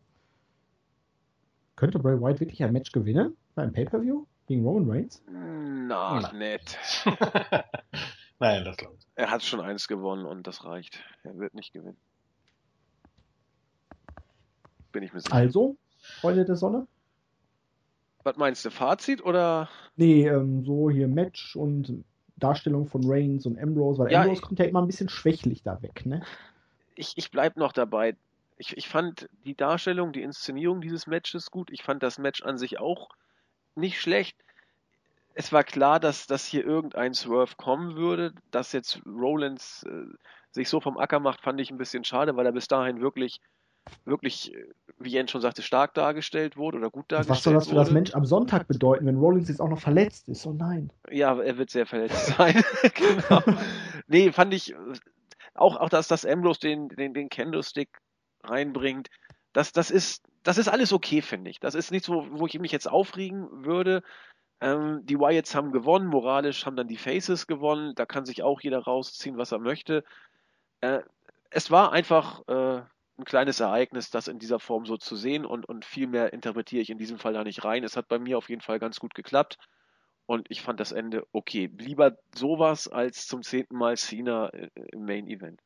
Könnte 1.77 1.99
Bray 1.99 2.21
Wyatt 2.21 2.41
wirklich 2.41 2.63
ein 2.63 2.73
Match 2.73 2.93
gewinnen 2.93 3.37
beim 3.55 3.73
Pay-Per-View 3.73 4.25
gegen 4.47 4.65
Roman 4.65 4.91
Reigns? 4.91 5.23
Na, 5.29 6.21
Nein. 6.21 6.39
nett. 6.39 6.79
Nein, 8.39 8.65
das 8.65 8.77
glaube 8.77 8.97
ich. 8.99 9.07
Er 9.15 9.31
hat 9.31 9.43
schon 9.43 9.61
eins 9.61 9.89
gewonnen 9.89 10.25
und 10.25 10.47
das 10.47 10.65
reicht. 10.65 11.03
Er 11.23 11.37
wird 11.39 11.55
nicht 11.55 11.73
gewinnen. 11.73 11.99
Bin 14.93 15.03
ich 15.03 15.13
mir 15.13 15.21
sicher. 15.21 15.35
Also, 15.35 15.77
Freunde 16.21 16.45
der 16.45 16.57
Sonne? 16.57 16.87
Was 18.25 18.37
meinst 18.37 18.65
du, 18.65 18.71
Fazit 18.71 19.25
oder? 19.25 19.69
Nee, 19.97 20.29
ähm, 20.29 20.65
so 20.65 20.91
hier 20.91 21.09
Match 21.09 21.57
und 21.57 22.05
Darstellung 22.37 22.87
von 22.87 23.03
Reigns 23.05 23.47
und 23.47 23.59
Ambrose, 23.59 23.99
weil 24.03 24.13
Ja, 24.13 24.21
Ambrose 24.23 24.41
ich- 24.41 24.47
kommt 24.47 24.59
ja 24.61 24.65
immer 24.67 24.81
ein 24.81 24.87
bisschen 24.87 25.09
schwächlich 25.09 25.63
da 25.63 25.81
weg, 25.83 26.07
ne? 26.07 26.23
Ich, 26.95 27.15
ich 27.17 27.31
bleib 27.31 27.57
noch 27.57 27.73
dabei. 27.73 28.17
Ich, 28.59 28.77
ich 28.77 28.89
fand 28.89 29.29
die 29.45 29.57
Darstellung, 29.57 30.13
die 30.13 30.23
Inszenierung 30.23 30.81
dieses 30.81 31.07
Matches 31.07 31.51
gut. 31.51 31.71
Ich 31.73 31.83
fand 31.83 32.03
das 32.03 32.19
Match 32.19 32.43
an 32.43 32.59
sich 32.59 32.79
auch 32.79 33.09
nicht 33.75 34.01
schlecht. 34.01 34.37
Es 35.35 35.53
war 35.53 35.65
klar, 35.65 35.99
dass, 35.99 36.27
dass 36.27 36.47
hier 36.47 36.65
irgendein 36.65 37.15
Swerve 37.15 37.57
kommen 37.57 37.97
würde. 37.97 38.35
Dass 38.51 38.73
jetzt 38.73 39.01
Rollins 39.07 39.83
äh, 39.85 40.05
sich 40.51 40.69
so 40.69 40.81
vom 40.81 40.99
Acker 40.99 41.19
macht, 41.19 41.41
fand 41.41 41.61
ich 41.61 41.71
ein 41.71 41.79
bisschen 41.79 42.05
schade, 42.05 42.37
weil 42.37 42.45
er 42.47 42.53
bis 42.53 42.69
dahin 42.69 43.01
wirklich, 43.01 43.41
wirklich, 44.05 44.55
äh, 44.55 44.67
wie 45.05 45.11
Jens 45.11 45.31
schon 45.31 45.41
sagte, 45.41 45.63
stark 45.63 45.95
dargestellt 45.95 46.57
wurde 46.57 46.79
oder 46.79 46.91
gut 46.91 47.11
dargestellt 47.11 47.37
Was 47.37 47.43
soll 47.43 47.55
das 47.55 47.67
für 47.67 47.73
wurde. 47.73 47.85
das 47.85 47.93
Mensch 47.93 48.15
am 48.15 48.25
Sonntag 48.25 48.69
bedeuten, 48.69 49.07
wenn 49.07 49.17
Rollins 49.17 49.49
jetzt 49.49 49.61
auch 49.61 49.69
noch 49.69 49.81
verletzt 49.81 50.29
ist? 50.29 50.47
Oh 50.47 50.53
nein. 50.53 50.91
Ja, 51.11 51.39
er 51.39 51.59
wird 51.59 51.71
sehr 51.71 51.87
verletzt 51.87 52.27
sein. 52.39 52.63
genau. 52.95 53.43
Nee, 54.07 54.33
fand 54.33 54.55
ich 54.55 54.75
auch, 55.55 55.77
auch 55.77 55.89
dass 55.89 56.09
das 56.09 56.25
Ambrose 56.25 56.61
den, 56.61 56.89
den, 56.89 57.15
den 57.15 57.29
Kendo-Stick 57.29 57.91
reinbringt. 58.45 59.09
Das, 59.53 59.73
das 59.73 59.91
ist, 59.91 60.25
das 60.43 60.59
ist 60.59 60.69
alles 60.69 60.93
okay, 60.93 61.23
finde 61.23 61.51
ich. 61.51 61.61
Das 61.61 61.75
ist 61.75 61.91
nichts, 61.91 62.09
wo, 62.09 62.27
wo 62.31 62.47
ich 62.47 62.59
mich 62.59 62.73
jetzt 62.73 62.91
aufregen 62.91 63.65
würde. 63.65 64.03
Ähm, 64.61 65.01
die 65.05 65.19
Wyatts 65.19 65.55
haben 65.55 65.73
gewonnen, 65.73 66.07
moralisch 66.07 66.67
haben 66.67 66.77
dann 66.77 66.89
die 66.89 66.97
Faces 66.97 67.47
gewonnen. 67.47 67.95
Da 67.97 68.07
kann 68.07 68.25
sich 68.25 68.43
auch 68.43 68.61
jeder 68.61 68.79
rausziehen, 68.79 69.37
was 69.37 69.53
er 69.53 69.59
möchte. 69.59 70.05
Äh, 70.81 71.01
es 71.51 71.71
war 71.71 71.93
einfach 71.93 72.47
äh, 72.49 72.83
ein 73.23 73.25
kleines 73.25 73.61
Ereignis, 73.61 74.11
das 74.11 74.29
in 74.29 74.39
dieser 74.39 74.59
Form 74.59 74.85
so 74.85 74.97
zu 74.97 75.17
sehen 75.17 75.47
und, 75.47 75.65
und 75.69 75.85
viel 75.85 76.07
mehr 76.07 76.33
interpretiere 76.33 76.83
ich 76.83 76.91
in 76.91 76.99
diesem 76.99 77.19
Fall 77.19 77.33
da 77.33 77.45
nicht 77.45 77.65
rein. 77.65 77.85
Es 77.85 77.97
hat 77.97 78.09
bei 78.09 78.19
mir 78.19 78.37
auf 78.37 78.49
jeden 78.49 78.61
Fall 78.61 78.79
ganz 78.79 78.99
gut 78.99 79.15
geklappt 79.15 79.59
und 80.27 80.51
ich 80.51 80.61
fand 80.63 80.81
das 80.81 80.93
Ende 80.93 81.27
okay. 81.33 81.71
Lieber 81.79 82.17
sowas 82.35 82.89
als 82.89 83.27
zum 83.27 83.43
zehnten 83.43 83.77
Mal 83.77 83.97
Cena 83.97 84.49
äh, 84.49 84.71
im 84.93 85.05
Main 85.05 85.29
Event. 85.29 85.61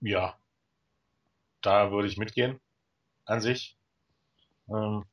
Ja, 0.00 0.38
da 1.60 1.90
würde 1.90 2.08
ich 2.08 2.16
mitgehen, 2.16 2.60
an 3.24 3.40
sich. 3.40 3.76
Ähm, 4.68 5.04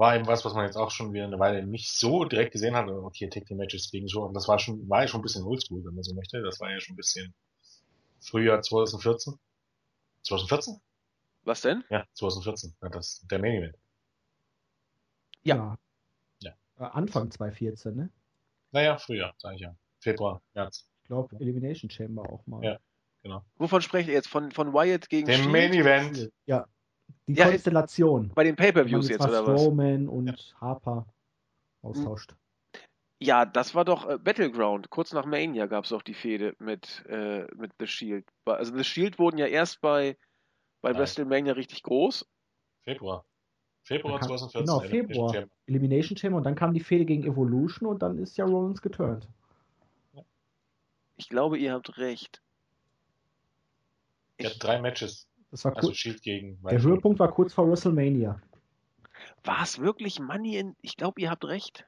war 0.00 0.16
eben 0.16 0.26
was, 0.26 0.46
was 0.46 0.54
man 0.54 0.64
jetzt 0.64 0.76
auch 0.76 0.90
schon 0.90 1.12
wieder 1.12 1.24
eine 1.24 1.38
Weile 1.38 1.64
nicht 1.64 1.92
so 1.92 2.24
direkt 2.24 2.52
gesehen 2.52 2.74
hat. 2.74 2.88
Okay, 2.88 3.28
Take 3.28 3.44
the 3.46 3.54
Matches 3.54 3.90
gegen 3.90 4.08
schon. 4.08 4.32
Das 4.32 4.48
war 4.48 4.58
schon, 4.58 4.88
war 4.88 5.02
ja 5.02 5.08
schon 5.08 5.20
ein 5.20 5.22
bisschen 5.22 5.44
oldschool, 5.44 5.84
wenn 5.84 5.94
man 5.94 6.02
so 6.02 6.14
möchte. 6.14 6.42
Das 6.42 6.58
war 6.58 6.70
ja 6.70 6.80
schon 6.80 6.94
ein 6.94 6.96
bisschen 6.96 7.34
Frühjahr 8.18 8.62
2014. 8.62 9.38
2014? 10.22 10.80
Was 11.44 11.60
denn? 11.60 11.84
Ja, 11.90 12.06
2014. 12.14 12.74
Ja, 12.80 12.88
das, 12.88 13.26
der 13.30 13.38
Main 13.40 13.56
Event. 13.56 13.76
Ja. 15.42 15.76
Ja. 16.40 16.52
Äh, 16.78 16.84
Anfang 16.84 17.30
2014, 17.30 17.94
ne? 17.94 18.10
Naja, 18.72 18.96
Frühjahr, 18.96 19.34
sage 19.36 19.56
ich 19.56 19.60
ja. 19.60 19.76
Februar, 19.98 20.40
März. 20.54 20.88
Ich 21.02 21.08
glaube, 21.08 21.36
Elimination 21.40 21.90
Chamber 21.90 22.22
auch 22.22 22.46
mal. 22.46 22.64
Ja. 22.64 22.78
Genau. 23.22 23.44
Wovon 23.56 23.82
sprecht 23.82 24.08
ihr 24.08 24.14
jetzt? 24.14 24.28
Von, 24.28 24.50
von 24.50 24.72
Wyatt 24.72 25.10
gegen 25.10 25.26
Der 25.26 25.34
Shield? 25.34 25.50
Main 25.50 25.74
Event. 25.74 26.30
Ja. 26.46 26.66
Die 27.26 27.34
Ja, 27.34 27.48
Konstellation. 27.48 28.30
Bei 28.34 28.44
den 28.44 28.56
Pay-Per-Views 28.56 29.08
jetzt, 29.08 29.20
oder 29.24 29.46
was? 29.46 29.60
Strowman 29.60 30.08
und 30.08 30.54
Harper 30.60 31.06
austauscht. 31.82 32.34
Ja, 33.22 33.44
das 33.44 33.74
war 33.74 33.84
doch 33.84 34.08
äh, 34.08 34.18
Battleground. 34.18 34.88
Kurz 34.90 35.12
nach 35.12 35.26
Mania 35.26 35.66
gab 35.66 35.84
es 35.84 35.92
auch 35.92 36.02
die 36.02 36.14
Fehde 36.14 36.54
mit, 36.58 37.04
äh, 37.08 37.42
mit 37.54 37.72
The 37.78 37.86
Shield. 37.86 38.26
Also 38.46 38.74
The 38.74 38.84
Shield 38.84 39.18
wurden 39.18 39.36
ja 39.38 39.46
erst 39.46 39.80
bei, 39.82 40.16
bei 40.80 40.90
Nein. 40.92 41.00
WrestleMania 41.00 41.52
richtig 41.52 41.82
groß. 41.82 42.26
Februar. 42.82 43.24
Februar 43.82 44.14
Da 44.14 44.18
kam- 44.20 44.28
2014. 44.38 44.60
genau, 44.64 44.80
Elimination 44.80 45.08
Februar. 45.08 45.34
Chamber. 45.34 45.50
Elimination 45.66 46.16
Chamber 46.16 46.36
und 46.38 46.44
dann 46.44 46.54
kam 46.54 46.72
die 46.72 46.80
Fehde 46.80 47.04
gegen 47.04 47.24
Evolution 47.24 47.88
und 47.88 48.00
dann 48.02 48.18
ist 48.18 48.36
ja 48.38 48.44
Rollins 48.46 48.80
geturnt. 48.80 49.28
Ich 51.16 51.28
glaube, 51.28 51.58
ihr 51.58 51.72
habt 51.74 51.98
recht. 51.98 52.40
Ich, 54.38 54.46
hat 54.46 54.56
drei 54.60 54.80
Matches. 54.80 55.26
Das 55.50 55.64
war 55.64 55.76
Also 55.76 55.88
kurz, 55.88 55.98
Shield 55.98 56.22
gegen. 56.22 56.58
der 56.62 56.80
Höhepunkt 56.82 57.18
war 57.18 57.32
kurz 57.32 57.52
vor 57.52 57.68
WrestleMania. 57.68 58.40
war 59.44 59.62
es 59.62 59.78
wirklich 59.80 60.20
Money 60.20 60.56
in. 60.56 60.76
Ich 60.80 60.96
glaube, 60.96 61.20
ihr 61.20 61.30
habt 61.30 61.44
recht. 61.44 61.84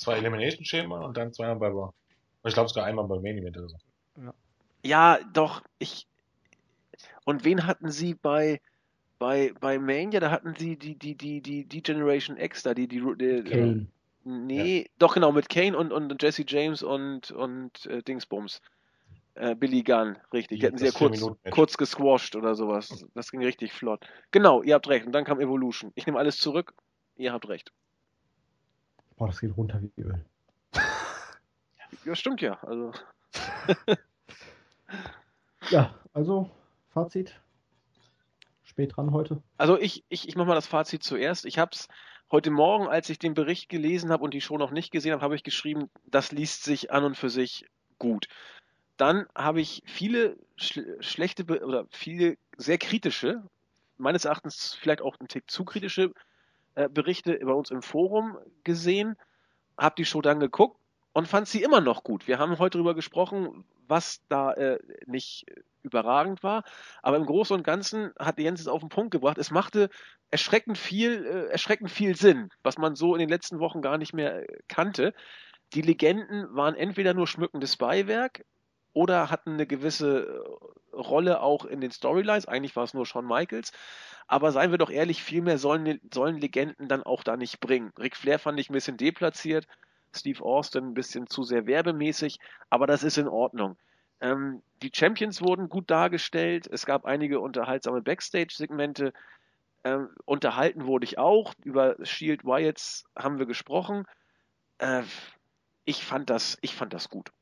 Zwei 0.00 0.16
Elimination 0.16 0.64
Chamber 0.64 1.04
und 1.04 1.14
dann 1.14 1.30
zweimal 1.34 1.56
bei 1.56 1.68
Raw. 1.68 1.92
Ich 2.44 2.54
glaube 2.54 2.70
sogar 2.70 2.86
einmal 2.86 3.06
Main 3.06 3.36
Event 3.36 3.58
oder 3.58 3.68
so. 3.68 3.76
Ja, 4.82 5.18
doch, 5.34 5.62
ich. 5.78 6.06
Und 7.26 7.44
wen 7.44 7.66
hatten 7.66 7.90
sie 7.90 8.14
bei. 8.14 8.62
Bei, 9.18 9.52
bei 9.60 9.78
Mania, 9.78 10.18
da 10.18 10.30
hatten 10.30 10.54
sie 10.56 10.78
die, 10.78 10.98
die, 10.98 11.14
die, 11.14 11.42
die, 11.42 11.66
die 11.66 11.82
Generation 11.82 12.38
X 12.38 12.62
da, 12.62 12.72
die, 12.72 12.88
die, 12.88 13.02
die 13.18 13.42
Kane. 13.42 13.86
Nee, 14.24 14.88
doch 14.98 15.12
genau, 15.12 15.30
mit 15.30 15.50
Kane 15.50 15.76
und, 15.76 15.92
und 15.92 16.22
Jesse 16.22 16.44
James 16.48 16.82
und, 16.82 17.30
und 17.30 17.84
äh, 17.84 18.02
Dingsbums. 18.02 18.62
Äh, 19.40 19.54
Billy 19.54 19.82
Gunn, 19.82 20.18
richtig. 20.34 20.60
Die 20.60 20.66
hätten 20.66 20.76
sie 20.76 20.84
ja 20.84 20.92
kurz, 20.92 21.24
kurz 21.50 21.76
gesquashed 21.78 22.36
oder 22.36 22.54
sowas. 22.54 23.06
Das 23.14 23.30
ging 23.30 23.42
richtig 23.42 23.72
flott. 23.72 24.06
Genau, 24.32 24.62
ihr 24.62 24.74
habt 24.74 24.86
recht. 24.88 25.06
Und 25.06 25.12
dann 25.12 25.24
kam 25.24 25.40
Evolution. 25.40 25.92
Ich 25.94 26.04
nehme 26.04 26.18
alles 26.18 26.36
zurück. 26.36 26.74
Ihr 27.16 27.32
habt 27.32 27.48
recht. 27.48 27.72
Boah, 29.16 29.28
das 29.28 29.40
geht 29.40 29.56
runter 29.56 29.80
wie 29.80 30.02
Öl. 30.02 30.24
Ja, 32.04 32.14
stimmt 32.14 32.40
ja. 32.40 32.58
Also, 32.62 32.92
Ja, 35.70 35.94
also 36.12 36.50
Fazit. 36.90 37.40
Spät 38.62 38.96
dran 38.96 39.12
heute. 39.12 39.42
also 39.58 39.78
ich, 39.78 40.04
ich, 40.08 40.28
ich 40.28 40.36
mache 40.36 40.48
mal 40.48 40.54
das 40.54 40.66
Fazit 40.66 41.02
zuerst. 41.02 41.44
Ich 41.44 41.58
habe 41.58 41.72
es 41.74 41.88
heute 42.30 42.50
Morgen, 42.50 42.86
als 42.88 43.10
ich 43.10 43.18
den 43.18 43.34
Bericht 43.34 43.68
gelesen 43.68 44.10
habe 44.10 44.22
und 44.22 44.34
die 44.34 44.40
Show 44.40 44.56
noch 44.56 44.70
nicht 44.70 44.92
gesehen 44.92 45.12
habe, 45.12 45.22
habe 45.22 45.34
ich 45.34 45.42
geschrieben, 45.42 45.90
das 46.06 46.32
liest 46.32 46.64
sich 46.64 46.90
an 46.92 47.04
und 47.04 47.16
für 47.16 47.28
sich 47.28 47.66
gut. 47.98 48.28
Dann 49.00 49.26
habe 49.34 49.62
ich 49.62 49.82
viele 49.86 50.36
schl 50.56 50.98
schlechte 51.00 51.44
oder 51.64 51.86
viele 51.90 52.36
sehr 52.58 52.76
kritische, 52.76 53.42
meines 53.96 54.26
Erachtens 54.26 54.76
vielleicht 54.78 55.00
auch 55.00 55.16
ein 55.18 55.26
Tick 55.26 55.50
zu 55.50 55.64
kritische 55.64 56.12
äh, 56.74 56.86
Berichte 56.86 57.38
bei 57.42 57.52
uns 57.52 57.70
im 57.70 57.80
Forum 57.80 58.36
gesehen, 58.62 59.16
habe 59.78 59.94
die 59.96 60.04
Show 60.04 60.20
dann 60.20 60.38
geguckt 60.38 60.78
und 61.14 61.28
fand 61.28 61.48
sie 61.48 61.62
immer 61.62 61.80
noch 61.80 62.04
gut. 62.04 62.28
Wir 62.28 62.38
haben 62.38 62.58
heute 62.58 62.76
darüber 62.76 62.94
gesprochen, 62.94 63.64
was 63.88 64.20
da 64.28 64.52
äh, 64.52 64.78
nicht 65.06 65.46
überragend 65.82 66.42
war, 66.42 66.62
aber 67.02 67.16
im 67.16 67.24
Großen 67.24 67.56
und 67.56 67.62
Ganzen 67.62 68.12
hat 68.18 68.38
Jens 68.38 68.60
es 68.60 68.68
auf 68.68 68.80
den 68.80 68.90
Punkt 68.90 69.12
gebracht. 69.12 69.38
Es 69.38 69.50
machte 69.50 69.88
erschreckend 70.30 70.76
viel, 70.76 71.24
äh, 71.24 71.46
erschreckend 71.46 71.90
viel 71.90 72.16
Sinn, 72.16 72.50
was 72.62 72.76
man 72.76 72.96
so 72.96 73.14
in 73.14 73.20
den 73.20 73.30
letzten 73.30 73.60
Wochen 73.60 73.80
gar 73.80 73.96
nicht 73.96 74.12
mehr 74.12 74.42
äh, 74.42 74.58
kannte. 74.68 75.14
Die 75.72 75.80
Legenden 75.80 76.54
waren 76.54 76.74
entweder 76.74 77.14
nur 77.14 77.26
schmückendes 77.26 77.78
Beiwerk 77.78 78.44
oder 78.92 79.30
hatten 79.30 79.54
eine 79.54 79.66
gewisse 79.66 80.26
äh, 80.26 80.96
Rolle 80.96 81.40
auch 81.40 81.64
in 81.64 81.80
den 81.80 81.90
Storylines. 81.90 82.46
Eigentlich 82.46 82.76
war 82.76 82.84
es 82.84 82.94
nur 82.94 83.06
Shawn 83.06 83.26
Michaels. 83.26 83.72
Aber 84.26 84.52
seien 84.52 84.70
wir 84.70 84.78
doch 84.78 84.90
ehrlich, 84.90 85.22
viel 85.22 85.42
mehr 85.42 85.58
sollen, 85.58 86.00
sollen 86.12 86.38
Legenden 86.38 86.88
dann 86.88 87.02
auch 87.02 87.24
da 87.24 87.36
nicht 87.36 87.60
bringen. 87.60 87.92
Ric 87.98 88.16
Flair 88.16 88.38
fand 88.38 88.60
ich 88.60 88.70
ein 88.70 88.74
bisschen 88.74 88.96
deplatziert, 88.96 89.66
Steve 90.14 90.44
Austin 90.44 90.84
ein 90.84 90.94
bisschen 90.94 91.26
zu 91.26 91.42
sehr 91.42 91.66
werbemäßig, 91.66 92.38
aber 92.68 92.86
das 92.86 93.02
ist 93.02 93.18
in 93.18 93.26
Ordnung. 93.28 93.76
Ähm, 94.20 94.62
die 94.82 94.92
Champions 94.94 95.42
wurden 95.42 95.68
gut 95.68 95.90
dargestellt, 95.90 96.68
es 96.70 96.86
gab 96.86 97.06
einige 97.06 97.40
unterhaltsame 97.40 98.02
Backstage-Segmente. 98.02 99.12
Ähm, 99.82 100.10
unterhalten 100.26 100.86
wurde 100.86 101.04
ich 101.04 101.18
auch, 101.18 101.54
über 101.64 101.96
Shield 102.04 102.44
Wyatts 102.44 103.04
haben 103.16 103.38
wir 103.38 103.46
gesprochen. 103.46 104.04
Äh, 104.78 105.02
ich 105.84 106.04
fand 106.04 106.30
das, 106.30 106.58
ich 106.60 106.74
fand 106.74 106.92
das 106.92 107.08
gut. 107.08 107.32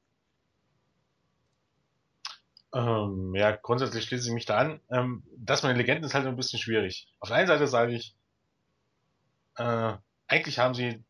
Ähm, 2.75 3.35
ja, 3.35 3.53
grundsätzlich 3.53 4.05
schließe 4.05 4.29
ich 4.29 4.35
mich 4.35 4.47
da 4.47 4.59
an. 4.59 4.81
Ähm, 4.91 5.23
das 5.37 5.63
mit 5.63 5.71
den 5.71 5.79
Legenden 5.79 6.05
ist 6.05 6.15
halt 6.15 6.27
ein 6.27 6.37
bisschen 6.37 6.59
schwierig. 6.59 7.09
Auf 7.21 7.29
der 7.29 7.39
einen 7.39 7.47
Seite 7.47 7.67
sage 7.67 7.95
ich, 7.95 8.15
äh, 9.57 9.95
eigentlich 10.27 10.59
haben 10.59 10.75
sie 10.75 11.03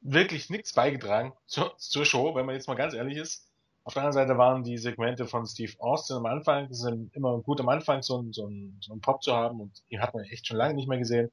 wirklich 0.00 0.48
nichts 0.50 0.72
beigetragen 0.72 1.32
zur, 1.46 1.76
zur 1.78 2.04
Show, 2.04 2.34
wenn 2.34 2.46
man 2.46 2.54
jetzt 2.54 2.68
mal 2.68 2.74
ganz 2.74 2.94
ehrlich 2.94 3.16
ist. 3.16 3.46
Auf 3.84 3.94
der 3.94 4.02
anderen 4.02 4.28
Seite 4.28 4.38
waren 4.38 4.64
die 4.64 4.76
Segmente 4.76 5.26
von 5.26 5.46
Steve 5.46 5.72
Austin 5.78 6.18
am 6.18 6.26
Anfang, 6.26 6.68
ist 6.68 6.86
immer 7.12 7.38
gut 7.40 7.58
am 7.60 7.70
Anfang, 7.70 8.02
so 8.02 8.22
so 8.32 8.46
ein, 8.46 8.76
so 8.82 8.92
ein 8.92 9.00
Pop 9.00 9.22
zu 9.22 9.34
haben 9.34 9.60
und 9.60 9.82
die 9.90 9.98
hat 9.98 10.12
man 10.12 10.24
echt 10.24 10.46
schon 10.46 10.58
lange 10.58 10.74
nicht 10.74 10.88
mehr 10.88 10.98
gesehen. 10.98 11.30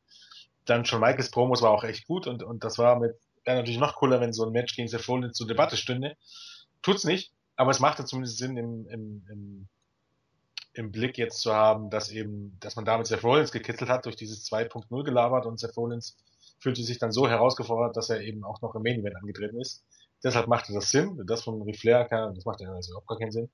Dann 0.63 0.85
schon 0.85 1.01
Michaels 1.01 1.31
Promos 1.31 1.61
war 1.61 1.71
auch 1.71 1.83
echt 1.83 2.07
gut 2.07 2.27
und, 2.27 2.43
und 2.43 2.63
das 2.63 2.77
war 2.77 2.97
mit, 2.97 3.19
wäre 3.43 3.57
natürlich 3.57 3.79
noch 3.79 3.95
cooler, 3.95 4.21
wenn 4.21 4.31
so 4.31 4.45
ein 4.45 4.53
Match 4.53 4.73
gegen 4.73 4.87
Seth 4.87 5.07
Rollins 5.07 5.37
zur 5.37 5.47
Debatte 5.47 5.75
stünde. 5.75 6.15
Tut's 6.81 7.03
nicht, 7.03 7.33
aber 7.55 7.71
es 7.71 7.79
machte 7.79 8.05
zumindest 8.05 8.37
Sinn 8.37 8.57
im, 8.57 8.87
im, 8.87 9.25
im, 9.29 9.67
im 10.73 10.91
Blick 10.91 11.17
jetzt 11.17 11.39
zu 11.41 11.53
haben, 11.53 11.89
dass 11.89 12.11
eben, 12.11 12.57
dass 12.59 12.75
man 12.75 12.85
damit 12.85 13.07
Seth 13.07 13.23
Rollins 13.23 13.51
gekitzelt 13.51 13.89
hat, 13.89 14.05
durch 14.05 14.15
dieses 14.15 14.49
2.0 14.51 15.03
gelabert 15.03 15.45
und 15.45 15.59
Seth 15.59 15.77
Rollins 15.77 16.17
fühlte 16.59 16.83
sich 16.83 16.99
dann 16.99 17.11
so 17.11 17.27
herausgefordert, 17.27 17.95
dass 17.95 18.09
er 18.09 18.21
eben 18.21 18.43
auch 18.43 18.61
noch 18.61 18.75
im 18.75 18.83
Main 18.83 18.99
Event 18.99 19.15
angetreten 19.15 19.59
ist. 19.59 19.83
Deshalb 20.23 20.47
machte 20.47 20.73
das 20.73 20.89
Sinn. 20.89 21.21
Das 21.27 21.43
von 21.43 21.61
Ric 21.61 21.79
Flair 21.79 22.05
kann, 22.05 22.33
das 22.33 22.45
macht 22.45 22.61
ja 22.61 22.71
also 22.71 22.91
überhaupt 22.91 23.07
gar 23.07 23.19
keinen 23.19 23.31
Sinn. 23.31 23.49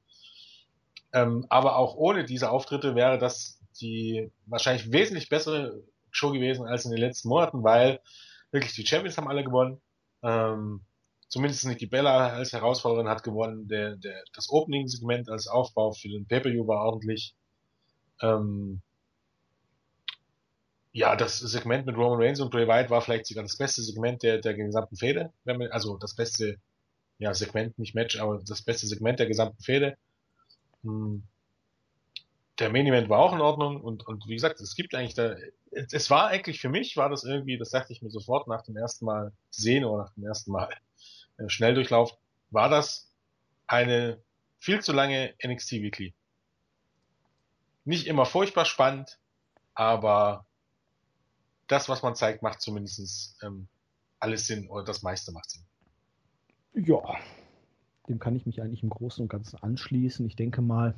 Ähm, 1.14 1.46
aber 1.50 1.76
auch 1.76 1.96
ohne 1.96 2.24
diese 2.24 2.50
Auftritte 2.50 2.96
wäre 2.96 3.18
das 3.18 3.60
die 3.80 4.32
wahrscheinlich 4.46 4.92
wesentlich 4.92 5.30
bessere 5.30 5.84
Show 6.12 6.32
gewesen 6.32 6.66
als 6.66 6.86
in 6.86 6.92
den 6.92 7.00
letzten 7.00 7.30
Monaten, 7.30 7.64
weil 7.64 8.00
wirklich 8.52 8.74
die 8.74 8.86
Champions 8.86 9.18
haben 9.18 9.28
alle 9.28 9.44
gewonnen. 9.44 9.82
Ähm, 10.24 10.82
zumindest 11.32 11.66
Nikki 11.66 11.88
Bella 11.88 12.28
als 12.34 12.52
Herausforderin 12.52 13.08
hat 13.08 13.24
gewonnen. 13.24 13.68
Der, 13.68 13.96
der, 13.96 14.22
das 14.34 14.50
Opening-Segment 14.50 15.30
als 15.30 15.48
Aufbau 15.48 15.94
für 15.94 16.10
den 16.10 16.28
Pay-Per-View 16.28 16.68
war 16.68 16.84
ordentlich. 16.86 17.34
Ähm, 18.22 18.82
ja, 20.92 21.16
das 21.16 21.40
Segment 21.40 21.86
mit 21.86 21.96
Roman 21.96 22.22
Reigns 22.22 22.42
und 22.42 22.52
Bray 22.52 22.68
Wyatt 22.68 22.90
war 22.90 23.02
vielleicht 23.02 23.26
sogar 23.28 23.44
das 23.44 23.58
beste 23.58 23.82
Segment 23.82 24.22
der, 24.24 24.40
der 24.40 24.54
gesamten 24.56 24.98
Fehde. 24.98 25.32
Also 25.70 25.98
das 25.98 26.16
beste, 26.16 26.58
ja, 27.18 27.34
Segment, 27.34 27.80
nicht 27.80 27.96
Match, 27.96 28.20
aber 28.20 28.42
das 28.46 28.62
beste 28.62 28.86
Segment 28.88 29.18
der 29.20 29.28
gesamten 29.28 29.64
Fehde. 29.64 29.96
Hm. 30.84 31.24
Der 32.60 32.70
Main 32.70 32.88
Event 32.88 33.08
war 33.08 33.20
auch 33.20 33.34
in 33.34 33.40
Ordnung 33.40 33.80
und, 33.80 34.06
und 34.06 34.28
wie 34.28 34.36
gesagt, 34.36 34.60
es 34.60 34.76
gibt 34.76 34.94
eigentlich 34.94 35.16
da, 35.16 35.36
es, 35.72 36.10
war 36.10 36.28
eigentlich 36.28 36.60
für 36.60 36.68
mich, 36.68 36.98
war 36.98 37.10
das 37.10 37.24
irgendwie, 37.24 37.58
das 37.58 37.70
dachte 37.70 37.94
ich 37.94 38.02
mir 38.02 38.12
sofort 38.12 38.50
nach 38.50 38.64
dem 38.64 38.76
ersten 38.76 39.06
Mal 39.06 39.32
sehen 39.50 39.86
oder 39.86 40.04
nach 40.04 40.14
dem 40.14 40.26
ersten 40.26 40.52
Mal 40.52 40.70
Schnelldurchlauf, 41.50 42.18
war 42.50 42.70
das 42.70 43.12
eine 43.68 44.22
viel 44.60 44.82
zu 44.82 44.94
lange 44.94 45.34
NXT 45.44 45.74
Weekly. 45.74 46.14
Nicht 47.84 48.08
immer 48.08 48.26
furchtbar 48.26 48.66
spannend, 48.66 49.20
aber 49.74 50.46
das, 51.68 51.90
was 51.90 52.04
man 52.04 52.16
zeigt, 52.16 52.44
macht 52.44 52.62
zumindest 52.62 53.42
ähm, 53.44 53.68
alles 54.20 54.46
Sinn 54.46 54.70
oder 54.70 54.84
das 54.84 55.02
meiste 55.02 55.32
macht 55.32 55.50
Sinn. 55.50 55.64
Ja, 56.74 57.02
dem 58.08 58.20
kann 58.20 58.36
ich 58.36 58.46
mich 58.46 58.62
eigentlich 58.62 58.84
im 58.84 58.90
Großen 58.90 59.24
und 59.24 59.30
Ganzen 59.30 59.58
anschließen. 59.62 60.26
Ich 60.28 60.36
denke 60.36 60.62
mal, 60.62 60.96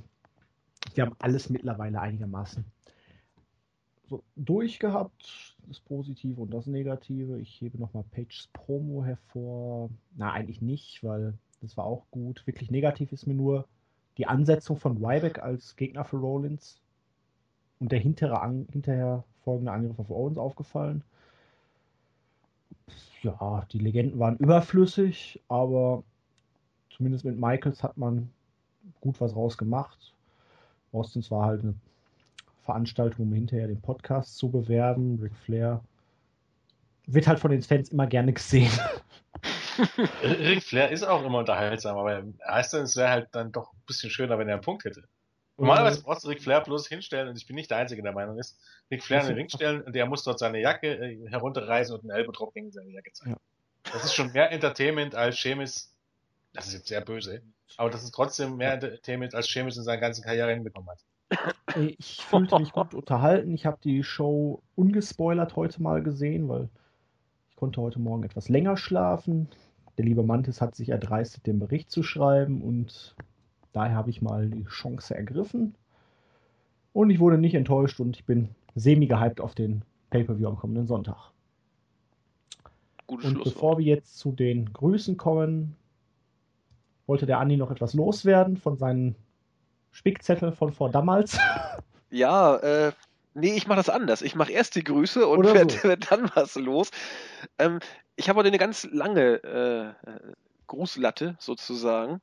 wir 0.93 1.05
haben 1.05 1.15
alles 1.19 1.49
mittlerweile 1.49 2.01
einigermaßen 2.01 2.65
so 4.09 4.23
durchgehabt, 4.35 5.55
das 5.67 5.79
Positive 5.79 6.41
und 6.41 6.53
das 6.53 6.67
Negative. 6.67 7.39
Ich 7.39 7.61
hebe 7.61 7.77
nochmal 7.77 8.03
Pages 8.11 8.49
Promo 8.53 9.03
hervor. 9.03 9.89
Na, 10.15 10.31
eigentlich 10.31 10.61
nicht, 10.61 11.03
weil 11.03 11.33
das 11.61 11.77
war 11.77 11.85
auch 11.85 12.05
gut. 12.11 12.45
Wirklich 12.45 12.71
negativ 12.71 13.11
ist 13.11 13.27
mir 13.27 13.33
nur 13.33 13.67
die 14.17 14.27
Ansetzung 14.27 14.77
von 14.77 15.03
Ryback 15.03 15.39
als 15.39 15.75
Gegner 15.75 16.03
für 16.03 16.17
Rollins 16.17 16.79
und 17.79 17.91
der 17.91 17.99
hintere 17.99 18.41
An 18.41 18.67
hinterher 18.71 19.23
folgende 19.43 19.71
Angriff 19.71 19.99
auf 19.99 20.11
Owens 20.11 20.37
aufgefallen. 20.37 21.03
Ja, 23.21 23.65
die 23.71 23.79
Legenden 23.79 24.19
waren 24.19 24.37
überflüssig, 24.37 25.41
aber 25.47 26.03
zumindest 26.89 27.25
mit 27.25 27.39
Michaels 27.39 27.81
hat 27.81 27.97
man 27.97 28.29
gut 29.01 29.19
was 29.21 29.35
rausgemacht. 29.35 30.13
Austin 30.91 31.25
war 31.29 31.45
halt 31.45 31.63
eine 31.63 31.75
Veranstaltung, 32.63 33.27
um 33.27 33.33
hinterher 33.33 33.67
den 33.67 33.81
Podcast 33.81 34.37
zu 34.37 34.49
bewerben. 34.49 35.19
Ric 35.21 35.35
Flair 35.35 35.83
wird 37.05 37.27
halt 37.27 37.39
von 37.39 37.51
den 37.51 37.61
Fans 37.61 37.89
immer 37.89 38.07
gerne 38.07 38.33
gesehen. 38.33 38.71
Ric 40.23 40.63
Flair 40.63 40.91
ist 40.91 41.03
auch 41.03 41.23
immer 41.25 41.39
unterhaltsam, 41.39 41.97
aber 41.97 42.23
heißt 42.47 42.73
dann, 42.73 42.83
es 42.83 42.95
wäre 42.95 43.09
halt 43.09 43.29
dann 43.31 43.51
doch 43.51 43.73
ein 43.73 43.81
bisschen 43.87 44.09
schöner, 44.09 44.37
wenn 44.37 44.47
er 44.47 44.55
einen 44.55 44.63
Punkt 44.63 44.85
hätte. 44.85 45.03
Normalerweise 45.57 46.01
brauchst 46.01 46.23
du 46.23 46.29
Ric 46.29 46.41
Flair 46.41 46.61
bloß 46.61 46.87
hinstellen 46.87 47.29
und 47.29 47.37
ich 47.37 47.45
bin 47.45 47.55
nicht 47.55 47.69
der 47.69 47.77
Einzige, 47.77 48.01
der 48.01 48.11
Meinung 48.11 48.39
ist. 48.39 48.59
Ric 48.89 49.03
Flair 49.03 49.21
in 49.21 49.27
den 49.27 49.35
Ring 49.35 49.49
stellen 49.49 49.81
und 49.81 49.93
der 49.93 50.05
muss 50.05 50.23
dort 50.23 50.39
seine 50.39 50.59
Jacke 50.59 50.95
äh, 50.95 51.29
herunterreißen 51.29 51.93
und 51.95 52.01
einen 52.01 52.17
Elbendruck 52.17 52.53
gegen 52.53 52.71
seine 52.71 52.89
Jacke 52.89 53.11
zeigen. 53.13 53.31
Ja. 53.31 53.37
Das 53.91 54.03
ist 54.05 54.15
schon 54.15 54.31
mehr 54.31 54.51
Entertainment 54.51 55.13
als 55.13 55.35
Chemis. 55.35 55.93
Das 56.53 56.67
ist 56.67 56.73
jetzt 56.73 56.87
sehr 56.87 57.01
böse. 57.01 57.41
Aber 57.77 57.89
das 57.89 58.03
ist 58.03 58.11
trotzdem 58.11 58.57
mehr 58.57 58.73
Entertainment 58.73 59.35
als 59.35 59.47
Chemis 59.47 59.77
in 59.77 59.83
seiner 59.83 59.99
ganzen 59.99 60.23
Karriere 60.23 60.53
hinbekommen 60.53 60.89
hat. 60.89 60.99
Ich 61.75 62.21
fühlte 62.21 62.59
mich 62.59 62.71
gut 62.71 62.93
unterhalten. 62.93 63.53
Ich 63.53 63.65
habe 63.65 63.77
die 63.83 64.03
Show 64.03 64.61
ungespoilert 64.75 65.55
heute 65.55 65.81
mal 65.81 66.03
gesehen, 66.03 66.47
weil 66.49 66.69
ich 67.49 67.55
konnte 67.55 67.81
heute 67.81 67.99
Morgen 67.99 68.23
etwas 68.23 68.49
länger 68.49 68.77
schlafen. 68.77 69.47
Der 69.97 70.05
liebe 70.05 70.23
Mantis 70.23 70.61
hat 70.61 70.75
sich 70.75 70.89
erdreistet, 70.89 71.45
den 71.45 71.59
Bericht 71.59 71.91
zu 71.91 72.03
schreiben 72.03 72.61
und 72.61 73.15
daher 73.71 73.95
habe 73.95 74.09
ich 74.09 74.21
mal 74.21 74.49
die 74.49 74.65
Chance 74.65 75.15
ergriffen. 75.15 75.75
Und 76.93 77.09
ich 77.09 77.19
wurde 77.19 77.37
nicht 77.37 77.55
enttäuscht 77.55 77.99
und 77.99 78.15
ich 78.15 78.25
bin 78.25 78.49
semi-gehypt 78.75 79.41
auf 79.41 79.55
den 79.55 79.83
Pay-Per-View 80.09 80.47
am 80.47 80.57
kommenden 80.57 80.87
Sonntag. 80.87 81.31
Gutes 83.07 83.25
und 83.25 83.43
bevor 83.43 83.77
wir 83.77 83.85
jetzt 83.85 84.17
zu 84.17 84.31
den 84.31 84.71
Grüßen 84.71 85.17
kommen, 85.17 85.75
wollte 87.05 87.25
der 87.25 87.39
Andi 87.39 87.57
noch 87.57 87.71
etwas 87.71 87.93
loswerden 87.93 88.57
von 88.57 88.77
seinen 88.77 89.15
Spickzettel 89.93 90.51
von 90.51 90.73
vor 90.73 90.89
damals? 90.89 91.37
Ja, 92.09 92.57
äh, 92.57 92.91
nee, 93.33 93.55
ich 93.55 93.65
mache 93.65 93.77
das 93.77 93.89
anders. 93.89 94.21
Ich 94.21 94.35
mache 94.35 94.51
erst 94.51 94.75
die 94.75 94.83
Grüße 94.83 95.25
und 95.25 95.45
werde 95.51 95.73
so. 95.73 95.83
werd 95.87 96.11
dann 96.11 96.29
was 96.35 96.53
los. 96.53 96.91
Ähm, 97.57 97.79
ich 98.15 98.29
habe 98.29 98.37
heute 98.37 98.49
eine 98.49 98.59
ganz 98.59 98.87
lange 98.91 99.43
äh, 99.43 100.19
Grußlatte 100.67 101.35
sozusagen. 101.39 102.21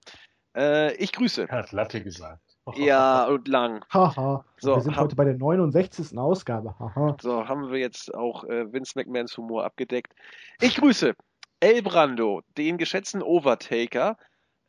Äh, 0.57 0.95
ich 0.95 1.11
grüße. 1.11 1.49
Er 1.49 1.59
hat 1.59 1.73
Latte 1.73 2.05
gesagt. 2.05 2.41
Ja, 2.77 3.25
und 3.25 3.49
lang. 3.49 3.85
Haha. 3.93 4.45
So, 4.59 4.77
wir 4.77 4.83
sind 4.83 4.97
heute 4.97 5.17
bei 5.17 5.25
der 5.25 5.35
69. 5.35 6.17
Ausgabe. 6.17 6.79
Haha. 6.79 7.17
So, 7.21 7.49
haben 7.49 7.73
wir 7.73 7.81
jetzt 7.81 8.15
auch 8.15 8.45
äh, 8.45 8.73
Vince 8.73 8.93
McMahons 8.95 9.37
Humor 9.37 9.65
abgedeckt. 9.65 10.13
Ich 10.61 10.77
grüße 10.77 11.15
El 11.59 11.83
Brando, 11.83 12.43
den 12.57 12.79
geschätzten 12.79 13.23
Overtaker, 13.23 14.17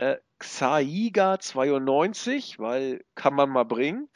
äh, 0.02 0.18
Xaiga 0.40 1.40
92, 1.40 2.58
weil 2.58 3.06
kann 3.14 3.36
man 3.36 3.50
mal 3.50 3.66
bringen. 3.66 4.10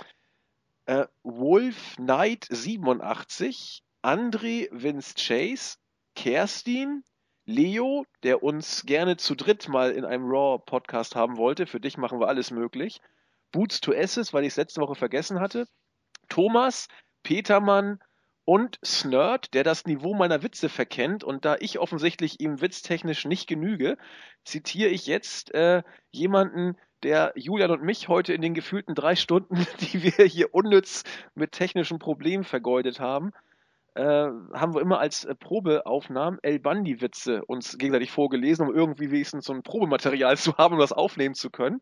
Äh, 0.86 1.06
Wolf 1.22 1.96
Knight 1.98 2.48
87, 2.50 3.84
André 4.02 4.68
Vince 4.72 5.14
Chase, 5.16 5.78
Kerstin, 6.16 7.04
Leo, 7.46 8.06
der 8.24 8.42
uns 8.42 8.88
gerne 8.88 9.18
zu 9.18 9.36
dritt 9.36 9.68
mal 9.68 9.92
in 9.92 10.06
einem 10.06 10.26
Raw-Podcast 10.26 11.16
haben 11.16 11.38
wollte. 11.38 11.68
Für 11.68 11.80
dich 11.80 11.98
machen 11.98 12.20
wir 12.20 12.28
alles 12.28 12.50
möglich. 12.50 13.00
Boots 13.52 13.80
to 13.80 13.94
Asses, 13.94 14.34
weil 14.34 14.44
ich 14.44 14.54
es 14.54 14.58
letzte 14.58 14.82
Woche 14.82 14.96
vergessen 14.96 15.40
hatte. 15.40 15.68
Thomas, 16.30 16.88
Petermann, 17.22 18.00
und 18.46 18.80
Snerd, 18.86 19.54
der 19.56 19.64
das 19.64 19.86
Niveau 19.86 20.14
meiner 20.14 20.44
Witze 20.44 20.70
verkennt. 20.70 21.24
Und 21.24 21.46
da 21.46 21.58
ich 21.60 21.80
offensichtlich 21.80 22.40
ihm 22.40 22.62
witztechnisch 22.62 23.26
nicht 23.26 23.48
genüge, 23.48 23.98
zitiere 24.44 24.90
ich 24.90 25.08
jetzt 25.08 25.54
äh, 25.54 25.84
jemanden, 26.12 26.78
der 27.04 27.34
Julian 27.36 27.72
und 27.72 27.84
mich 27.84 28.08
heute 28.08 28.34
in 28.34 28.42
den 28.42 28.54
gefühlten 28.54 28.96
drei 28.96 29.16
Stunden, 29.16 29.56
die 29.80 30.04
wir 30.04 30.26
hier 30.26 30.54
unnütz 30.54 31.04
mit 31.34 31.52
technischen 31.52 32.00
Problemen 32.00 32.44
vergeudet 32.44 33.00
haben, 33.00 33.32
äh, 33.96 34.04
haben 34.04 34.74
wir 34.74 34.82
immer 34.82 35.00
als 35.00 35.26
äh, 35.26 35.36
Probeaufnahmen 35.36 36.40
El 36.42 36.60
Bandi-Witze 36.60 37.44
uns 37.46 37.78
gegenseitig 37.78 38.12
vorgelesen, 38.12 38.68
um 38.68 38.76
irgendwie 38.76 39.10
wenigstens 39.12 39.46
so 39.46 39.54
ein 39.54 39.64
Probematerial 39.64 40.38
zu 40.38 40.56
haben, 40.58 40.76
um 40.76 40.80
das 40.80 40.94
aufnehmen 40.94 41.36
zu 41.36 41.50
können. 41.50 41.82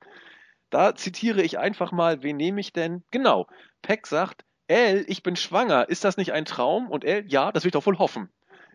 Da 0.70 0.96
zitiere 0.96 1.42
ich 1.42 1.60
einfach 1.60 1.92
mal, 1.92 2.24
wen 2.24 2.38
nehme 2.38 2.60
ich 2.60 2.74
denn? 2.74 3.04
Genau, 3.12 3.48
Peck 3.82 4.08
sagt, 4.08 4.44
El, 4.68 5.06
ich 5.08 5.24
bin 5.24 5.36
schwanger, 5.36 5.90
ist 5.90 6.04
das 6.04 6.18
nicht 6.18 6.32
ein 6.32 6.46
Traum? 6.46 6.90
Und 6.90 7.04
El, 7.04 7.26
ja, 7.28 7.52
das 7.52 7.64
will 7.64 7.70
ich 7.70 7.74
doch 7.74 7.86
wohl 7.86 8.00
hoffen. 8.00 8.30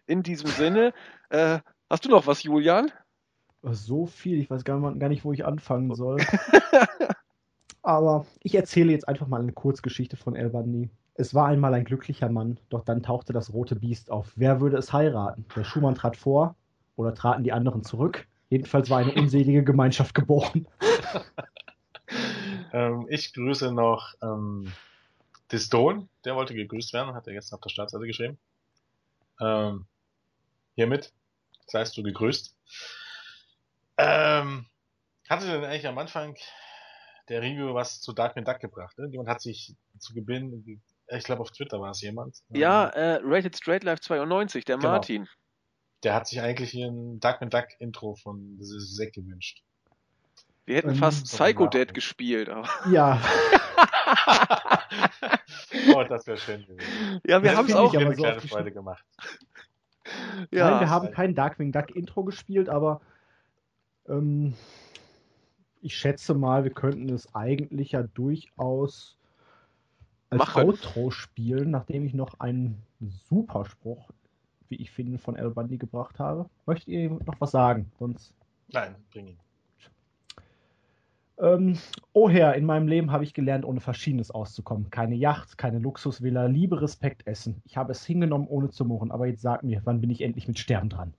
In 0.07 0.23
diesem 0.23 0.49
Sinne, 0.49 0.93
äh, 1.31 1.59
hast 1.89 2.05
du 2.05 2.11
noch 2.11 2.27
was, 2.27 2.43
Julian? 2.43 2.91
So 3.63 4.07
viel, 4.07 4.39
ich 4.39 4.51
weiß 4.51 4.65
gar, 4.65 4.79
nicht, 4.79 5.25
wo 5.25 5.33
ich 5.33 5.45
anfangen 5.45 5.95
soll. 5.95 6.19
Aber 7.83 8.27
ich 8.43 8.55
erzähle 8.55 8.93
jetzt 8.93 9.09
einfach 9.09 9.27
mal 9.27 9.41
eine 9.41 9.53
Kurzgeschichte 9.53 10.17
von 10.17 10.37
El 10.37 10.51
Bandi. 10.51 10.91
Es 11.15 11.35
war 11.35 11.47
einmal 11.47 11.75
ein 11.75 11.85
glücklicher 11.85 12.29
Mann, 12.29 12.59
doch 12.69 12.85
dann 12.85 13.03
tauchte 13.03 13.33
das 13.33 13.53
rote 13.53 13.75
Biest 13.75 14.11
auf. 14.11 14.33
Wer 14.37 14.61
würde 14.61 14.77
es 14.77 14.93
heiraten? 14.93 15.47
Der 15.57 15.65
Schumann 15.65 15.97
trat 15.97 16.17
vor 16.17 16.55
oder 16.97 17.15
traten 17.15 17.43
die 17.43 17.53
anderen 17.53 17.83
zurück? 17.83 18.29
Jedenfalls 18.51 18.89
war 18.89 18.99
eine 18.99 19.13
unselige 19.15 19.65
Gemeinschaft 19.65 20.15
geboren. 20.15 20.67
ähm, 22.73 23.07
ich 23.09 23.35
grüße 23.35 23.73
noch 23.73 24.15
ähm, 24.23 24.71
Diston, 25.51 26.09
der 26.25 26.35
wollte 26.35 26.55
gegrüßt 26.55 26.93
werden, 26.93 27.15
hat 27.15 27.27
er 27.27 27.33
gestern 27.33 27.57
auf 27.57 27.63
der 27.63 27.71
Startseite 27.71 28.07
geschrieben. 28.07 28.39
Ähm, 29.41 29.87
hiermit 30.75 31.13
seist 31.67 31.97
du 31.97 32.03
gegrüßt. 32.03 32.55
Ähm, 33.99 34.67
hatte 35.29 35.47
denn 35.47 35.65
eigentlich 35.65 35.87
am 35.87 35.99
Anfang 35.99 36.37
der 37.29 37.43
Review 37.43 37.75
was 37.75 38.01
zu 38.01 38.13
Darkwing 38.13 38.45
Duck 38.45 38.61
gebracht? 38.61 38.99
Ne? 38.99 39.09
Jemand 39.09 39.29
hat 39.29 39.41
sich 39.41 39.75
zu 39.99 40.15
gewinnen, 40.15 40.83
ich 41.09 41.25
glaube 41.25 41.43
auf 41.43 41.51
Twitter 41.51 41.81
war 41.81 41.91
es 41.91 42.01
jemand. 42.01 42.39
Ja, 42.51 42.93
ähm, 42.95 43.01
äh, 43.03 43.21
Rated 43.25 43.57
Straight 43.57 43.85
Life 43.85 44.01
92, 44.01 44.65
der 44.65 44.77
genau. 44.77 44.91
Martin. 44.91 45.29
Der 46.05 46.15
hat 46.15 46.29
sich 46.29 46.41
eigentlich 46.41 46.71
hier 46.71 46.87
ein 46.87 47.19
Darkwing 47.21 47.51
Duck 47.51 47.67
Intro 47.81 48.15
von 48.15 48.59
Zack 48.61 49.13
gewünscht. 49.15 49.63
Wir 50.65 50.77
hätten 50.77 50.91
ähm, 50.91 50.97
fast 50.97 51.27
Psycho 51.27 51.67
Dead 51.67 51.93
gespielt. 51.93 52.49
Aber. 52.49 52.69
Ja. 52.91 53.21
oh, 55.95 56.05
das 56.05 56.27
wäre 56.27 56.39
schön 56.39 56.67
gewesen. 56.67 57.21
Ja, 57.27 57.43
wir 57.43 57.57
haben 57.57 57.67
es 57.67 57.75
auch 57.75 57.95
eine 57.95 58.15
so 58.15 58.23
kleine 58.23 58.41
Freude 58.41 58.73
gemacht. 58.73 59.05
Ja. 60.51 60.71
Nein, 60.71 60.81
wir 60.81 60.91
haben 60.91 61.11
kein 61.11 61.35
Darkwing 61.35 61.73
Duck 61.73 61.91
Intro 61.95 62.25
gespielt, 62.25 62.69
aber 62.69 63.01
ähm, 64.09 64.55
ich 65.81 65.97
schätze 65.97 66.35
mal, 66.35 66.65
wir 66.65 66.73
könnten 66.73 67.11
es 67.11 67.35
eigentlich 67.35 67.93
ja 67.93 68.03
durchaus 68.03 69.19
als 70.31 70.39
Machen. 70.39 70.65
Outro 70.65 71.11
spielen, 71.11 71.71
nachdem 71.71 72.05
ich 72.05 72.15
noch 72.15 72.41
einen 72.41 72.83
Superspruch, 73.01 74.11
wie 74.69 74.77
ich 74.77 74.91
finde, 74.91 75.19
von 75.19 75.37
El 75.37 75.51
Bundy 75.51 75.79
gebracht 75.79 76.19
habe. 76.19 76.49
Möchtet 76.67 76.89
ihr 76.89 77.11
noch 77.11 77.41
was 77.41 77.51
sagen? 77.51 77.91
Sonst. 77.99 78.35
Nein, 78.69 78.97
bring 79.11 79.29
ihn. 79.29 79.39
Ähm, 81.41 81.79
oh 82.13 82.29
Herr, 82.29 82.55
in 82.55 82.65
meinem 82.65 82.89
Leben 82.89 83.13
habe 83.13 83.23
ich 83.23 83.33
gelernt, 83.33 83.65
ohne 83.65 83.81
Verschiedenes 83.81 84.31
auszukommen. 84.31 84.91
Keine 84.91 85.15
Yacht, 85.15 85.57
keine 85.57 85.79
Luxusvilla, 85.79 86.47
Liebe, 86.47 86.81
Respekt, 86.83 87.27
Essen. 87.27 87.63
Ich 87.65 87.77
habe 87.77 87.93
es 87.93 88.05
hingenommen, 88.05 88.49
ohne 88.49 88.71
zu 88.71 88.85
murren. 88.85 89.13
Aber 89.13 89.27
jetzt 89.27 89.43
sag 89.43 89.63
mir, 89.63 89.81
wann 89.85 90.01
bin 90.01 90.11
ich 90.11 90.23
endlich 90.23 90.49
mit 90.49 90.59
Sterben 90.59 90.89
dran? 90.89 91.15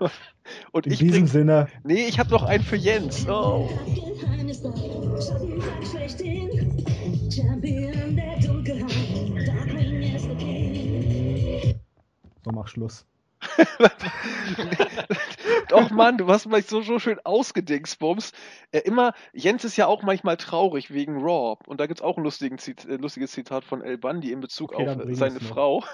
Und 0.72 0.86
in 0.86 0.92
ich 0.92 0.98
diesem 0.98 1.12
bring... 1.12 1.26
Sinne. 1.26 1.68
Nee, 1.84 2.06
ich 2.08 2.18
habe 2.18 2.30
noch 2.30 2.42
einen 2.42 2.64
für 2.64 2.76
Jens. 2.76 3.28
Oh. 3.28 3.68
So, 12.44 12.50
mach 12.52 12.68
Schluss. 12.68 13.06
Doch, 15.68 15.90
Mann, 15.90 16.18
du 16.18 16.26
hast 16.28 16.46
mich 16.46 16.66
so, 16.66 16.82
so 16.82 16.98
schön 16.98 17.18
ausgedingsbums. 17.24 18.32
Äh, 18.72 18.80
immer, 18.80 19.14
Jens 19.32 19.64
ist 19.64 19.76
ja 19.76 19.86
auch 19.86 20.02
manchmal 20.02 20.36
traurig 20.36 20.92
wegen 20.92 21.22
Raw. 21.22 21.58
Und 21.66 21.80
da 21.80 21.86
gibt's 21.86 22.02
auch 22.02 22.18
ein 22.18 22.58
Zit 22.58 22.84
äh, 22.84 22.96
lustiges 22.96 23.32
Zitat 23.32 23.64
von 23.64 23.82
El 23.82 23.98
Bundy 23.98 24.32
in 24.32 24.40
Bezug 24.40 24.72
Okay, 24.72 24.88
auf 24.88 24.98
bring 24.98 25.14
seine. 25.14 25.40
Frau. 25.40 25.84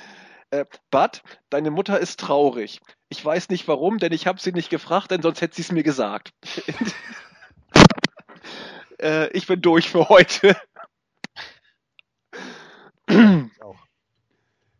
äh, 0.50 0.64
Bud, 0.90 1.22
deine 1.48 1.70
Mutter 1.70 1.98
ist 1.98 2.20
traurig. 2.20 2.80
Ich 3.08 3.24
weiß 3.24 3.48
nicht 3.48 3.66
warum, 3.68 3.98
denn 3.98 4.12
ich 4.12 4.26
habe 4.26 4.40
sie 4.40 4.52
nicht 4.52 4.70
gefragt, 4.70 5.10
denn 5.10 5.22
sonst 5.22 5.40
hätte 5.40 5.56
sie 5.56 5.62
es 5.62 5.72
mir 5.72 5.82
gesagt. 5.82 6.32
äh, 9.00 9.28
ich 9.30 9.46
bin 9.46 9.60
durch 9.60 9.88
für 9.88 10.08
heute. 10.08 10.56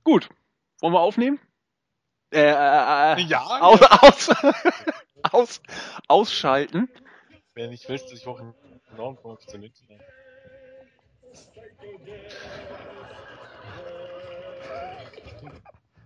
Gut. 0.04 0.28
Wollen 0.80 0.94
wir 0.94 1.00
aufnehmen? 1.00 1.40
Äh, 2.32 2.40
äh, 2.42 3.20
äh, 3.20 3.20
Ja, 3.22 3.42
aus, 3.42 3.80
aus, 3.82 4.30
aus, 5.32 5.62
ausschalten. 6.08 6.88
Wenn 7.54 7.72
ich 7.72 7.88
willst, 7.88 8.06
dass 8.06 8.18
ich 8.18 8.24
komme, 8.24 8.54
zu 9.46 9.58
München. 9.58 9.88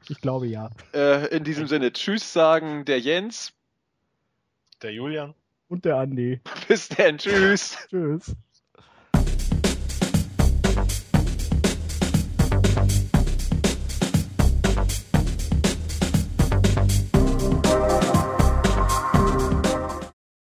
Ich 0.09 0.21
glaube 0.21 0.47
ja. 0.47 0.71
Äh, 0.93 1.35
in 1.35 1.45
diesem 1.45 1.67
Sinne, 1.67 1.93
Tschüss 1.93 2.33
sagen 2.33 2.85
der 2.85 3.01
Jens. 3.01 3.53
Der 4.83 4.93
Julian. 4.93 5.35
Und 5.69 5.85
der 5.85 5.97
Andi. 5.97 6.41
Bis 6.69 6.89
dann, 6.89 7.19
Tschüss. 7.19 7.77
Tschüss. 7.89 8.35